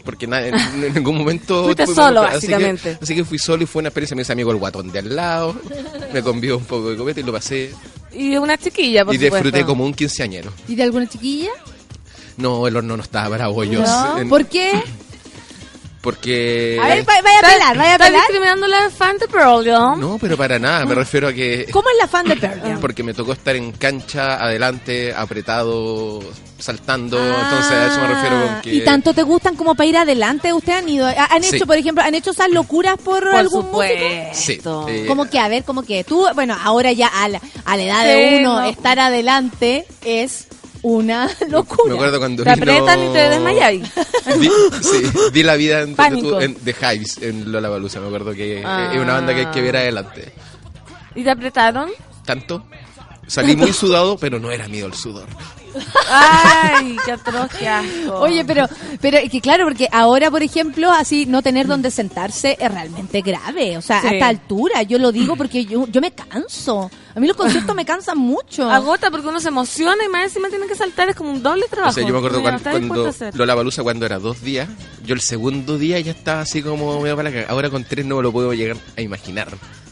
Porque 0.08 0.26
na- 0.26 0.42
en, 0.48 0.56
en 0.56 0.94
ningún 0.94 1.18
momento... 1.18 1.66
Fuiste 1.66 1.86
solo, 1.86 2.22
entrada, 2.22 2.28
así 2.38 2.48
que- 2.48 2.54
básicamente. 2.54 2.98
Así 3.02 3.14
que, 3.14 3.26
fui 3.26 3.38
solo 3.38 3.64
y 3.64 3.66
fue 3.66 3.82
una 3.82 3.90
experiencia. 3.90 4.16
Me 4.16 4.22
hizo 4.22 4.32
amigo 4.32 4.52
el 4.52 4.58
guatón 4.58 4.90
de 4.90 5.00
al 5.00 5.14
lado, 5.14 5.54
me 6.14 6.24
convió 6.24 6.58
un 6.58 6.64
poco 6.64 6.90
de 6.92 6.96
copete 6.96 7.20
y 7.20 7.24
lo 7.24 7.34
pasé. 7.34 7.72
Y 8.14 8.38
una 8.38 8.58
chiquilla, 8.58 9.04
por 9.04 9.14
y 9.14 9.18
disfruté 9.18 9.66
como 9.66 9.84
un 9.86 9.94
quinceañero. 9.94 10.52
¿Y 10.70 10.76
de 10.76 10.84
alguna 10.84 11.08
chiquilla? 11.10 11.52
No, 12.38 12.68
el 12.68 12.76
horno 12.78 12.96
no 12.96 13.04
estaba 13.04 13.30
para 13.32 13.48
bollos. 13.50 13.82
No. 13.88 14.18
En- 14.20 14.30
¿Por 14.30 14.46
qué? 14.46 14.72
Porque... 16.02 16.80
A 16.82 16.88
ver, 16.88 17.00
va- 17.08 17.22
vaya 17.22 17.40
a 17.40 17.42
pelar, 17.42 17.78
vaya 17.78 17.90
a 17.90 17.94
¿Estás 17.94 18.08
pelar. 18.08 18.22
discriminando 18.22 18.66
a 18.66 18.70
la 18.70 18.90
fan 18.90 19.18
de 19.18 19.28
Pearl 19.28 19.66
Jam? 19.66 20.00
No, 20.00 20.18
pero 20.20 20.38
para 20.38 20.58
nada, 20.60 20.86
me 20.86 20.96
refiero 20.96 21.28
a 21.28 21.34
que... 21.34 21.66
¿Cómo 21.72 21.90
es 21.90 21.96
la 22.00 22.08
fan 22.08 22.28
de 22.28 22.36
Pearl 22.36 22.62
Jam? 22.62 22.80
Porque 22.80 23.04
me 23.04 23.14
tocó 23.14 23.34
estar 23.34 23.56
en 23.56 23.72
cancha, 23.74 24.36
adelante, 24.36 25.14
apretado, 25.14 26.20
saltando, 26.60 27.18
Ah. 27.20 27.42
entonces 27.44 27.72
a 27.72 27.88
eso 27.88 28.02
me 28.02 28.08
refiero 28.08 28.42
con 28.48 28.62
que... 28.62 28.74
¿Y 28.76 28.82
tanto 28.86 29.14
te 29.14 29.24
gustan 29.24 29.56
como 29.56 29.76
para 29.76 29.88
ir 29.90 29.98
adelante? 29.98 30.54
¿Ustedes 30.54 30.80
han 30.80 30.90
ido? 30.90 31.08
¿Han 31.08 31.44
hecho, 31.44 31.58
Sí. 31.58 31.66
por 31.66 31.78
ejemplo, 31.78 32.04
han 32.04 32.16
hecho 32.16 32.32
esas 32.32 32.50
locuras 32.52 32.98
por, 33.04 33.24
Por 33.24 33.36
algún 33.36 33.64
supuesto. 33.64 34.06
músico? 34.30 34.86
Sí, 34.88 34.94
eh, 34.94 35.06
Como 35.08 35.26
que, 35.30 35.40
a 35.40 35.48
ver, 35.48 35.64
como 35.64 35.84
que 35.84 36.04
tú, 36.04 36.26
bueno, 36.36 36.56
ahora 36.64 36.92
ya 36.92 37.08
a 37.08 37.28
la, 37.28 37.42
a 37.66 37.76
la 37.78 37.84
edad 37.84 38.02
Sí, 38.04 38.08
de 38.08 38.38
uno, 38.40 38.62
no. 38.62 38.70
estar 38.70 39.00
adelante 39.00 39.86
es 40.06 40.48
una 40.82 41.30
locura. 41.50 41.90
Me 41.90 41.94
acuerdo 41.96 42.20
cuando 42.20 42.44
Te 42.44 42.54
vino- 42.54 42.64
apretan 42.72 43.04
y 43.04 43.14
te 43.14 43.30
desmayáis. 43.30 43.92
Di, 44.40 44.50
sí, 44.82 45.04
di 45.34 45.44
la 45.44 45.56
vida 45.56 45.82
en, 45.82 45.96
Pánico. 45.96 46.40
en 46.42 46.56
The 46.56 46.72
Hives, 46.82 47.18
en 47.22 47.52
Lollapalooza, 47.52 48.00
me 48.00 48.08
acuerdo 48.08 48.34
que 48.34 48.62
Ah. 48.66 48.92
es 48.94 49.00
una 49.00 49.14
banda 49.14 49.34
que 49.34 49.42
hay 49.42 49.52
que 49.52 49.62
ver 49.62 49.78
adelante. 49.78 50.34
¿Y 51.16 51.24
te 51.24 51.32
apretaron? 51.32 51.90
¿Tanto? 52.26 52.66
Salí 53.28 53.56
muy 53.56 53.74
sudado, 53.74 54.18
pero 54.18 54.40
no 54.40 54.52
era 54.52 54.68
mío 54.68 54.86
el 54.86 54.94
sudor. 54.94 55.26
Ay, 56.10 56.96
qué 57.06 57.12
atroz, 57.12 57.50
qué 57.58 57.68
asco. 57.68 58.16
Oye, 58.20 58.44
pero, 58.46 58.68
pero 59.02 59.18
es 59.18 59.30
que 59.30 59.42
claro, 59.42 59.66
porque 59.66 59.88
ahora, 59.92 60.30
por 60.32 60.44
ejemplo, 60.44 60.92
así 60.92 61.26
no 61.26 61.42
tener 61.42 61.68
donde 61.68 61.92
sentarse 61.92 62.58
es 62.60 62.72
realmente 62.72 63.22
grave. 63.22 63.78
O 63.78 63.82
sea, 63.82 64.02
Sí. 64.02 64.08
a 64.08 64.12
esta 64.12 64.28
altura, 64.28 64.84
yo 64.84 65.00
lo 65.00 65.12
digo 65.12 65.36
porque 65.36 65.66
yo, 65.66 65.88
yo 65.88 66.02
me 66.02 66.12
canso. 66.12 66.90
A 67.16 67.20
mí 67.20 67.28
los 67.28 67.36
conciertos 67.36 67.76
me 67.76 67.84
cansan 67.86 68.18
mucho. 68.18 68.70
Agota 68.70 69.10
porque 69.10 69.28
uno 69.28 69.40
se 69.40 69.48
emociona 69.48 70.04
y 70.06 70.10
más 70.10 70.24
encima 70.26 70.50
tiene 70.50 70.68
que 70.68 70.76
saltar, 70.76 71.10
es 71.10 71.16
como 71.16 71.32
un 71.32 71.42
doble 71.42 71.66
trabajo. 71.70 71.92
O 71.92 71.94
sea, 71.94 72.04
yo 72.06 72.14
me 72.14 72.20
acuerdo 72.20 72.42
cuando, 72.42 72.62
cuando 72.62 72.80
dispuesto 72.80 73.06
a 73.08 73.10
hacer. 73.10 73.36
Lollapalooza 73.36 73.84
cuando 73.84 74.06
era 74.06 74.20
dos 74.20 74.42
días, 74.42 74.68
yo 75.04 75.16
el 75.16 75.22
segundo 75.22 75.78
día 75.78 76.00
ya 76.00 76.12
estaba 76.12 76.42
así 76.42 76.62
como 76.62 77.02
medio 77.02 77.16
para 77.16 77.30
la 77.30 77.34
cagada. 77.36 77.52
Ahora 77.54 77.70
con 77.70 77.84
tres 77.84 78.06
no 78.06 78.18
me 78.18 78.24
lo 78.24 78.32
puedo 78.32 78.54
llegar 78.54 78.78
a 78.96 79.02
imaginar. 79.02 79.48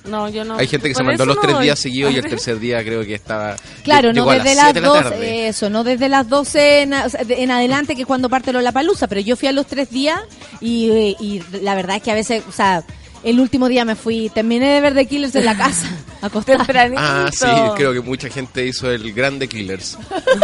No, 0.08 0.30
yo 0.30 0.44
no. 0.46 0.58
Hay 0.58 0.68
gente 0.68 0.88
que 0.90 0.96
se 0.96 1.04
mandó 1.04 1.26
los 1.26 1.36
no 1.36 1.42
tres 1.42 1.56
voy. 1.56 1.64
días 1.66 1.80
seguidos 1.80 2.14
y 2.14 2.18
el 2.18 2.26
tercer 2.30 2.60
día 2.60 2.84
creo 2.84 3.04
que 3.04 3.16
estaba... 3.16 3.56
Claro, 3.84 4.14
no 4.14 4.26
desde 4.26 4.56
las 4.56 4.56
las 4.56 4.66
7 4.66 4.74
de 4.74 4.82
la 4.82 4.88
12, 4.88 5.04
tarde. 5.04 5.48
eso, 5.48 5.70
no 5.70 5.84
desde 5.84 6.10
las 6.10 6.30
12 6.30 6.82
en, 6.84 6.94
o 6.94 7.10
sea, 7.10 7.24
de- 7.24 7.44
en 7.44 7.52
adelante, 7.52 7.96
que 7.96 8.02
es 8.02 8.08
cuando 8.08 8.30
parte 8.30 8.54
la 8.54 8.72
palusa, 8.72 9.08
pero 9.08 9.22
yo 9.22 9.36
fui 9.36 9.48
a 9.48 9.52
los 9.52 9.66
tres 9.68 9.90
días 9.90 10.20
y, 10.62 11.16
y 11.20 11.44
la 11.62 11.76
verdad 11.76 11.98
es 11.98 12.04
que 12.04 12.12
a 12.12 12.16
veces, 12.16 12.44
o 12.48 12.52
sea, 12.52 12.84
el 13.24 13.40
último 13.40 13.68
día 13.68 13.86
me 13.86 13.96
fui, 13.96 14.30
terminé 14.30 14.68
de 14.76 14.82
ver 14.82 14.94
The 14.94 15.08
Killers 15.08 15.34
en 15.36 15.46
la 15.46 15.58
casa, 15.58 15.88
acostada. 16.22 16.58
Tempranito. 16.60 17.02
Ah, 17.04 17.30
sí, 17.34 17.46
creo 17.76 17.92
que 17.92 18.02
mucha 18.02 18.30
gente 18.30 18.66
hizo 18.68 18.90
el 18.92 19.12
grande 19.14 19.48
Killers. 19.48 19.98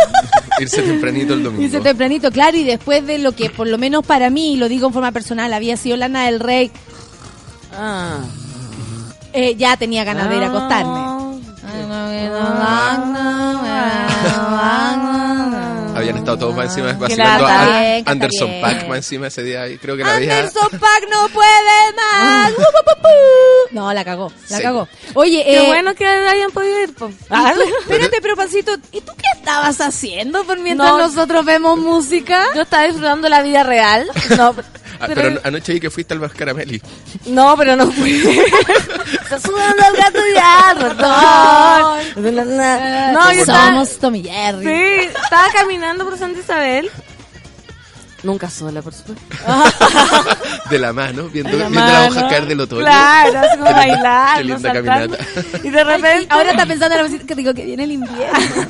Irse 0.59 0.81
tempranito 0.81 1.33
el 1.35 1.43
domingo. 1.43 1.63
Hice 1.63 1.79
tempranito, 1.79 2.31
claro, 2.31 2.57
y 2.57 2.63
después 2.63 3.05
de 3.05 3.19
lo 3.19 3.33
que 3.33 3.49
por 3.51 3.67
lo 3.67 3.77
menos 3.77 4.03
para 4.05 4.29
mí, 4.31 4.53
y 4.53 4.57
lo 4.57 4.67
digo 4.67 4.87
en 4.87 4.93
forma 4.93 5.11
personal, 5.11 5.53
había 5.53 5.77
sido 5.77 5.95
Lana 5.97 6.25
del 6.25 6.39
Rey, 6.39 6.71
Ah. 7.73 8.19
Eh, 9.33 9.55
ya 9.55 9.77
tenía 9.77 10.03
ganas 10.03 10.29
de 10.29 10.37
ir 10.37 10.43
a 10.43 10.47
acostarme. 10.47 11.11
Habían 15.95 16.17
estado 16.17 16.37
todos 16.39 16.55
más 16.55 16.65
encima 16.67 16.93
vacilando 16.93 17.45
a 17.45 17.79
Bien, 17.79 18.03
Anderson 18.07 18.47
bien. 18.49 18.61
Pack 18.61 18.87
más 18.87 18.97
encima 18.97 19.27
ese 19.27 19.43
día 19.43 19.67
y 19.67 19.77
creo 19.77 19.95
que 19.97 20.03
la 20.03 20.15
Anderson 20.15 20.69
Pack 20.71 21.03
no 21.11 21.27
puede 21.29 21.93
más. 21.95 22.51
Uh, 22.51 22.55
pu, 22.55 22.61
pu, 22.61 23.01
pu. 23.01 23.75
No, 23.75 23.93
la 23.93 24.03
cagó, 24.03 24.31
la 24.49 24.57
Sí. 24.57 24.63
cagó. 24.63 24.87
Oye, 25.13 25.43
Qué 25.43 25.63
eh, 25.63 25.67
bueno 25.67 25.93
que 25.93 26.07
hayan 26.07 26.49
podido 26.51 26.81
ir. 26.81 26.93
po. 26.95 27.09
¿y 27.09 27.13
tú- 27.53 27.61
espérate, 27.81 28.19
pero 28.21 28.35
Pancito, 28.35 28.71
¿y 28.91 29.01
tú 29.01 29.11
qué 29.15 29.37
estabas 29.39 29.79
haciendo 29.81 30.43
por 30.45 30.59
mientras 30.59 30.89
No. 30.91 30.97
nosotros 30.97 31.45
vemos 31.45 31.77
música? 31.77 32.45
Yo 32.55 32.61
estaba 32.63 32.83
disfrutando 32.85 33.29
la 33.29 33.41
vida 33.43 33.63
real. 33.63 34.07
No, 34.37 34.55
Ah, 34.57 34.63
pero, 35.07 35.21
pero 35.21 35.41
anoche 35.43 35.73
vi 35.73 35.79
que 35.79 35.89
fuiste 35.89 36.13
al 36.13 36.19
Mascaramelli. 36.19 36.81
no, 37.27 37.55
pero 37.57 37.75
no 37.75 37.91
fui. 37.91 38.11
Está 39.23 39.39
sudando 39.39 39.83
el 39.91 39.97
gato 39.97 40.19
ya, 40.35 40.73
ratón. 40.73 42.33
No, 43.13 43.31
yo 43.33 43.39
estaba, 43.41 43.67
Somos 43.67 43.97
Tommy 43.99 44.23
Jerry. 44.23 44.65
sí, 44.65 45.09
estaba 45.23 45.47
caminando 45.53 46.03
por 46.05 46.17
Santa 46.17 46.39
Isabel. 46.39 46.89
Nunca 48.23 48.49
sola, 48.51 48.81
por 48.83 48.93
supuesto. 48.93 49.23
De 50.69 50.77
la 50.77 50.93
mano, 50.93 51.27
viendo, 51.29 51.57
La 51.57 51.69
viendo 51.69 51.79
mano. 51.79 52.07
hojas 52.07 52.23
caer 52.29 52.45
del 52.45 52.59
otoño. 52.59 52.81
Claro, 52.81 53.39
así 53.39 53.57
como 53.57 53.71
bailando, 53.71 54.37
Qué 54.37 54.43
linda 54.43 54.73
caminata. 54.73 55.17
Y 55.63 55.69
de 55.71 55.83
repente 55.83 56.27
Ahora 56.29 56.51
está 56.51 56.65
pensando 56.67 56.95
en 56.95 57.01
la 57.03 57.07
música 57.09 57.25
que 57.25 57.35
digo 57.35 57.53
que 57.55 57.65
viene 57.65 57.83
el 57.85 57.91
invierno. 57.93 58.37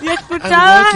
y 0.00 0.08
escuchaba. 0.08 0.86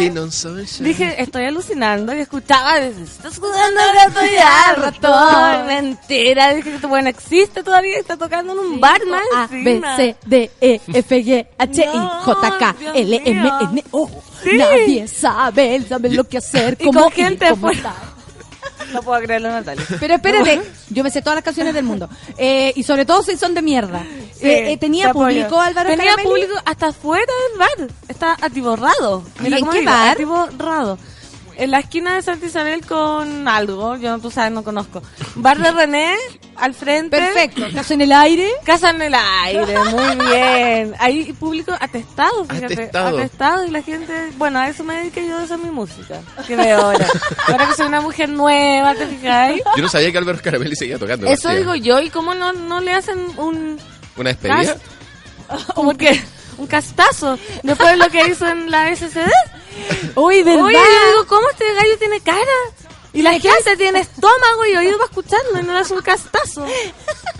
Dije, 0.85 1.23
estoy 1.23 1.45
alucinando 1.45 2.15
y 2.15 2.21
escuchaba, 2.21 2.79
está 2.79 3.31
sudando 3.31 3.81
el 3.81 3.97
gato 3.97 4.21
ya, 4.35 4.75
ratón. 4.77 5.67
Mentira, 5.67 6.55
dije 6.55 6.79
que 6.81 6.87
bueno, 6.87 7.09
existe 7.09 7.63
todavía, 7.63 7.99
está 7.99 8.17
tocando 8.17 8.53
en 8.53 8.59
un 8.59 8.81
bar 8.81 9.01
más 9.07 9.23
A, 9.35 9.47
B. 9.51 9.81
C, 9.97 10.17
D, 10.27 10.51
E, 10.61 10.81
F, 10.93 11.25
G, 11.25 11.47
H, 11.59 11.83
I, 11.83 11.99
J, 12.25 12.59
K, 12.59 12.77
L, 12.95 13.23
M. 13.25 13.53
N, 13.73 13.85
O. 13.93 14.11
Nadie 14.53 15.09
sabe, 15.09 15.75
él 15.77 15.87
sabe 15.89 16.11
lo 16.11 16.25
que 16.25 16.39
hacer, 16.39 16.77
con 16.79 17.11
gente 17.11 17.45
ir, 17.47 17.51
cómo 17.51 17.61
fue- 17.69 17.73
estar. 17.75 18.14
No 18.93 19.03
puedo 19.03 19.21
creerlo, 19.23 19.51
Natalia. 19.51 19.85
Pero 20.01 20.15
espérate, 20.15 20.63
yo 20.91 21.03
me 21.03 21.11
sé 21.11 21.23
todas 21.23 21.37
las 21.37 21.45
canciones 21.45 21.75
del 21.75 21.85
mundo. 21.85 22.09
Eh, 22.37 22.73
y 22.77 22.83
sobre 22.83 23.05
todo 23.05 23.23
si 23.23 23.37
son 23.37 23.55
de 23.55 23.63
mierda. 23.63 24.05
Sí, 24.35 24.47
Eh, 24.47 24.73
eh, 24.73 24.77
¿Tenía 24.79 25.13
público 25.13 25.59
Álvaro 25.59 25.91
Tenía 25.91 26.17
público 26.23 26.55
hasta 26.65 26.89
afuera 26.89 27.33
del 27.51 27.59
bar. 27.59 27.91
Está 28.09 28.37
atiborrado. 28.41 29.25
Mira 29.41 29.57
¿Y 29.57 29.61
en 29.61 29.61
cómo 29.61 29.73
qué 29.73 29.81
digo, 29.81 29.91
bar? 29.93 30.11
Atiborrado. 30.13 30.99
En 31.57 31.71
la 31.71 31.79
esquina 31.81 32.15
de 32.15 32.23
Santa 32.23 32.47
Isabel 32.47 32.85
con 32.85 33.47
algo, 33.49 33.97
yo 33.97 34.19
tú 34.19 34.31
sabes, 34.31 34.53
no 34.53 34.65
conozco. 34.65 35.03
Bar 35.37 35.59
de 35.59 35.71
René, 35.71 36.15
al 36.57 36.75
frente. 36.75 37.17
Perfecto. 37.17 37.67
¿Casa 37.75 37.95
en 37.95 38.01
el 38.01 38.13
aire? 38.13 38.49
Casa 38.65 38.91
en 38.91 39.03
el 39.03 39.15
aire, 39.15 39.79
muy 39.91 40.27
bien. 40.27 40.95
Ahí 40.99 41.33
público 41.33 41.73
atestado, 41.79 42.45
fíjate. 42.45 42.75
Atestado. 42.75 43.19
Atestado 43.19 43.67
y 43.67 43.71
la 43.71 43.83
gente, 43.83 44.13
bueno, 44.37 44.59
a 44.59 44.69
eso 44.69 44.85
me 44.85 44.97
dediqué 44.97 45.27
yo, 45.27 45.41
esa 45.41 45.55
es 45.55 45.61
mi 45.61 45.71
música, 45.71 46.21
que 46.47 46.57
veo 46.57 46.81
ahora. 46.81 47.07
Ahora 47.49 47.69
que 47.69 47.75
soy 47.75 47.87
una 47.87 48.01
mujer 48.01 48.29
nueva, 48.29 48.95
¿te 48.95 49.07
fijáis? 49.07 49.63
Yo 49.77 49.83
no 49.83 49.89
sabía 49.89 50.13
que 50.13 50.19
Álvaro 50.19 50.39
Caramelli 50.43 50.77
seguía 50.77 50.99
tocando. 50.99 51.27
Eso 51.27 51.51
digo 51.51 51.75
yo, 51.75 52.01
¿y 52.01 52.11
cómo 52.11 52.35
no, 52.35 52.53
no 52.53 52.81
le 52.81 52.93
hacen 52.93 53.19
un 53.39 53.79
¿Una 54.17 54.31
despedida? 54.31 54.77
como 55.75 55.95
que 55.95 56.21
un 56.59 56.67
castazo 56.67 57.39
después 57.63 57.91
de 57.91 57.97
lo 57.97 58.09
que 58.11 58.27
hizo 58.29 58.47
en 58.47 58.71
la 58.71 58.95
SCD. 58.95 59.31
Uy, 60.17 60.43
¿verdad? 60.43 60.65
Oye, 60.65 60.75
yo 60.77 61.11
digo, 61.13 61.27
¿cómo 61.27 61.49
este 61.51 61.65
gallo 61.75 61.99
tiene 61.99 62.21
cara? 62.21 62.41
Y 63.13 63.23
la 63.23 63.31
gente 63.33 63.77
tiene 63.77 64.01
estómago 64.01 64.67
y 64.73 64.77
oído 64.77 64.97
para 64.99 65.05
escucharlo 65.09 65.61
y 65.61 65.63
no 65.63 65.73
le 65.73 65.79
hace 65.79 65.95
un 65.95 66.03
castazo. 66.03 66.67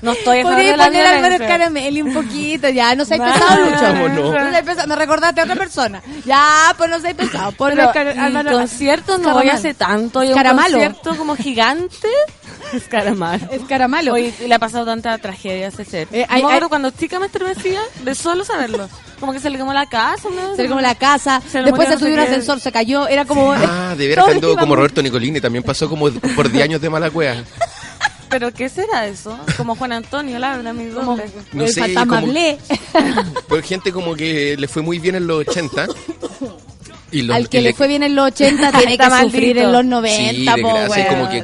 No 0.03 0.13
estoy 0.13 0.39
a 0.39 0.43
favor 0.43 0.57
Podría 0.57 0.71
de 0.73 0.77
la 0.77 0.85
poner 0.85 1.07
Álvaro. 1.07 1.39
Caramelli 1.49 2.03
un 2.03 2.15
poquito, 2.15 2.69
ya, 2.69 2.95
no 2.95 3.05
seas 3.05 3.19
No, 3.21 3.33
pesado, 3.33 3.65
Lucho. 3.65 3.79
¿Cómo 3.87 4.09
no? 4.51 4.65
pesado, 4.65 4.87
me 4.87 4.97
recordaste 4.97 5.41
a 5.41 5.45
otra 5.45 5.57
persona. 5.57 6.03
Ya, 6.25 6.75
pues 6.77 6.91
no 6.91 7.01
seas 7.01 7.15
pesado. 7.15 7.53
Pero 7.59 7.93
Car- 7.93 8.15
y 8.15 8.19
Álvaro- 8.19 8.53
conciertos 8.53 9.19
no 9.19 9.35
voy 9.35 9.49
hace 9.49 9.75
tanto. 9.75 10.23
Y 10.23 10.33
un 10.33 10.35
concierto 10.43 11.17
como 11.17 11.35
gigante. 11.37 12.09
Escaramalo. 12.73 13.51
Escaramalo. 13.51 14.13
Oye, 14.15 14.33
y 14.43 14.49
le 14.49 14.55
ha 14.55 14.59
pasado 14.59 14.85
tanta 14.85 15.17
tragedia 15.19 15.67
a 15.67 15.69
ese 15.69 15.85
ser. 15.85 16.09
Eh, 16.13 16.27
hay- 16.29 16.43
cuando 16.69 16.91
chica 16.91 17.19
me 17.19 17.27
estremecía 17.27 17.81
de 18.05 18.15
solo 18.15 18.45
saberlo. 18.45 18.89
Como 19.21 19.33
que 19.33 19.41
se 19.41 19.49
le 19.51 19.59
quemó 19.59 19.73
la 19.73 19.87
casa. 19.89 20.29
¿no? 20.31 20.57
Se 20.57 20.63
le 20.65 20.69
como 20.69 20.81
la 20.81 20.95
casa, 20.95 21.41
Se 21.51 21.63
después 21.63 21.89
se 21.89 21.95
no 21.95 21.99
sé 21.99 22.05
subió 22.05 22.15
un 22.17 22.21
qué. 22.21 22.27
ascensor, 22.31 22.61
se 22.61 22.73
cayó, 22.73 23.07
era 23.09 23.25
como... 23.25 23.53
Ah, 23.57 23.95
de 23.97 24.09
veras 24.09 24.29
anduvo 24.29 24.57
como 24.57 24.77
Roberto 24.77 25.03
Nicolini. 25.03 25.41
También 25.41 25.63
pasó 25.63 25.89
como 25.89 26.11
por 26.11 26.51
10 26.51 26.65
años 26.65 26.81
de 26.81 26.91
mala 26.91 27.11
cueva. 27.11 27.37
¿Pero 28.29 28.53
qué 28.53 28.69
será 28.69 29.07
eso? 29.07 29.39
Como 29.57 29.77
Juan 29.77 29.93
Antonio 29.93 30.39
Labra, 30.39 30.73
mi 30.73 30.87
doble. 30.87 31.25
No 31.53 31.65
el 31.65 31.73
sé, 31.73 31.95
como-. 31.95 32.27
Pues 33.49 33.65
gente 33.69 33.93
como 33.93 34.15
que 34.17 34.57
le 34.57 34.67
fue 34.67 34.83
muy 34.83 34.99
bien 34.99 35.15
en 35.15 35.27
los 35.27 35.47
80. 35.47 35.87
Y 37.15 37.23
los, 37.23 37.37
Al 37.37 37.49
que 37.49 37.61
y 37.61 37.63
le 37.63 37.75
fue 37.75 37.87
bien 37.87 38.03
en 38.03 38.17
los 38.17 38.27
80 38.27 38.73
tiene 38.79 38.99
que 38.99 39.05
sufrir 39.05 39.59
en 39.59 39.71
los 39.73 39.83
Sí, 39.83 39.89
90, 39.89 40.55
de 40.57 40.63
po, 40.63 40.69
como 41.09 41.31
que 41.31 41.43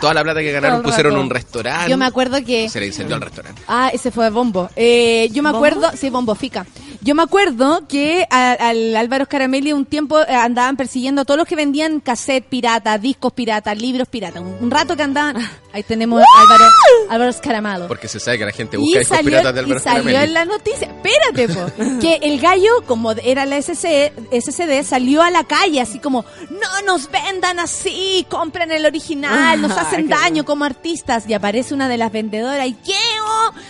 toda 0.00 0.14
la 0.14 0.22
plata 0.22 0.40
que 0.40 0.50
ganaron 0.50 0.78
el 0.78 0.82
pusieron 0.82 1.12
en 1.12 1.18
un 1.18 1.30
restaurante. 1.30 1.90
Yo 1.90 1.98
me 1.98 2.06
acuerdo 2.06 2.42
que... 2.42 2.70
Se 2.70 2.80
le 2.80 2.86
incendió 2.86 3.16
al 3.16 3.20
restaurante. 3.20 3.60
Ah, 3.68 3.90
ese 3.92 4.10
fue 4.10 4.30
Bombo. 4.30 4.70
Eh, 4.76 5.28
yo 5.30 5.42
me 5.42 5.50
¿Bombo? 5.52 5.66
acuerdo, 5.66 5.90
sí, 5.94 6.08
Bombo 6.08 6.34
Fica. 6.34 6.64
Yo 7.00 7.14
me 7.14 7.22
acuerdo 7.22 7.86
que 7.88 8.26
a- 8.30 8.52
al 8.52 8.96
Álvaro 8.96 9.24
Scaramelli 9.26 9.72
un 9.72 9.86
tiempo 9.86 10.20
eh, 10.20 10.34
andaban 10.34 10.76
persiguiendo 10.76 11.22
a 11.22 11.24
todos 11.24 11.38
los 11.38 11.46
que 11.46 11.54
vendían 11.56 12.00
cassette 12.00 12.44
pirata, 12.44 12.98
discos 12.98 13.32
pirata, 13.32 13.74
libros 13.74 14.08
pirata. 14.08 14.40
Un, 14.40 14.56
un 14.60 14.70
rato 14.70 14.96
que 14.96 15.02
andaban. 15.04 15.36
Ahí 15.72 15.82
tenemos 15.82 16.20
a 16.22 16.40
Álvaro, 16.42 16.64
Álvaro 17.10 17.32
Scaramado. 17.32 17.88
Porque 17.88 18.08
se 18.08 18.18
sabe 18.18 18.38
que 18.38 18.46
la 18.46 18.52
gente 18.52 18.76
busca 18.78 18.96
Y 18.96 18.98
discos 19.00 19.16
salió, 19.18 19.30
piratas 19.30 19.54
de 19.54 19.60
y 19.60 19.64
Álvaro 19.64 19.80
salió 19.80 20.00
Scaramelli. 20.02 20.24
en 20.24 20.34
la 20.34 20.44
noticia, 20.46 20.88
espérate, 20.88 21.48
po, 21.54 21.98
que 22.00 22.14
el 22.22 22.40
gallo, 22.40 22.70
como 22.86 23.12
era 23.12 23.44
la 23.46 23.58
SC, 23.58 24.12
SCD, 24.32 24.82
salió 24.82 25.22
a 25.22 25.30
la 25.30 25.44
calle 25.44 25.80
así 25.80 25.98
como, 26.00 26.24
no 26.50 26.82
nos 26.86 27.10
vendan 27.10 27.58
así, 27.60 28.26
compren 28.30 28.72
el 28.72 28.86
original, 28.86 29.60
nos 29.60 29.72
Ah, 29.72 29.82
hacen 29.82 30.08
daño 30.08 30.44
como 30.44 30.64
artistas. 30.64 31.24
Y 31.28 31.34
aparece 31.34 31.74
una 31.74 31.86
de 31.88 31.98
las 31.98 32.10
vendedoras 32.10 32.66
y, 32.66 32.72
¿qué? 32.72 32.94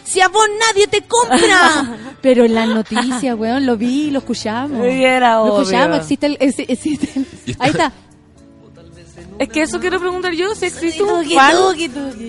Si 0.04 0.20
a 0.20 0.28
vos 0.28 0.44
nadie 0.68 0.86
te 0.86 1.02
compra. 1.02 1.98
Pero 2.20 2.44
en 2.44 2.54
la 2.54 2.66
noticia, 2.66 3.34
weón, 3.34 3.66
lo 3.66 3.76
vi, 3.76 4.10
lo 4.10 4.18
escuchamos. 4.20 4.86
Y 4.86 5.04
era 5.04 5.34
Lo 5.36 5.44
obvio. 5.44 5.60
escuchamos, 5.62 5.98
existe 5.98 6.26
el... 6.26 6.38
exi- 6.38 6.64
existe 6.68 7.08
el- 7.20 7.56
ahí 7.58 7.70
está. 7.70 7.92
Es 9.38 9.48
que 9.50 9.62
eso 9.62 9.78
quiero 9.78 10.00
preguntar 10.00 10.32
yo, 10.32 10.52
si 10.56 10.64
existe 10.66 11.02
un 11.02 11.24
fan. 11.30 11.54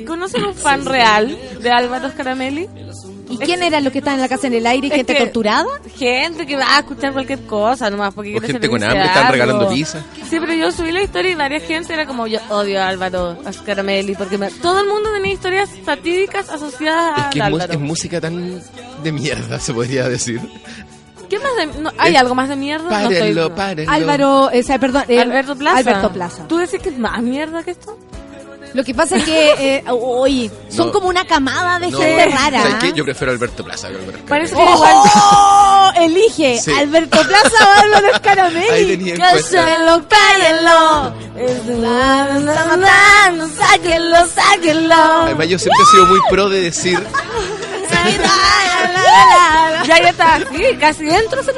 ¿conocen 0.05 0.45
un 0.45 0.53
fan 0.53 0.85
real 0.85 1.35
de 1.59 1.71
Álvaro 1.71 2.09
Scaramelli? 2.11 2.67
¿Y 3.29 3.37
quién 3.37 3.61
era 3.63 3.79
lo 3.79 3.91
que 3.91 3.99
estaba 3.99 4.15
en 4.15 4.21
la 4.21 4.27
casa 4.27 4.47
en 4.47 4.53
el 4.55 4.65
aire 4.65 4.87
Es 4.87 4.93
gente 4.93 5.13
que- 5.13 5.19
torturada? 5.25 5.65
Gente 5.95 6.45
que 6.47 6.55
va 6.55 6.75
a 6.75 6.79
escuchar 6.79 7.13
cualquier 7.13 7.41
cosa 7.45 7.89
nomás 7.89 8.13
porque 8.13 8.29
O 8.29 8.33
quiere 8.39 8.47
gente 8.47 8.61
ser 8.67 8.69
con 8.71 8.83
hambre, 8.83 9.05
están 9.05 9.31
regalando 9.31 9.69
pizza. 9.69 10.03
Sí, 10.29 10.39
pero 10.39 10.53
yo 10.53 10.71
subí 10.71 10.91
la 10.91 11.03
historia 11.03 11.31
y 11.31 11.35
varias 11.35 11.63
gente 11.63 11.93
era 11.93 12.05
como 12.07 12.25
yo 12.27 12.39
odio 12.49 12.81
a 12.81 12.87
Álvaro 12.87 13.37
Scaramelli 13.51 14.15
porque 14.15 14.37
me- 14.37 14.49
todo 14.49 14.81
el 14.81 14.87
mundo 14.87 15.11
tenía 15.13 15.33
historias 15.33 15.69
satíricas 15.85 16.49
asociadas 16.49 17.17
Es 17.19 17.23
a 17.25 17.29
que 17.29 17.41
Álvaro. 17.41 17.73
es 17.73 17.79
música 17.79 18.19
tan 18.19 18.61
de 19.03 19.11
mierda, 19.11 19.59
se 19.59 19.73
podría 19.73 20.09
decir. 20.09 20.41
¿Qué 21.29 21.37
más 21.37 21.55
de, 21.55 21.81
no, 21.81 21.91
¿Hay 21.99 22.15
Es- 22.15 22.19
algo 22.21 22.33
más 22.33 22.49
de 22.49 22.55
mierda? 22.55 22.85
No 22.85 22.89
Párenlo, 23.09 23.53
párenlo. 23.53 23.91
Álvaro, 23.91 24.45
o 24.45 24.63
sea, 24.63 24.79
perdón, 24.79 25.03
eh, 25.07 25.19
Alberto 25.21 25.55
Plaza. 25.55 25.77
Alberto 25.77 26.11
Plaza. 26.11 26.47
¿Tú 26.47 26.57
decís 26.57 26.79
que 26.81 26.89
es 26.89 26.97
más 26.97 27.21
mierda 27.21 27.61
que 27.61 27.69
esto? 27.71 27.95
Lo 28.73 28.83
que 28.83 28.93
pasa 28.93 29.17
es 29.17 29.23
que, 29.23 29.51
eh, 29.77 29.83
oye, 29.89 30.51
son 30.69 30.87
No. 30.87 30.91
como 30.93 31.07
una 31.09 31.25
camada 31.25 31.79
de 31.79 31.89
No, 31.89 31.97
gente 31.97 32.25
rara. 32.27 32.61
¿sabes 32.61 32.75
qué? 32.81 32.93
Yo 32.93 33.03
prefiero 33.03 33.31
Alberto 33.33 33.63
Plaza 33.63 33.87
que 33.89 33.95
a 33.95 33.99
Álvaro 33.99 34.19
Parece 34.27 34.55
que 34.55 34.61
igual... 34.61 34.95
¡Oh! 35.15 35.91
Elige 35.99 36.59
Sí. 36.61 36.71
Alberto 36.71 37.19
Plaza 37.21 37.65
o 37.65 37.81
Álvaro 37.81 38.07
Scaramelli. 38.17 39.13
Cállenlo, 39.17 40.07
cállenlo. 40.07 41.13
Sáquenlo, 43.57 44.17
sáquenlo. 44.27 44.95
Además, 45.23 45.47
yo 45.47 45.57
siempre 45.59 45.83
he 45.83 45.91
sido 45.91 46.05
muy 46.05 46.19
pro 46.29 46.49
de 46.49 46.61
decir 46.61 46.99
Ya, 49.87 49.97
ya 50.01 50.09
está 50.09 50.35
así, 50.35 50.75
casi 50.79 51.05
dentro 51.05 51.41
se 51.43 51.51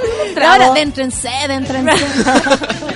ahora, 0.46 0.72
déntrense, 0.74 1.30
déntrense. 1.48 2.06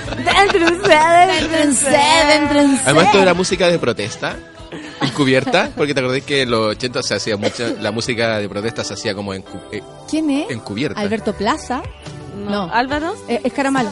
Además, 2.84 3.06
esto 3.06 3.20
era 3.22 3.34
música 3.34 3.68
de 3.68 3.78
protesta, 3.78 4.36
encubierta, 5.00 5.70
porque 5.76 5.94
te 5.94 6.00
acordás 6.00 6.22
que 6.22 6.42
en 6.42 6.50
los 6.50 6.70
80 6.76 7.02
se 7.02 7.14
hacía 7.14 7.36
mucha, 7.36 7.68
la 7.80 7.90
música 7.90 8.38
de 8.38 8.48
protesta 8.48 8.84
se 8.84 8.94
hacía 8.94 9.14
como 9.14 9.34
encu- 9.34 9.60
eh, 9.72 9.82
¿Quién 10.08 10.30
es? 10.30 10.50
encubierta. 10.50 11.00
Alberto 11.00 11.32
Plaza. 11.34 11.82
No. 12.36 12.70
¿Álvaro? 12.72 13.14
Eh, 13.28 13.40
es 13.44 13.52
Caramalo. 13.52 13.90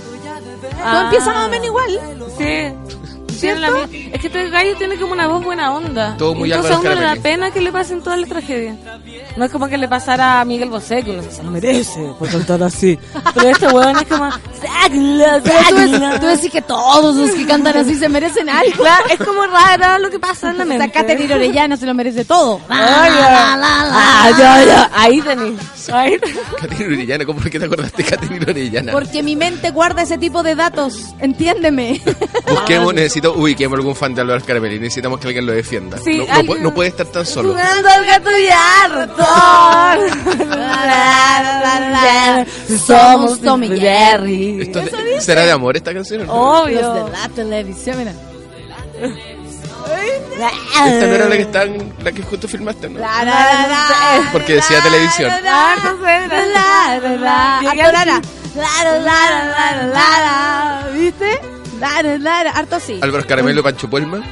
Ah. 0.82 0.90
Todo 0.92 1.02
empieza 1.04 1.26
más 1.32 1.46
o 1.46 1.50
menos 1.50 1.66
igual. 1.66 2.00
Sí. 2.36 3.13
Tiene 3.40 3.60
la 3.60 3.68
es 4.12 4.20
que 4.20 4.26
este 4.26 4.50
gallo 4.50 4.76
tiene 4.76 4.96
como 4.96 5.12
una 5.12 5.26
voz 5.26 5.44
buena 5.44 5.72
onda. 5.72 6.16
Todo 6.16 6.34
muy 6.34 6.50
Entonces 6.52 6.76
a 6.76 6.80
uno 6.80 6.94
le 6.94 7.00
da 7.00 7.16
pena 7.16 7.50
que 7.50 7.60
le 7.60 7.72
pasen 7.72 8.02
todas 8.02 8.18
las 8.18 8.28
tragedias. 8.28 8.76
No 9.36 9.44
es 9.44 9.50
como 9.50 9.68
que 9.68 9.78
le 9.78 9.88
pasara 9.88 10.40
a 10.40 10.44
Miguel 10.44 10.70
Bosé, 10.70 11.02
que 11.02 11.10
uno 11.10 11.22
se 11.30 11.42
lo 11.42 11.50
merece 11.50 12.00
por 12.18 12.28
cantar 12.28 12.62
así. 12.62 12.98
Pero 13.34 13.48
este 13.48 13.66
weón 13.68 13.96
es 13.96 14.06
como... 14.06 14.30
"Sáquenlo, 14.30 15.24
Pero 15.42 15.42
tú, 15.42 15.50
sáquenlo". 15.76 16.20
tú 16.20 16.26
decís 16.26 16.50
que 16.50 16.62
todos 16.62 17.16
los 17.16 17.30
que 17.30 17.46
cantan 17.46 17.76
así 17.76 17.94
se 17.96 18.08
merecen 18.08 18.48
algo. 18.48 18.72
Claro, 18.76 19.04
es 19.10 19.18
como 19.18 19.44
raro 19.46 19.98
lo 19.98 20.10
que 20.10 20.18
pasa 20.18 20.50
en 20.50 20.58
la 20.58 20.64
mente. 20.64 20.86
Sacate 20.86 21.32
Orellana, 21.34 21.76
se 21.76 21.86
lo 21.86 21.94
merece 21.94 22.24
todo. 22.24 22.60
Ah. 22.68 24.88
Ahí 24.94 25.20
tenés. 25.20 25.54
Caterina 26.60 26.94
Orellana, 26.94 27.24
¿cómo 27.26 27.40
es 27.40 27.50
que 27.50 27.58
te 27.58 27.66
acordaste 27.66 28.02
de 28.02 28.08
Caterina 28.08 28.46
Orellana? 28.48 28.92
Porque 28.92 29.22
mi 29.22 29.36
mente 29.36 29.70
guarda 29.70 30.02
ese 30.02 30.18
tipo 30.18 30.42
de 30.42 30.54
datos, 30.54 31.14
entiéndeme. 31.18 32.00
Busquemos, 32.48 32.94
necesito, 33.24 33.34
ubiquemos 33.42 33.78
algún 33.78 33.94
fan 33.96 34.14
de 34.14 34.20
Álvaro 34.20 34.40
Scaramelli, 34.40 34.78
necesitamos 34.78 35.18
que 35.20 35.26
alguien 35.28 35.46
lo 35.46 35.52
defienda. 35.52 35.98
Sí, 35.98 36.18
no, 36.18 36.24
alguien- 36.24 36.46
puede, 36.46 36.60
no 36.62 36.74
puede 36.74 36.88
estar 36.90 37.06
tan 37.06 37.24
solo. 37.26 37.50
Jugando 37.50 37.88
al 37.88 38.04
gato 38.06 38.30
y 38.38 38.48
al 38.48 38.92
ratón. 38.92 39.24
Somos 42.86 43.40
Tommy 43.40 43.66
y 43.68 43.80
Jerry. 43.80 44.62
Esto 44.62 44.80
de- 44.80 45.20
¿Será 45.20 45.42
de 45.44 45.52
amor 45.52 45.76
esta 45.76 45.92
canción? 45.94 46.22
o 46.22 46.24
no? 46.26 46.32
Obvio. 46.62 46.80
Los 46.80 46.94
de 47.06 47.12
la 47.18 47.28
televisión, 47.30 47.98
mira. 47.98 48.12
Esta 50.34 51.06
no 51.06 51.14
era 51.14 51.28
la 51.28 51.36
que 51.36 51.42
están, 51.42 51.92
la 52.02 52.10
que 52.10 52.22
justo 52.22 52.48
filmaste, 52.48 52.88
¿no? 52.88 52.98
La, 52.98 53.22
la, 53.24 53.24
la, 53.24 53.68
la, 53.68 54.28
Porque 54.32 54.54
decía 54.54 54.80
televisión. 54.82 55.30
Ah, 55.46 55.76
Harto. 55.76 55.96
¿Viste? 60.92 61.40
La, 61.80 62.02
la, 62.02 62.18
la, 62.18 62.44
la. 62.44 62.50
Harto 62.50 62.78
sí. 62.80 62.98
Álvaro 63.02 63.26
Caramelo, 63.26 63.62
Pancho 63.62 63.88
Puelma. 63.88 64.22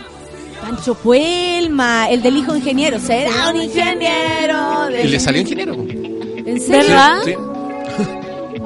Pancho 0.60 0.94
Puelma, 0.94 2.08
el 2.08 2.22
del 2.22 2.36
hijo 2.36 2.54
ingeniero. 2.56 2.98
Será 2.98 3.48
un 3.50 3.56
ingeniero. 3.60 4.90
Y 5.02 5.08
le 5.08 5.18
salió 5.20 5.40
ingeniero. 5.42 5.74
¿En 5.74 6.60
serio? 6.60 6.88
¿Verdad? 6.88 7.16
Sí. 7.24 7.34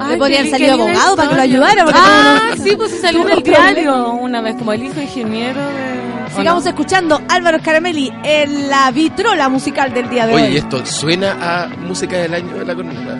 Le 0.09 0.17
podrían 0.17 0.47
salir 0.49 0.69
abogado 0.69 1.15
para 1.15 1.29
que 1.29 1.35
lo 1.35 1.43
historia. 1.45 1.71
ayudara. 1.83 1.91
Ah, 1.95 2.39
no- 2.55 2.63
sí, 2.63 2.75
pues 2.77 2.91
sí 2.91 2.97
salió 3.01 3.21
en 3.27 3.29
el 3.37 3.43
diario 3.43 4.11
una 4.13 4.41
vez, 4.41 4.55
como 4.55 4.71
el 4.73 4.83
hijo 4.83 5.01
ingeniero 5.01 5.59
de... 5.59 6.33
¿o 6.33 6.37
Sigamos 6.37 6.63
no? 6.65 6.69
escuchando 6.69 7.21
Álvaro 7.27 7.57
Scaramelli 7.59 8.11
en 8.23 8.69
la 8.69 8.91
vitrola 8.91 9.49
musical 9.49 9.91
del 9.93 10.07
día 10.09 10.27
de 10.27 10.35
Oye, 10.35 10.43
hoy. 10.49 10.53
y 10.53 10.57
esto 10.57 10.85
suena 10.85 11.63
a 11.63 11.67
música 11.77 12.17
del 12.17 12.33
año 12.35 12.57
de 12.59 12.65
la 12.65 12.75
corneta. 12.75 13.19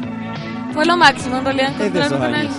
Fue 0.78 0.86
lo 0.86 0.96
máximo, 0.96 1.38
en 1.38 1.44
realidad, 1.44 1.70
encontrarme 1.82 2.18
con 2.20 2.36
él. 2.36 2.50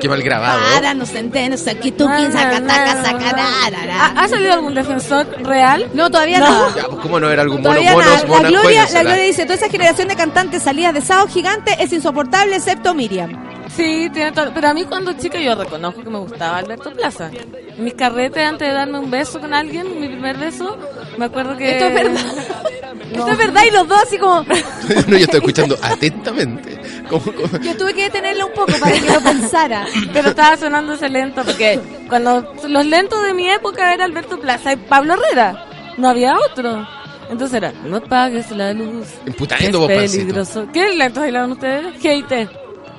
Qué 0.00 0.08
mal 0.08 0.22
grabado. 0.22 0.60
Para, 0.74 0.94
no 0.94 1.04
se 1.04 1.18
entiende, 1.18 1.58
aquí 1.68 1.90
tú, 1.90 2.04
saca, 2.04 2.62
saca, 3.02 3.32
ra. 3.32 4.12
¿Ha, 4.16 4.28
salido 4.28 4.52
algún 4.52 4.74
defensor 4.74 5.26
real? 5.42 5.90
No, 5.92 6.08
todavía 6.08 6.38
no. 6.38 6.72
Ya, 6.76 6.84
pues 6.84 7.00
cómo 7.02 7.18
no 7.18 7.28
era 7.28 7.42
algún 7.42 7.60
mono, 7.60 7.82
monos, 7.82 7.96
nada. 7.96 8.20
La 8.20 8.26
monas, 8.28 8.52
Gloria, 8.52 8.86
la. 8.92 9.02
Gloria 9.02 9.24
dice, 9.24 9.42
toda 9.42 9.56
esa 9.56 9.68
generación 9.68 10.06
de 10.06 10.14
cantantes 10.14 10.62
salidas 10.62 10.94
de 10.94 11.00
Sao 11.00 11.26
Gigante 11.26 11.76
es 11.80 11.92
insoportable, 11.92 12.54
excepto 12.54 12.94
Miriam. 12.94 13.51
Sí, 13.76 14.10
tiene 14.12 14.32
todo. 14.32 14.52
Pero 14.54 14.68
a 14.68 14.74
mí 14.74 14.84
cuando 14.84 15.12
chica 15.14 15.38
yo 15.40 15.54
reconozco 15.54 16.02
que 16.02 16.10
me 16.10 16.18
gustaba 16.18 16.58
Alberto 16.58 16.92
Plaza. 16.92 17.30
En 17.76 17.84
mis 17.84 17.94
carretes, 17.94 18.46
antes 18.46 18.68
de 18.68 18.74
darme 18.74 18.98
un 18.98 19.10
beso 19.10 19.40
con 19.40 19.54
alguien, 19.54 19.98
mi 20.00 20.08
primer 20.08 20.36
beso, 20.36 20.76
me 21.16 21.24
acuerdo 21.26 21.56
que... 21.56 21.70
Esto 21.72 21.86
es 21.86 21.94
verdad. 21.94 22.20
Esto 23.12 23.28
es 23.30 23.38
verdad 23.38 23.62
y 23.66 23.70
los 23.72 23.88
dos 23.88 23.98
así 24.02 24.18
como... 24.18 24.42
no, 25.06 25.16
yo 25.16 25.16
estoy 25.16 25.38
escuchando 25.38 25.76
atentamente. 25.82 26.78
Como, 27.08 27.22
como- 27.24 27.58
Yo 27.62 27.76
tuve 27.76 27.94
que 27.94 28.02
detenerlo 28.04 28.46
un 28.48 28.52
poco 28.52 28.72
para 28.78 28.92
que 28.92 29.10
lo 29.10 29.20
pensara. 29.20 29.86
Pero 30.12 30.28
estaba 30.30 30.56
sonando 30.56 30.92
ese 30.94 31.08
lento 31.08 31.42
porque 31.44 31.80
cuando 32.08 32.54
los 32.68 32.86
lentos 32.86 33.22
de 33.24 33.32
mi 33.34 33.48
época 33.48 33.92
era 33.94 34.04
Alberto 34.04 34.38
Plaza 34.38 34.72
y 34.72 34.76
Pablo 34.76 35.14
Herrera. 35.14 35.66
No 35.96 36.08
había 36.10 36.36
otro. 36.38 36.86
Entonces 37.30 37.56
era, 37.56 37.72
no 37.84 37.96
apagues 37.98 38.50
la 38.50 38.72
luz. 38.74 39.06
Emputando, 39.24 39.64
es 39.64 39.72
vos, 39.72 39.88
Pancito. 39.88 40.18
peligroso. 40.22 40.66
¿Qué 40.72 40.94
lentos 40.94 41.22
bailaron 41.22 41.52
ustedes? 41.52 41.94
Hate. 42.04 42.48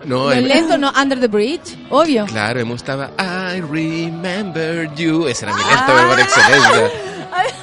No, 0.05 0.29
Los 0.29 0.43
lentos, 0.43 0.77
no, 0.79 0.91
Under 1.01 1.19
the 1.19 1.27
Bridge, 1.27 1.77
obvio. 1.89 2.25
Claro, 2.25 2.59
hemos 2.59 2.77
estaba 2.77 3.09
I 3.19 3.61
remember 3.61 4.93
you. 4.95 5.27
Ese 5.27 5.45
era 5.45 5.55
mi 5.55 5.63
lento, 5.63 5.83
pero 5.87 6.07
por 6.09 6.19
excelencia. 6.19 6.91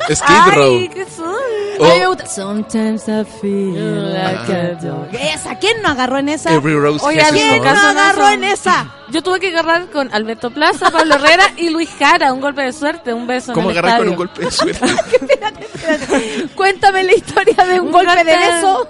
Skid 0.14 0.54
Row. 0.54 0.78
Ay, 0.78 0.88
¿qué 0.88 1.04
son? 1.06 1.34
O 1.78 1.84
A 1.84 1.88
mí 1.94 1.98
me 2.00 2.06
gusta. 2.06 2.26
Sometimes 2.26 3.02
I 3.08 3.24
feel 3.40 4.12
like 4.12 4.52
Ah. 4.52 4.76
a 4.80 4.84
dog. 4.84 5.08
Esa, 5.12 5.58
¿quién 5.58 5.80
no 5.82 5.88
agarró 5.90 6.18
en 6.18 6.28
esa? 6.30 6.52
Every 6.52 6.74
Rose 6.74 7.04
Oye, 7.04 7.18
¿quién 7.30 7.34
¿Quién 7.34 7.62
no 7.62 7.70
Thorn. 7.72 7.80
no- 7.94 8.00
agarró 8.00 8.28
en 8.30 8.44
esa? 8.44 8.86
Yo 9.10 9.22
tuve 9.22 9.40
que 9.40 9.48
agarrar 9.48 9.86
con 9.90 10.12
Alberto 10.14 10.50
Plaza, 10.50 10.90
Pablo 10.90 11.16
Herrera 11.16 11.44
y 11.56 11.70
Luis 11.70 11.90
Jara, 11.98 12.32
un 12.32 12.40
golpe 12.40 12.62
de 12.62 12.72
suerte, 12.72 13.12
un 13.12 13.26
beso 13.26 13.52
¿Cómo 13.52 13.70
en 13.70 13.76
el 13.76 13.78
agarrar 13.78 13.98
con 14.00 14.08
un 14.10 14.16
golpe 14.16 14.44
de 14.44 14.50
suerte? 14.50 14.80
Cuéntame 16.54 17.02
la 17.04 17.14
historia 17.14 17.64
de 17.64 17.80
un, 17.80 17.86
Un 17.86 17.92
golpe 17.92 18.24
de 18.24 18.36
beso. 18.36 18.88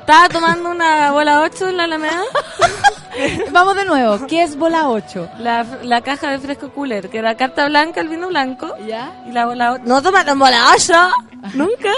Estaba 0.00 0.28
tomando 0.28 0.70
una 0.70 1.10
bola 1.10 1.40
8 1.40 1.68
en 1.70 1.76
la 1.76 1.84
Alameda, 1.84 2.22
Vamos 3.50 3.74
de 3.76 3.84
nuevo. 3.86 4.26
¿Qué 4.26 4.42
es 4.42 4.56
bola 4.56 4.88
8? 4.88 5.30
la, 5.38 5.64
la 5.82 6.00
caja 6.02 6.30
de 6.30 6.38
fresco 6.38 6.70
cooler, 6.70 7.08
que 7.08 7.18
era 7.18 7.34
carta 7.36 7.66
blanca, 7.66 8.00
el 8.00 8.08
vino 8.08 8.28
blanco, 8.28 8.74
¿Ya? 8.86 9.22
y 9.26 9.32
la 9.32 9.46
bola 9.46 9.72
8. 9.72 9.82
¿No 9.86 10.02
tomaron 10.02 10.38
bola 10.38 10.72
8? 10.74 10.94
¿Nunca? 11.54 11.90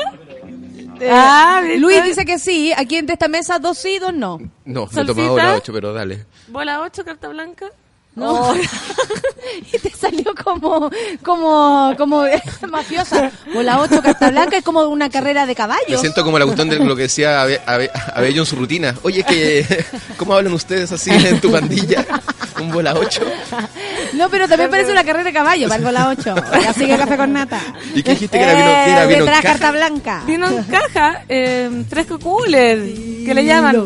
Ah, 1.10 1.60
¿viste? 1.62 1.78
Luis 1.78 2.02
dice 2.04 2.24
que 2.24 2.38
sí. 2.38 2.72
Aquí 2.76 2.96
en 2.96 3.08
esta 3.10 3.28
mesa, 3.28 3.58
dos 3.58 3.78
sí, 3.78 3.98
dos 3.98 4.12
no. 4.14 4.38
No, 4.64 4.86
me 4.92 5.02
he 5.02 5.04
tomado 5.04 5.36
la 5.36 5.54
8, 5.56 5.72
pero 5.72 5.92
dale. 5.92 6.26
Bola 6.48 6.80
8, 6.82 7.04
carta 7.04 7.28
blanca. 7.28 7.66
No. 8.14 8.52
y 9.72 9.78
te 9.78 9.90
salió 9.90 10.34
como, 10.42 10.90
como, 11.22 11.94
como 11.96 12.24
mafiosa. 12.68 13.30
Bola 13.54 13.78
8, 13.80 14.02
carta 14.02 14.30
blanca, 14.30 14.56
es 14.56 14.64
como 14.64 14.82
una 14.88 15.08
carrera 15.08 15.42
de 15.42 15.52
Me 15.52 15.54
caballos. 15.54 16.00
siento 16.00 16.24
como 16.24 16.36
la 16.38 16.44
cuestión 16.44 16.68
de 16.68 16.78
lo 16.80 16.96
que 16.96 17.02
decía 17.02 17.42
Abe- 17.42 17.60
Abe- 17.64 17.90
Abello 18.14 18.42
en 18.42 18.46
su 18.46 18.56
rutina. 18.56 18.96
Oye, 19.02 19.22
que 19.22 19.84
¿cómo 20.16 20.34
hablan 20.34 20.52
ustedes 20.52 20.90
así 20.90 21.10
en 21.10 21.40
tu 21.40 21.52
pandilla? 21.52 22.04
Un 22.60 22.70
bola 22.70 22.94
8. 22.94 23.20
No, 24.14 24.28
pero 24.30 24.48
también 24.48 24.70
parece 24.70 24.90
una 24.92 25.04
carrera 25.04 25.24
de 25.24 25.32
caballo 25.32 25.68
para 25.68 25.78
el 25.78 25.84
bola 25.84 26.08
8. 26.08 26.34
Así 26.68 26.86
que 26.86 26.96
café 26.96 27.16
con 27.16 27.32
nata. 27.32 27.60
¿Y 27.94 28.02
qué 28.02 28.10
dijiste 28.12 28.38
que 28.38 28.44
era 28.44 28.54
vino, 28.54 28.64
que 28.66 28.90
era 28.90 29.04
Eh, 29.04 29.06
vino 29.06 29.20
en 29.24 29.26
caja? 29.30 29.42
carta 29.42 29.70
blanca. 29.70 30.22
Vino 30.26 30.48
en 30.48 30.62
caja, 30.64 31.24
eh, 31.28 31.84
fresco 31.88 32.18
cooler, 32.18 32.78
que 33.24 33.32
le 33.34 33.44
llaman. 33.44 33.76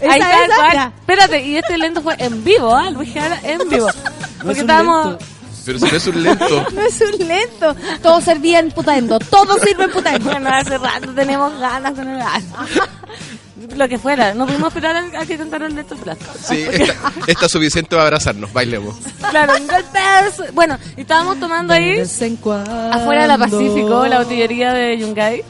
Esa, 0.00 0.12
Ahí 0.12 0.20
está, 0.20 0.44
esa. 0.68 0.92
Espérate, 1.00 1.42
y 1.42 1.56
este 1.56 1.78
lento 1.78 2.02
fue 2.02 2.14
en 2.18 2.42
vivo, 2.42 2.74
¿ah? 2.74 2.90
Luis 2.90 3.12
Jara 3.12 3.38
en 3.42 3.68
vivo. 3.68 3.86
Porque 4.42 4.60
un 4.60 4.70
estábamos... 4.70 5.16
Pero 5.64 5.78
si 5.78 5.84
no 5.84 5.96
es 5.96 6.06
un 6.08 6.22
lento. 6.24 6.66
No 6.74 6.80
es 6.80 7.00
un 7.00 7.28
lento. 7.28 7.76
Todo 8.02 8.20
servía 8.20 8.58
en 8.58 8.72
putaendo. 8.72 9.18
Todo 9.20 9.56
sirve 9.60 9.84
en 9.84 9.90
putaendo. 9.92 10.28
Bueno, 10.30 10.50
hace 10.52 10.76
rato 10.76 11.12
tenemos 11.14 11.56
ganas 11.60 11.92
con 11.94 12.08
el 12.08 12.20
Lo 13.76 13.88
que 13.88 13.98
fuera, 13.98 14.34
no 14.34 14.46
pudimos 14.46 14.68
esperar 14.68 14.96
a, 14.96 15.20
a 15.20 15.26
que 15.26 15.36
cantaran 15.38 15.70
el 15.70 15.76
Lento 15.76 15.96
Plaza. 15.96 16.26
Sí, 16.42 16.64
está, 16.70 16.94
está 17.26 17.48
suficiente 17.48 17.90
para 17.90 18.02
abrazarnos. 18.02 18.52
Bailemos. 18.52 18.96
Claro, 19.30 19.54
un 19.60 19.66
golpe 19.66 20.52
Bueno, 20.52 20.78
estábamos 20.96 21.38
tomando 21.38 21.72
ahí 21.72 22.00
afuera 22.00 23.22
de 23.22 23.28
la 23.28 23.38
Pacífico, 23.38 24.06
la 24.06 24.18
botillería 24.18 24.72
de 24.72 24.98
Yungay. 24.98 25.44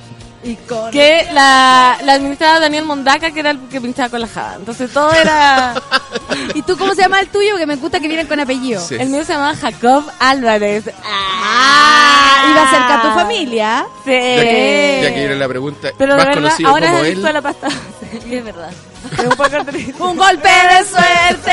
Que 0.91 1.29
la, 1.33 1.99
la 2.03 2.13
administraba 2.15 2.59
Daniel 2.59 2.85
Mondaca, 2.85 3.31
que 3.31 3.41
era 3.41 3.51
el 3.53 3.61
que 3.69 3.81
pinchaba 3.81 4.09
con 4.09 4.21
la 4.21 4.27
jada. 4.27 4.57
Entonces 4.57 4.93
todo 4.93 5.13
era. 5.13 5.75
¿Y 6.55 6.63
tú 6.63 6.77
cómo 6.77 6.95
se 6.95 7.03
llama 7.03 7.21
el 7.21 7.29
tuyo? 7.29 7.51
Porque 7.53 7.67
me 7.67 7.77
gusta 7.77 8.01
que 8.01 8.09
vienen 8.09 8.27
con 8.27 8.41
apellido. 8.41 8.81
Sí. 8.81 8.97
El 8.99 9.09
mío 9.11 9.25
se 9.25 9.35
llamaba 9.35 9.55
Jacob 9.55 10.05
Álvarez. 10.19 10.91
Ah, 11.05 12.47
iba 12.51 12.71
cerca 12.71 12.99
a 12.99 13.03
tu 13.03 13.09
familia. 13.21 13.87
Sí. 14.05 14.11
Ya 14.11 14.43
que, 14.43 15.01
ya 15.05 15.15
que 15.15 15.35
la 15.37 15.49
pregunta, 15.49 15.89
Pero 15.97 16.17
más 16.17 16.25
de 16.25 16.29
verdad, 16.31 16.43
conocido 16.43 16.69
ahora 16.71 16.87
es 16.87 17.15
como 17.15 17.27
él. 17.29 17.35
la 17.35 17.43
pasta. 17.43 17.69
Sí, 18.25 18.35
es 18.37 18.45
verdad. 18.45 18.71
Es 19.13 19.25
un 19.25 19.31
poco 19.31 19.65
triste. 19.65 20.03
Un 20.03 20.17
golpe 20.19 20.49
de 20.49 20.85
suerte. 20.85 21.53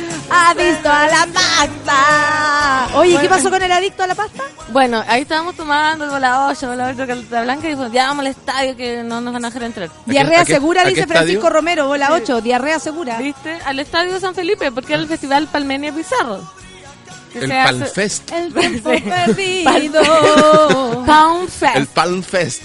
Adicto 0.33 0.89
a 0.89 1.07
la 1.07 1.27
pasta. 1.33 2.97
Oye, 2.97 3.17
¿qué 3.19 3.27
pasó 3.27 3.49
con 3.49 3.61
el 3.61 3.71
adicto 3.71 4.03
a 4.03 4.07
la 4.07 4.15
pasta? 4.15 4.43
Bueno, 4.69 5.03
ahí 5.07 5.23
estábamos 5.23 5.55
tomando 5.55 6.05
el 6.05 6.11
bola 6.11 6.47
8, 6.47 6.67
bola 6.69 6.87
8, 6.95 7.05
carta 7.05 7.41
blanca 7.43 7.67
y 7.67 7.71
dijimos, 7.71 7.91
ya 7.91 8.07
vamos 8.07 8.21
al 8.21 8.31
estadio 8.31 8.75
que 8.77 9.03
no 9.03 9.19
nos 9.19 9.33
van 9.33 9.43
a 9.43 9.49
dejar 9.49 9.63
entrar. 9.63 9.89
Diarrea 10.05 10.45
segura, 10.45 10.85
dice? 10.85 11.05
Francisco 11.07 11.49
Romero, 11.49 11.87
bola 11.87 12.13
8. 12.13 12.41
Diarrea 12.41 12.79
segura. 12.79 13.17
¿Viste? 13.17 13.59
Al 13.65 13.79
estadio 13.79 14.19
San 14.19 14.33
Felipe, 14.33 14.71
porque 14.71 14.93
era 14.93 15.01
el 15.01 15.07
festival 15.09 15.47
Palmenia 15.47 15.91
Pizarro. 15.93 16.39
El 17.33 17.49
Palmfest. 17.49 18.31
El 18.31 18.53
tiempo 18.53 18.91
Sí. 19.35 19.63
perdido. 19.65 20.01
Pound 21.05 21.49
Fest. 21.49 21.75
El 21.75 21.87
Palmfest. 21.87 22.61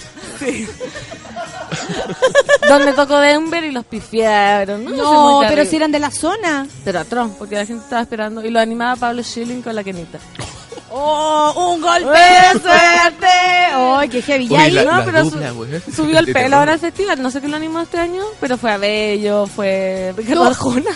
donde 2.69 2.93
tocó 2.93 3.19
Denver 3.19 3.65
y 3.65 3.71
los 3.73 3.85
pifiaron. 3.85 4.85
No, 4.85 5.43
No, 5.43 5.49
pero 5.49 5.65
si 5.65 5.77
eran 5.77 5.93
de 5.93 5.99
la 5.99 6.11
zona. 6.11 6.67
Pero 6.85 7.01
atroz, 7.01 7.31
porque 7.39 7.57
la 7.57 7.67
gente 7.67 7.83
estaba 7.85 8.03
esperando. 8.03 8.45
Y 8.45 8.51
lo 8.51 8.61
animaba 8.61 8.97
Pablo 8.97 9.23
Schilling 9.23 9.63
con 9.63 9.75
la 9.75 9.85
quenita. 9.85 10.19
¡Oh, 10.91 11.73
un 11.75 11.81
golpe 11.83 12.09
de 12.19 12.51
suerte! 12.61 13.27
¡Ay, 13.75 14.09
qué 14.09 14.23
heavy! 14.23 14.49
¿Ya 14.49 14.57
Uy, 14.59 14.63
ahí? 14.65 14.73
la, 14.73 14.85
no, 14.85 14.99
la 14.99 15.05
pero 15.05 15.25
dupla, 15.25 15.49
su- 15.51 15.55
güey. 15.57 15.71
Subió 15.95 16.19
el 16.21 16.33
pelo 16.33 16.57
ahora 16.57 16.73
al 16.75 16.79
festival. 16.79 17.21
No 17.23 17.31
sé 17.31 17.41
qué 17.41 17.49
lo 17.49 17.57
animó 17.57 17.81
este 17.81 17.99
año, 17.99 18.23
pero 18.41 18.57
fue 18.57 18.73
Abello, 18.73 19.47
fue 19.47 20.15
Ricardo 20.17 20.45
No. 20.45 20.49
Arjona. 20.51 20.91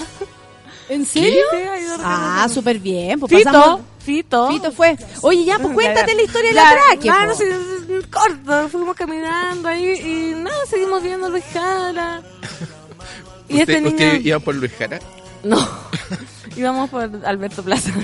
¿En 0.88 1.04
serio? 1.06 1.42
Sí, 1.50 1.56
ha 1.56 1.78
ido 1.80 1.96
Ricardo 1.98 2.02
Ah, 2.04 2.48
súper 2.52 2.78
bien. 2.78 3.20
Pues 3.20 3.30
Fito, 3.30 3.44
pasamos- 3.52 3.80
Fito. 4.00 4.48
Fito 4.48 4.72
fue. 4.72 4.96
Oye, 5.22 5.44
ya, 5.44 5.58
pues 5.58 5.74
cuéntate 5.74 6.14
la 6.14 6.22
historia 6.22 6.48
de 6.50 6.54
Ya, 6.56 6.64
la 6.64 6.70
traque. 6.72 7.10
Ah, 7.10 7.26
no, 7.26 7.34
sí, 7.34 7.44
sí, 7.44 7.84
sí, 7.86 8.08
corto. 8.10 8.68
Fuimos 8.70 8.96
caminando 8.96 9.68
ahí 9.68 9.92
y 9.92 10.34
nada, 10.42 10.56
seguimos 10.68 11.02
viendo 11.02 11.28
Luis 11.28 11.44
Jara. 11.52 12.22
Y 13.48 13.60
¿Usted, 13.60 13.60
este 13.60 13.80
niño... 13.80 13.92
¿Usted 13.96 14.20
iba 14.24 14.38
por 14.38 14.54
Luis 14.54 14.72
Jara? 14.78 14.98
No, 15.42 15.68
íbamos 16.56 16.88
por 16.90 17.08
Alberto 17.24 17.62
Plaza. 17.62 17.90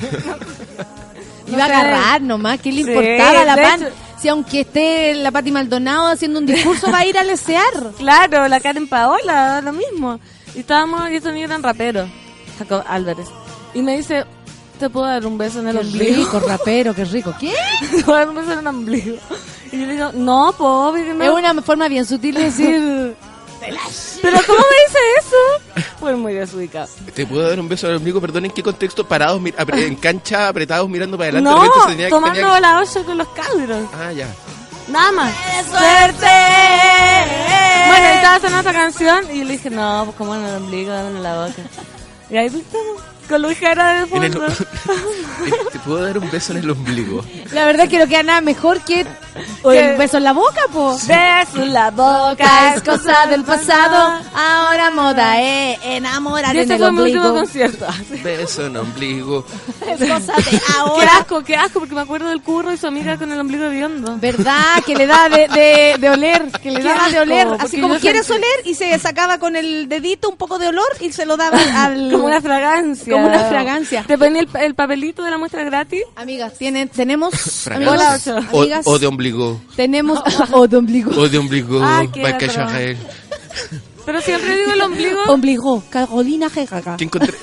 Iba 1.49 1.65
a 1.65 1.69
sé. 1.69 1.73
agarrar 1.75 2.23
nomás, 2.23 2.61
¿qué 2.61 2.73
le 2.73 2.83
Sí, 2.83 2.91
importaba 2.91 3.41
a 3.41 3.45
la 3.45 3.55
de 3.57 3.63
pan? 3.63 3.83
hecho- 3.83 3.93
Si 4.21 4.29
aunque 4.29 4.61
esté 4.63 5.15
la 5.15 5.31
Pati 5.31 5.53
Maldonado 5.53 6.09
haciendo 6.09 6.41
un 6.41 6.47
discurso, 6.47 6.91
va 6.91 6.99
a 6.99 7.07
ir 7.07 7.17
a 7.17 7.23
lesear. 7.23 7.63
Claro, 7.99 8.49
la 8.49 8.59
Karen 8.61 8.89
Paola, 8.89 9.61
lo 9.61 9.73
mismo. 9.73 10.19
Y 10.57 10.61
estábamos, 10.61 11.09
y 11.11 11.17
estos 11.17 11.33
niños 11.33 11.51
eran 11.51 11.63
raperos, 11.63 12.09
Jacob 12.59 12.83
Álvarez. 12.89 13.29
Y 13.75 13.83
me 13.83 13.97
dice, 13.97 14.25
¿te 14.79 14.89
puedo 14.91 15.07
dar 15.07 15.27
un 15.27 15.39
beso 15.39 15.61
en 15.61 15.69
el 15.69 15.79
Qué 15.79 15.87
ombligo? 15.87 16.17
rico, 16.17 16.41
rapero, 16.41 16.95
qué 16.95 17.05
rico. 17.05 17.35
¿Qué? 17.39 17.53
¿Te 17.91 18.03
puedo 18.05 18.19
dar 18.19 18.29
un 18.29 18.35
beso 18.37 18.53
en 18.53 18.59
el 18.61 18.67
ombligo? 18.67 19.17
Y 19.73 19.81
yo 19.81 19.87
le 19.87 19.93
digo, 19.93 20.11
no, 20.15 20.55
po, 20.57 20.89
obvio 20.89 21.05
que 21.05 21.15
no. 21.15 21.25
Es 21.25 21.31
una 21.31 21.63
forma 21.63 21.89
bien 21.89 22.05
sutil 22.07 22.35
de 22.35 22.45
decir... 22.45 23.17
Pero 24.23 24.39
¿cómo 24.47 24.59
me 24.59 24.77
dice 24.87 24.99
eso? 25.19 25.83
Fue 25.99 26.15
muy 26.15 26.35
desubicado. 26.35 26.89
¿Te 27.15 27.27
puedo 27.27 27.49
dar 27.49 27.59
un 27.59 27.69
beso 27.69 27.87
al 27.89 27.97
ombligo? 27.97 28.21
Perdón, 28.21 28.45
¿en 28.45 28.51
qué 28.53 28.63
contexto? 28.63 29.07
Parados, 29.09 29.41
en 29.73 29.97
cancha, 29.97 30.49
apretados, 30.49 30.89
mirando 30.89 31.17
para 31.17 31.31
adelante. 31.31 31.51
No, 31.59 31.87
tenía- 31.87 32.09
tomando 32.09 32.35
tenía- 32.39 32.61
la 32.61 32.79
olla 32.79 33.05
con 33.05 33.19
los 33.19 33.29
cabros. 33.29 33.89
Ah, 33.95 34.13
ya. 34.13 34.29
Nada 34.89 35.11
más. 35.13 35.35
¡Suerte! 35.69 36.27
Bueno, 37.89 38.07
estaba 38.15 38.37
sonando 38.41 38.59
esta 38.71 38.73
canción 38.73 39.31
y 39.35 39.45
le 39.45 39.53
dije, 39.53 39.71
no, 39.71 40.03
pues 40.05 40.17
como 40.17 40.35
en 40.37 40.45
el 40.45 40.57
ombligo, 40.57 40.93
dame 40.93 41.09
en 41.17 41.23
la 41.23 41.47
boca. 41.47 41.63
Y 42.31 42.37
ahí 42.37 42.51
pues, 42.51 42.63
estamos, 42.63 43.03
con 43.27 43.43
Luis 43.43 43.59
Jara 43.59 44.05
de 44.07 44.17
En 44.17 44.23
el- 44.25 44.33
fondo. 44.33 44.47
¿Te 45.73 45.79
puedo 45.81 46.03
dar 46.05 46.19
un 46.19 46.31
beso 46.31 46.53
en 46.53 46.59
el 46.59 46.71
ombligo? 46.71 47.25
La 47.53 47.65
verdad 47.67 47.85
es 47.85 47.91
que 47.91 47.99
no 47.99 48.07
queda 48.09 48.23
nada 48.23 48.41
mejor 48.41 48.81
que 48.81 49.07
¿Qué? 49.63 49.91
el 49.91 49.97
beso 49.97 50.17
en 50.17 50.25
la 50.25 50.33
boca, 50.33 50.61
po. 50.73 50.95
Beso 51.07 51.63
en 51.63 51.73
la 51.73 51.91
boca, 51.91 52.75
es 52.75 52.83
cosa 52.83 53.27
del 53.29 53.45
pasado, 53.45 54.19
ahora 54.35 54.91
moda, 54.91 55.41
eh, 55.43 55.79
enamorar 55.85 56.55
Y 56.55 56.59
en 56.59 56.63
este 56.63 56.75
el 56.75 56.81
fue 56.81 56.93
mi 56.93 57.01
último 57.03 57.21
ombligo. 57.27 57.39
concierto. 57.45 57.87
Beso 58.25 58.67
en 58.67 58.77
ombligo. 58.79 59.47
Es 59.87 59.99
cosa 60.11 60.33
de 60.37 60.43
Qué 60.51 60.61
ahora. 60.79 61.11
asco, 61.19 61.43
qué 61.45 61.55
asco, 61.57 61.79
porque 61.81 61.95
me 61.95 62.01
acuerdo 62.01 62.29
del 62.29 62.43
curro 62.43 62.73
y 62.73 62.77
su 62.79 62.87
amiga 62.87 63.17
con 63.19 63.31
el 63.31 63.39
ombligo 63.39 63.65
hediondo. 63.67 64.17
¿Verdad? 64.19 64.83
Que 64.85 64.95
le 64.95 65.07
da 65.07 65.29
de, 65.29 65.49
de, 65.49 65.97
de 65.99 66.11
oler, 66.11 66.51
que 66.63 66.71
le 66.71 66.81
Qué 66.81 66.89
daba 66.89 67.11
de 67.11 67.21
oler. 67.21 67.49
Así 67.59 67.81
como 67.81 67.97
quieres 67.99 68.27
sentí- 68.27 68.37
oler 68.39 68.61
y 68.67 68.75
se 68.75 68.99
sacaba 68.99 69.39
con 69.39 69.55
el 69.57 69.89
dedito 69.89 70.29
un 70.31 70.37
poco 70.37 70.59
de 70.59 70.69
olor 70.69 70.89
y 71.01 71.13
se 71.13 71.27
lo 71.27 71.37
daba 71.37 71.59
al... 71.85 72.11
Como 72.11 72.25
una 72.27 72.41
fragancia. 72.41 73.13
Como 73.17 73.29
una 73.29 73.45
fragancia. 73.45 74.05
Te 74.07 74.19
ponía 74.19 74.43
el, 74.43 74.49
el 74.61 74.75
papelito 74.75 75.23
de 75.23 75.31
la 75.31 75.39
muestra 75.39 75.65
gratis. 75.65 76.03
Amigas, 76.17 76.55
tienen, 76.59 76.89
tenemos... 76.89 77.35
Fragancia. 77.35 77.77
amigos, 77.77 78.27
Hola, 78.27 78.47
O, 78.53 78.61
amigas, 78.61 78.87
o 78.87 78.99
de 78.99 79.07
ombligo. 79.07 79.61
tenemos... 79.75 80.21
o 80.53 80.67
de 80.69 80.77
ombligo. 80.77 81.11
O 81.21 81.29
de 81.29 81.39
ombligo. 81.39 81.81
Ah. 81.83 82.05
Pero 84.05 84.21
siempre 84.21 84.57
digo 84.57 84.73
el 84.73 84.83
ombligo. 84.83 85.19
Ombligo, 85.27 85.83
Carolina 85.91 86.49
Herrera. 86.55 86.97
¿Qué 86.97 87.05
encontré? 87.05 87.35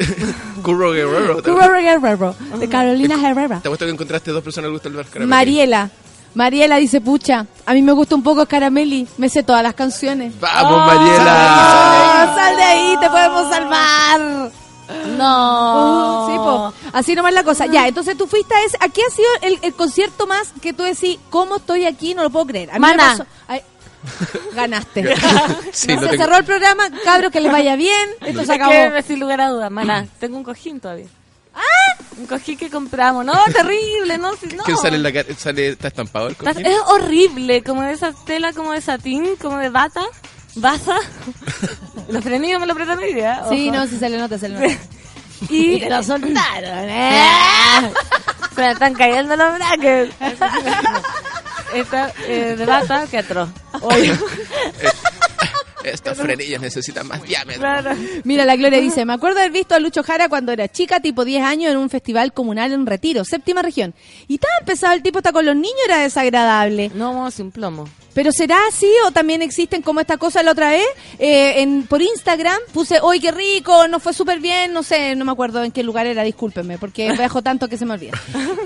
Curro 0.64 0.92
Guerrero. 0.92 1.42
¿Te 1.42 1.52
Curro 1.52 1.74
Guerrero, 1.82 2.36
de 2.58 2.70
Carolina 2.70 3.16
Herrera. 3.16 3.60
te 3.60 3.68
apuesto 3.68 3.86
que 3.86 3.92
encontraste 3.92 4.32
dos 4.32 4.42
personas 4.42 4.70
que 4.70 4.72
gustan 4.74 4.98
el 4.98 5.06
Caramel? 5.06 5.28
Mariela. 5.28 5.90
Mariela 6.36 6.78
dice, 6.78 7.00
pucha, 7.02 7.46
a 7.66 7.74
mí 7.74 7.82
me 7.82 7.92
gusta 7.92 8.16
un 8.16 8.24
poco 8.24 8.46
Caramelli, 8.48 9.08
me 9.18 9.30
sé 9.30 9.44
todas 9.44 9.62
las 9.62 9.76
canciones. 9.76 10.34
¡Vamos, 10.40 10.74
¡Oh, 10.74 10.78
Mariela! 10.88 12.34
sal 12.36 12.56
de 12.56 12.64
ahí, 12.64 12.98
te 13.00 13.10
podemos 13.10 13.50
salvar! 13.50 14.52
No. 15.18 16.28
Sí, 16.28 16.36
po. 16.38 16.74
Así 16.94 17.16
nomás 17.16 17.34
la 17.34 17.44
cosa. 17.44 17.66
Ya, 17.68 17.88
entonces 17.88 18.18
tú 18.18 18.28
fuiste 18.28 18.54
a 18.54 18.64
ese. 18.64 18.78
¿A 18.80 18.90
qué 18.90 19.02
ha 19.08 19.10
sido 19.14 19.28
el, 19.42 19.60
el 19.62 19.74
concierto 19.74 20.28
más 20.28 20.50
que 20.62 20.74
tú 20.74 20.84
decís, 20.84 21.18
cómo 21.30 21.58
estoy 21.58 21.86
aquí? 21.86 22.14
No 22.16 22.24
lo 22.24 22.30
puedo 22.30 22.46
creer. 22.48 22.70
A 22.72 22.74
mí 22.76 22.80
me 22.80 22.88
Mana. 22.88 23.12
pasó- 23.18 23.26
Ay, 23.48 23.62
ganaste. 24.56 25.16
Sí, 25.16 25.22
se 25.72 25.88
tengo- 25.98 26.10
cerró 26.18 26.38
el 26.38 26.44
programa, 26.46 26.90
cabros, 27.04 27.32
que 27.32 27.40
les 27.40 27.52
vaya 27.52 27.76
bien. 27.76 28.10
Esto 28.22 28.40
se 28.46 28.54
Es 28.54 28.62
acabó. 28.62 28.72
que, 28.72 29.04
sin 29.04 29.20
lugar 29.20 29.42
a 29.42 29.50
dudas, 29.50 29.72
maná, 29.72 30.08
tengo 30.20 30.38
un 30.38 30.44
cojín 30.44 30.80
todavía. 30.80 31.08
¡Ah! 31.56 31.62
Un 32.18 32.26
cojín 32.28 32.58
que 32.58 32.70
compramos. 32.70 33.24
No, 33.26 33.34
terrible, 33.54 34.18
no, 34.18 34.36
si- 34.36 34.48
no. 34.56 34.64
¿Quién 34.64 34.78
sale 34.78 34.98
en 34.98 35.04
la 35.04 35.14
cara? 35.14 35.28
¿Sale, 35.38 35.70
¿Está 35.70 35.88
estampado 35.88 36.28
el 36.28 36.36
cojín? 36.36 36.66
Es 36.66 36.78
horrible, 36.88 37.64
como 37.64 37.82
de 37.84 37.94
esa 37.94 38.12
tela 38.26 38.54
como 38.54 38.72
de 38.74 38.82
satín, 38.82 39.36
como 39.42 39.58
de 39.58 39.70
bata, 39.70 40.04
baza. 40.56 40.98
Los 42.10 42.24
frenillos 42.24 42.60
me 42.60 42.68
lo 42.68 42.76
prestan 42.76 43.00
hoy 43.00 43.14
día. 43.14 43.44
Sí, 43.50 43.72
no, 43.72 43.88
sí 43.88 43.98
se 43.98 44.10
le 44.10 44.18
nota, 44.18 44.38
se 44.38 44.50
le 44.50 44.60
nota. 44.60 44.80
Y 45.50 45.78
te 45.78 45.90
lo 45.90 46.02
soltaron, 46.02 46.90
¿eh? 46.90 47.22
se 48.56 48.62
me 48.62 48.72
están 48.72 48.94
cayendo 48.94 49.36
los 49.36 49.54
brackets. 49.56 50.16
Esta 51.74 52.14
eh, 52.28 52.56
de 52.58 52.66
bata, 52.66 53.08
que 53.10 53.18
atroz. 53.18 53.50
Oye, 53.82 54.18
Estos 55.84 56.18
frenillos 56.18 56.62
necesitan 56.62 57.08
más 57.08 57.24
diámetro. 57.24 57.62
Claro. 57.62 57.92
Mira, 58.24 58.46
la 58.46 58.56
Gloria 58.56 58.80
dice, 58.80 59.06
me 59.06 59.14
acuerdo 59.14 59.40
haber 59.40 59.52
visto 59.52 59.76
a 59.76 59.80
Lucho 59.80 60.04
Jara 60.04 60.30
cuando 60.30 60.52
era 60.52 60.68
chica, 60.68 61.00
tipo 61.00 61.26
10 61.26 61.44
años, 61.44 61.72
en 61.72 61.78
un 61.78 61.90
festival 61.90 62.34
comunal 62.34 62.72
en 62.72 62.86
Retiro, 62.86 63.26
séptima 63.26 63.62
región. 63.62 63.94
Y 64.28 64.38
tan 64.38 64.66
pesado 64.66 64.94
el 64.94 65.02
tipo 65.02 65.20
está 65.20 65.32
con 65.32 65.46
los 65.46 65.56
niños, 65.56 65.80
era 65.86 66.00
desagradable. 66.00 66.92
No, 66.96 67.30
sin 67.32 67.52
plomo. 67.52 67.88
Pero 68.14 68.32
será 68.32 68.58
así 68.70 68.90
o 69.08 69.12
también 69.12 69.42
existen 69.42 69.82
como 69.82 70.00
esta 70.00 70.18
cosa 70.18 70.44
la 70.44 70.52
otra 70.52 70.70
vez? 70.70 70.86
Eh, 71.20 71.62
en, 71.62 71.84
por 71.84 72.02
Instagram 72.02 72.60
puse, 72.72 73.00
hoy 73.02 73.20
qué 73.20 73.32
rico, 73.32 73.88
nos 73.88 74.04
fue 74.04 74.14
súper 74.14 74.40
bien, 74.40 74.72
no 74.72 74.84
sé, 74.84 75.16
no 75.16 75.26
me 75.26 75.32
acuerdo 75.32 75.64
en 75.64 75.72
qué 75.72 75.84
lugar 75.84 76.06
era, 76.06 76.24
discúlpenme, 76.24 76.78
porque 76.78 77.12
viajo 77.18 77.42
tanto 77.42 77.68
que 77.68 77.78
se 77.78 77.86
me 77.86 77.94
olvida. 77.94 78.14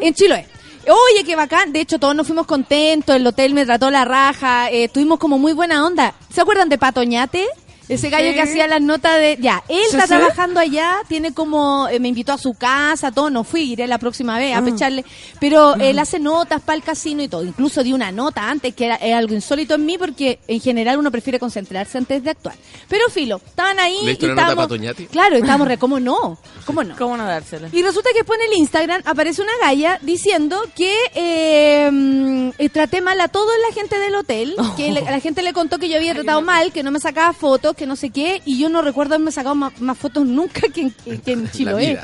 En 0.01 0.13
Chiloé. 0.13 0.45
Oye, 0.87 1.23
qué 1.25 1.35
bacán. 1.35 1.73
De 1.73 1.81
hecho, 1.81 1.99
todos 1.99 2.15
nos 2.15 2.25
fuimos 2.27 2.45
contentos. 2.45 3.15
El 3.15 3.27
hotel 3.27 3.53
me 3.53 3.65
trató 3.65 3.91
la 3.91 4.05
raja. 4.05 4.69
Eh, 4.71 4.87
tuvimos 4.87 5.19
como 5.19 5.37
muy 5.37 5.53
buena 5.53 5.85
onda. 5.85 6.13
¿Se 6.33 6.41
acuerdan 6.41 6.69
de 6.69 6.77
Patoñate? 6.77 7.45
Ese 7.89 8.09
gallo 8.09 8.33
que 8.33 8.41
hacía 8.41 8.67
las 8.67 8.81
notas 8.81 9.15
de... 9.17 9.37
Ya, 9.39 9.63
él 9.69 9.79
está 9.85 10.07
trabajando 10.07 10.59
allá, 10.59 10.97
tiene 11.07 11.33
como... 11.33 11.87
eh, 11.89 11.99
me 11.99 12.09
invitó 12.09 12.33
a 12.33 12.37
su 12.37 12.53
casa, 12.53 13.11
todo, 13.11 13.29
no 13.29 13.43
fui, 13.43 13.61
iré 13.71 13.87
la 13.87 13.97
próxima 13.97 14.37
vez 14.37 14.55
a 14.55 14.61
Mm. 14.61 14.65
pecharle. 14.65 15.05
Pero 15.39 15.75
él 15.75 15.97
hace 15.99 16.19
notas 16.19 16.61
para 16.61 16.75
el 16.75 16.83
casino 16.83 17.23
y 17.23 17.27
todo. 17.27 17.43
Incluso 17.45 17.83
di 17.83 17.93
una 17.93 18.11
nota 18.11 18.49
antes, 18.49 18.75
que 18.75 18.85
era, 18.87 18.95
es 18.95 19.13
algo 19.13 19.33
insólito 19.33 19.75
en 19.75 19.85
mí, 19.85 19.97
porque 19.97 20.39
en 20.47 20.59
general 20.59 20.97
uno 20.99 21.11
prefiere 21.11 21.39
concentrarse 21.39 21.97
antes 21.97 22.23
de 22.23 22.29
actuar. 22.31 22.55
Pero 22.89 23.07
filo, 23.09 23.39
estaban 23.45 23.79
ahí 23.79 23.97
¿Le 24.03 24.09
diste 24.11 24.25
y 24.25 24.29
una 24.29 24.41
nota? 24.55 24.67
Claro, 25.09 25.35
y 25.37 25.39
estábamos 25.41 25.67
re, 25.67 25.77
¿cómo 25.77 25.99
no? 25.99 26.37
¿Cómo 26.65 26.83
no? 26.83 26.95
¿Cómo 26.97 27.15
no 27.15 27.25
dársela? 27.25 27.69
Y 27.71 27.81
resulta 27.83 28.09
que 28.11 28.19
después 28.19 28.39
en 28.41 28.51
el 28.51 28.57
Instagram 28.57 29.01
aparece 29.05 29.41
una 29.41 29.51
galla 29.61 29.99
diciendo 30.01 30.61
que 30.75 30.93
eh, 31.15 31.89
mm, 31.91 32.49
eh, 32.57 32.69
traté 32.69 33.01
mal 33.01 33.19
a 33.21 33.27
toda 33.27 33.53
la 33.67 33.73
gente 33.73 33.97
del 33.99 34.15
hotel, 34.15 34.55
que 34.75 34.91
le- 34.91 35.01
la 35.01 35.19
gente 35.19 35.41
le 35.41 35.53
contó 35.53 35.79
que 35.79 35.87
yo 35.89 35.97
había 35.97 36.13
tratado 36.13 36.41
mal, 36.41 36.71
que 36.73 36.83
no 36.83 36.91
me 36.91 36.99
sacaba 36.99 37.33
fotos, 37.33 37.75
que 37.77 37.85
no 37.87 37.95
sé 37.95 38.09
qué, 38.09 38.41
y 38.45 38.59
yo 38.59 38.67
no 38.69 38.81
recuerdo 38.81 39.15
haberme 39.15 39.31
sacado 39.31 39.55
ma- 39.55 39.71
más, 39.79 39.97
fotos 39.97 40.25
nunca 40.25 40.61
que 40.73 40.81
en, 40.81 40.91
que- 41.21 41.31
en 41.31 41.49
Chiloé. 41.51 41.99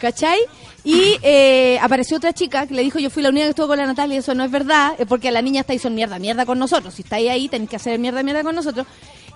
¿Cachai? 0.00 0.38
Y 0.82 1.18
eh, 1.22 1.78
apareció 1.82 2.16
otra 2.16 2.32
chica 2.32 2.66
que 2.66 2.72
le 2.72 2.82
dijo, 2.82 2.98
yo 2.98 3.10
fui 3.10 3.22
la 3.22 3.28
única 3.28 3.44
que 3.44 3.50
estuvo 3.50 3.66
con 3.68 3.76
la 3.76 3.84
Natalia, 3.84 4.16
y 4.16 4.18
eso 4.20 4.34
no 4.34 4.42
es 4.44 4.50
verdad, 4.50 4.94
porque 5.08 5.30
la 5.30 5.42
niña 5.42 5.60
está 5.60 5.74
hizo 5.74 5.90
mierda, 5.90 6.18
mierda 6.18 6.46
con 6.46 6.58
nosotros. 6.58 6.94
Si 6.94 7.02
estáis 7.02 7.28
ahí, 7.28 7.48
tenéis 7.50 7.68
que 7.68 7.76
hacer 7.76 7.98
mierda, 7.98 8.22
mierda 8.22 8.42
con 8.42 8.54
nosotros. 8.54 8.86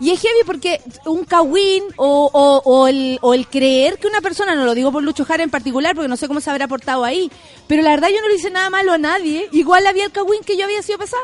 Y 0.01 0.11
es 0.11 0.20
heavy 0.23 0.39
porque 0.47 0.81
un 1.05 1.24
cagüín 1.24 1.85
o, 1.97 2.31
o, 2.32 2.62
o 2.65 2.89
el, 2.89 3.19
o 3.20 3.35
el 3.35 3.47
creer 3.47 3.98
que 3.98 4.06
una 4.09 4.23
persona, 4.23 4.55
no 4.55 4.65
lo 4.65 4.74
digo 4.74 4.90
por 4.90 5.02
Lucho 5.02 5.27
Jara 5.27 5.43
en 5.44 5.51
particular, 5.51 5.94
porque 5.94 6.09
no 6.09 6.16
sé 6.16 6.27
cómo 6.28 6.40
se 6.40 6.51
habrá 6.51 6.66
portado 6.66 7.05
ahí, 7.05 7.31
pero 7.69 7.82
la 7.82 7.90
verdad 7.90 8.09
yo 8.09 8.20
no 8.23 8.28
le 8.28 8.36
hice 8.36 8.51
nada 8.51 8.70
malo 8.70 8.93
a 8.93 8.98
nadie. 8.98 9.47
Igual 9.52 9.86
había 9.86 10.06
el 10.06 10.12
cagüín 10.12 10.40
que 10.44 10.56
yo 10.56 10.65
había 10.65 10.81
sido 10.82 10.98
pesada. 10.98 11.23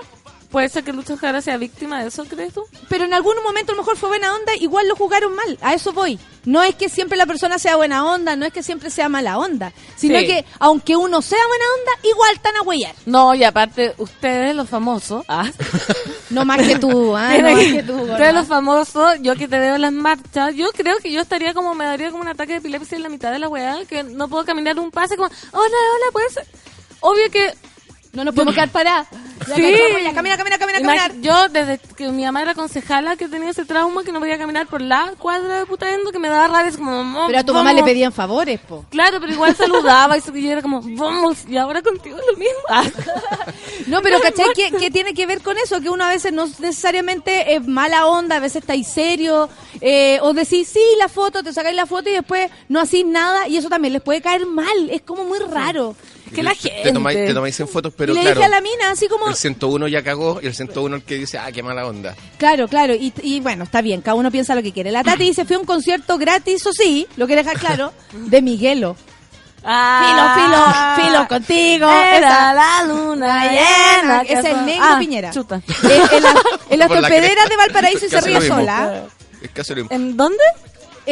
¿Puede 0.50 0.68
ser 0.68 0.82
que 0.82 0.92
Lucho 0.92 1.16
Jara 1.16 1.40
sea 1.40 1.56
víctima 1.58 2.02
de 2.02 2.08
eso, 2.08 2.24
crees 2.24 2.52
tú? 2.52 2.64
Pero 2.88 3.04
en 3.04 3.14
algún 3.14 3.36
momento 3.44 3.70
a 3.72 3.76
lo 3.76 3.82
mejor 3.82 3.96
fue 3.96 4.08
buena 4.08 4.34
onda, 4.34 4.54
igual 4.56 4.88
lo 4.88 4.96
jugaron 4.96 5.32
mal. 5.34 5.56
A 5.62 5.74
eso 5.74 5.92
voy. 5.92 6.18
No 6.44 6.62
es 6.62 6.74
que 6.74 6.88
siempre 6.88 7.16
la 7.16 7.26
persona 7.26 7.58
sea 7.58 7.76
buena 7.76 8.04
onda, 8.04 8.34
no 8.34 8.46
es 8.46 8.52
que 8.52 8.62
siempre 8.62 8.90
sea 8.90 9.08
mala 9.08 9.38
onda, 9.38 9.72
sino 9.96 10.18
Sí. 10.18 10.26
que 10.26 10.44
aunque 10.58 10.96
uno 10.96 11.22
sea 11.22 11.38
buena 11.46 11.64
onda, 11.78 12.08
igual 12.08 12.34
están 12.34 12.56
a 12.56 12.62
huellar. 12.62 12.94
No, 13.06 13.34
y 13.34 13.44
aparte, 13.44 13.94
ustedes, 13.98 14.54
los 14.56 14.68
famosos. 14.68 15.24
Ah. 15.28 15.48
No 16.30 16.44
más 16.44 16.58
que 16.64 16.78
tú, 16.78 17.16
ah, 17.16 17.36
no 17.38 17.50
más 17.50 17.58
que 17.64 17.82
tú. 17.82 18.02
Ustedes, 18.02 18.32
los 18.32 18.46
famosos, 18.46 19.14
yo 19.20 19.34
que 19.34 19.48
te 19.48 19.58
veo 19.58 19.74
en 19.74 19.80
las 19.82 19.92
marchas, 19.92 20.54
yo 20.54 20.70
creo 20.70 20.98
que 20.98 21.10
yo 21.10 21.20
estaría 21.20 21.54
como, 21.54 21.74
me 21.74 21.84
daría 21.84 22.10
como 22.12 22.22
un 22.22 22.28
ataque 22.28 22.52
de 22.52 22.58
epilepsia 22.58 22.94
en 22.96 23.02
la 23.02 23.08
mitad 23.08 23.32
de 23.32 23.40
la 23.40 23.48
weá, 23.48 23.84
que 23.88 24.04
no 24.04 24.28
puedo 24.28 24.44
caminar 24.44 24.78
un 24.78 24.92
pase 24.92 25.16
como, 25.16 25.28
hola, 25.28 25.64
hola, 25.94 26.12
puede 26.12 26.30
ser. 26.30 26.46
Obvio 27.00 27.28
que. 27.32 27.52
No 28.12 28.24
nos 28.24 28.34
podemos 28.34 28.54
quedar 28.54 28.70
paradas. 28.70 29.06
Ya 29.46 29.54
Sí. 29.54 29.62
cachamos, 29.62 30.02
ya, 30.02 30.12
camina, 30.14 30.36
camina, 30.36 30.58
camina, 30.58 30.80
caminar. 30.80 31.12
Yo, 31.20 31.48
desde 31.48 31.78
que 31.96 32.08
mi 32.08 32.24
mamá 32.24 32.42
era 32.42 32.54
concejala, 32.54 33.16
que 33.16 33.28
tenía 33.28 33.50
ese 33.50 33.64
trauma, 33.64 34.02
que 34.02 34.10
no 34.12 34.18
podía 34.18 34.36
caminar 34.36 34.66
por 34.66 34.80
la 34.82 35.12
cuadra 35.16 35.60
de 35.60 35.66
Putaendo, 35.66 36.10
que 36.12 36.18
me 36.18 36.28
daba 36.28 36.48
rabia, 36.48 36.72
como, 36.76 36.90
"Mamá, 37.04 37.26
Pero 37.28 37.38
a 37.38 37.44
tu 37.44 37.54
mamá 37.54 37.70
le 37.72 37.80
vamos". 37.80 37.90
pedían 37.90 38.12
favores, 38.12 38.58
po. 38.60 38.84
Claro, 38.90 39.18
pero 39.20 39.32
igual 39.32 39.54
saludaba 39.56 40.18
y 40.18 40.20
yo 40.22 40.50
era 40.50 40.60
como, 40.60 40.82
vamos, 40.82 41.38
y 41.48 41.56
ahora 41.56 41.82
contigo 41.82 42.18
es 42.18 42.24
lo 42.26 42.36
mismo. 42.36 42.58
Ah. 42.68 42.82
No, 43.86 44.02
pero 44.02 44.20
¿cachai? 44.20 44.48
¿Qué, 44.54 44.70
qué 44.78 44.90
tiene 44.90 45.14
que 45.14 45.26
ver 45.26 45.40
con 45.40 45.56
eso? 45.58 45.80
Que 45.80 45.88
uno 45.90 46.04
a 46.04 46.08
veces 46.10 46.32
no 46.32 46.46
necesariamente 46.58 47.54
es 47.54 47.66
mala 47.66 48.06
onda, 48.06 48.36
a 48.36 48.40
veces 48.40 48.56
estáis 48.62 48.86
serio, 48.88 49.48
eh, 49.80 50.18
o 50.22 50.32
decís, 50.32 50.68
sí, 50.68 50.82
la 50.98 51.08
foto, 51.08 51.42
te 51.42 51.52
sacáis 51.52 51.76
la 51.76 51.86
foto 51.86 52.08
y 52.10 52.12
después 52.12 52.50
no 52.68 52.80
hacís 52.80 53.06
nada, 53.06 53.48
y 53.48 53.56
eso 53.56 53.68
también 53.68 53.92
les 53.92 54.02
puede 54.02 54.20
caer 54.20 54.46
mal, 54.46 54.90
es 54.90 55.02
como 55.02 55.24
muy 55.24 55.38
raro. 55.38 55.94
Que 56.34 56.42
la 56.42 56.54
gente... 56.54 56.80
Te 56.82 56.92
tomáis, 56.92 57.18
te 57.18 57.34
tomáis 57.34 57.60
en 57.60 57.68
fotos, 57.68 57.92
pero 57.96 58.12
y 58.12 58.16
le 58.16 58.20
claro. 58.22 58.36
dije 58.36 58.46
a 58.46 58.48
la 58.48 58.60
mina, 58.60 58.90
así 58.92 59.08
como... 59.08 59.28
El 59.28 59.34
101 59.36 59.88
ya 59.88 60.02
cagó 60.02 60.40
y 60.42 60.46
el 60.46 60.54
101 60.54 60.96
el 60.96 61.02
que 61.02 61.16
dice, 61.16 61.38
ah, 61.38 61.50
qué 61.52 61.62
mala 61.62 61.86
onda. 61.86 62.14
Claro, 62.38 62.68
claro, 62.68 62.94
y, 62.94 63.12
y 63.22 63.40
bueno, 63.40 63.64
está 63.64 63.80
bien, 63.82 64.00
cada 64.02 64.14
uno 64.14 64.30
piensa 64.30 64.54
lo 64.54 64.62
que 64.62 64.72
quiere. 64.72 64.90
La 64.92 65.02
Tati 65.02 65.24
dice, 65.24 65.44
fui 65.44 65.56
a 65.56 65.58
un 65.58 65.64
concierto 65.66 66.18
gratis, 66.18 66.64
o 66.66 66.72
sí, 66.72 67.06
lo 67.16 67.26
quiere 67.26 67.42
dejar 67.42 67.58
claro, 67.58 67.92
de 68.12 68.42
Miguelo. 68.42 68.96
Ah. 69.62 70.34
Filo, 70.96 71.04
filo, 71.04 71.10
filo 71.10 71.28
contigo. 71.28 71.90
Era 71.90 72.16
esa- 72.18 72.54
la 72.54 72.84
luna 72.84 73.50
llena, 73.52 74.24
que 74.24 74.32
es 74.32 74.44
el 74.46 74.64
negro 74.64 74.84
Ah, 74.88 74.96
Piñera. 74.98 75.30
Chuta. 75.32 75.56
Eh, 75.56 76.00
en, 76.12 76.22
la- 76.22 76.34
en 76.70 76.78
las 76.78 76.88
la 76.90 77.00
torpederas 77.00 77.48
de 77.48 77.56
Valparaíso 77.56 78.06
y 78.06 78.08
se 78.08 78.20
ríe 78.22 78.40
sola. 78.40 79.02
Es 79.42 79.50
casi 79.50 79.74
lo 79.74 79.82
mismo. 79.82 79.94
¿En 79.94 80.16
dónde? 80.16 80.42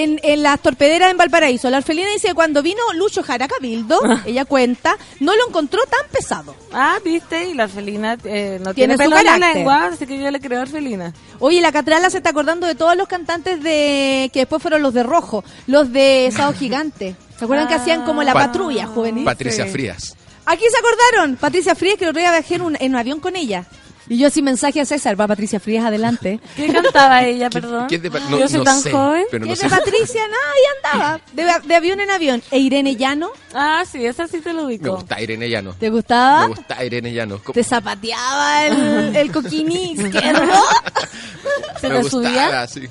En, 0.03 0.21
en 0.23 0.43
las 0.43 0.61
torpederas 0.61 1.11
en 1.11 1.17
Valparaíso. 1.17 1.69
La 1.71 1.79
orfelina 1.79 2.09
dice 2.11 2.29
que 2.29 2.35
cuando 2.35 2.63
vino 2.63 2.81
Lucho 2.95 3.23
Jara 3.23 3.49
Cabildo, 3.49 4.01
ella 4.27 4.45
cuenta, 4.45 4.97
no 5.21 5.35
lo 5.35 5.49
encontró 5.49 5.81
tan 5.83 6.09
pesado. 6.13 6.55
Ah, 6.73 6.99
viste, 7.05 7.49
y 7.49 7.55
la 7.55 7.67
felina 7.69 8.17
eh, 8.25 8.59
no 8.63 8.75
Tiene 8.75 8.97
tiene, 8.97 8.97
su 8.97 9.03
en 9.03 9.11
la 9.11 9.33
carácter. 9.33 9.55
lengua, 9.57 9.85
así 9.87 10.07
que 10.07 10.19
yo 10.19 10.31
le 10.31 10.41
creo 10.41 10.63
orfelina. 10.63 11.13
Oye, 11.41 11.61
la 11.61 11.73
Catrala 11.73 12.11
se 12.11 12.19
está 12.19 12.31
acordando 12.31 12.67
de 12.67 12.75
todos 12.75 12.97
los 12.97 13.09
cantantes 13.09 13.63
de 13.63 14.31
que 14.33 14.41
después 14.41 14.63
fueron 14.63 14.83
los 14.83 14.95
de 14.95 15.03
Rojo, 15.03 15.43
los 15.67 15.93
de 15.93 16.31
Sao 16.37 16.53
Gigante. 16.59 17.17
¿Se 17.39 17.45
acuerdan 17.45 17.69
que 17.69 17.75
hacían 17.75 18.05
como 18.05 18.23
la 18.23 18.33
Pat- 18.35 18.47
patrulla 18.49 18.87
juvenil? 18.87 19.25
Patricia 19.25 19.65
Sí. 19.65 19.71
Frías. 19.71 20.17
Aquí 20.47 20.65
se 20.71 20.79
acordaron. 20.79 21.37
Patricia 21.37 21.75
Frías, 21.75 21.97
que 21.99 22.05
el 22.05 22.11
otro 22.11 22.21
día 22.21 22.31
viajé 22.31 22.55
en 22.55 22.63
un, 22.63 22.77
en 22.81 22.93
un 22.93 22.97
avión 22.97 23.21
con 23.21 23.37
ella. 23.37 23.67
Y 24.09 24.19
yo 24.19 24.29
así 24.29 24.41
mensaje 24.43 24.81
a 24.81 24.85
César, 24.85 25.21
va 25.21 25.27
Patricia 25.27 25.61
Frías 25.61 25.85
adelante. 25.85 26.41
¿Qué 26.57 26.73
cantaba 26.73 27.25
ella, 27.25 27.51
perdón? 27.51 27.87
¿Qué 27.89 27.99
no, 27.99 28.39
yo 28.39 28.49
soy 28.49 28.59
no 28.59 28.65
tan 28.65 28.81
sé, 28.81 28.91
joven. 28.91 29.25
pero 29.31 29.43
¿Qué 29.45 29.49
no 29.49 29.53
es 29.55 29.59
sé. 29.61 29.69
de 29.69 29.77
Patricia? 29.77 30.23
Nada, 30.27 30.53
ahí 30.55 30.99
andaba. 31.03 31.21
De, 31.33 31.69
de 31.69 31.75
avión 31.75 32.01
en 32.01 32.11
avión. 32.11 32.43
E 32.51 32.59
Irene 32.59 32.97
Llano, 32.97 33.31
Ah, 33.55 33.83
sí, 33.91 34.05
esa 34.05 34.27
sí 34.27 34.41
te 34.41 34.53
lo 34.53 34.61
Me 34.63 34.67
ubico. 34.67 34.95
gusta 34.97 35.21
Irene 35.21 35.49
Llano. 35.49 35.75
¿te 35.79 35.91
gustaba? 35.91 36.49
Me 36.49 36.55
gusta 36.55 36.85
Irene 36.85 37.13
Llano. 37.13 37.39
Te 37.53 37.63
zapateaba 37.65 38.67
el, 38.67 39.17
el 39.17 39.33
coquini 39.33 39.93
izquierdo. 39.93 40.53
¿Se 41.81 41.89
me 41.89 41.97
te 41.97 42.03
gustaba, 42.03 42.67
subía? 42.67 42.67
sí. 42.67 42.89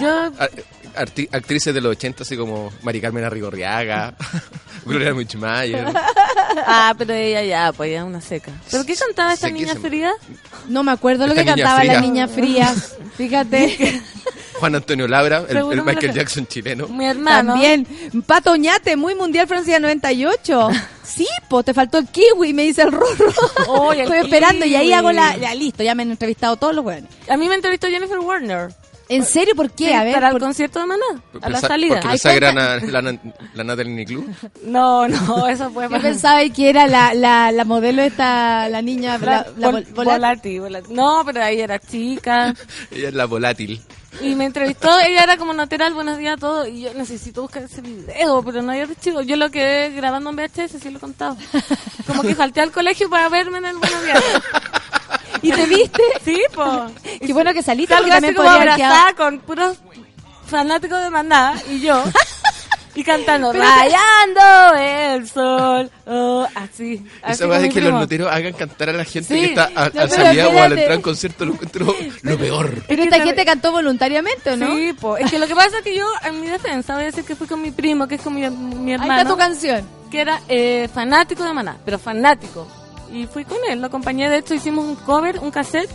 Yo, 0.00 0.32
arti- 0.32 0.64
actrices 0.96 1.74
de 1.74 1.80
los 1.80 1.92
80, 1.92 2.22
así 2.22 2.36
como 2.36 2.72
Mari 2.82 3.00
Carmen 3.00 3.24
Arrigorriaga, 3.24 4.14
Gloria 4.84 5.14
Muchmayer. 5.14 5.86
ah, 6.66 6.94
pero 6.96 7.14
ella 7.14 7.42
ya, 7.42 7.72
pues 7.72 7.92
es 7.92 8.02
una 8.02 8.20
seca. 8.20 8.52
¿Pero 8.70 8.84
qué 8.84 8.94
cantaba 8.94 9.34
esta 9.34 9.50
niña 9.50 9.74
fría? 9.76 10.12
No 10.68 10.82
me 10.82 10.92
acuerdo 10.92 11.26
lo 11.26 11.34
que 11.34 11.44
cantaba 11.44 11.84
la 11.84 12.00
niña 12.00 12.28
fría. 12.28 12.74
Fíjate. 13.16 14.02
Juan 14.58 14.74
Antonio 14.74 15.06
Labra, 15.06 15.44
el, 15.48 15.82
Michael. 15.82 16.12
Jackson 16.12 16.46
chileno. 16.46 16.88
Mi 16.88 17.06
hermano. 17.06 17.52
También. 17.52 17.86
Pato 18.26 18.52
Oñate, 18.52 18.96
muy 18.96 19.14
mundial 19.14 19.46
Francia 19.46 19.78
98. 19.78 20.68
Sí, 21.06 21.26
po, 21.48 21.62
te 21.62 21.72
faltó 21.72 21.98
el 21.98 22.08
kiwi, 22.08 22.52
me 22.52 22.64
dice 22.64 22.82
el 22.82 22.90
Rorro. 22.90 23.92
El 23.92 24.00
Estoy 24.00 24.18
esperando 24.18 24.66
y 24.66 24.74
ahí 24.74 24.92
hago 24.92 25.12
la. 25.12 25.36
Ya 25.36 25.54
listo, 25.54 25.84
ya 25.84 25.94
me 25.94 26.02
han 26.02 26.10
entrevistado 26.10 26.56
todos 26.56 26.74
los 26.74 26.82
buenos. 26.82 27.08
A 27.28 27.36
mí 27.36 27.48
me 27.48 27.54
entrevistó 27.54 27.86
Jennifer 27.86 28.18
Warner. 28.18 28.74
¿En 29.08 29.24
serio? 29.24 29.54
¿Por 29.54 29.70
qué? 29.70 29.94
A 29.94 30.02
ver. 30.04 30.14
para 30.14 30.28
el 30.28 30.32
por- 30.32 30.40
concierto 30.42 30.80
de 30.80 30.86
Maná, 30.86 31.04
a 31.40 31.48
la 31.48 31.60
salida. 31.60 31.94
Porque 32.00 32.08
Ay, 32.08 32.12
pensaba 32.14 32.32
que 32.32 32.36
era 32.38 32.52
cuenta- 32.52 33.00
na- 33.02 33.12
la, 33.12 33.18
la 33.54 33.64
Natalie 33.64 33.92
Niclú. 33.94 34.26
No, 34.64 35.06
no, 35.06 35.46
eso 35.48 35.70
fue 35.70 35.88
Yo 35.88 36.00
pensaba 36.00 36.40
que 36.48 36.68
era 36.68 36.86
la, 36.88 37.14
la, 37.14 37.52
la 37.52 37.64
modelo 37.64 38.02
esta, 38.02 38.68
la 38.68 38.82
niña, 38.82 39.16
la, 39.18 39.46
la 39.56 39.70
Vol- 39.70 39.86
vol- 39.86 39.94
vola- 39.94 40.12
Volati, 40.14 40.58
Volati. 40.58 40.92
No, 40.92 41.22
pero 41.24 41.42
ahí 41.44 41.60
era 41.60 41.78
chica. 41.78 42.52
Ella 42.90 43.08
es 43.08 43.14
la 43.14 43.26
volátil. 43.26 43.80
Y 44.22 44.34
me 44.34 44.46
entrevistó, 44.46 44.88
ella 45.00 45.24
era 45.24 45.36
como 45.36 45.52
lateral, 45.52 45.92
buenos 45.92 46.16
días 46.16 46.38
a 46.38 46.40
todos. 46.40 46.66
Y 46.68 46.80
yo 46.80 46.94
necesito 46.94 47.42
buscar 47.42 47.64
ese 47.64 47.82
video, 47.82 48.42
pero 48.42 48.62
no 48.62 48.72
hay 48.72 48.80
archivo. 48.80 49.20
Yo 49.20 49.36
lo 49.36 49.50
quedé 49.50 49.90
grabando 49.90 50.30
en 50.30 50.36
VHS, 50.36 50.80
sí 50.82 50.88
lo 50.90 50.96
he 50.96 51.00
contado. 51.00 51.36
Como 52.06 52.22
que 52.22 52.34
falté 52.34 52.62
al 52.62 52.72
colegio 52.72 53.10
para 53.10 53.28
verme 53.28 53.58
en 53.58 53.66
el 53.66 53.76
buenos 53.76 54.02
días. 54.04 54.24
¿Y 55.48 55.52
te 55.52 55.66
viste? 55.66 56.02
Sí, 56.24 56.40
po. 56.54 56.86
Qué 57.26 57.32
bueno 57.32 57.52
que 57.54 57.62
saliste, 57.62 57.94
Salgo 57.94 58.06
así 58.10 58.14
también 58.16 58.34
como 58.34 58.50
abrazada 58.50 59.12
con 59.14 59.38
puros 59.40 59.78
fanáticos 60.46 61.00
de 61.02 61.10
Maná 61.10 61.54
y 61.70 61.80
yo. 61.80 62.02
Y 62.94 63.04
cantando, 63.04 63.52
Pero 63.52 63.62
te- 63.62 63.70
rayando 63.70 64.74
el 64.78 65.28
sol. 65.28 65.90
Oh, 66.06 66.46
así. 66.54 67.06
así 67.22 67.44
Esa 67.44 67.58
de 67.58 67.68
que 67.68 67.82
los 67.82 67.92
noteros 67.92 68.32
hagan 68.32 68.54
cantar 68.54 68.88
a 68.88 68.92
la 68.94 69.04
gente 69.04 69.34
Sí. 69.34 69.40
que 69.40 69.46
está 69.48 69.66
a, 69.66 69.70
No, 69.70 69.80
a 69.82 69.90
pero 69.90 70.08
salida 70.08 70.48
o 70.48 70.58
al 70.62 70.72
entrar 70.72 70.92
en 70.92 71.02
concierto 71.02 71.44
lo 71.44 71.52
encuentro 71.52 71.94
lo 72.22 72.38
peor. 72.38 72.82
Pero 72.88 73.02
esta 73.02 73.20
gente 73.22 73.44
cantó 73.44 73.70
voluntariamente, 73.72 74.50
¿o 74.52 74.56
no? 74.56 74.74
Sí, 74.74 74.94
po. 74.98 75.18
Es 75.18 75.30
que 75.30 75.38
lo 75.38 75.46
que 75.46 75.54
pasa 75.54 75.76
es 75.76 75.84
que 75.84 75.94
yo, 75.94 76.06
en 76.24 76.40
mi 76.40 76.46
defensa, 76.46 76.94
voy 76.94 77.02
a 77.02 77.06
decir 77.06 77.24
que 77.24 77.36
fui 77.36 77.46
con 77.46 77.60
mi 77.60 77.70
primo, 77.70 78.08
que 78.08 78.14
es 78.14 78.22
con 78.22 78.34
mi, 78.34 78.48
mi 78.48 78.92
Ahí 78.92 78.94
hermano. 78.94 79.18
está 79.20 79.28
tu 79.30 79.36
canción. 79.36 79.86
que 80.10 80.20
era 80.22 80.40
eh, 80.48 80.88
fanático 80.94 81.44
de 81.44 81.52
Maná, 81.52 81.76
pero 81.84 81.98
fanático. 81.98 82.66
Y 83.12 83.26
fui 83.26 83.44
con 83.44 83.58
él, 83.68 83.80
lo 83.80 83.86
acompañé, 83.86 84.28
de 84.28 84.38
hecho 84.38 84.54
hicimos 84.54 84.84
un 84.84 84.96
cover, 84.96 85.38
un 85.40 85.50
cassette 85.50 85.90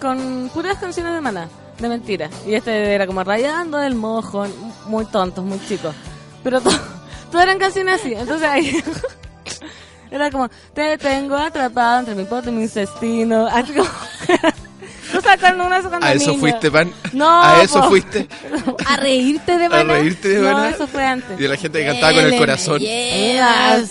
con 0.00 0.50
puras 0.52 0.78
canciones 0.78 1.12
de 1.14 1.20
Maná. 1.20 1.48
de 1.78 1.88
mentira. 1.88 2.28
Y 2.46 2.54
este 2.54 2.94
era 2.94 3.06
como 3.06 3.22
rayando 3.24 3.80
el 3.82 3.94
mojo, 3.94 4.46
muy 4.86 5.04
tontos, 5.06 5.44
muy 5.44 5.60
chicos. 5.66 5.94
Pero 6.42 6.60
to- 6.60 6.70
todas 7.30 7.46
eran 7.46 7.58
canciones 7.58 8.00
así. 8.00 8.14
Entonces 8.14 8.48
ahí 8.48 8.82
era 10.10 10.30
como, 10.30 10.48
te 10.74 10.96
tengo 10.98 11.36
atrapado 11.36 12.00
entre 12.00 12.14
mi 12.14 12.24
poto 12.24 12.48
y 12.50 12.52
mi 12.52 12.62
intestino. 12.62 13.46
Así 13.46 13.72
como, 13.74 13.88
no 15.14 15.20
sacando 15.20 15.66
una 15.66 15.82
sacando 15.82 16.06
¿A 16.06 16.12
eso 16.12 16.28
niña. 16.30 16.40
fuiste, 16.40 16.70
pan? 16.70 16.92
No, 17.12 17.42
¿A 17.42 17.62
eso 17.62 17.80
po. 17.80 17.88
fuiste? 17.88 18.28
A 18.86 18.96
reírte 18.96 19.58
de 19.58 19.66
¿A 19.66 19.68
Maná. 19.68 19.94
reírte 19.94 20.28
de 20.28 20.38
No, 20.40 20.52
Maná? 20.52 20.70
eso 20.70 20.86
fue 20.86 21.04
antes. 21.04 21.38
Y 21.38 21.42
de 21.42 21.48
la 21.48 21.56
gente 21.56 21.80
que 21.80 21.86
cantaba 21.86 22.12
con 22.14 22.24
el 22.24 22.36
corazón. 22.38 22.80
Vamos. 22.82 23.90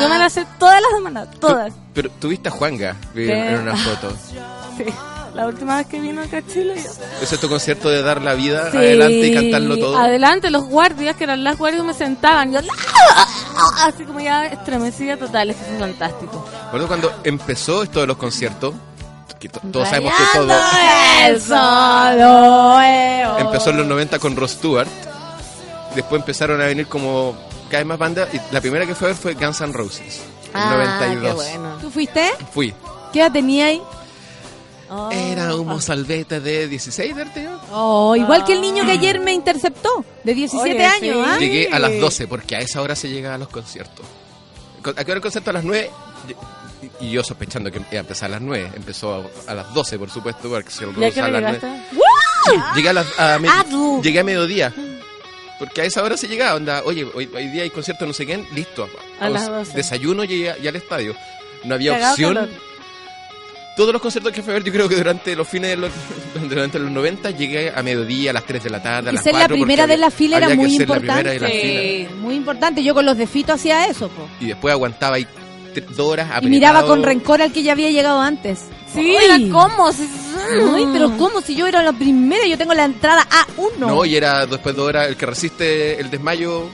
Yo 0.00 0.08
me 0.08 0.18
las 0.18 0.32
sé 0.32 0.46
todas 0.58 0.80
las 0.80 0.90
semanas, 0.96 1.28
todas. 1.40 1.72
Pero 1.94 2.10
tuviste 2.10 2.48
a 2.48 2.52
Juanga 2.52 2.96
en, 3.14 3.60
una 3.60 3.76
foto. 3.76 4.16
Sí. 4.78 4.84
La 5.34 5.46
última 5.48 5.76
vez 5.78 5.86
que 5.88 5.98
vino 6.00 6.22
acá 6.22 6.38
a 6.38 6.46
Chile. 6.46 6.74
yo- 6.76 6.90
Ese 7.22 7.34
es 7.34 7.40
tu 7.40 7.48
concierto 7.48 7.88
de 7.88 8.02
dar 8.02 8.22
la 8.22 8.34
vida 8.34 8.70
Sí. 8.70 8.76
adelante 8.76 9.26
y 9.26 9.34
cantarlo 9.34 9.76
todo. 9.76 9.98
Adelante, 9.98 10.50
los 10.50 10.64
guardias, 10.64 11.16
que 11.16 11.24
eran 11.24 11.42
las 11.42 11.58
guardias, 11.58 11.84
me 11.84 11.94
sentaban. 11.94 12.52
Yo, 12.52 12.60
así 13.84 14.04
como 14.04 14.20
ya 14.20 14.46
estremecida 14.46 15.16
total. 15.16 15.50
Es 15.50 15.56
que 15.56 15.64
fue 15.64 15.78
fantástico. 15.78 16.48
Recuerdo 16.66 16.86
cuando 16.88 17.12
empezó 17.24 17.82
esto 17.82 18.00
de 18.00 18.06
los 18.06 18.16
conciertos, 18.16 18.74
que 19.38 19.48
to- 19.48 19.60
todos 19.72 19.88
sabemos 19.88 20.12
que 20.16 20.38
todo 20.38 20.52
empezó 23.38 23.70
en 23.70 23.76
los 23.78 23.86
90 23.86 24.18
con 24.18 24.36
Ross 24.36 24.52
Stewart. 24.52 24.88
Después 25.94 26.20
empezaron 26.20 26.60
a 26.60 26.66
venir 26.66 26.86
como 26.86 27.36
cada 27.70 27.78
vez 27.78 27.86
más 27.86 27.98
bandas. 27.98 28.28
Y 28.34 28.40
la 28.52 28.60
primera 28.60 28.86
que 28.86 28.94
fue 28.94 29.08
a 29.08 29.12
ver 29.12 29.16
fue 29.20 29.34
Guns 29.34 29.60
N' 29.60 29.72
Roses. 29.72 30.20
En 30.46 30.50
Ah, 30.60 30.70
92. 30.76 31.28
qué 31.28 31.32
bueno. 31.34 31.76
¿Tú 31.80 31.90
fuiste? 31.90 32.30
Fui. 32.52 32.74
¿Qué 33.12 33.20
edad 33.20 33.32
tenía 33.32 33.66
ahí? 33.66 33.82
Era 35.12 35.54
un 35.54 35.66
mozalbete 35.66 36.40
de 36.40 36.66
16, 36.66 37.14
¿verte 37.14 37.42
yo? 37.42 37.60
Oh, 37.72 38.16
igual 38.16 38.44
que 38.44 38.54
el 38.54 38.62
niño 38.62 38.86
que 38.86 38.92
ayer 38.92 39.20
me 39.20 39.32
interceptó, 39.34 40.02
de 40.24 40.32
17 40.34 40.70
Oye, 40.76 40.86
años, 40.86 41.16
sí. 41.16 41.22
¿ah? 41.26 41.38
Llegué 41.38 41.68
a 41.70 41.78
las 41.78 42.00
12 42.00 42.26
porque 42.26 42.56
a 42.56 42.60
esa 42.60 42.80
hora 42.80 42.96
se 42.96 43.10
llega 43.10 43.34
a 43.34 43.38
los 43.38 43.48
conciertos. 43.48 44.06
¿A 44.84 45.04
qué 45.04 45.10
hora 45.10 45.16
el 45.16 45.20
concierto? 45.20 45.50
A 45.50 45.52
las 45.52 45.64
9. 45.64 45.90
Y 47.00 47.10
yo 47.10 47.22
sospechando 47.22 47.70
que 47.70 47.78
iba 47.78 47.86
a 47.92 47.96
empezar 48.00 48.26
a 48.26 48.32
las 48.32 48.40
9. 48.40 48.72
Empezó 48.76 49.30
a, 49.46 49.50
a 49.50 49.54
las 49.54 49.72
12, 49.74 49.98
por 49.98 50.10
supuesto, 50.10 50.48
porque 50.48 50.70
se 50.70 50.84
¿Y 50.84 51.04
a 51.04 51.10
qué 51.10 51.20
a 51.20 51.24
hora 51.24 51.40
las 51.40 51.52
llegaste? 51.62 51.82
9. 51.92 52.64
Llegué 52.76 52.88
a, 52.88 52.92
las- 52.92 53.18
a 53.20 53.38
me- 53.38 53.48
Ah, 53.48 53.64
llegué 54.02 54.20
a 54.20 54.24
mediodía. 54.24 54.72
Porque 55.58 55.80
a 55.82 55.84
esa 55.84 56.02
hora 56.02 56.16
se 56.16 56.28
llegaba, 56.28 56.54
onda, 56.54 56.82
oye, 56.84 57.04
hoy, 57.14 57.28
hoy 57.34 57.48
día 57.48 57.64
hay 57.64 57.70
concierto 57.70 58.06
no 58.06 58.12
sé 58.12 58.24
quién, 58.26 58.46
listo. 58.54 58.88
A 59.20 59.28
las 59.28 59.42
Os- 59.48 59.50
12. 59.68 59.76
Desayuno 59.76 60.24
y 60.24 60.28
llegué 60.28 60.54
ya 60.62 60.70
al 60.70 60.76
estadio. 60.76 61.14
No 61.64 61.74
había 61.74 61.92
Cagado 61.94 62.12
opción. 62.12 62.34
calor. 62.34 62.48
Todos 63.76 63.92
los 63.92 64.02
conciertos 64.02 64.32
que 64.32 64.42
fui 64.42 64.50
a 64.50 64.54
ver, 64.54 64.64
yo 64.64 64.72
creo 64.72 64.88
que 64.88 64.96
durante 64.96 65.36
los 65.36 65.46
fines 65.48 65.70
de 65.70 65.76
los, 65.76 65.90
durante 66.48 66.78
los 66.80 66.90
90 66.90 67.30
llegué 67.32 67.70
a 67.74 67.80
mediodía, 67.82 68.30
a 68.30 68.34
las 68.34 68.44
3 68.44 68.64
de 68.64 68.70
la 68.70 68.82
tarde, 68.82 69.10
a 69.10 69.12
Y 69.12 69.14
las 69.16 69.22
ser 69.24 69.32
4. 69.32 69.48
la 69.48 69.54
primera 69.54 69.86
de 69.86 69.96
la 69.96 70.10
fila 70.10 70.36
era 70.38 70.48
muy 70.50 70.70
ser 70.76 70.88
la 70.88 70.96
importante. 70.96 71.22
primera 71.30 71.32
de 71.32 71.40
la 71.40 71.48
fila. 72.08 72.16
Muy 72.20 72.34
importante. 72.34 72.82
Yo 72.82 72.94
con 72.94 73.04
los 73.06 73.16
de 73.16 73.26
Fito 73.28 73.52
hacía 73.52 73.86
eso, 73.86 74.08
po. 74.08 74.28
Y 74.40 74.46
después 74.46 74.72
aguantaba 74.72 75.16
ahí 75.16 75.26
horas 75.98 76.28
Y 76.42 76.46
miraba 76.46 76.84
con 76.84 77.02
rencor 77.02 77.42
al 77.42 77.52
que 77.52 77.62
ya 77.62 77.72
había 77.72 77.90
llegado 77.90 78.20
antes. 78.20 78.66
Sí, 78.92 79.16
Ay. 79.16 79.50
Ay, 80.74 80.88
pero 80.92 81.16
¿cómo? 81.18 81.40
Si 81.40 81.54
yo 81.54 81.66
era 81.66 81.82
la 81.82 81.92
primera, 81.92 82.46
yo 82.46 82.56
tengo 82.56 82.74
la 82.74 82.84
entrada 82.84 83.26
A1. 83.28 83.78
No, 83.78 84.04
y 84.04 84.16
era 84.16 84.46
después 84.46 84.74
de 84.74 84.82
horas 84.82 85.08
el 85.08 85.16
que 85.16 85.26
resiste 85.26 86.00
el 86.00 86.10
desmayo. 86.10 86.68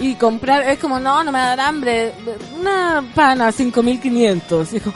Y 0.00 0.14
comprar, 0.14 0.68
es 0.68 0.78
como, 0.78 1.00
no, 1.00 1.24
no 1.24 1.32
me 1.32 1.38
da 1.38 1.66
hambre. 1.66 2.12
Una 2.58 3.04
pana, 3.14 3.50
5500. 3.50 4.70
Dijo, 4.70 4.92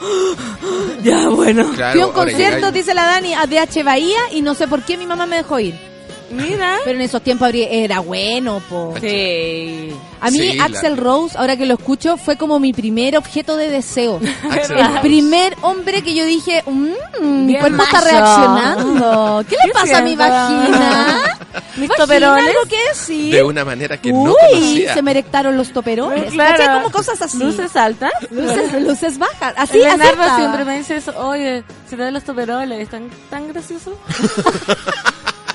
ya, 1.03 1.29
bueno. 1.29 1.69
Claro, 1.75 1.93
Fui 1.93 2.01
a 2.01 2.07
un 2.07 2.13
concierto, 2.13 2.71
dice 2.71 2.93
la 2.93 3.05
Dani, 3.05 3.33
a 3.33 3.45
DH 3.45 3.83
Bahía 3.83 4.19
y 4.31 4.41
no 4.41 4.53
sé 4.55 4.67
por 4.67 4.83
qué 4.83 4.97
mi 4.97 5.05
mamá 5.05 5.25
me 5.25 5.37
dejó 5.37 5.59
ir. 5.59 5.92
Mira. 6.33 6.77
Pero 6.83 6.95
en 6.97 7.01
esos 7.01 7.21
tiempos 7.21 7.45
habría- 7.45 7.69
era 7.69 7.99
bueno, 7.99 8.61
po. 8.69 8.93
Sí. 9.01 9.93
A 10.21 10.31
mí 10.31 10.37
Sí, 10.39 10.53
la- 10.57 10.65
Axel 10.65 10.97
Rose, 10.97 11.37
ahora 11.37 11.57
que 11.57 11.65
lo 11.65 11.73
escucho, 11.75 12.17
fue 12.17 12.37
como 12.37 12.59
mi 12.59 12.73
primer 12.73 13.17
objeto 13.17 13.57
de 13.57 13.69
deseo. 13.69 14.19
Axl 14.49 14.73
El 14.73 14.87
Rose. 14.87 14.99
primer 15.01 15.55
hombre 15.61 16.01
que 16.01 16.15
yo 16.15 16.25
dije, 16.25 16.63
mmm, 16.65 16.91
mi 17.21 17.47
Bien 17.47 17.59
cuerpo 17.59 17.83
está 17.83 18.01
macho. 18.01 18.09
reaccionando. 18.09 19.45
¿Qué 19.49 19.55
le 19.55 19.61
¿Qué 19.65 19.71
pasa 19.73 19.97
a 19.97 20.01
mi 20.01 20.15
siento? 20.15 20.29
vagina? 20.29 21.39
Mis 21.75 21.89
¿Vagina 21.89 21.95
toperones. 22.05 22.47
algo 22.47 22.69
que 22.69 22.77
decir? 22.89 23.33
De 23.33 23.43
una 23.43 23.65
manera 23.65 23.97
que 23.99 24.11
no 24.11 24.21
Uy, 24.23 24.35
conocía. 24.51 24.93
se 24.93 25.01
me 25.01 25.11
erectaron 25.11 25.57
los 25.57 25.71
toperones. 25.71 26.31
Claro. 26.31 26.57
¿Cachai? 26.57 26.75
Como 26.77 26.91
cosas 26.91 27.21
así. 27.21 27.37
Luces 27.39 27.75
altas. 27.75 28.11
luces, 28.31 28.73
luces 28.81 29.17
bajas. 29.17 29.53
Así, 29.57 29.77
El 29.79 29.85
así 29.87 29.97
Leonardo 29.97 30.21
estaba. 30.21 30.37
siempre 30.37 30.65
me 30.65 30.77
dice 30.77 30.95
eso, 30.97 31.13
oye, 31.17 31.63
se 31.89 31.95
te 31.95 32.03
ven 32.03 32.13
los 32.13 32.23
toperoles, 32.23 32.79
están 32.79 33.09
tan 33.29 33.47
graciosos. 33.47 33.93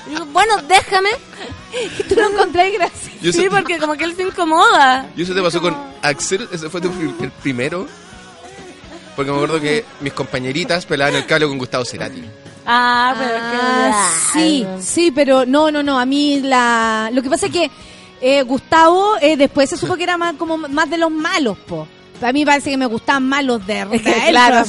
Y 0.09 0.13
digo, 0.13 0.25
bueno, 0.27 0.55
déjame. 0.67 1.09
Tú 2.09 2.15
lo 2.15 2.29
encontré 2.31 2.71
gracioso. 2.71 3.39
Sí, 3.39 3.47
porque 3.49 3.77
como 3.77 3.93
que 3.93 4.03
él 4.05 4.15
se 4.15 4.23
incomoda. 4.23 5.07
¿Y 5.15 5.21
eso 5.21 5.33
te 5.35 5.41
pasó 5.41 5.61
con 5.61 5.77
Axel? 6.01 6.49
¿Ese 6.51 6.69
fue 6.69 6.81
tu 6.81 6.89
el 7.21 7.31
primero? 7.31 7.87
Porque 9.15 9.31
me 9.31 9.37
acuerdo 9.37 9.59
que 9.61 9.85
mis 9.99 10.13
compañeritas 10.13 10.85
pelaban 10.85 11.15
el 11.15 11.25
cable 11.25 11.47
con 11.47 11.57
Gustavo 11.57 11.85
Cerati. 11.85 12.23
Ah, 12.65 13.13
pero 13.17 13.35
Ah, 13.41 14.09
sí, 14.33 14.65
sí, 14.81 15.11
pero 15.11 15.45
no, 15.45 15.69
no, 15.71 15.83
no. 15.83 15.99
A 15.99 16.05
mí 16.05 16.39
la. 16.41 17.09
Lo 17.13 17.21
que 17.21 17.29
pasa 17.29 17.47
es 17.47 17.51
que 17.51 17.69
eh, 18.21 18.41
Gustavo 18.43 19.17
eh, 19.21 19.37
después 19.37 19.69
se 19.69 19.77
supo 19.77 19.95
que 19.95 20.03
era 20.03 20.17
más 20.17 20.35
como 20.35 20.57
más 20.57 20.89
de 20.89 20.97
los 20.97 21.11
malos, 21.11 21.57
po. 21.59 21.87
A 22.21 22.31
mí 22.33 22.45
parece 22.45 22.69
que 22.71 22.77
me 22.77 22.85
gustaban 22.85 23.27
más 23.27 23.43
los 23.45 23.65
de 23.65 23.81
Es 23.91 24.01
que, 24.01 24.13
claro, 24.29 24.65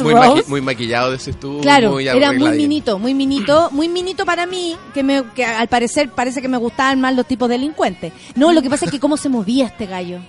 Muy, 0.00 0.14
maqui- 0.14 0.46
muy 0.46 0.60
maquillado, 0.60 1.10
decís 1.10 1.38
tú. 1.38 1.60
Claro, 1.60 1.90
muy 1.92 2.08
era 2.08 2.32
muy 2.32 2.50
minito, 2.52 2.98
muy 2.98 3.12
minito, 3.14 3.68
muy 3.72 3.88
minito 3.88 4.24
para 4.24 4.46
mí, 4.46 4.76
que, 4.94 5.02
me, 5.02 5.24
que 5.34 5.44
al 5.44 5.68
parecer 5.68 6.10
parece 6.10 6.40
que 6.40 6.48
me 6.48 6.56
gustaban 6.56 7.00
más 7.00 7.14
los 7.14 7.26
tipos 7.26 7.48
delincuentes. 7.48 8.12
No, 8.34 8.52
lo 8.52 8.62
que 8.62 8.70
pasa 8.70 8.86
es 8.86 8.90
que 8.90 8.98
cómo 9.00 9.16
se 9.16 9.28
movía 9.28 9.66
este 9.66 9.86
gallo. 9.86 10.20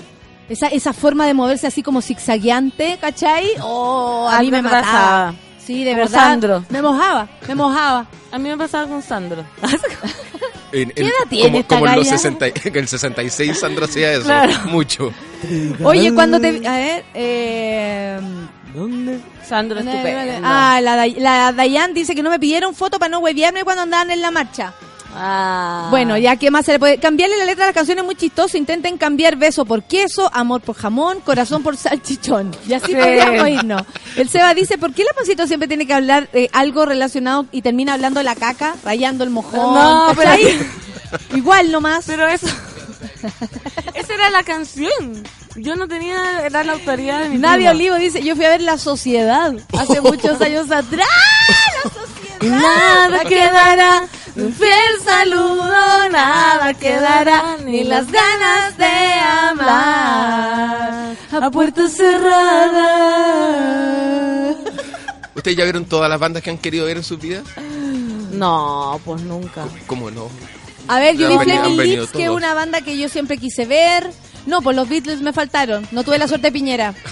Esa, 0.49 0.67
esa 0.67 0.91
forma 0.91 1.25
de 1.25 1.33
moverse 1.33 1.67
así 1.67 1.81
como 1.81 2.01
zigzagueante, 2.01 2.97
¿cachai? 2.99 3.45
Oh, 3.61 4.27
a 4.29 4.35
A 4.37 4.39
mí 4.39 4.47
mí 4.47 4.51
me 4.51 4.61
me 4.61 4.69
mataba. 4.69 5.33
Sí, 5.65 5.83
de 5.85 5.91
Como 5.91 6.03
verdad. 6.03 6.19
Sandro. 6.19 6.65
Me 6.69 6.81
mojaba, 6.81 7.29
me 7.47 7.55
mojaba. 7.55 8.07
A 8.31 8.37
mí 8.37 8.49
me 8.49 8.57
pasaba 8.57 8.87
con 8.87 9.01
Sandro. 9.01 9.45
En- 10.71 10.89
¿Qué 10.91 11.01
en- 11.01 11.07
edad 11.07 11.13
tiene 11.29 11.45
como, 11.49 11.59
esta 11.59 11.75
como 11.75 11.87
en 11.89 11.95
los 11.97 12.05
galla? 12.05 12.17
60, 12.17 12.47
y- 12.47 12.53
en 12.65 12.75
el 12.75 12.87
66 12.87 13.59
Sandra 13.59 13.85
hacía 13.85 14.13
eso. 14.13 14.23
Claro. 14.23 14.53
Mucho. 14.65 15.13
Oye, 15.83 16.13
cuando 16.13 16.39
te... 16.39 16.67
A 16.67 16.77
ver, 16.77 17.05
eh... 17.13 18.19
Sandro 19.47 19.79
estupendo. 19.79 20.41
Ah, 20.43 20.79
la, 20.81 21.05
la 21.07 21.51
Dayan 21.51 21.93
dice 21.93 22.15
que 22.15 22.23
no 22.23 22.29
me 22.29 22.39
pidieron 22.39 22.73
foto 22.73 22.99
para 22.99 23.09
no 23.09 23.19
hueviarme 23.19 23.63
cuando 23.63 23.83
andaban 23.83 24.11
en 24.11 24.21
la 24.21 24.31
marcha. 24.31 24.73
Ah. 25.13 25.87
Bueno, 25.89 26.17
ya 26.17 26.35
qué 26.37 26.49
más 26.51 26.65
se 26.65 26.73
le 26.73 26.79
puede... 26.79 26.97
Cambiarle 26.99 27.37
la 27.37 27.45
letra 27.45 27.65
a 27.65 27.67
las 27.67 27.75
canciones 27.75 28.01
es 28.01 28.05
muy 28.05 28.15
chistoso. 28.15 28.57
Intenten 28.57 28.97
cambiar 28.97 29.35
beso 29.35 29.65
por 29.65 29.83
queso, 29.83 30.29
amor 30.33 30.61
por 30.61 30.75
jamón, 30.75 31.19
corazón 31.21 31.63
por 31.63 31.75
salchichón. 31.77 32.51
Y 32.67 32.73
así 32.73 32.87
Sí. 32.87 32.95
podríamos 32.95 33.47
irnos. 33.49 33.83
El 34.15 34.29
Seba 34.29 34.53
dice, 34.53 34.77
¿por 34.77 34.93
qué 34.93 35.03
la 35.03 35.13
pancito 35.13 35.47
siempre 35.47 35.67
tiene 35.67 35.85
que 35.87 35.93
hablar 35.93 36.29
eh, 36.33 36.49
algo 36.53 36.85
relacionado 36.85 37.45
y 37.51 37.61
termina 37.61 37.93
hablando 37.93 38.19
de 38.19 38.23
la 38.25 38.35
caca, 38.35 38.75
rayando 38.83 39.23
el 39.23 39.29
mojón? 39.29 39.73
No, 39.75 40.07
pero 40.15 40.29
¿cachai? 40.31 40.59
Igual 41.35 41.71
nomás. 41.71 42.05
Pero 42.07 42.27
eso... 42.27 42.47
Esa 43.93 44.13
era 44.13 44.29
la 44.29 44.43
canción. 44.43 45.23
Yo 45.55 45.75
no 45.75 45.87
tenía... 45.87 46.45
Era 46.45 46.63
la 46.63 46.73
autoridad 46.73 47.21
de 47.21 47.29
mi 47.29 47.37
Nadia 47.37 47.71
primo. 47.71 47.93
Olivo 47.93 47.95
dice, 47.95 48.23
yo 48.23 48.35
fui 48.35 48.45
a 48.45 48.49
ver 48.49 48.61
La 48.61 48.77
Sociedad 48.77 49.53
hace 49.77 50.01
muchos 50.01 50.39
años 50.41 50.71
atrás. 50.71 51.07
Nada 52.41 53.19
quedará, 53.25 54.07
un 54.35 54.53
fiel 54.53 54.99
saludo, 55.03 56.09
nada 56.09 56.73
quedará, 56.73 57.57
ni 57.65 57.83
las 57.83 58.11
ganas 58.11 58.77
de 58.77 58.85
amar. 59.49 61.15
A 61.31 61.51
puerta 61.51 61.87
cerrada. 61.89 62.87
¿Ustedes 65.35 65.57
ya 65.57 65.63
vieron 65.63 65.85
todas 65.85 66.09
las 66.09 66.19
bandas 66.19 66.43
que 66.43 66.49
han 66.49 66.57
querido 66.57 66.85
ver 66.85 66.97
en 66.97 67.03
sus 67.03 67.19
vidas? 67.19 67.43
No, 68.31 68.99
pues 69.05 69.21
nunca. 69.23 69.65
¿Cómo 69.87 70.11
no? 70.11 70.29
A 70.87 70.99
ver, 70.99 71.15
yo 71.17 71.29
vi 71.29 71.37
Flaming 71.43 71.77
Lips, 71.77 72.11
que 72.11 72.23
es 72.23 72.29
una 72.29 72.53
banda 72.53 72.81
que 72.81 72.97
yo 72.97 73.09
siempre 73.09 73.37
quise 73.37 73.65
ver. 73.65 74.09
No, 74.45 74.61
pues 74.61 74.75
los 74.75 74.89
Beatles 74.89 75.21
me 75.21 75.33
faltaron. 75.33 75.87
No 75.91 76.03
tuve 76.03 76.17
la 76.17 76.27
suerte 76.27 76.47
de 76.47 76.51
Piñera. 76.51 76.93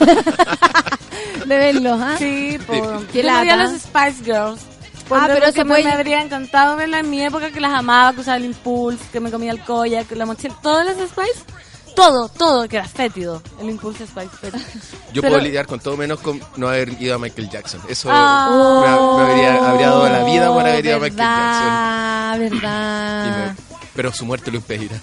de 1.46 1.56
verlos, 1.56 2.00
¿ah? 2.00 2.16
Sí, 2.18 2.58
por... 2.66 3.06
Qué 3.06 3.22
Yo 3.22 3.30
no 3.30 3.42
vi 3.42 3.48
a 3.50 3.56
lata. 3.56 3.72
los 3.72 3.82
Spice 3.82 4.24
Girls. 4.24 4.60
Ah, 5.10 5.24
pero 5.28 5.46
que 5.46 5.52
se 5.52 5.64
me, 5.64 5.70
puede- 5.70 5.84
me 5.84 5.92
habría 5.92 6.20
encantado 6.22 6.76
verla 6.76 6.98
en 7.00 7.10
mi 7.10 7.22
época 7.22 7.50
que 7.50 7.60
las 7.60 7.72
amaba, 7.74 8.12
que 8.14 8.20
usaba 8.20 8.36
el 8.38 8.44
Impulse, 8.46 9.04
que 9.12 9.20
me 9.20 9.30
comía 9.30 9.50
el 9.52 9.60
koyak, 9.60 10.10
la 10.12 10.26
mochila, 10.26 10.54
todas 10.62 10.84
las 10.86 10.96
Spice, 11.08 11.42
todo, 11.94 12.28
todo, 12.28 12.66
que 12.68 12.76
era 12.76 12.88
fétido, 12.88 13.42
el 13.60 13.70
Impulse 13.70 14.06
Spice. 14.06 14.28
fétido. 14.40 14.64
Yo 15.12 15.22
Pero- 15.22 15.32
puedo 15.34 15.44
lidiar 15.44 15.66
con 15.66 15.78
todo 15.80 15.96
menos 15.96 16.20
con 16.20 16.40
no 16.56 16.68
haber 16.68 17.00
ido 17.00 17.14
a 17.14 17.18
Michael 17.18 17.48
Jackson. 17.50 17.80
Eso 17.88 18.08
Ah. 18.10 19.18
me, 19.18 19.24
me 19.24 19.30
habría, 19.32 19.68
habría 19.70 19.90
dado 19.90 20.08
la 20.08 20.24
vida 20.24 20.48
por 20.52 20.60
haber 20.66 20.84
ido 20.84 20.96
a 20.96 20.98
Michael 21.00 21.16
Jackson. 21.18 21.64
verdad, 21.70 22.36
Y 22.36 22.38
verdad. 22.50 23.46
me- 23.52 23.56
pero 23.94 24.12
su 24.12 24.24
muerte 24.24 24.50
lo 24.50 24.56
impedirá. 24.56 24.96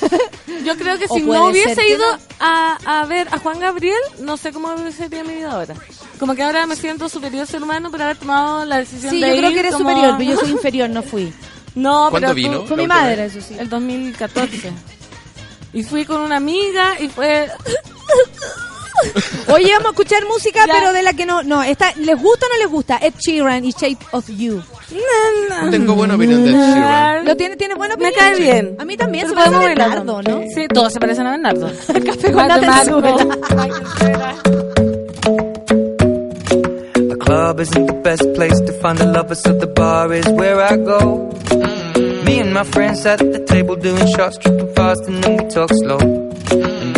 Yo 0.68 0.76
creo 0.78 0.98
que 0.98 1.08
si 1.08 1.22
no 1.22 1.46
hubiese 1.46 1.88
ido 1.88 2.04
no. 2.12 2.18
a, 2.40 3.00
a 3.00 3.06
ver 3.06 3.28
a 3.32 3.38
Juan 3.38 3.58
Gabriel, 3.60 3.98
no 4.20 4.36
sé 4.36 4.52
cómo 4.52 4.74
sería 4.90 5.24
mi 5.24 5.34
vida 5.34 5.52
ahora. 5.52 5.74
Como 6.18 6.34
que 6.34 6.42
ahora 6.42 6.66
me 6.66 6.76
siento 6.76 7.08
superior 7.08 7.46
ser 7.46 7.62
humano 7.62 7.90
por 7.90 8.02
haber 8.02 8.16
tomado 8.16 8.64
la 8.64 8.78
decisión 8.78 9.10
Sí, 9.12 9.20
de 9.20 9.28
yo 9.28 9.36
creo 9.36 9.48
ir 9.50 9.54
que 9.54 9.60
eres 9.60 9.72
como- 9.74 9.90
superior, 9.90 10.14
pero 10.18 10.30
yo 10.32 10.36
soy 10.40 10.50
inferior, 10.58 10.90
no 10.90 11.02
fui. 11.02 11.32
No, 11.74 12.08
¿Cuándo 12.10 12.28
pero 12.28 12.34
vino? 12.34 12.66
Fue 12.66 12.76
mi 12.76 12.86
madre, 12.86 13.16
vez. 13.16 13.36
eso 13.36 13.46
sí. 13.48 13.54
el 13.58 13.68
2014. 13.68 14.72
Y 15.72 15.82
fui 15.84 16.04
con 16.04 16.20
una 16.22 16.36
amiga 16.36 16.98
y 17.00 17.08
fue... 17.08 17.48
Oye, 19.52 19.70
vamos 19.72 19.86
a 19.86 19.90
escuchar 19.90 20.24
música, 20.26 20.66
Ya. 20.66 20.72
pero 20.72 20.92
de 20.92 21.02
la 21.02 21.12
que 21.12 21.24
no, 21.26 21.42
no, 21.42 21.62
esta, 21.62 21.92
¿les 21.96 22.20
gusta 22.20 22.46
o 22.46 22.48
no 22.50 22.56
les 22.58 22.68
gusta? 22.70 22.98
Ed 23.00 23.14
Sheeran 23.18 23.64
y 23.64 23.70
Shape 23.72 23.98
of 24.12 24.28
You. 24.28 24.62
No 25.62 25.70
tengo 25.70 25.94
buena 25.94 26.14
opinión 26.16 26.44
de 26.44 26.50
Ed 26.50 26.56
Sheeran. 26.56 27.24
¿Lo 27.24 27.36
tiene, 27.36 27.56
tiene 27.56 27.74
buena 27.74 27.96
Me 27.96 28.08
opinión? 28.08 28.24
cae 28.32 28.38
bien. 28.40 28.76
A 28.78 28.84
mí 28.84 28.96
también, 28.96 29.26
Pero 29.28 29.40
se 29.40 29.50
parece 29.50 29.64
a 29.64 29.68
Bernardo, 29.68 30.22
¿no? 30.22 30.40
Sí, 30.54 30.66
todos 30.68 30.92
se 30.92 31.00
parecen 31.00 31.26
a 31.26 31.30
Bernardo. 31.32 31.66
Café 32.06 32.32
con 32.32 32.48
The 36.94 37.16
club 37.20 37.60
isn't 37.60 37.86
the 37.86 37.92
best 38.02 38.22
place 38.34 38.58
to 38.60 38.72
find 38.80 38.98
the 38.98 39.06
lovers, 39.06 39.40
so 39.42 39.52
the 39.52 39.66
bar 39.66 40.12
is 40.12 40.26
where 40.28 40.60
I 40.60 40.76
go. 40.76 41.30
Me 42.24 42.40
and 42.40 42.52
my 42.52 42.64
friends 42.64 43.02
sat 43.02 43.20
at 43.22 43.32
the 43.32 43.40
table 43.44 43.76
doing 43.76 44.06
shots, 44.14 44.38
tripping 44.38 44.72
fast, 44.74 45.06
and 45.06 45.22
then 45.22 45.36
we 45.44 45.48
talk 45.50 45.70
slow. 45.82 45.98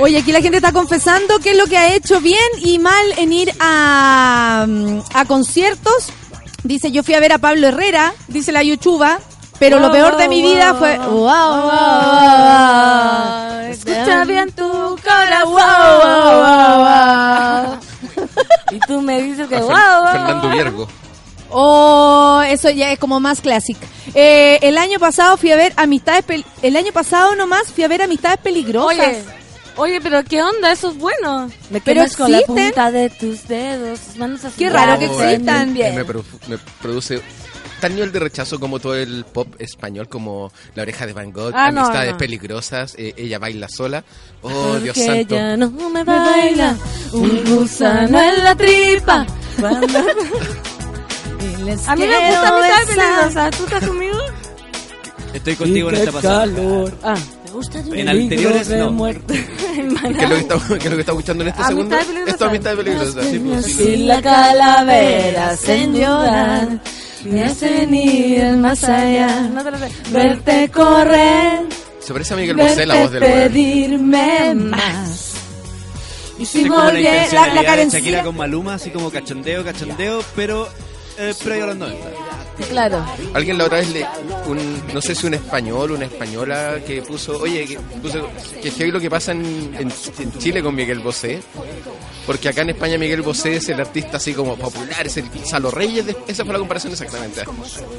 Oye, 0.00 0.18
aquí 0.18 0.30
la 0.32 0.40
gente 0.40 0.58
está 0.58 0.72
confesando 0.72 1.38
qué 1.40 1.50
es 1.52 1.56
lo 1.58 1.66
que 1.66 1.76
ha 1.76 1.92
hecho 1.94 2.20
bien 2.20 2.38
y 2.62 2.78
mal 2.78 3.04
en 3.16 3.32
ir 3.32 3.52
a, 3.60 4.64
mm, 4.68 5.00
a 5.12 5.24
conciertos. 5.24 6.08
Dice, 6.62 6.90
yo 6.92 7.02
fui 7.02 7.14
a 7.14 7.20
ver 7.20 7.32
a 7.32 7.38
Pablo 7.38 7.66
Herrera, 7.68 8.12
dice 8.28 8.52
la 8.52 8.62
Yuchuba, 8.62 9.18
pero 9.58 9.78
lo 9.80 9.86
Wow, 9.88 9.92
peor 9.96 10.16
de 10.16 10.28
mi 10.28 10.40
wow, 10.42 10.50
vida 10.52 10.72
wow, 10.72 10.78
fue... 10.80 10.98
wow. 10.98 11.10
Wow, 11.10 11.62
wow, 11.62 11.70
wow. 13.58 13.60
Escucha 13.70 14.24
bien 14.24 14.52
tu 14.52 14.96
corazón. 16.38 17.80
Y 18.70 18.78
tú 18.80 19.00
me 19.00 19.22
dices 19.22 19.48
que 19.48 19.56
Fer- 19.58 19.62
wow. 19.62 20.12
Fernando 20.12 20.48
Viergo. 20.50 20.86
Oh, 21.50 22.42
eso 22.46 22.68
ya 22.70 22.92
es 22.92 22.98
como 22.98 23.18
más 23.20 23.40
clásico. 23.40 23.80
Eh, 24.14 24.58
el 24.62 24.76
año 24.76 24.98
pasado 24.98 25.36
fui 25.38 25.50
a 25.50 25.56
ver 25.56 25.72
Amistades... 25.76 26.26
Pel- 26.26 26.44
el 26.62 26.76
año 26.76 26.92
pasado 26.92 27.34
nomás 27.34 27.72
fui 27.74 27.84
a 27.84 27.88
ver 27.88 28.02
Amistades 28.02 28.38
Peligrosas. 28.40 28.98
Oye, 28.98 29.22
oye, 29.78 30.00
pero 30.02 30.22
¿qué 30.24 30.42
onda? 30.42 30.70
Eso 30.72 30.90
es 30.90 30.98
bueno. 30.98 31.50
Me 31.70 31.80
Pero 31.80 32.00
quemas 32.02 32.16
con 32.16 32.30
la 32.32 32.38
existen. 32.38 32.64
punta 32.66 32.90
de 32.90 33.10
tus 33.10 33.48
dedos, 33.48 34.00
tus 34.00 34.16
manos 34.16 34.44
así. 34.44 34.56
Qué 34.58 34.68
raro 34.70 34.98
que 34.98 35.06
existan. 35.06 35.76
eh, 35.76 35.92
Me, 35.94 36.04
me 36.48 36.58
produce 36.82 37.20
tal 37.80 37.94
nivel 37.94 38.10
de 38.12 38.18
rechazo 38.18 38.58
como 38.58 38.80
todo 38.80 38.94
el 38.96 39.24
pop 39.24 39.54
español, 39.60 40.08
como 40.08 40.52
La 40.74 40.82
oreja 40.82 41.06
de 41.06 41.12
Van 41.12 41.32
Gogh, 41.32 41.52
Ah, 41.54 41.68
Amistades 41.68 42.12
no. 42.12 42.18
peligrosas, 42.18 42.94
eh, 42.98 43.14
Ella 43.16 43.38
baila 43.38 43.68
sola. 43.68 44.04
Oh, 44.42 44.76
Dios 44.82 44.96
Porque 44.96 45.18
santo. 45.20 45.34
ya 45.36 45.56
no 45.56 45.70
me 45.70 46.02
baila 46.04 46.76
un 47.12 47.44
gusano 47.44 48.20
en 48.20 48.44
la 48.44 48.54
tripa. 48.56 49.26
A 51.86 51.96
mí 51.96 52.06
me 52.06 52.30
gusta 52.30 52.48
Amistades. 52.48 52.88
Peligrosas. 52.88 53.56
¿Tú 53.56 53.64
estás 53.64 53.86
conmigo? 53.86 54.18
Estoy 55.34 55.56
contigo 55.56 55.90
en 55.90 55.94
esta 55.96 56.12
pasada. 56.12 56.46
Ah. 57.04 57.14
En 57.92 58.08
anteriores 58.08 58.68
no. 58.70 58.96
¿Qué 59.04 59.14
es 59.78 60.28
lo 60.28 60.28
que 60.28 60.40
está, 60.40 60.58
qué 60.68 60.74
es 60.76 60.84
lo 60.84 60.90
que 60.96 61.00
está 61.00 61.12
escuchando 61.12 61.42
en 61.44 61.48
este 61.48 61.62
Amistad 61.62 61.68
segundo? 61.68 61.96
peligrosa. 61.96 62.30
Esto 62.30 62.44
es 62.44 62.48
amistad 62.50 62.76
peligrosa. 62.76 63.22
Sí, 63.22 63.38
pues, 63.38 63.64
sí. 63.66 63.72
Si 63.72 63.96
la 63.98 64.22
calavera 64.22 65.48
hacen 65.50 65.94
llorar, 65.94 66.68
me 67.24 67.44
hacen 67.44 67.94
ir 67.94 68.44
más 68.56 68.84
allá. 68.84 69.40
No 69.52 69.64
te 69.64 69.70
lo 69.70 69.78
sé. 69.78 69.88
Verte 70.10 70.68
correr, 70.70 71.60
Se 72.00 72.12
parece 72.12 72.34
a 72.34 72.36
Miguel 72.36 72.56
Bosé 72.56 72.86
la 72.86 72.94
voz 73.02 73.10
verte 73.10 73.28
del 73.28 73.50
pedirme 73.50 74.54
más. 74.54 75.34
Y 76.38 76.42
Es 76.44 76.48
si 76.50 76.64
como 76.68 76.84
morí, 76.84 77.02
la, 77.02 77.26
la 77.32 77.54
de 77.60 77.64
carencia. 77.66 77.98
Shakira 77.98 78.22
con 78.22 78.36
Maluma, 78.36 78.74
así 78.74 78.90
como 78.90 79.10
cachondeo, 79.10 79.64
cachondeo, 79.64 80.22
pero 80.36 80.68
eh, 81.18 81.34
previo 81.42 81.64
a 81.64 81.66
los 81.68 81.76
90. 81.76 82.08
Claro. 82.70 83.04
Alguien 83.34 83.56
la 83.58 83.64
otra 83.64 83.78
vez 83.78 83.90
le, 83.92 84.06
un, 84.46 84.82
no 84.92 85.00
sé 85.00 85.14
si 85.14 85.26
un 85.26 85.34
español, 85.34 85.92
una 85.92 86.04
española 86.06 86.78
que 86.86 87.02
puso, 87.02 87.38
oye, 87.38 87.64
que 87.66 87.78
puso 88.02 88.28
que 88.62 88.70
heavy 88.70 88.90
lo 88.90 89.00
que 89.00 89.08
pasa 89.10 89.32
en, 89.32 89.74
en- 89.78 89.92
en 90.18 90.38
Chile 90.38 90.62
con 90.62 90.74
Miguel 90.74 90.98
Bosé, 91.00 91.40
porque 92.26 92.48
acá 92.48 92.62
en 92.62 92.70
España 92.70 92.98
Miguel 92.98 93.22
Bosé 93.22 93.56
es 93.56 93.68
el 93.68 93.80
artista 93.80 94.16
así 94.18 94.34
como 94.34 94.56
popular, 94.56 95.06
es 95.06 95.16
el 95.16 95.24
Salo 95.44 95.70
Reyes, 95.70 96.06
de, 96.06 96.16
esa 96.26 96.44
fue 96.44 96.52
la 96.52 96.58
comparación 96.58 96.92
exactamente. 96.92 97.42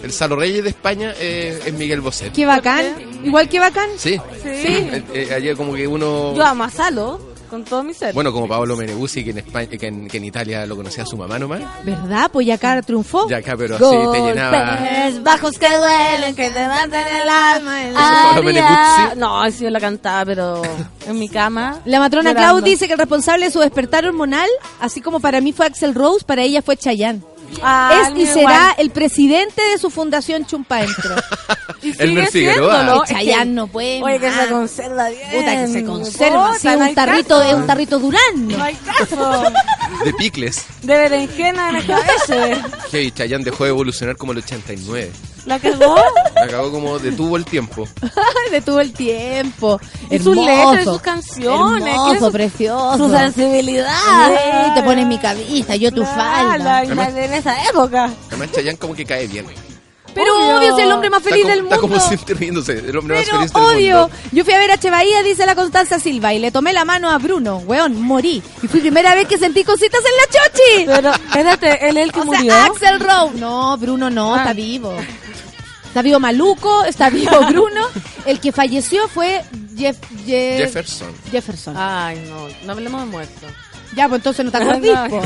El 0.03 0.11
Salo 0.11 0.35
Reyes 0.35 0.63
de 0.63 0.69
España 0.69 1.13
eh, 1.19 1.59
es 1.65 1.73
Miguel 1.73 2.01
Bosé. 2.01 2.31
Qué 2.31 2.45
bacán. 2.45 2.85
Igual 3.23 3.47
que 3.49 3.59
bacán. 3.59 3.89
Sí. 3.97 4.19
Sí. 4.43 4.51
Eh, 4.67 5.03
eh, 5.13 5.33
ayer 5.35 5.55
como 5.55 5.73
que 5.73 5.87
uno... 5.87 6.33
Yo 6.35 6.43
amo 6.45 6.63
a 6.65 6.69
Salo 6.69 7.19
con 7.49 7.63
todo 7.63 7.83
mi 7.83 7.93
ser. 7.93 8.13
Bueno, 8.13 8.31
como 8.31 8.47
Paolo 8.47 8.75
Meneguzzi, 8.75 9.23
que 9.23 9.31
en, 9.31 9.39
España, 9.39 9.67
que 9.67 9.87
en, 9.87 10.07
que 10.07 10.17
en 10.17 10.25
Italia 10.25 10.65
lo 10.65 10.75
conocía 10.75 11.05
su 11.05 11.17
mamá 11.17 11.39
nomás. 11.39 11.61
¿Verdad? 11.83 12.29
Pues 12.31 12.47
ya 12.47 12.55
acá 12.55 12.81
triunfó. 12.81 13.27
Ya 13.29 13.37
acá, 13.37 13.55
pero 13.57 13.75
así 13.75 14.11
te 14.13 14.21
llenaba. 14.21 14.79
Bajos 15.21 15.57
que 15.57 15.67
duelen, 15.67 16.35
que 16.35 16.49
te 16.49 16.67
matan 16.67 17.07
el 17.21 17.29
alma. 17.29 17.87
El 17.87 17.93
Pablo 17.93 18.43
Meneguzzi. 18.43 19.17
No, 19.17 19.51
sí 19.51 19.63
yo 19.63 19.69
la 19.69 19.79
cantaba, 19.79 20.25
pero 20.25 20.61
en 21.07 21.19
mi 21.19 21.29
cama. 21.29 21.79
La 21.85 21.99
matrona. 21.99 22.33
Clau 22.33 22.61
dice 22.61 22.87
que 22.87 22.93
el 22.93 22.99
responsable 22.99 23.45
de 23.45 23.51
su 23.51 23.59
despertar 23.59 24.05
hormonal, 24.05 24.49
así 24.79 25.01
como 25.01 25.19
para 25.19 25.41
mí 25.41 25.51
fue 25.51 25.65
Axel 25.65 25.95
Rose, 25.95 26.23
para 26.25 26.43
ella 26.43 26.61
fue 26.61 26.77
Chayanne. 26.77 27.21
Ah, 27.61 28.09
es 28.11 28.17
y 28.17 28.21
igual. 28.21 28.33
será 28.33 28.75
el 28.77 28.89
presidente 28.91 29.61
de 29.61 29.77
su 29.77 29.89
fundación 29.89 30.45
Chumpa 30.45 30.81
Entro. 30.83 31.15
Y 31.81 31.93
Elmer 32.01 32.27
sigue 32.29 32.49
Figueroa. 32.49 32.75
siéndolo. 32.75 33.01
Que 33.03 33.13
Chayanne 33.13 33.51
no 33.53 33.67
puede 33.67 34.03
Oye, 34.03 34.19
que 34.19 34.29
se 34.31 34.47
conserva 34.49 35.09
bien. 35.09 35.29
Puta 35.31 35.55
que 35.55 35.67
se 35.67 35.85
conserva, 35.85 36.51
Puta, 36.51 36.75
no 36.75 36.85
un 36.87 36.95
tarrito, 36.95 37.41
es 37.41 37.53
un 37.53 37.67
tarrito 37.67 37.99
durano. 37.99 38.57
No 38.57 38.63
hay 38.63 38.75
caso. 38.75 39.43
De 40.03 40.13
picles. 40.13 40.65
De 40.81 40.93
berenjena 40.97 41.69
en 41.69 41.75
el 41.77 41.85
cabeza. 41.87 42.67
Que 42.91 43.09
Chayanne 43.11 43.45
dejó 43.45 43.63
de 43.63 43.69
evolucionar 43.69 44.17
como 44.17 44.33
el 44.33 44.39
89. 44.39 45.11
La 45.49 45.57
cagó. 45.59 45.95
Acabó 46.35 46.71
como 46.71 46.99
detuvo 46.99 47.35
el 47.35 47.43
tiempo. 47.43 47.87
Detuvo 48.51 48.79
el 48.79 48.93
tiempo. 48.93 49.79
Y 50.11 50.19
sus 50.19 50.35
letras 50.37 50.83
sus 50.83 51.01
canciones. 51.01 51.87
Hermoso, 51.87 52.25
su- 52.27 52.31
precioso. 52.31 52.97
Su 52.97 53.09
sensibilidad. 53.09 54.27
Sí, 54.27 54.71
te 54.75 54.83
pones 54.83 55.07
mi 55.07 55.17
cabeza, 55.17 55.75
yo 55.75 55.91
tu 55.91 56.05
falda. 56.05 56.57
La, 56.59 56.83
la- 56.83 57.09
en 57.25 57.33
esa 57.33 57.63
época. 57.67 58.11
Además, 58.27 58.51
Chayanne 58.51 58.77
como 58.77 58.93
que 58.93 59.05
cae 59.05 59.25
bien. 59.27 59.45
Pero 60.13 60.35
Obvio. 60.35 60.57
obvio, 60.57 60.77
es 60.77 60.83
el 60.83 60.91
hombre 60.91 61.09
más 61.09 61.23
feliz 61.23 61.41
está, 61.41 61.49
del 61.51 61.59
como, 61.63 61.69
está 61.75 61.81
mundo. 61.81 61.95
como 61.97 62.07
siempre 62.07 62.33
riéndose. 62.35 62.73
El 62.79 62.97
hombre 62.97 63.15
más 63.17 63.25
Pero 63.25 63.37
feliz 63.37 63.53
del 63.53 63.63
odio. 63.63 63.99
mundo. 64.01 64.15
Yo 64.31 64.43
fui 64.45 64.53
a 64.53 64.57
ver 64.57 64.71
a 64.71 64.77
Chevaía, 64.77 65.23
dice 65.23 65.45
la 65.45 65.55
Constanza 65.55 65.99
Silva, 65.99 66.33
y 66.33 66.39
le 66.39 66.51
tomé 66.51 66.73
la 66.73 66.85
mano 66.85 67.09
a 67.09 67.17
Bruno. 67.17 67.57
Weón, 67.57 68.01
morí. 68.01 68.41
Y 68.63 68.67
fue 68.67 68.79
primera 68.81 69.15
vez 69.15 69.27
que 69.27 69.37
sentí 69.37 69.63
cositas 69.63 70.01
en 70.03 70.17
la 70.17 70.41
chochi. 70.41 70.85
Pero, 70.85 71.11
espérate, 71.13 71.89
él 71.89 71.97
es 71.97 72.03
el 72.03 72.11
que 72.11 72.19
O 72.21 72.25
murió. 72.25 72.51
sea, 72.53 72.65
Axel 72.65 72.99
Rose. 72.99 73.37
No, 73.39 73.77
Bruno 73.77 74.09
no, 74.09 74.35
Ah. 74.35 74.39
está 74.39 74.53
vivo. 74.53 74.95
Está 75.87 76.01
vivo 76.03 76.19
Maluco, 76.19 76.83
está 76.85 77.09
vivo 77.09 77.31
Bruno. 77.49 77.85
El 78.25 78.39
que 78.39 78.51
falleció 78.51 79.07
fue 79.07 79.43
Jeff, 79.77 79.97
Jeff- 80.25 80.57
Jefferson. 80.65 81.13
Jefferson. 81.31 81.75
Ay, 81.77 82.21
no, 82.29 82.47
no 82.65 82.71
hablemos 82.73 83.01
de 83.01 83.07
muerto. 83.07 83.47
Ya, 83.95 84.07
pues 84.07 84.19
entonces 84.19 84.45
no 84.45 84.51
te 84.51 84.59
No, 84.63 84.69
acordís, 84.69 84.93
no. 84.93 85.07
po. 85.09 85.21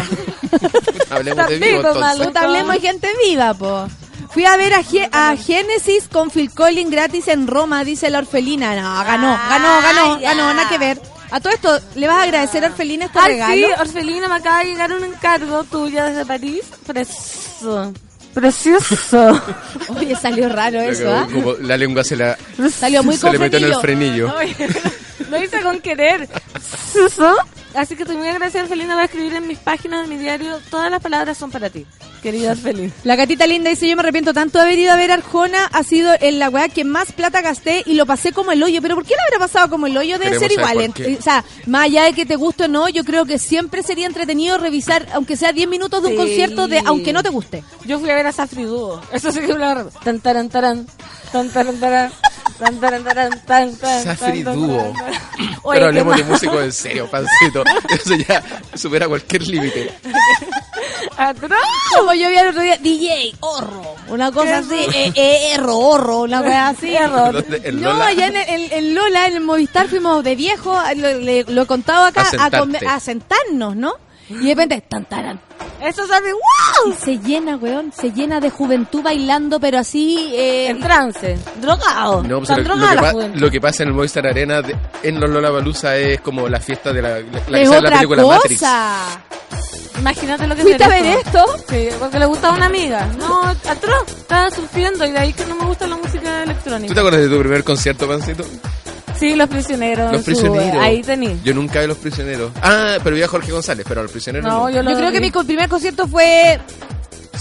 Hablemos 1.10 1.48
de 1.48 1.54
Está 1.56 1.66
vivo 1.68 1.78
entonces. 1.90 2.36
Hablemos 2.44 2.74
de 2.76 2.80
gente 2.80 3.10
viva, 3.28 3.54
po. 3.54 3.88
Fui 4.34 4.46
a 4.46 4.58
ver 4.58 4.74
a, 4.74 4.84
Ge- 4.84 5.10
a 5.12 5.36
Genesis 5.36 6.08
con 6.12 6.32
Phil 6.32 6.52
Collins 6.52 6.90
gratis 6.92 7.28
en 7.28 7.46
Roma, 7.48 7.84
dice 7.84 8.10
la 8.10 8.20
orfelina. 8.20 8.76
No, 8.76 9.04
ganó, 9.04 9.38
ganó, 9.50 9.82
ganó, 9.82 10.14
Ah, 10.16 10.20
ya. 10.22 10.30
ganó, 10.34 10.54
nada 10.54 10.70
que 10.70 10.78
ver. 10.80 11.00
A 11.32 11.40
todo 11.40 11.54
esto, 11.54 11.80
¿le 11.96 12.08
vas 12.08 12.18
a 12.18 12.24
agradecer 12.24 12.64
a 12.64 12.68
Orfelina 12.68 13.06
este 13.06 13.18
Ay, 13.20 13.34
regalo? 13.34 13.68
sí, 13.68 13.74
Orfelina, 13.80 14.28
me 14.28 14.36
acaba 14.36 14.60
de 14.60 14.66
llegar 14.66 14.94
un 14.94 15.04
encargo 15.04 15.64
tuya 15.64 16.06
desde 16.06 16.26
París. 16.28 16.62
Precioso. 16.86 17.92
Precioso. 18.36 19.42
Oye, 19.90 20.16
salió 20.16 20.50
raro 20.50 20.80
eso, 20.82 21.12
¿ah? 21.12 21.28
La 21.62 21.78
lengua 21.78 22.04
se 22.04 22.16
la 22.16 22.38
Salió 22.78 23.04
muy 23.04 23.16
se 23.18 23.32
le 23.32 23.40
metió 23.40 23.58
en 23.60 23.66
el 23.66 23.76
frenillo. 23.76 24.32
frenillo. 24.32 24.38
Oye, 24.38 24.92
Lo 25.34 25.44
hice 25.44 25.62
con 25.62 25.80
querer. 25.82 26.30
Así 27.76 27.96
que 27.96 28.04
estoy 28.04 28.18
muy 28.18 28.28
agradecida, 28.28 28.62
Orfelina. 28.64 28.94
Voy 28.94 29.02
a 29.02 29.06
escribir 29.06 29.34
en 29.34 29.48
mis 29.48 29.58
páginas 29.58 30.08
de 30.08 30.16
mi 30.16 30.22
diario. 30.22 30.60
Todas 30.70 30.92
las 30.92 31.02
palabras 31.02 31.36
son 31.40 31.50
para 31.50 31.72
ti, 31.72 31.88
querida 32.22 32.52
Orfelina. 32.52 32.94
La 33.04 33.16
gatita 33.16 33.48
linda 33.48 33.72
dice, 33.72 33.90
yo 33.90 33.96
me 33.96 34.02
arrepiento 34.02 34.32
tanto 34.32 34.60
de 34.60 34.66
haber 34.66 34.78
ido 34.78 34.92
a 34.94 34.96
ver 34.96 35.12
Arjona, 35.12 35.66
ha 35.74 35.84
sido 35.84 36.12
en 36.22 36.38
la 36.38 36.50
weá 36.50 36.70
que 36.70 36.84
más 36.84 37.12
plata 37.14 37.42
gasté 37.42 37.82
y 37.88 37.96
lo 37.96 38.06
pasé 38.06 38.32
como 38.32 38.52
el 38.52 38.62
hoyo. 38.62 38.80
Pero 38.82 38.94
¿por 38.94 39.06
qué 39.06 39.16
lo 39.16 39.22
habrá 39.26 39.40
pasado 39.48 39.70
como 39.72 39.88
el 39.88 39.98
hoyo? 39.98 40.20
Debe 40.20 40.38
Queremos 40.38 40.40
ser 40.40 40.52
igual. 40.52 40.82
en- 40.82 41.18
O 41.18 41.22
sea, 41.22 41.44
más 41.66 41.86
allá 41.86 42.04
de 42.04 42.14
que 42.14 42.28
te 42.28 42.36
guste 42.36 42.66
o 42.66 42.68
no, 42.68 42.88
yo 42.90 43.04
creo 43.04 43.26
que 43.26 43.40
siempre 43.40 43.82
sería 43.82 44.06
entretenido 44.06 44.60
revisar, 44.60 45.08
aunque 45.14 45.36
sea 45.36 45.52
10 45.52 45.68
minutos 45.68 46.00
de 46.04 46.10
un 46.10 46.14
Sí. 46.14 46.18
concierto, 46.20 46.68
de 46.68 46.80
aunque 46.86 47.12
no 47.12 47.24
te 47.24 47.30
guste. 47.30 47.64
Yo 47.86 48.00
fui 48.00 48.12
a 48.12 48.16
ver 48.16 48.28
a 48.28 48.32
Safri 48.32 48.64
Duo. 48.66 49.02
Eso 49.12 49.32
sí 49.32 49.40
que 49.40 49.48
lo 49.54 49.86
Tan, 50.04 50.20
taran, 50.20 50.50
taran. 50.50 50.86
Tan, 51.32 51.50
taran, 51.50 51.80
taran. 51.80 52.12
Tan, 52.60 52.80
tan, 52.80 53.04
tan, 53.46 53.76
Safri. 54.04 54.44
Oye, 55.64 55.80
Pero 55.80 55.86
hablemos 55.88 56.16
de 56.18 56.24
músicos 56.24 56.64
en 56.64 56.72
serio, 56.72 57.10
pancito. 57.10 57.64
Eso 57.90 58.16
ya 58.16 58.44
supera 58.76 59.08
cualquier 59.08 59.48
límite. 59.48 59.94
Como 61.96 62.14
yo 62.14 62.30
vi 62.30 62.36
el 62.36 62.48
otro 62.50 62.62
día, 62.62 62.78
DJ, 62.78 63.34
horro, 63.42 63.96
una 64.08 64.32
cosa 64.32 64.58
así, 64.60 64.76
eh, 64.94 65.12
eh, 65.16 65.52
erro, 65.54 65.78
horro, 65.78 66.22
una 66.22 66.42
weá 66.42 66.70
así. 66.70 66.96
¿En 66.96 67.82
No, 67.82 67.92
allá 68.02 68.28
en, 68.28 68.36
en 68.72 68.96
Lola, 68.96 69.28
en 69.28 69.36
el 69.36 69.42
Movistar, 69.42 69.88
fuimos 69.88 70.24
de 70.24 70.36
viejo, 70.36 70.78
lo, 70.96 71.14
le- 71.20 71.44
lo 71.48 71.62
he 71.62 71.66
contado 71.66 72.06
acá, 72.06 72.24
a 72.88 73.00
sentarnos, 73.00 73.76
¿no? 73.76 73.94
Y 74.30 74.36
de 74.48 74.56
repente, 74.56 74.82
tan, 74.88 75.06
taran. 75.06 75.40
Eso 75.82 76.08
sabe, 76.08 76.32
wow. 76.32 76.92
Y 76.92 76.94
se 76.94 77.20
llena, 77.20 77.58
weón, 77.58 77.92
se 77.92 78.12
llena 78.12 78.40
de 78.40 78.50
juventud 78.50 79.02
bailando, 79.04 79.60
pero 79.60 79.80
así... 79.80 80.32
Eh, 80.34 80.70
En 80.70 80.80
trance. 80.80 81.38
Drogado. 81.62 82.24
No, 82.24 82.38
pues 82.40 82.50
lo, 82.50 82.56
que 82.56 82.64
la 82.96 83.02
pa- 83.02 83.12
juventud. 83.12 83.40
lo 83.42 83.52
que 83.52 83.60
pasa 83.62 83.84
en 83.84 83.90
el 83.90 83.96
Movistar 83.96 84.26
Arena 84.28 84.62
de- 84.62 84.76
en 85.04 85.20
los 85.20 85.30
Lollapalooza 85.30 85.98
es 85.98 86.22
como 86.22 86.48
la 86.48 86.60
fiesta 86.60 86.94
de 86.94 87.02
la, 87.02 87.20
la, 87.20 87.26
la 87.50 87.60
que 87.60 87.66
sale 87.66 87.90
la 87.90 87.96
película 87.98 88.24
Matrix. 88.26 88.64
Imagínate 90.00 90.48
lo 90.48 90.56
que 90.56 90.62
¿Fuiste 90.64 90.84
a 90.84 90.88
ver 90.90 91.06
esto? 91.06 91.46
Sí, 91.70 91.88
porque 92.00 92.20
le 92.20 92.26
gustaba 92.26 92.54
a 92.54 92.58
una 92.58 92.66
amiga. 92.66 93.08
No, 93.18 93.42
atroz. 93.44 94.08
Estaba 94.08 94.50
surfiendo 94.52 95.06
y 95.06 95.12
de 95.12 95.20
ahí 95.20 95.34
que 95.34 95.46
no 95.46 95.56
me 95.56 95.66
gusta 95.66 95.86
la 95.88 95.96
música 95.98 96.38
¿Tú 96.44 96.44
electrónica. 96.50 96.94
te 96.94 97.00
acuerdas 97.00 97.22
de 97.22 97.30
tu 97.30 97.40
primer 97.40 97.64
concierto, 97.64 98.08
Pancito? 98.08 98.44
Sí, 99.24 99.36
Los 99.38 99.48
Prisioneros. 99.48 100.12
Los 100.12 100.22
su- 100.22 100.26
prisioneros. 100.26 100.84
ahí 100.84 101.02
tení. 101.02 101.40
Yo 101.46 101.54
nunca 101.54 101.80
vi 101.80 101.88
Los 101.88 101.98
Prisioneros. 101.98 102.52
Ah, 102.62 102.98
pero 103.02 103.16
vi 103.16 103.24
a 103.24 103.28
Jorge 103.30 103.52
González, 103.54 103.86
pero 103.88 104.02
a 104.02 104.04
Los 104.04 104.12
Prisioneros 104.12 104.46
No, 104.52 104.64
no. 104.64 104.70
yo 104.70 104.84
lo 104.84 104.92
Yo 104.92 104.98
creo 104.98 105.12
que 105.14 105.22
mi 105.22 105.32
primer 105.32 105.70
concierto 105.70 106.08
fue 106.10 106.60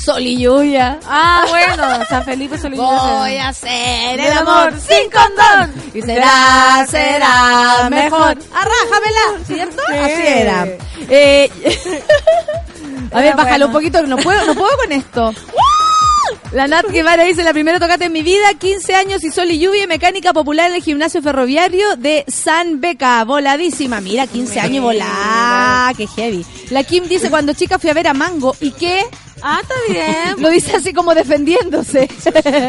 Sol 0.01 0.23
y 0.23 0.39
Lluvia. 0.39 1.01
Ah, 1.07 1.45
bueno, 1.49 2.05
San 2.09 2.25
Felipe 2.25 2.57
Solís. 2.57 2.79
Voy 2.79 3.37
a 3.37 3.49
hacer 3.49 4.21
el 4.21 4.33
amor 4.33 4.73
sin 4.79 5.11
condón. 5.11 5.73
Y 5.93 6.03
será, 6.03 6.87
será 6.89 7.89
mejor. 7.91 8.37
Arrájamela, 8.55 9.45
¿cierto? 9.47 9.83
Sí. 9.89 9.97
Así 9.99 10.23
era. 10.25 10.67
Eh, 11.09 11.51
a 13.13 13.17
ver, 13.17 13.27
Era 13.27 13.37
bájalo 13.37 13.67
un 13.67 13.73
poquito, 13.73 14.03
no 14.07 14.17
puedo, 14.19 14.45
no 14.47 14.55
puedo 14.55 14.77
con 14.79 14.93
esto. 14.93 15.35
La 16.53 16.67
Nat 16.67 16.87
Guevara 16.91 17.25
dice, 17.25 17.43
la 17.43 17.53
primera 17.53 17.81
tocata 17.81 18.05
en 18.05 18.13
mi 18.13 18.23
vida, 18.23 18.55
15 18.59 18.95
años 18.95 19.25
y 19.25 19.31
sol 19.31 19.51
y 19.51 19.59
lluvia, 19.59 19.85
y 19.85 19.87
mecánica 19.87 20.33
popular 20.33 20.71
en 20.71 20.77
el 20.77 20.83
gimnasio 20.83 21.23
ferroviario 21.23 21.97
de 21.97 22.25
San 22.29 22.81
Beca, 22.81 23.25
voladísima. 23.25 24.01
Mira, 24.01 24.27
15 24.27 24.61
años 24.61 24.77
y 24.77 24.81
volá, 24.81 25.93
qué 25.97 26.07
heavy. 26.07 26.45
La 26.71 26.85
Kim 26.85 27.05
dice, 27.05 27.31
cuando 27.31 27.53
chica 27.53 27.79
fui 27.79 27.91
a 27.91 27.95
ver 27.95 28.09
a 28.09 28.15
Mango, 28.15 28.57
¿y 28.61 28.71
qué? 28.73 29.05
Ah, 29.43 29.61
está 29.61 29.75
bien. 29.89 30.41
Lo 30.43 30.51
dice 30.51 30.77
así 30.77 30.93
como 30.93 31.15
defendiéndose. 31.15 32.09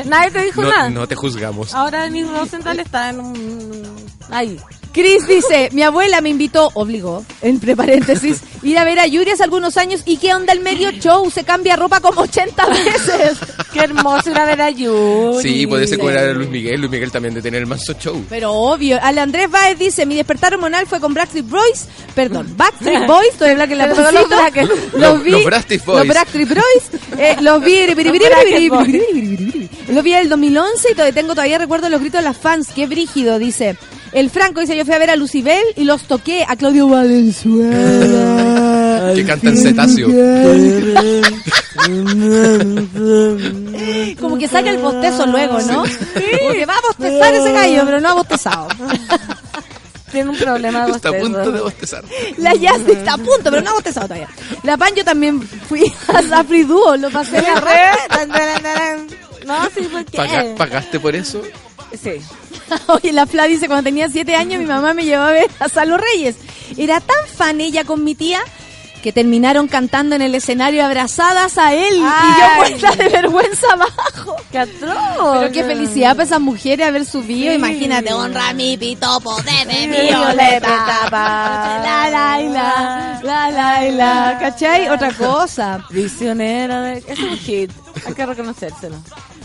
Nadie 0.06 0.32
te 0.32 0.44
dijo 0.44 0.64
nada. 0.64 0.90
No, 0.90 1.08
te 1.08 1.16
juzgamos. 1.16 1.74
Ahora 1.74 2.04
Denis 2.04 2.28
Rosenthal 2.28 2.80
está 2.80 3.10
en 3.10 3.20
un... 3.20 3.96
Ahí. 4.32 4.60
Chris 4.94 5.26
dice, 5.28 5.70
mi 5.72 5.82
abuela 5.82 6.22
me 6.22 6.30
invitó, 6.30 6.70
obligó, 6.76 7.26
entre 7.42 7.76
paréntesis, 7.76 8.42
ir 8.62 8.78
a 8.78 8.84
ver 8.84 9.00
a 9.00 9.08
Yuri 9.08 9.32
hace 9.32 9.44
algunos 9.44 9.76
años 9.78 10.04
y 10.06 10.18
qué 10.18 10.36
onda 10.36 10.54
el 10.54 10.60
medio 10.60 10.92
show, 10.92 11.32
se 11.32 11.44
cambia 11.44 11.76
ropa 11.76 12.00
como 12.00 12.22
80 12.22 12.70
veces. 12.70 13.38
Qué 13.74 13.80
hermoso 13.80 14.30
ir 14.30 14.38
a 14.38 14.46
ver 14.46 14.62
a 14.62 14.70
Yuri. 14.70 15.42
Sí, 15.42 15.66
puede 15.66 15.88
ser 15.88 15.98
como 15.98 16.12
era 16.12 16.32
Luis 16.32 16.48
Miguel, 16.48 16.80
Luis 16.80 16.92
Miguel 16.92 17.12
también 17.12 17.34
de 17.34 17.42
tener 17.42 17.62
el 17.62 17.66
manso 17.66 17.94
show. 17.94 18.24
Pero 18.30 18.52
obvio, 18.52 19.00
al 19.02 19.18
Andrés 19.18 19.50
Baez 19.50 19.80
dice, 19.80 20.06
mi 20.06 20.16
despertar 20.16 20.54
hormonal 20.54 20.86
fue 20.86 21.00
con 21.00 21.16
Backstreet 21.16 21.50
Boys, 21.50 21.88
perdón, 22.14 22.54
Backstreet 22.56 23.08
Boys, 23.08 23.32
todavía 23.32 23.58
la 23.58 23.68
que 23.68 23.76
la 23.76 23.88
los, 23.88 23.98
los, 23.98 24.94
los 24.94 25.24
vi, 25.24 25.32
los 25.32 25.46
Backstreet 25.46 25.84
Boys. 25.86 26.06
Los 26.06 26.16
Backstreet 26.16 26.50
Boys, 26.50 27.18
eh, 27.18 27.38
los 27.42 27.64
vi, 27.64 27.88
los 29.88 30.04
vi 30.04 30.14
en 30.14 30.20
el 30.20 30.30
2011 30.30 30.88
y 30.92 31.12
tengo 31.12 31.34
todavía 31.34 31.58
recuerdo 31.58 31.90
los 31.90 32.00
gritos 32.00 32.20
de 32.20 32.26
las 32.26 32.38
fans, 32.38 32.68
qué 32.76 32.86
brígido, 32.86 33.40
dice. 33.40 33.76
El 34.14 34.30
Franco 34.30 34.60
dice, 34.62 34.78
yo 34.78 34.86
fui 34.86 34.94
a 34.94 35.00
ver 35.00 35.10
a 35.10 35.16
Lucibel 35.16 35.64
y 35.76 35.86
los 35.86 36.04
toqué 36.04 36.46
a 36.48 36.56
Claudio 36.56 36.88
Valenzuela. 36.88 39.00
Que 39.14 39.26
canta 39.26 39.50
en 39.50 39.58
cetáceo. 39.58 40.08
Como 44.20 44.38
que 44.38 44.48
saca 44.48 44.70
el 44.70 44.78
bostezo 44.78 45.26
luego, 45.28 45.60
¿no? 45.62 45.84
Porque 46.44 46.66
va 46.66 46.76
a 46.76 46.82
bostezar 46.82 47.34
ese 47.36 47.52
gallo, 47.52 47.82
pero 47.86 48.00
no 48.02 48.10
ha 48.10 48.14
bostezado. 48.14 48.68
Tiene 50.12 50.30
un 50.30 50.38
problema 50.38 50.86
de 50.86 50.92
Está 50.92 51.10
a 51.10 51.14
punto 51.14 51.52
de 51.52 51.62
bostezar. 51.62 52.04
La 52.38 52.54
Jazz 52.54 52.82
está 52.88 53.14
a 53.14 53.18
punto, 53.18 53.42
pero 53.46 53.62
no 53.62 53.72
ha 53.72 53.74
bostezado 53.74 54.08
todavía. 54.08 54.30
La 54.64 54.78
Pan 54.78 54.90
yo 54.96 55.04
también 55.04 55.42
fui 55.42 55.92
a 56.08 56.22
Safri 56.22 56.64
Duo, 56.64 56.96
lo 56.98 57.10
pasé 57.10 57.38
en 57.40 57.44
la 57.46 57.60
red. 57.60 59.08
No, 59.48 59.56
sí, 59.76 59.82
¿por 59.92 60.06
qué? 60.06 60.18
Paga- 60.18 60.56
¿Pagaste 60.56 61.00
por 61.00 61.16
eso? 61.16 61.42
Sí. 62.02 62.22
Oye, 62.88 63.12
la 63.12 63.26
Fla 63.26 63.46
dice, 63.46 63.68
cuando 63.68 63.84
tenía 63.84 64.10
siete 64.10 64.36
años 64.36 64.60
mi 64.60 64.66
mamá 64.66 64.94
me 64.94 65.06
llevó 65.06 65.24
a 65.24 65.32
ver 65.32 65.50
a 65.60 65.70
Salo 65.70 65.98
Reyes. 65.98 66.36
Era 66.78 67.00
tan 67.00 67.28
fan 67.28 67.62
ella 67.62 67.84
con 67.84 68.04
mi 68.04 68.16
tía 68.16 68.42
que 69.04 69.12
terminaron 69.12 69.68
cantando 69.68 70.16
en 70.16 70.22
el 70.22 70.34
escenario 70.34 70.86
abrazadas 70.86 71.58
a 71.58 71.74
él 71.74 71.96
y 71.98 72.00
yo 72.00 72.06
Ay. 72.06 72.58
muerta 72.58 72.92
de 72.96 73.10
vergüenza 73.10 73.74
abajo. 73.74 74.38
¡Qué 74.50 74.60
atroz! 74.60 75.40
Pero 75.40 75.52
qué 75.52 75.64
felicidad 75.66 76.12
para 76.12 76.24
esas 76.24 76.40
mujeres 76.40 76.88
haber 76.88 77.06
subido. 77.06 77.52
Sí. 77.52 77.58
Imagínate, 77.58 78.14
honra 78.14 78.54
mi 78.54 78.78
pitopo 78.78 79.36
de 79.42 79.66
mi 79.66 79.88
Violeta. 79.88 81.10
La 81.12 82.10
la 82.10 82.40
la, 82.40 83.20
la 83.22 83.52
la 83.52 83.82
la. 83.92 84.38
¿Cachai? 84.40 84.88
Otra 84.88 85.12
cosa. 85.12 85.86
Prisionera 85.90 86.82
de... 86.82 87.04
Es 87.06 87.20
un 87.20 87.38
hit. 87.38 87.72
Hay 88.08 88.14
que 88.14 88.26
reconocérselo. 88.26 88.96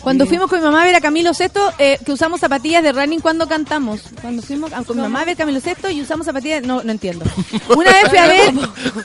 Cuando 0.02 0.26
fuimos 0.26 0.48
con 0.48 0.60
mi 0.60 0.64
mamá 0.64 0.82
a 0.82 0.84
ver 0.84 0.94
a 0.94 1.00
Camilo 1.00 1.34
Sesto, 1.34 1.72
eh, 1.78 1.98
que 2.04 2.12
usamos 2.12 2.40
zapatillas 2.40 2.82
de 2.82 2.92
running 2.92 3.20
cuando 3.20 3.48
cantamos. 3.48 4.02
Cuando 4.20 4.42
fuimos 4.42 4.70
con 4.70 4.96
mi 4.96 5.02
mamá 5.02 5.22
a 5.22 5.24
ver 5.24 5.34
a 5.34 5.38
Camilo 5.38 5.60
Sesto 5.60 5.90
y 5.90 6.00
usamos 6.00 6.26
zapatillas, 6.26 6.62
no, 6.62 6.82
no 6.82 6.92
entiendo. 6.92 7.24
Una 7.76 7.92
vez 7.92 8.08
fui 8.08 8.18
a 8.18 8.26
ver 8.26 8.54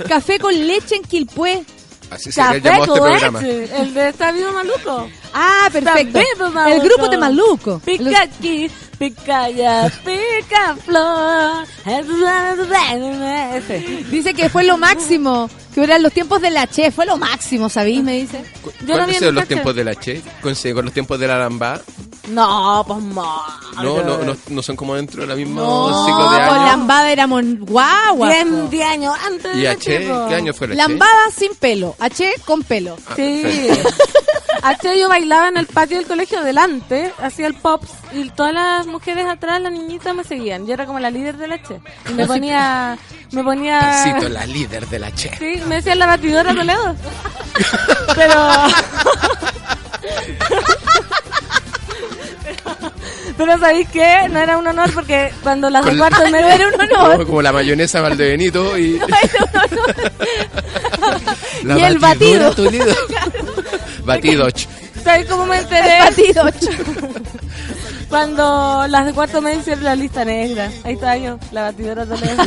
café 0.07 0.39
con 0.39 0.53
leche 0.67 0.95
en 0.95 1.03
Quilpué. 1.03 1.63
Así 2.09 2.31
se 2.31 2.41
le 2.43 2.61
llamó 2.61 2.83
este 2.83 2.93
programa. 2.99 3.41
leche, 3.41 3.81
El 3.81 3.93
de 3.93 4.09
Está 4.09 4.31
Vivo 4.31 4.51
Maluco. 4.51 5.09
Ah, 5.33 5.69
perfecto. 5.71 6.19
Está 6.19 6.49
vivo, 6.49 6.59
El 6.67 6.81
grupo 6.81 7.09
de 7.09 7.17
Maluco. 7.17 7.79
Pica 7.79 8.29
Aquí, 9.05 9.99
pica 10.05 10.75
flor. 10.85 11.67
Dice 14.09 14.33
que 14.33 14.49
fue 14.49 14.63
lo 14.63 14.77
máximo, 14.77 15.49
que 15.73 15.83
eran 15.83 16.01
los 16.01 16.13
tiempos 16.13 16.41
de 16.41 16.49
la 16.51 16.67
Che, 16.67 16.91
fue 16.91 17.05
lo 17.05 17.17
máximo, 17.17 17.69
¿sabéis? 17.69 18.03
Me 18.03 18.17
dice. 18.21 18.43
Yo 18.63 18.97
no 18.97 19.05
vi 19.05 19.15
¿Cuáles 19.15 19.15
en 19.17 19.23
son 19.27 19.35
los 19.35 19.47
tiempos 19.47 19.75
de 19.75 19.83
la 19.83 19.95
Che? 19.95 20.21
¿Coincide 20.41 20.73
con 20.73 20.85
los 20.85 20.93
tiempos 20.93 21.19
de 21.19 21.27
la 21.27 21.37
Lambada? 21.37 21.81
No, 22.29 22.83
pues. 22.87 23.03
No, 23.03 24.03
no, 24.03 24.17
no, 24.19 24.35
no 24.47 24.61
son 24.61 24.75
como 24.77 24.95
dentro 24.95 25.25
del 25.25 25.37
mismo 25.37 25.61
No, 25.61 26.05
ciclo 26.05 26.23
de 26.31 26.37
con 26.47 26.57
años. 26.57 26.65
Lambada 26.69 27.11
éramos 27.11 27.43
guagua. 27.59 28.29
Diez, 28.29 28.69
diez 28.69 28.85
años 28.85 29.13
antes 29.25 29.55
¿Y 29.55 29.61
de 29.61 29.77
Che? 29.77 29.97
tiempo. 29.99 30.27
¿Qué 30.29 30.35
año 30.35 30.53
fue 30.53 30.67
la 30.69 30.75
Che? 30.75 30.77
Lambada 30.77 31.31
sin 31.37 31.53
pelo, 31.55 31.95
H 31.99 32.33
con 32.45 32.63
pelo. 32.63 32.95
Sí. 33.15 33.67
H 34.61 34.97
yo 34.97 35.09
bailaba 35.09 35.49
en 35.49 35.57
el 35.57 35.65
patio 35.67 35.97
del 35.97 36.07
colegio 36.07 36.41
delante, 36.43 37.11
hacía 37.21 37.47
el 37.47 37.55
pops 37.55 37.89
y 38.13 38.29
todas 38.29 38.53
las 38.53 38.87
mujeres 38.87 39.27
atrás, 39.27 39.59
las 39.59 39.73
niñitas 39.73 40.15
me 40.15 40.23
seguían. 40.23 40.65
Yo 40.65 40.75
era 40.75 40.85
como 40.85 40.99
la 40.99 41.11
líder 41.11 41.35
del 41.35 41.51
H. 41.51 41.81
Y 42.09 42.13
me 42.13 42.25
ponía, 42.25 42.97
me 43.31 43.43
ponía. 43.43 44.17
La 44.29 44.45
líder 44.45 44.87
de 44.87 44.99
la 44.99 45.13
Che. 45.13 45.35
Sí, 45.37 45.61
me 45.67 45.75
decían 45.75 45.99
la 45.99 46.05
batidora 46.05 46.55
Toledo. 46.55 46.95
Pero. 48.15 48.33
Pero 53.37 53.57
¿sabéis 53.59 53.87
qué? 53.89 54.27
No 54.29 54.39
era 54.39 54.57
un 54.57 54.67
honor 54.67 54.91
porque 54.93 55.31
cuando 55.41 55.69
las 55.69 55.83
de 55.83 55.91
Con- 55.91 55.97
cuarto 55.99 56.29
medio 56.29 56.47
era 56.47 56.67
un 56.67 56.73
honor. 56.81 57.11
Como, 57.13 57.25
como 57.27 57.41
la 57.41 57.51
mayonesa 57.51 58.01
Valdebenito 58.01 58.77
y... 58.77 58.99
la 61.63 61.79
Y 61.79 61.83
el 61.83 61.99
batido. 61.99 62.53
Toledo. 62.53 62.93
Batido. 64.05 64.49
ch. 64.51 64.67
¿Sabéis 65.03 65.25
cómo 65.27 65.45
me 65.45 65.57
enteré? 65.57 65.99
Batido. 65.99 66.45
Cuando 68.09 68.85
las 68.87 69.05
de 69.07 69.13
cuarto 69.13 69.41
medio 69.41 69.59
hicieron 69.59 69.83
la 69.83 69.95
lista 69.95 70.23
negra. 70.23 70.69
Ahí 70.83 70.93
estaba 70.93 71.17
yo, 71.17 71.39
la 71.51 71.63
batidora 71.63 72.05
Toledo. 72.05 72.43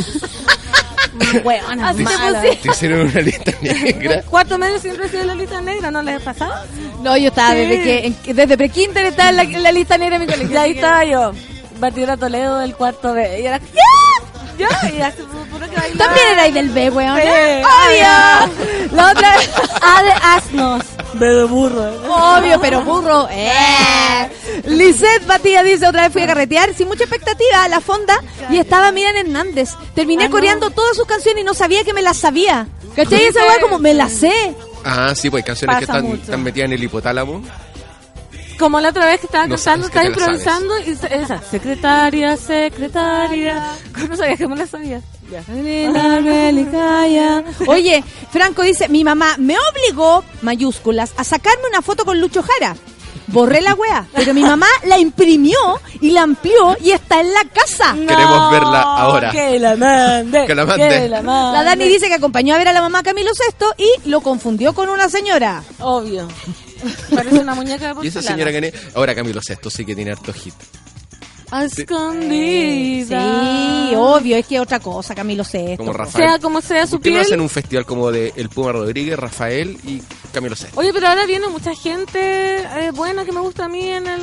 Hueona, 1.44 1.88
Así 1.90 1.98
te 1.98 2.04
mala. 2.04 2.40
pusiste. 2.40 2.62
Te 2.62 2.68
hicieron 2.74 3.00
una 3.08 3.20
lista 3.20 3.52
negra. 3.62 4.22
Cuarto 4.22 4.58
medio 4.58 4.78
siempre 4.78 5.06
ha 5.06 5.08
sido 5.08 5.24
la 5.24 5.34
lista 5.34 5.60
negra, 5.60 5.90
¿no 5.90 6.02
les 6.02 6.16
ha 6.20 6.24
pasado? 6.24 6.54
No, 7.02 7.16
yo 7.16 7.28
estaba 7.28 7.50
Sí. 7.52 7.56
desde 7.56 7.82
que 7.82 8.06
en- 8.06 8.36
desde 8.36 8.56
pre-kinder 8.56 9.06
estaba 9.06 9.28
en 9.30 9.36
la, 9.36 9.42
en 9.42 9.62
la 9.62 9.72
lista 9.72 9.98
negra 9.98 10.18
de 10.18 10.26
mi 10.26 10.32
colegio. 10.32 10.54
Y 10.54 10.56
ahí 10.56 10.70
estaba 10.72 11.04
yo, 11.04 11.32
batidora 11.78 12.16
Toledo 12.16 12.58
del 12.58 12.74
cuarto 12.74 13.12
B. 13.12 13.40
Y 13.40 13.46
era, 13.46 13.58
¡Ya! 13.58 13.82
Yo, 14.58 14.66
y 14.96 15.00
así, 15.02 15.18
puro 15.50 15.68
que 15.68 15.76
bailaba. 15.76 15.98
También 15.98 16.28
era 16.32 16.42
ahí 16.44 16.52
del 16.52 16.70
B, 16.70 16.88
weón. 16.90 17.16
Sí, 17.20 17.28
Obvio. 17.28 18.92
La 18.96 19.10
otra 19.10 19.36
vez. 19.36 19.50
A 19.82 20.02
de 20.02 20.10
asnos. 20.22 20.82
De 21.18 21.44
burro. 21.44 21.82
Obvio, 22.38 22.60
pero 22.60 22.82
burro. 22.82 23.28
Eh. 23.30 24.28
Lisette 24.66 25.26
Batía 25.26 25.62
dice, 25.62 25.86
otra 25.86 26.02
vez 26.02 26.12
fui 26.12 26.22
a 26.22 26.26
carretear 26.26 26.74
sin 26.74 26.88
mucha 26.88 27.04
expectativa 27.04 27.64
a 27.64 27.68
la 27.68 27.80
fonda 27.80 28.22
y 28.50 28.58
estaba 28.58 28.92
Miran 28.92 29.16
Hernández. 29.16 29.70
Terminé 29.94 30.24
Ah, 30.24 30.28
no. 30.28 30.32
coreando 30.32 30.70
todas 30.70 30.96
sus 30.96 31.06
canciones 31.06 31.42
y 31.42 31.44
no 31.44 31.54
sabía 31.54 31.84
que 31.84 31.92
me 31.92 32.02
las 32.02 32.16
sabía. 32.18 32.66
¿Cachai? 32.94 33.24
Esa 33.26 33.40
weá 33.40 33.60
como, 33.60 33.78
me 33.78 33.94
las 33.94 34.12
sé. 34.12 34.54
Ah, 34.84 35.12
sí, 35.14 35.30
pues 35.30 35.42
hay 35.42 35.46
canciones 35.46 35.78
que 35.78 35.86
Pasa 35.86 35.98
están, 35.98 36.10
mucho. 36.10 36.22
están 36.22 36.42
metidas 36.42 36.66
en 36.66 36.72
el 36.72 36.84
hipotálamo. 36.84 37.42
Como 38.58 38.80
la 38.80 38.88
otra 38.88 39.06
vez 39.06 39.20
que 39.20 39.26
estaba 39.26 39.46
No 39.46 39.56
cantando, 39.56 39.88
que 39.88 39.98
estaba 39.98 40.04
la 40.04 40.10
improvisando 40.10 40.78
y 40.80 40.90
esa, 41.22 41.42
secretaria, 41.42 42.36
secretaria. 42.36 43.62
No 44.08 44.16
sabía 44.16 44.36
que 44.36 44.48
me 44.48 44.56
la 44.56 44.66
sabía. 44.66 45.00
Ya. 45.30 45.42
Oye, 47.66 48.04
Franco 48.30 48.62
dice, 48.62 48.88
mi 48.88 49.04
mamá 49.04 49.36
me 49.38 49.56
obligó, 49.58 50.24
mayúsculas, 50.42 51.12
a 51.16 51.24
sacarme 51.24 51.68
una 51.68 51.82
foto 51.82 52.04
con 52.04 52.20
Lucho 52.20 52.42
Jara. 52.42 52.76
Borré 53.28 53.60
la 53.60 53.74
wea, 53.74 54.06
pero 54.14 54.32
mi 54.32 54.42
mamá 54.42 54.68
la 54.84 54.98
imprimió 54.98 55.58
y 56.00 56.10
la 56.12 56.22
amplió 56.22 56.76
y 56.80 56.92
está 56.92 57.20
en 57.20 57.32
la 57.34 57.42
casa. 57.52 57.92
Queremos 57.94 58.50
verla 58.52 58.82
ahora. 58.82 59.32
Que 59.32 59.58
la 59.58 59.74
mande. 59.74 60.46
Que 60.46 60.54
la 60.54 60.64
mande. 60.64 60.88
Que 60.88 61.08
la 61.08 61.22
mande. 61.22 61.58
La 61.58 61.64
Dani 61.64 61.88
dice 61.88 62.06
que 62.06 62.14
acompañó 62.14 62.54
a 62.54 62.58
ver 62.58 62.68
a 62.68 62.72
la 62.72 62.80
mamá 62.80 63.02
Camilo 63.02 63.34
Sesto 63.34 63.66
y 63.76 64.08
lo 64.08 64.20
confundió 64.20 64.74
con 64.74 64.88
una 64.88 65.08
señora. 65.08 65.64
Obvio. 65.80 66.28
Parece 67.12 67.40
una 67.40 67.56
muñeca 67.56 67.94
de 67.94 68.04
Y 68.04 68.08
esa 68.08 68.20
porcelana. 68.20 68.44
señora 68.44 68.52
que... 68.52 68.74
Ahora 68.94 69.14
Camilo 69.16 69.42
Sesto 69.42 69.70
sí 69.70 69.84
que 69.84 69.96
tiene 69.96 70.12
harto 70.12 70.32
hit. 70.32 70.54
A 71.50 71.64
escondida. 71.64 73.20
Sí, 73.88 73.94
obvio, 73.96 74.36
es 74.36 74.46
que 74.46 74.60
otra 74.60 74.80
cosa, 74.80 75.14
Camilo 75.14 75.44
Sesto. 75.44 75.78
Como 75.78 75.92
Rafael. 75.92 76.28
Sea 76.28 76.38
como 76.38 76.60
sea 76.60 76.86
su 76.86 76.92
¿Por 76.96 77.02
qué 77.02 77.10
no 77.10 77.14
piel. 77.16 77.26
hacen 77.26 77.40
un 77.40 77.48
festival 77.48 77.86
como 77.86 78.10
de 78.10 78.32
El 78.36 78.48
Puma 78.48 78.72
Rodríguez, 78.72 79.18
Rafael 79.18 79.78
y 79.84 80.02
Camilo 80.32 80.56
Sesto? 80.56 80.78
Oye, 80.80 80.92
pero 80.92 81.08
ahora 81.08 81.24
viene 81.26 81.46
mucha 81.48 81.74
gente 81.74 82.58
eh, 82.58 82.90
buena 82.92 83.24
que 83.24 83.32
me 83.32 83.40
gusta 83.40 83.66
a 83.66 83.68
mí 83.68 83.88
en 83.88 84.06
el 84.06 84.20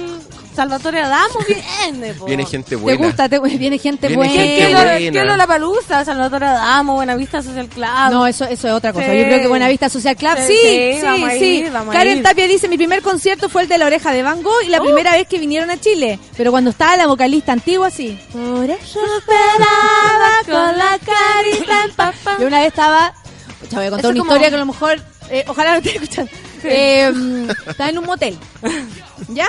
Salvatore 0.55 1.01
Adamo. 1.01 1.39
Viene, 1.87 2.13
po. 2.13 2.25
Viene 2.25 2.45
gente 2.45 2.69
¿Te 2.71 2.75
buena. 2.75 3.05
gusta? 3.07 3.27
Te- 3.29 3.39
viene 3.39 3.77
gente 3.79 4.07
Viene 4.07 4.15
buena. 4.27 4.33
gente 4.33 4.57
¿Qué 4.57 4.69
lo, 4.71 4.77
buena. 4.79 4.97
qué 4.99 5.25
lo 5.25 5.37
la 5.37 5.47
palusa? 5.47 6.05
Salvatore 6.05 6.45
Adamo, 6.45 6.93
Buenavista 6.95 7.41
Social 7.41 7.67
Club. 7.67 7.87
No, 8.11 8.27
eso, 8.27 8.45
eso 8.45 8.67
es 8.67 8.73
otra 8.73 8.93
cosa. 8.93 9.05
Sí. 9.11 9.17
Yo 9.17 9.23
creo 9.25 9.41
que 9.41 9.47
Buenavista 9.47 9.89
Social 9.89 10.15
Club. 10.15 10.33
Sí, 10.45 10.53
Sí, 10.53 10.93
sí, 10.93 10.99
sí, 10.99 11.03
vamos 11.03 11.29
a 11.29 11.33
sí. 11.33 11.45
ir, 11.45 11.71
vamos 11.71 11.95
a 11.95 11.97
Karen. 11.97 12.21
Tapia 12.21 12.47
dice, 12.47 12.67
mi 12.67 12.77
primer 12.77 13.01
concierto 13.01 13.49
fue 13.49 13.63
el 13.63 13.67
de 13.67 13.77
La 13.79 13.87
Oreja 13.87 14.11
de 14.11 14.21
Van 14.23 14.43
Gogh 14.43 14.61
y 14.65 14.69
la 14.69 14.79
Uh. 14.81 14.85
primera 14.85 15.13
vez 15.13 15.27
que 15.27 15.39
vinieron 15.39 15.71
a 15.71 15.79
Chile. 15.79 16.19
Pero 16.37 16.51
cuando 16.51 16.69
estaba 16.69 16.95
la 16.97 17.05
vocalista 17.13 17.51
antigua, 17.53 17.89
sí. 17.89 18.19
Por 18.31 18.69
eso 18.69 18.99
esperaba 19.17 20.31
con 20.45 20.77
la 20.77 20.97
carita 20.99 21.83
empapada. 21.85 22.39
Yo 22.39 22.47
una 22.47 22.59
vez 22.59 22.67
estaba... 22.67 23.13
Pucha, 23.59 23.77
voy 23.77 23.85
a 23.87 23.89
contar 23.91 23.99
Eso 23.99 24.09
una 24.09 24.19
como- 24.19 24.31
historia 24.31 24.49
que 24.49 24.55
a 24.55 24.59
lo 24.59 24.65
mejor... 24.65 25.01
eh, 25.29 25.45
ojalá 25.47 25.71
no 25.71 25.77
esté 25.77 25.91
escuchando. 25.95 26.31
Eh, 26.63 27.11
mm, 27.13 27.49
estaba 27.69 27.89
en 27.89 27.97
un 27.97 28.05
motel. 28.05 28.37
¿Ya? 29.29 29.47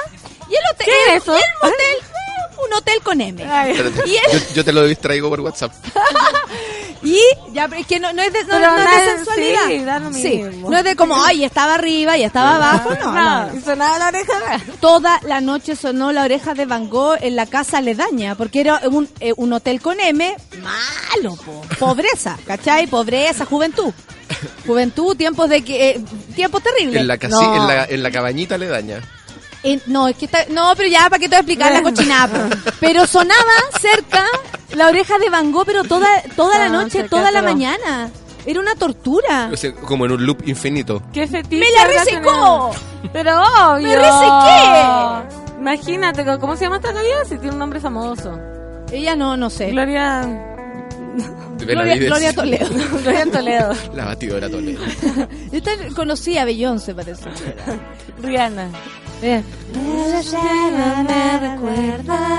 Y 0.49 0.55
el 0.55 0.63
hotel... 0.73 0.87
¿Qué 0.87 0.93
el- 1.13 1.17
es 1.17 1.23
eso? 1.23 1.35
El 1.37 1.43
motel... 1.63 1.97
Un 2.67 2.73
hotel 2.75 3.01
con 3.03 3.21
M. 3.21 3.45
Ay. 3.45 3.73
Espérate, 3.73 4.09
Y 4.09 4.15
él- 4.17 4.23
yo, 4.33 4.55
yo 4.57 4.65
te 4.65 4.73
lo 4.73 4.85
distraigo 4.87 5.29
por 5.29 5.41
WhatsApp. 5.41 5.73
Y 7.03 7.19
ya, 7.53 7.69
pero 7.69 7.83
es 7.83 7.87
que 7.87 8.01
no, 8.01 8.15
no 8.15 8.23
es 8.23 8.33
de, 8.33 8.45
no, 8.45 8.59
no 8.59 8.79
es 8.79 9.05
de 9.05 9.17
sensualidad. 9.17 9.67
sí, 9.69 9.79
da 9.85 9.99
lo 9.99 10.13
Sí, 10.15 10.39
mismo. 10.39 10.71
no 10.71 10.79
es 10.79 10.85
de 10.85 10.97
como, 10.97 11.23
ay, 11.23 11.45
estaba 11.45 11.75
arriba 11.75 12.17
y 12.17 12.25
estaba 12.25 12.57
abajo. 12.57 12.91
No, 12.99 13.13
no, 13.13 13.47
no. 13.53 13.59
Y 13.59 13.61
sonaba 13.61 13.99
la 13.99 14.09
oreja. 14.09 14.33
Toda 14.81 15.21
la 15.25 15.43
noche 15.43 15.77
sonó 15.77 16.13
la 16.13 16.23
oreja 16.25 16.55
de 16.55 16.65
Van 16.65 16.89
Gogh 16.89 17.19
en 17.21 17.37
la 17.37 17.45
casa 17.45 17.77
aledaña, 17.79 18.37
porque 18.37 18.61
era 18.61 18.81
un, 18.89 19.07
eh, 19.21 19.35
un 19.37 19.53
hotel 19.53 19.83
con 19.83 20.01
M, 20.01 20.35
malo, 20.63 21.37
po. 21.37 21.61
pobreza, 21.79 22.39
¿cachai? 22.47 22.87
Pobreza, 22.87 23.45
juventud. 23.45 23.93
Juventud, 24.67 25.15
tiempos 25.15 25.51
de 25.51 25.63
que 25.63 25.91
eh, 25.91 26.01
tiempos 26.35 26.63
terribles. 26.63 27.03
En 27.03 27.07
la, 27.07 27.19
casi, 27.19 27.35
No. 27.35 27.55
en, 27.57 27.67
la, 27.67 27.85
en 27.85 28.03
la 28.03 28.11
cabañita 28.11 28.57
le 28.57 28.67
daña. 28.69 29.03
En- 29.65 29.83
no, 29.87 30.07
es 30.09 30.17
que 30.17 30.27
está, 30.27 30.45
no, 30.51 30.73
pero 30.77 30.89
ya 30.89 31.09
para 31.11 31.19
qué 31.19 31.29
te 31.29 31.31
voy 31.31 31.37
a 31.37 31.41
explicar 31.41 31.73
la 31.73 31.83
cochinada. 31.83 32.49
Pero 32.81 33.07
sonaba 33.07 33.41
cerca 33.81 34.25
la 34.75 34.89
oreja 34.89 35.19
de 35.19 35.31
Van 35.31 35.51
Gogh, 35.53 35.65
pero 35.67 35.83
toda 35.85 36.07
toda 36.37 36.59
la 36.59 36.69
No, 36.69 36.83
noche, 36.83 37.05
toda 37.09 37.31
la 37.31 37.43
mañana. 37.43 38.11
Era 38.47 38.61
una 38.61 38.75
tortura. 38.75 39.49
O 39.51 39.57
sea, 39.57 39.75
como 39.75 40.05
en 40.05 40.13
un 40.13 40.27
loop 40.27 40.47
infinito. 40.47 41.03
¿Qué 41.15 41.27
fetiche? 41.27 41.57
¡Me 41.65 41.71
la 41.73 41.87
resecó! 41.87 42.71
Pero 43.11 43.41
obvio. 43.41 43.89
¡Me 43.89 43.97
resequé! 43.97 45.35
Imagínate, 45.59 46.25
¿cómo 46.39 46.55
se 46.57 46.65
llama 46.65 46.77
esta 46.77 46.93
Gloria? 46.93 47.25
Si 47.25 47.39
tiene 47.39 47.53
un 47.53 47.59
nombre 47.59 47.81
famoso. 47.81 48.39
Ella 48.93 49.17
no, 49.17 49.37
no 49.37 49.49
sé. 49.49 49.71
Gloria... 49.71 50.51
Gloria, 51.59 52.33
Toledo. 52.35 52.69
Gloria 53.03 53.27
Toledo. 53.31 53.73
La 53.95 54.05
batidora 54.05 54.51
Toledo. 54.51 54.83
Yo 55.53 55.95
conocí 55.95 56.37
a 56.37 56.45
Beyoncé, 56.45 56.95
parece. 56.95 57.31
Rihanna. 58.21 58.69
Eh. 59.27 59.43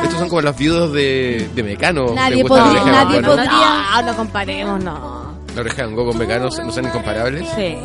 Estos 0.03 0.19
son 0.19 0.29
como 0.29 0.41
los 0.41 0.55
viudos 0.55 0.93
de, 0.93 1.49
de 1.55 1.63
Mecano. 1.63 2.13
Nadie 2.13 2.37
¿Le 2.37 2.41
gusta 2.43 2.65
la 2.65 2.73
de 2.85 2.91
nadie 2.91 3.21
Van 3.21 3.23
Gogh? 3.23 3.35
podría- 3.35 3.51
No, 3.95 4.01
no 4.03 4.15
comparemos, 4.15 4.83
no. 4.83 5.35
La 5.55 5.61
oreja 5.61 5.77
de 5.77 5.83
Van 5.83 5.95
Gogh 5.95 6.07
con 6.09 6.17
Mecano 6.19 6.43
no 6.45 6.51
son 6.51 6.85
incomparables. 6.85 7.47
Sí. 7.55 7.77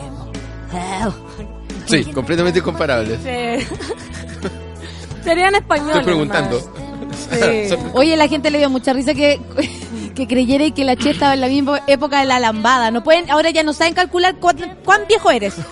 Sí, 1.87 2.05
completamente 2.13 2.59
incomparables. 2.61 3.19
Sí. 3.23 3.67
Serían 5.25 5.55
españoles. 5.55 5.97
Estoy 5.97 6.05
preguntando. 6.05 6.73
Sí. 7.31 7.75
Oye, 7.95 8.17
la 8.17 8.29
gente 8.29 8.51
le 8.51 8.59
dio 8.59 8.71
mucha 8.71 8.93
risa 8.93 9.15
que, 9.15 9.41
que 10.15 10.27
creyera 10.27 10.71
que 10.71 10.85
la 10.85 10.97
Che 10.97 11.11
estaba 11.11 11.35
en 11.35 11.41
la 11.41 11.49
misma 11.49 11.81
época 11.87 12.21
de 12.21 12.27
la 12.27 12.39
lambada. 12.41 12.91
No 12.91 13.03
pueden, 13.03 13.31
ahora 13.31 13.51
ya 13.51 13.63
no 13.63 13.73
saben 13.73 13.95
calcular 13.95 14.37
cuán, 14.37 14.79
cuán 14.85 15.03
viejo 15.09 15.31
eres. 15.31 15.55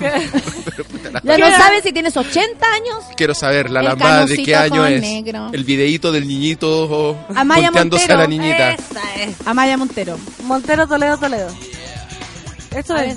Ya 1.25 1.39
no 1.39 1.51
saben 1.51 1.83
si 1.83 1.93
tienes 1.93 2.17
80 2.17 2.67
años. 2.67 3.05
Quiero 3.17 3.35
saber 3.35 3.71
la 3.71 3.83
lambada 3.83 4.27
de 4.27 4.37
qué 4.43 4.55
año 4.55 4.85
es. 4.87 5.01
negro. 5.01 5.49
El 5.53 5.65
videíto 5.65 6.13
del 6.13 6.29
niñito 6.29 7.17
Amaya 7.35 7.69
volteándose 7.71 8.03
Montero. 8.03 8.19
a 8.19 8.23
la 8.23 8.29
niñita. 8.29 8.73
Esa 8.75 9.15
es. 9.17 9.47
Amaya 9.47 9.77
Montero. 9.77 10.19
Montero, 10.45 10.87
Toledo, 10.87 11.19
Toledo. 11.19 11.49
Eso 12.77 12.97
es. 12.97 13.17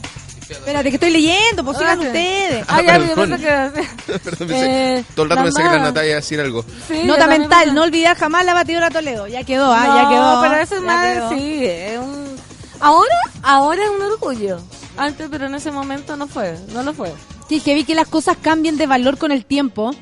Espérate, 0.52 0.90
que 0.90 0.96
estoy 0.96 1.10
leyendo, 1.12 1.64
pues 1.64 1.78
sigan 1.78 2.00
Ah, 2.00 2.04
ustedes. 2.04 2.66
Ah, 2.68 2.82
ya, 2.82 2.98
yo 2.98 3.16
perdón. 3.16 3.30
pensé 3.32 3.46
que... 3.46 4.20
Perdón, 4.20 4.48
pensé- 4.50 4.98
Eh, 5.00 5.06
todo 5.16 5.24
el 5.24 5.30
rato 5.30 5.44
pensé 5.44 5.62
que 5.64 5.70
la. 5.70 5.80
Natalia 5.80 6.10
iba 6.10 6.18
a 6.18 6.22
decir 6.22 6.40
algo. 6.42 6.66
Sí, 6.88 7.02
Nota 7.06 7.28
mental, 7.28 7.74
no 7.76 7.84
olvidar 7.84 8.18
jamás 8.18 8.46
la 8.46 8.54
batidora 8.54 8.90
Toledo. 8.90 9.28
Ya 9.28 9.44
quedó, 9.44 9.72
ah, 9.74 9.86
No, 9.88 9.96
ya 9.96 10.10
quedó. 10.10 10.42
pero 10.42 10.56
eso 10.62 10.76
es 10.76 10.82
ya 10.82 10.88
más, 10.88 11.14
quedó. 11.14 11.30
sí, 11.30 11.66
es 11.66 11.98
un... 12.00 12.36
Ahora, 12.80 13.16
ahora 13.44 13.84
es 13.84 13.90
un 13.90 14.02
orgullo. 14.02 14.60
Antes, 14.98 15.28
pero 15.32 15.46
en 15.46 15.56
ese 15.56 15.72
momento 15.72 16.18
no 16.18 16.28
fue, 16.28 16.58
no 16.74 16.84
lo 16.84 16.94
fue. 16.94 17.12
Sí, 17.48 17.60
que 17.62 17.74
vi 17.74 17.84
que 17.84 17.96
las 17.96 18.08
cosas 18.08 18.38
cambian 18.42 18.78
de 18.78 18.88
valor 18.88 19.18
con 19.18 19.32
el 19.32 19.46
tiempo. 19.46 19.94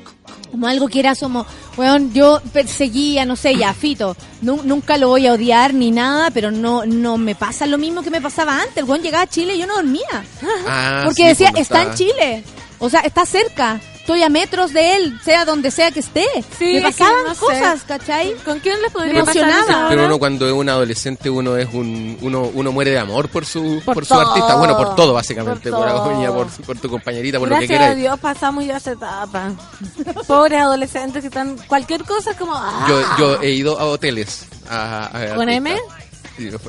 Como 0.50 0.66
algo 0.66 0.88
que 0.88 0.98
era 1.00 1.14
como, 1.14 1.46
weón, 1.76 2.12
yo 2.12 2.40
perseguía, 2.52 3.24
no 3.24 3.36
sé, 3.36 3.56
ya, 3.56 3.72
Fito, 3.72 4.16
nu- 4.42 4.62
nunca 4.64 4.96
lo 4.98 5.08
voy 5.08 5.26
a 5.26 5.32
odiar 5.34 5.72
ni 5.74 5.90
nada, 5.92 6.30
pero 6.32 6.50
no 6.50 6.84
no 6.86 7.16
me 7.18 7.34
pasa 7.36 7.66
lo 7.66 7.78
mismo 7.78 8.02
que 8.02 8.10
me 8.10 8.20
pasaba 8.20 8.60
antes. 8.60 8.76
El 8.78 8.84
weón 8.84 9.00
llegaba 9.02 9.22
a 9.24 9.28
Chile 9.28 9.54
y 9.54 9.58
yo 9.58 9.66
no 9.66 9.76
dormía. 9.76 10.24
Ah, 10.66 11.02
Porque 11.04 11.22
sí, 11.22 11.28
decía, 11.28 11.52
está 11.56 11.82
en 11.82 11.94
Chile. 11.94 12.44
O 12.80 12.88
sea, 12.90 13.00
está 13.00 13.24
cerca. 13.26 13.80
Estoy 14.00 14.22
a 14.24 14.28
metros 14.28 14.72
de 14.72 14.96
él, 14.96 15.20
sea 15.24 15.44
donde 15.44 15.70
sea 15.70 15.90
que 15.92 16.00
esté. 16.00 16.24
Sí, 16.58 16.74
me 16.74 16.82
pasaban 16.82 17.24
no 17.28 17.34
sé. 17.34 17.40
cosas, 17.40 17.82
¿cachai? 17.84 18.34
¿Con 18.44 18.58
quién 18.58 18.80
les 18.82 18.90
podría 18.90 19.24
pasar? 19.24 19.86
Pero 19.88 20.06
uno 20.06 20.18
cuando 20.18 20.46
es 20.46 20.52
un 20.52 20.68
adolescente 20.68 21.30
uno 21.30 21.56
es 21.56 21.68
un 21.72 22.18
uno 22.20 22.50
uno 22.52 22.72
muere 22.72 22.90
de 22.90 22.98
amor 22.98 23.28
por 23.28 23.44
su 23.46 23.80
Por 23.84 23.94
por, 23.94 24.06
su 24.06 24.14
artista, 24.14 24.56
bueno, 24.56 24.76
por 24.76 24.96
todo 24.96 25.12
básicamente, 25.12 25.70
Por 25.70 25.88
por, 25.88 26.12
uña, 26.12 26.32
por, 26.32 26.46
por 26.48 26.78
tu 26.78 26.88
compañerita, 26.88 27.38
por 27.38 27.48
lo 27.48 27.54
que 27.58 27.66
Gracias 27.66 27.78
a 27.78 27.82
quieras. 27.82 27.96
Dios 27.98 28.18
pasamos 28.18 28.64
ya 28.64 28.78
esa 28.78 28.92
etapa. 28.92 29.52
Pobres 30.26 30.60
adolescentes 30.60 31.20
que 31.20 31.28
están... 31.28 31.56
Cualquier 31.68 32.02
cosa 32.04 32.32
es 32.32 32.36
como... 32.36 32.52
ah. 32.54 32.86
Yo 32.88 33.00
yo 33.18 33.40
he 33.42 33.50
ido 33.50 33.78
a 33.78 33.84
hoteles 33.84 34.46
a, 34.68 35.06
a- 35.06 35.34
¿Con. 35.36 35.48
M? 35.48 35.76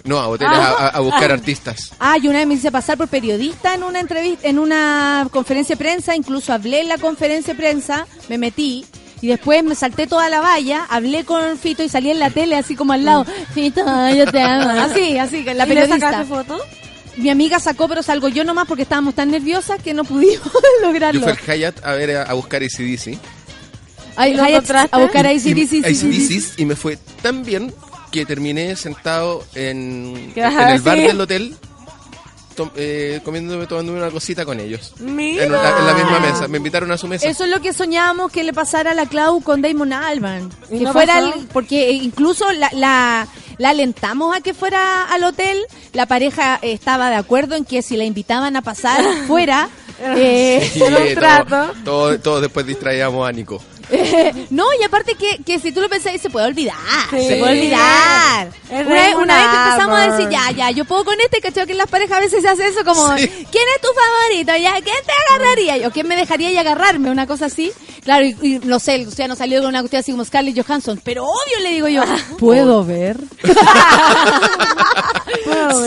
No, 0.03 0.17
a 0.19 0.27
hoteles 0.27 0.57
a, 0.57 0.71
a- 0.71 0.87
a 0.89 0.99
buscar 0.99 1.31
artistas. 1.31 1.91
Ah, 1.99 2.17
y 2.21 2.27
una 2.27 2.39
vez 2.39 2.47
me 2.47 2.53
hice 2.55 2.71
pasar 2.71 2.97
por 2.97 3.07
periodista 3.07 3.73
en 3.75 3.83
una 3.83 3.99
entrevista, 3.99 4.47
en 4.47 4.59
una 4.59 5.27
conferencia 5.31 5.75
de 5.75 5.77
prensa, 5.83 6.15
incluso 6.15 6.53
hablé 6.53 6.81
en 6.81 6.89
la 6.89 6.97
conferencia 6.97 7.53
de 7.53 7.57
prensa, 7.59 8.05
me 8.29 8.37
metí 8.37 8.85
y 9.21 9.27
después 9.27 9.63
me 9.63 9.75
salté 9.75 10.07
toda 10.07 10.29
la 10.29 10.41
valla, 10.41 10.85
hablé 10.89 11.23
con 11.25 11.57
Fito 11.57 11.83
y 11.83 11.89
salí 11.89 12.09
en 12.09 12.19
la 12.19 12.29
tele 12.31 12.55
así 12.55 12.75
como 12.75 12.93
al 12.93 13.05
lado, 13.05 13.25
Fito, 13.53 13.81
yo 14.15 14.25
te 14.31 14.41
amo. 14.41 14.69
Así, 14.81 15.17
así, 15.17 15.43
la 15.43 15.51
¿Y 15.51 15.55
le 15.55 15.65
periodista. 15.67 15.99
sacaste 15.99 16.25
foto? 16.25 16.59
Mi 17.17 17.29
amiga 17.29 17.59
sacó, 17.59 17.87
pero 17.89 18.01
salgo 18.03 18.29
yo 18.29 18.43
nomás 18.45 18.65
porque 18.67 18.83
estábamos 18.83 19.13
tan 19.13 19.29
nerviosas 19.31 19.81
que 19.83 19.93
no 19.93 20.03
pudimos 20.05 20.41
Yo 20.81 20.87
lograrlo. 20.87 21.21
fui 21.21 21.31
al 21.31 21.37
Hyatt 21.59 21.85
a 21.85 21.91
ver 21.93 22.17
a, 22.17 22.33
buscar 22.33 22.63
ACDC. 22.63 23.17
Ay, 24.15 24.33
¿Lo 24.33 24.43
Hayat, 24.43 24.69
a 24.91 24.97
buscar 24.97 25.25
a 25.27 25.33
Y- 25.33 25.37
ACDC. 25.37 25.69
sí. 25.69 25.81
AC/DC, 25.85 26.61
y 26.61 26.65
me 26.65 26.75
fue 26.75 26.97
tan 27.21 27.43
bien 27.43 27.73
que 28.11 28.25
terminé 28.25 28.75
sentado 28.75 29.43
en, 29.55 30.31
¿Qué 30.33 30.41
vas 30.41 30.53
en 30.63 30.69
el 30.69 30.81
bar 30.81 30.97
del 30.97 31.21
hotel 31.21 31.55
to- 32.55 32.71
eh, 32.75 33.21
comiéndome, 33.23 33.65
tomándome 33.67 33.99
una 33.99 34.11
cosita 34.11 34.43
con 34.45 34.59
ellos. 34.59 34.93
Mira. 34.99 35.45
En, 35.45 35.51
la, 35.53 35.77
en 35.79 35.85
la 35.87 35.93
misma 35.93 36.19
mesa. 36.19 36.47
Me 36.47 36.57
invitaron 36.57 36.91
a 36.91 36.97
su 36.97 37.07
mesa. 37.07 37.27
Eso 37.27 37.45
es 37.45 37.49
lo 37.49 37.61
que 37.61 37.71
soñábamos 37.73 38.31
que 38.31 38.43
le 38.43 38.51
pasara 38.53 38.91
a 38.91 38.93
la 38.93 39.05
Clau 39.05 39.41
con 39.41 39.61
Damon 39.61 39.93
Alban. 39.93 40.49
¿Y 40.69 40.79
Que 40.79 40.83
no 40.83 40.91
fuera 40.93 41.19
el- 41.19 41.47
porque 41.53 41.91
incluso 41.91 42.51
la, 42.51 42.69
la, 42.73 43.27
la 43.57 43.69
alentamos 43.69 44.35
a 44.35 44.41
que 44.41 44.53
fuera 44.53 45.05
al 45.05 45.23
hotel. 45.23 45.57
La 45.93 46.05
pareja 46.05 46.59
eh, 46.61 46.73
estaba 46.73 47.09
de 47.09 47.15
acuerdo 47.15 47.55
en 47.55 47.63
que 47.65 47.81
si 47.81 47.95
la 47.95 48.03
invitaban 48.03 48.55
a 48.57 48.61
pasar 48.61 49.01
fuera. 49.27 49.69
eh, 49.99 50.69
Sí, 50.73 50.81
Era 50.83 50.97
un 50.97 51.03
todo- 51.05 51.13
trato. 51.15 51.73
todo- 51.85 52.19
Todos 52.19 52.41
después 52.41 52.65
distraíamos 52.65 53.27
a 53.27 53.31
Nico. 53.31 53.61
no, 54.49 54.65
y 54.79 54.83
aparte 54.83 55.15
que, 55.15 55.39
que 55.43 55.59
si 55.59 55.71
tú 55.71 55.81
lo 55.81 55.89
pensás, 55.89 56.19
se 56.21 56.29
puede 56.29 56.47
olvidar. 56.47 56.75
Sí. 57.09 57.27
Se 57.27 57.35
puede 57.37 57.59
olvidar. 57.59 58.49
Una, 58.69 58.83
vez- 58.83 59.15
una 59.15 59.35
vez 59.37 59.47
que 59.47 59.57
empezamos 59.57 59.99
a 59.99 60.11
decir, 60.11 60.29
ya, 60.29 60.51
ya, 60.51 60.71
yo 60.71 60.85
puedo 60.85 61.03
con 61.05 61.19
este, 61.19 61.41
¿cachai? 61.41 61.65
Que 61.65 61.73
en 61.73 61.77
las 61.77 61.87
parejas 61.89 62.17
a 62.17 62.21
veces 62.21 62.41
se 62.41 62.47
hace 62.49 62.67
eso 62.67 62.83
como, 62.85 63.17
Sí. 63.17 63.27
¿quién 63.27 63.63
es 63.75 63.81
tu 63.81 63.87
favorito? 63.93 64.55
Ya, 64.61 64.73
¿quién 64.81 64.95
te 65.05 65.11
agarraría? 65.35 65.77
Yo, 65.77 65.91
¿quién 65.91 66.07
me 66.07 66.15
dejaría 66.15 66.51
y 66.51 66.57
agarrarme? 66.57 67.09
Una 67.11 67.27
cosa 67.27 67.45
así. 67.47 67.71
Claro, 68.03 68.25
y, 68.25 68.35
y 68.41 68.59
no 68.63 68.79
sé, 68.79 69.05
o 69.05 69.11
sea, 69.11 69.27
no 69.27 69.35
salió 69.35 69.59
con 69.59 69.69
una 69.69 69.81
cuestión 69.81 69.99
así 69.99 70.11
como 70.11 70.25
Scarlett 70.25 70.65
Johansson, 70.65 70.99
pero 71.03 71.23
obvio 71.25 71.59
le 71.61 71.69
digo 71.71 71.87
yo, 71.87 72.03
¿puedo 72.39 72.83
ver? 72.83 73.17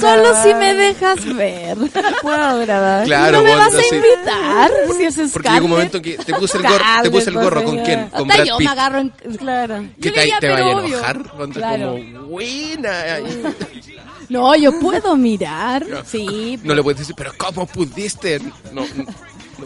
Solo 0.00 0.42
si 0.42 0.54
me 0.54 0.74
dejas 0.74 1.34
ver. 1.34 1.76
Puedo 2.22 2.58
grabar. 2.60 3.04
Claro, 3.06 3.38
¿No 3.38 3.44
me 3.44 3.54
vas 3.56 3.74
a 3.74 3.94
invitar? 3.94 4.70
Si 4.96 5.04
es 5.04 5.30
Porque 5.32 5.48
llegó 5.48 5.64
un 5.66 5.70
momento 5.70 6.00
que 6.02 6.16
te 6.16 6.34
puse 6.34 6.56
el 6.58 6.62
gorro, 6.64 6.84
te 7.02 7.10
puse 7.10 7.30
el 7.30 7.34
gorro 7.36 7.64
¿con 7.64 7.78
quién? 7.78 8.08
Con 8.08 8.28
Brad 8.28 8.44
yo 8.44 8.58
Pitt. 8.58 8.66
me 8.66 8.72
agarro 8.72 8.98
en... 8.98 9.10
Claro. 9.38 9.84
¿Qué 10.00 10.08
Yo 10.08 10.14
te, 10.14 10.32
te 10.40 10.48
vaya 10.48 10.66
a 10.66 10.70
enojar? 10.86 11.22
Cuando 11.36 11.54
Claro. 11.54 11.92
como, 11.92 12.26
buena. 12.26 12.92
No, 14.30 14.54
yo 14.56 14.78
puedo 14.80 15.16
mirar. 15.16 15.84
Sí. 16.06 16.58
No 16.62 16.74
le 16.74 16.82
puedes 16.82 17.00
decir, 17.00 17.14
pero 17.16 17.32
¿cómo 17.36 17.66
pudiste? 17.66 18.40
No, 18.72 18.82
no. 18.96 19.04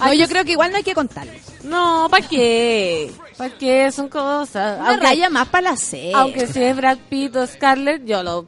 No, 0.00 0.12
yo 0.12 0.28
creo 0.28 0.44
que 0.44 0.52
igual 0.52 0.70
no 0.72 0.76
hay 0.78 0.82
que 0.82 0.94
contarles. 0.94 1.42
No, 1.64 2.08
¿para 2.10 2.26
qué? 2.26 3.10
¿Para 3.36 3.50
qué? 3.56 3.90
Son 3.92 4.08
cosas. 4.08 4.80
Una 4.80 4.96
raya 4.98 5.30
más 5.30 5.48
para 5.48 5.70
la 5.70 5.76
C. 5.76 6.10
aunque 6.14 6.46
si 6.48 6.62
es 6.62 6.76
Brad 6.76 6.98
Pitt 7.08 7.36
o 7.36 7.46
Scarlett, 7.46 8.04
yo 8.04 8.22
lo... 8.22 8.46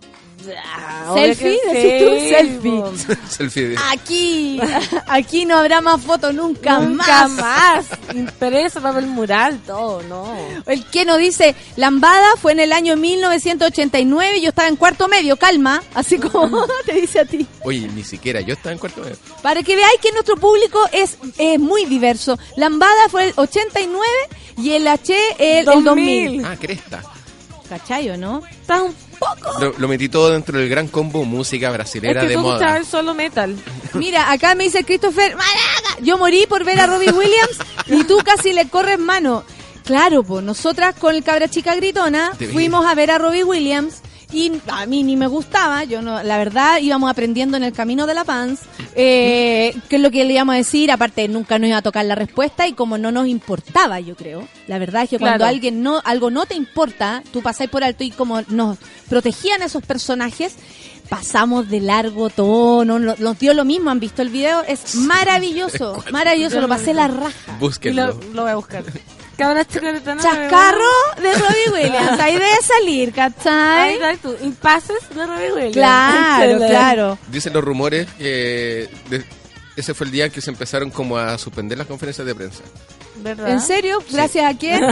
Ah, 0.65 1.13
¿Selfie? 1.15 1.59
Decís 1.73 2.05
tú, 2.05 2.29
selfie. 2.29 3.17
Selfie 3.29 3.69
de... 3.69 3.77
Aquí, 3.93 4.61
aquí 5.07 5.45
no 5.45 5.59
habrá 5.59 5.81
más 5.81 6.01
fotos 6.03 6.35
nunca, 6.35 6.79
Nunca 6.79 7.29
más. 7.29 7.31
más. 7.31 7.87
Impresa, 8.15 8.81
papel 8.81 9.07
mural, 9.07 9.61
todo, 9.67 10.03
no. 10.05 10.35
El 10.67 10.85
que 10.87 11.05
nos 11.05 11.19
dice, 11.19 11.55
Lambada 11.77 12.37
fue 12.41 12.53
en 12.53 12.61
el 12.61 12.73
año 12.73 12.97
1989 12.97 14.39
y 14.39 14.43
yo 14.43 14.49
estaba 14.51 14.69
en 14.69 14.77
cuarto 14.77 15.09
medio, 15.09 15.37
calma, 15.37 15.83
así 15.95 16.19
como 16.19 16.67
te 16.87 16.95
dice 16.95 17.21
a 17.21 17.25
ti. 17.25 17.47
Oye, 17.65 17.89
ni 17.89 18.03
siquiera 18.05 18.41
yo 18.41 18.55
estaba 18.55 18.73
en 18.73 18.79
cuarto 18.79 19.03
medio. 19.03 19.17
Para 19.43 19.63
que 19.63 19.77
veáis 19.77 20.01
que 20.01 20.13
nuestro 20.13 20.37
público 20.37 20.79
es, 20.93 21.19
es 21.39 21.59
muy 21.59 21.85
diverso. 21.85 22.39
Lambada 22.57 23.09
fue 23.09 23.29
el 23.29 23.33
89 23.37 24.05
y 24.59 24.73
el 24.73 24.87
H 24.89 25.15
el, 25.39 25.69
el 25.69 25.85
2000. 25.85 26.45
Ah, 26.45 26.57
cresta. 26.59 27.03
¿Cachayo, 27.69 28.17
no? 28.17 28.43
Está 28.51 28.83
un 28.83 28.95
poco... 29.21 29.61
Lo, 29.61 29.75
lo 29.79 29.87
metí 29.89 30.09
todo 30.09 30.31
dentro 30.31 30.59
del 30.59 30.69
gran 30.69 30.89
combo 30.89 31.25
música 31.25 31.69
Es 31.69 31.73
brasilera 31.75 32.23
que 32.23 32.29
de 32.29 32.35
tú 32.35 32.41
moda. 32.41 32.83
solo 32.85 33.15
metal. 33.15 33.57
Mira, 33.95 34.33
acá 34.33 34.55
me 34.57 34.65
dice 34.65 34.83
Christopher, 34.85 35.37
"Maraca". 35.37 36.01
yo 36.03 36.19
morí 36.19 36.47
por 36.49 36.65
ver 36.65 36.81
a 36.81 36.87
Robbie 36.87 37.13
Williams 37.13 37.59
y 37.87 38.03
tú 38.05 38.19
casi 38.25 38.53
le 38.53 38.69
corres 38.69 38.99
mano. 38.99 39.45
Claro, 39.85 40.23
pues 40.25 40.43
nosotras 40.45 40.95
con 40.97 41.15
el 41.15 41.23
cabra 41.23 41.49
chica 41.49 41.75
gritona 41.75 42.33
fuimos 42.53 42.85
a 42.87 42.95
ver 42.95 43.11
a 43.11 43.19
Robbie 43.19 43.45
Williams 43.45 44.01
Y 44.33 44.53
a 44.69 44.87
mí 44.87 45.03
ni 45.03 45.17
me 45.17 45.27
gustaba, 45.27 45.83
yo 45.85 46.03
no, 46.03 46.23
la 46.23 46.39
verdad 46.39 46.79
íbamos 46.81 47.11
aprendiendo 47.11 47.57
en 47.57 47.65
el 47.65 47.73
camino 47.73 48.07
de 48.07 48.15
la 48.15 48.23
Pans, 48.25 48.61
eh, 48.95 49.75
qué 49.89 49.97
es 49.97 50.03
lo 50.03 50.11
que 50.13 50.25
le 50.25 50.35
íbamos 50.35 50.53
a 50.55 50.59
decir, 50.59 50.93
aparte 50.93 51.27
nunca 51.27 51.59
nos 51.59 51.69
iba 51.69 51.79
a 51.79 51.83
tocar 51.83 52.05
la 52.05 52.15
respuesta 52.15 52.69
y 52.69 52.73
como 52.75 52.97
no 52.97 53.11
nos 53.11 53.27
importaba, 53.27 53.99
yo 53.99 54.15
creo. 54.15 54.47
La 54.69 54.79
verdad 54.79 55.03
es 55.03 55.11
que 55.11 55.19
cuando 55.19 55.39
Claro. 55.39 55.51
alguien 55.51 55.83
no, 55.83 56.01
algo 56.05 56.31
no 56.31 56.47
te 56.47 56.55
importa, 56.55 57.23
tú 57.33 57.43
pasáis 57.43 57.69
por 57.71 57.83
alto 57.83 58.05
y 58.05 58.13
como 58.13 58.41
nos 58.49 58.79
protegían 59.09 59.63
esos 59.63 59.83
personajes, 59.85 60.55
pasamos 61.09 61.69
de 61.69 61.81
largo 61.81 62.31
todo, 62.31 62.85
no, 62.85 63.01
no- 63.01 63.17
nos 63.19 63.37
dio 63.39 63.53
lo 63.53 63.65
mismo, 63.65 63.91
han 63.91 63.99
visto 63.99 64.23
el 64.23 64.29
video, 64.29 64.63
es 64.63 64.95
maravilloso, 64.95 66.05
maravilloso, 66.13 66.61
lo 66.61 66.69
pasé 66.69 66.95
la 66.95 67.09
raja. 67.09 67.53
Lo, 67.55 67.59
Búsquenlo. 67.59 68.21
lo 68.33 68.43
voy 68.43 68.51
a 68.53 68.55
buscar. 68.57 68.85
Cabras 69.41 69.67
chicas 69.69 70.05
de 70.05 70.17
Chascarro 70.17 70.85
de 71.21 71.33
Robbie 71.35 71.71
Williams, 71.73 72.21
ahí 72.21 72.35
debe 72.35 72.63
salir, 72.63 73.09
Ahí 73.09 73.13
¿cachai? 73.33 74.17
tú. 74.19 74.37
Impases 74.43 74.99
de 75.15 75.27
Robbie 75.27 75.53
Williams. 75.53 75.73
Claro, 75.75 76.59
claro. 76.59 77.19
Dicen 77.29 77.53
los 77.53 77.65
rumores 77.65 78.07
que 78.19 78.89
de- 79.09 79.25
ese 79.77 79.95
fue 79.95 80.07
el 80.07 80.13
día 80.13 80.27
en 80.27 80.33
que 80.33 80.41
se 80.43 80.51
empezaron 80.51 80.91
como 80.91 81.17
a 81.17 81.39
suspender 81.39 81.79
las 81.79 81.87
conferencias 81.87 82.27
de 82.27 82.35
prensa. 82.35 82.63
¿Verdad? 83.23 83.51
¿En 83.51 83.61
serio? 83.61 84.03
¿Gracias 84.11 84.55
a 84.55 84.59
quién? 84.59 84.81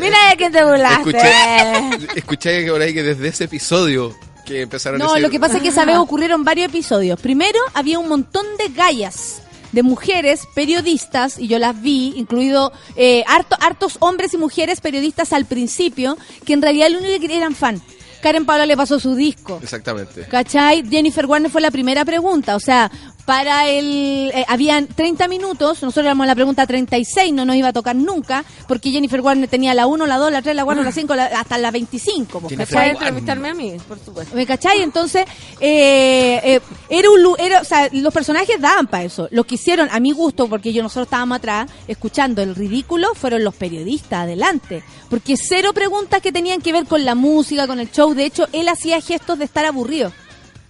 Mira 0.00 0.30
de 0.30 0.36
quién 0.36 0.52
te 0.52 0.64
burlaste. 0.64 1.10
Escuché, 1.10 2.18
escuché 2.18 2.64
que 2.64 2.70
por 2.70 2.80
ahí 2.80 2.94
que 2.94 3.02
desde 3.02 3.28
ese 3.28 3.44
episodio 3.44 4.14
que 4.44 4.62
empezaron 4.62 5.00
a 5.00 5.04
No, 5.04 5.10
decir... 5.12 5.22
lo 5.22 5.30
que 5.30 5.40
pasa 5.40 5.56
es 5.56 5.62
que 5.62 5.68
esa 5.68 5.84
vez 5.84 5.96
ocurrieron 5.96 6.44
varios 6.44 6.68
episodios. 6.68 7.20
Primero, 7.20 7.58
había 7.74 7.98
un 7.98 8.08
montón 8.08 8.46
de 8.58 8.68
gallas 8.68 9.41
de 9.72 9.82
mujeres 9.82 10.46
periodistas, 10.54 11.38
y 11.38 11.48
yo 11.48 11.58
las 11.58 11.80
vi, 11.80 12.12
incluido 12.16 12.72
eh, 12.96 13.24
harto, 13.26 13.56
hartos 13.60 13.96
hombres 14.00 14.34
y 14.34 14.38
mujeres 14.38 14.80
periodistas 14.80 15.32
al 15.32 15.46
principio, 15.46 16.16
que 16.44 16.52
en 16.52 16.62
realidad 16.62 16.90
lo 16.90 16.98
único 16.98 17.26
que 17.26 17.36
eran 17.36 17.54
fan. 17.54 17.82
Karen 18.22 18.46
Paula 18.46 18.66
le 18.66 18.76
pasó 18.76 19.00
su 19.00 19.16
disco. 19.16 19.58
Exactamente. 19.60 20.26
¿Cachai? 20.28 20.88
Jennifer 20.88 21.26
Warner 21.26 21.50
fue 21.50 21.60
la 21.60 21.72
primera 21.72 22.04
pregunta. 22.04 22.54
O 22.54 22.60
sea, 22.60 22.88
para 23.24 23.68
el. 23.68 24.30
eh, 24.34 24.44
habían 24.48 24.86
30 24.88 25.28
minutos, 25.28 25.80
nosotros 25.82 26.04
éramos 26.04 26.26
la 26.26 26.34
pregunta 26.34 26.66
36, 26.66 27.32
no 27.32 27.44
nos 27.44 27.54
iba 27.56 27.68
a 27.68 27.72
tocar 27.72 27.94
nunca, 27.94 28.44
porque 28.66 28.90
Jennifer 28.90 29.20
Warner 29.20 29.48
tenía 29.48 29.74
la 29.74 29.86
1, 29.86 30.06
la 30.06 30.16
2, 30.18 30.32
la 30.32 30.42
3, 30.42 30.56
la 30.56 30.64
4, 30.64 30.82
la 30.82 30.92
5, 30.92 31.14
la- 31.14 31.26
hasta 31.26 31.56
la 31.58 31.70
25. 31.70 32.40
pues, 32.40 32.50
Jennifer 32.50 32.74
¿cachai? 32.74 32.92
Puedes 32.94 33.08
entrevistarme 33.08 33.48
a 33.50 33.54
mí, 33.54 33.76
por 33.86 33.98
supuesto. 33.98 34.34
¿Me 34.34 34.44
cachai? 34.46 34.82
Entonces, 34.82 35.24
eh, 35.60 36.40
eh, 36.42 36.60
era 36.88 37.10
un 37.10 37.22
lu- 37.22 37.36
era, 37.38 37.60
o 37.60 37.64
sea, 37.64 37.88
los 37.92 38.12
personajes 38.12 38.60
daban 38.60 38.86
para 38.88 39.04
eso. 39.04 39.28
Lo 39.30 39.44
que 39.44 39.54
hicieron, 39.54 39.88
a 39.92 40.00
mi 40.00 40.12
gusto, 40.12 40.48
porque 40.48 40.72
yo 40.72 40.82
nosotros 40.82 41.06
estábamos 41.06 41.36
atrás 41.38 41.70
escuchando 41.86 42.42
el 42.42 42.54
ridículo, 42.56 43.14
fueron 43.14 43.44
los 43.44 43.54
periodistas 43.54 44.24
adelante. 44.24 44.82
Porque 45.08 45.36
cero 45.36 45.72
preguntas 45.72 46.20
que 46.22 46.32
tenían 46.32 46.60
que 46.60 46.72
ver 46.72 46.86
con 46.86 47.04
la 47.04 47.14
música, 47.14 47.66
con 47.66 47.78
el 47.78 47.90
show. 47.92 48.14
De 48.14 48.24
hecho, 48.24 48.48
él 48.52 48.68
hacía 48.68 49.00
gestos 49.00 49.38
de 49.38 49.44
estar 49.44 49.64
aburrido. 49.64 50.12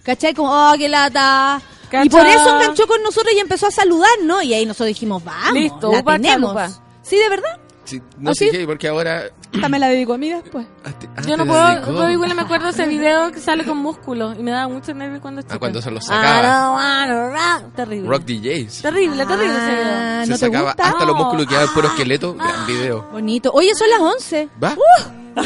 ¿Cachai? 0.03 0.33
Como, 0.33 0.51
oh, 0.51 0.73
qué 0.77 0.89
lata. 0.89 1.61
Cacha. 1.93 2.05
Y 2.05 2.09
por 2.09 2.25
eso 2.25 2.49
enganchó 2.59 2.87
con 2.87 3.01
nosotros 3.03 3.33
y 3.35 3.39
empezó 3.39 3.67
a 3.67 3.71
saludar, 3.71 4.09
¿no? 4.23 4.41
Y 4.41 4.53
ahí 4.53 4.65
nosotros 4.65 4.87
dijimos, 4.87 5.23
vamos, 5.23 5.53
Listo, 5.53 5.91
la 5.91 5.99
upa, 5.99 6.13
tenemos. 6.13 6.53
chalupa. 6.55 6.81
Sí, 7.03 7.17
de 7.17 7.29
verdad. 7.29 7.59
Sí, 7.85 8.01
no 8.17 8.31
¿Ah, 8.31 8.33
sé 8.33 8.45
sí? 8.45 8.51
qué, 8.57 8.65
porque 8.65 8.87
ahora... 8.87 9.25
Esta 9.53 9.67
me 9.69 9.77
la 9.77 9.89
dedico 9.89 10.13
a 10.13 10.17
mí 10.17 10.29
después. 10.29 10.65
Ah, 10.85 10.91
te- 10.97 11.07
ah, 11.17 11.21
Yo 11.27 11.35
no 11.37 11.45
puedo, 11.45 11.67
dedicó. 11.67 11.91
Williams 12.05 12.35
me 12.35 12.41
acuerdo 12.41 12.69
ese 12.69 12.87
video 12.87 13.29
que 13.31 13.39
sale 13.41 13.65
con 13.65 13.77
músculos 13.77 14.37
y 14.39 14.41
me 14.41 14.51
daba 14.51 14.69
mucho 14.73 14.93
nervio 14.93 15.21
cuando 15.21 15.41
chica. 15.41 15.55
Ah, 15.55 15.59
cuando 15.59 15.81
se 15.81 15.91
los 15.91 16.03
I 16.05 16.07
sacaba. 16.07 17.61
Terrible. 17.75 18.09
Rock 18.09 18.23
DJs. 18.23 18.81
Terrible, 18.81 19.25
terrible 19.25 19.53
ese 19.57 19.71
video. 19.71 19.93
Ah, 19.93 20.21
Se 20.23 20.29
¿no 20.31 20.35
te 20.37 20.45
sacaba 20.45 20.69
gusta? 20.71 20.89
hasta 20.89 21.05
los 21.05 21.15
músculos 21.17 21.45
quedaban 21.45 21.73
puro 21.73 21.87
esqueleto. 21.89 22.33
Gran 22.35 22.65
video. 22.65 23.03
Bonito. 23.11 23.51
Oye, 23.53 23.75
son 23.75 23.89
las 23.89 23.99
11. 23.99 24.49
¿Va? 24.63 24.75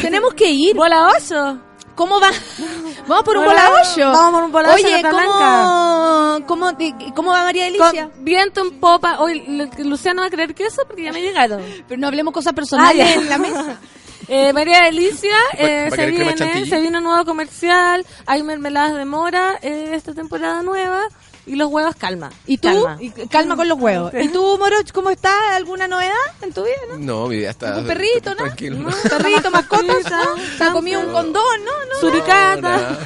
Tenemos 0.00 0.32
que 0.34 0.48
ir. 0.50 0.74
Bola 0.76 1.10
8. 1.18 1.58
¿Cómo 1.98 2.20
va? 2.20 2.30
Vamos 3.08 3.24
por 3.24 3.36
un 3.36 3.42
Hola, 3.44 3.70
bola 3.70 4.10
vamos 4.12 4.50
por 4.52 4.64
un 4.64 4.70
Oye, 4.70 5.02
¿cómo, 5.02 6.46
cómo, 6.46 6.72
de- 6.72 6.94
¿cómo 7.14 7.32
va 7.32 7.42
María 7.42 7.64
Delicia? 7.64 8.08
Con 8.10 8.24
viento 8.24 8.60
en 8.60 8.78
popa. 8.78 9.18
Hoy 9.20 9.40
Luciano 9.78 10.20
va 10.22 10.28
a 10.28 10.30
creer 10.30 10.54
que 10.54 10.66
eso 10.66 10.82
porque 10.86 11.02
ya 11.02 11.12
me 11.12 11.20
llegaron. 11.20 11.60
Pero 11.88 12.00
no 12.00 12.06
hablemos 12.06 12.32
cosas 12.32 12.52
personales 12.52 13.04
Ah, 13.08 13.14
en 13.14 13.28
la 13.28 13.38
mesa. 13.38 13.76
Eh, 14.30 14.52
María 14.52 14.82
Delicia, 14.82 15.32
¿Va- 15.54 15.58
eh, 15.58 15.90
se, 15.90 16.04
viene, 16.04 16.66
se 16.66 16.80
viene 16.82 16.98
un 16.98 17.04
nuevo 17.04 17.24
comercial, 17.24 18.04
hay 18.26 18.42
mermeladas 18.42 18.94
de 18.94 19.06
mora 19.06 19.58
eh, 19.62 19.92
esta 19.94 20.12
temporada 20.12 20.62
nueva 20.62 21.00
y 21.48 21.56
los 21.56 21.68
huevos 21.70 21.96
calma. 21.96 22.30
¿Y 22.46 22.58
tú? 22.58 22.68
Calma. 22.68 22.96
Y- 23.00 23.10
Calma 23.28 23.56
con 23.56 23.68
los 23.68 23.78
huevos. 23.80 24.12
¿Y 24.20 24.28
tú, 24.28 24.56
Moroch, 24.58 24.90
cómo 24.92 25.10
estás? 25.10 25.32
¿Alguna 25.54 25.88
novedad 25.88 26.12
en 26.42 26.52
tu 26.52 26.62
vida? 26.62 26.74
¿no? 26.90 26.98
No, 26.98 27.26
mi 27.28 27.36
vida 27.38 27.50
está... 27.50 27.76
¿Un 27.78 27.86
perrito, 27.86 28.30
no? 28.30 28.36
Tranquilo. 28.36 28.88
Perrito, 29.08 29.50
mascotas, 29.50 30.10
¿no? 30.10 30.56
¿Se 30.56 30.64
ha 30.64 30.72
comido 30.72 31.00
un 31.00 31.12
condón, 31.12 31.64
no? 31.64 31.70
no? 31.94 32.00
Suricata. 32.00 32.98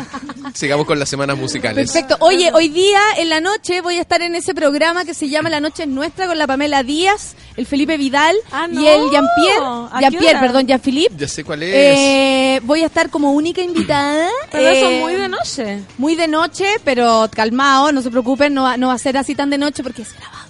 Sigamos 0.55 0.87
con 0.87 0.99
las 0.99 1.09
semanas 1.09 1.37
musicales. 1.39 1.91
Perfecto. 1.91 2.17
Oye, 2.21 2.51
hoy 2.53 2.69
día 2.69 3.01
en 3.17 3.29
la 3.31 3.41
noche 3.41 3.81
voy 3.81 3.99
a 3.99 4.01
estar 4.03 4.21
en 4.23 4.35
ese 4.35 4.55
programa 4.55 5.05
que 5.05 5.15
se 5.15 5.29
llama 5.29 5.49
La 5.51 5.61
Noche 5.61 5.85
es 5.85 5.89
Nuestra 5.89 6.27
con 6.27 6.37
la 6.39 6.47
Pamela 6.47 6.83
Díaz, 6.83 7.35
el 7.57 7.67
Felipe 7.67 7.97
Vidal 7.97 8.37
Ah, 8.51 8.67
y 8.71 8.75
no. 8.75 8.81
el 8.89 9.11
Jean-Pierre. 9.11 9.61
¿A 9.65 9.91
qué 9.99 10.01
Jean-Pierre, 10.11 10.41
perdón, 10.41 10.67
Jean-Philippe. 10.67 11.15
Ya 11.17 11.29
sé 11.29 11.45
cuál 11.45 11.63
es. 11.63 11.75
Eh, 11.75 12.61
voy 12.65 12.83
a 12.83 12.87
estar 12.87 13.09
como 13.11 13.33
única 13.33 13.61
invitada. 13.63 14.29
Pero 14.51 14.69
eso 14.69 14.87
Eh, 14.89 14.97
es 14.97 15.03
muy 15.03 15.15
de 15.15 15.29
noche. 15.29 15.83
Muy 15.99 16.17
de 16.17 16.29
noche, 16.29 16.67
pero 16.85 17.29
calmado, 17.35 17.93
no 17.93 18.03
se 18.03 18.11
preocupen, 18.11 18.32
no 18.51 18.63
va, 18.65 18.77
no 18.77 18.89
va 18.89 18.95
a 18.95 18.99
ser 18.99 19.17
así 19.17 19.35
tan 19.35 19.51
de 19.51 19.59
noche 19.59 19.83
porque 19.83 20.03
es 20.03 20.13
grabado. 20.15 20.43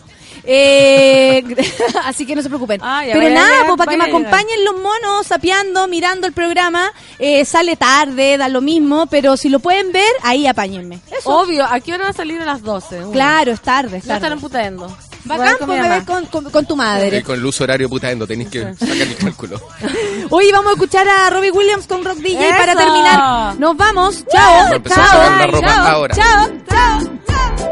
Eh, 0.45 1.45
así 2.05 2.27
que 2.27 2.35
no 2.35 2.43
se 2.43 2.49
preocupen. 2.49 2.81
Ah, 2.83 3.03
pero 3.13 3.31
nada, 3.31 3.65
pues, 3.67 3.77
para 3.79 3.93
que 3.93 3.97
me 3.97 4.05
acompañen 4.05 4.65
los 4.65 4.75
monos, 4.81 5.27
sapeando, 5.27 5.87
mirando 5.87 6.27
el 6.27 6.33
programa. 6.33 6.93
Eh, 7.19 7.45
sale 7.45 7.77
tarde, 7.77 8.37
da 8.39 8.49
lo 8.49 8.61
mismo, 8.61 9.07
pero 9.07 9.37
si 9.37 9.49
lo 9.49 9.61
pueden 9.61 9.93
ver, 9.93 10.11
ahí 10.23 10.47
apáñenme. 10.49 10.99
Eso. 11.17 11.31
Obvio, 11.31 11.65
¿a 11.65 11.79
qué 11.81 11.95
hora 11.95 12.05
va 12.05 12.11
a 12.11 12.15
salir 12.15 12.41
a 12.43 12.45
las 12.45 12.63
12? 12.63 13.05
Una. 13.05 13.13
Claro, 13.13 13.53
es 13.53 13.61
tarde, 13.61 13.99
es 13.99 14.03
Ya 14.05 14.09
tarde. 14.09 14.17
estarán 14.19 14.41
putando. 14.41 14.97
Bacán, 15.25 15.55
pues, 15.65 15.81
me 15.81 15.89
ves 15.89 16.03
con, 16.03 16.27
con- 16.27 16.51
con 16.51 16.67
tu 16.67 16.75
madre. 16.75 17.23
con 17.23 17.37
el 17.39 17.47
uso 17.47 17.63
horario 17.63 17.89
putaendo, 17.89 18.27
tenéis 18.27 18.51
que 18.51 18.75
sacar 18.75 18.97
el 18.97 19.15
cálculo. 19.17 19.61
Hoy 20.31 20.51
vamos 20.51 20.71
a 20.71 20.75
escuchar 20.75 21.07
a 21.09 21.31
Robbie 21.31 21.53
Williams 21.53 21.87
con 21.87 22.05
Rock 22.05 22.17
DJ 22.19 22.49
¡Eso! 22.49 22.59
para 22.59 22.75
terminar. 22.75 23.55
Nos 23.61 23.77
vamos. 23.77 24.25
Chao. 24.27 24.71
Chao. 24.89 25.53
Chao. 25.61 26.09
Chao. 26.09 26.51
Chao. 26.69 27.72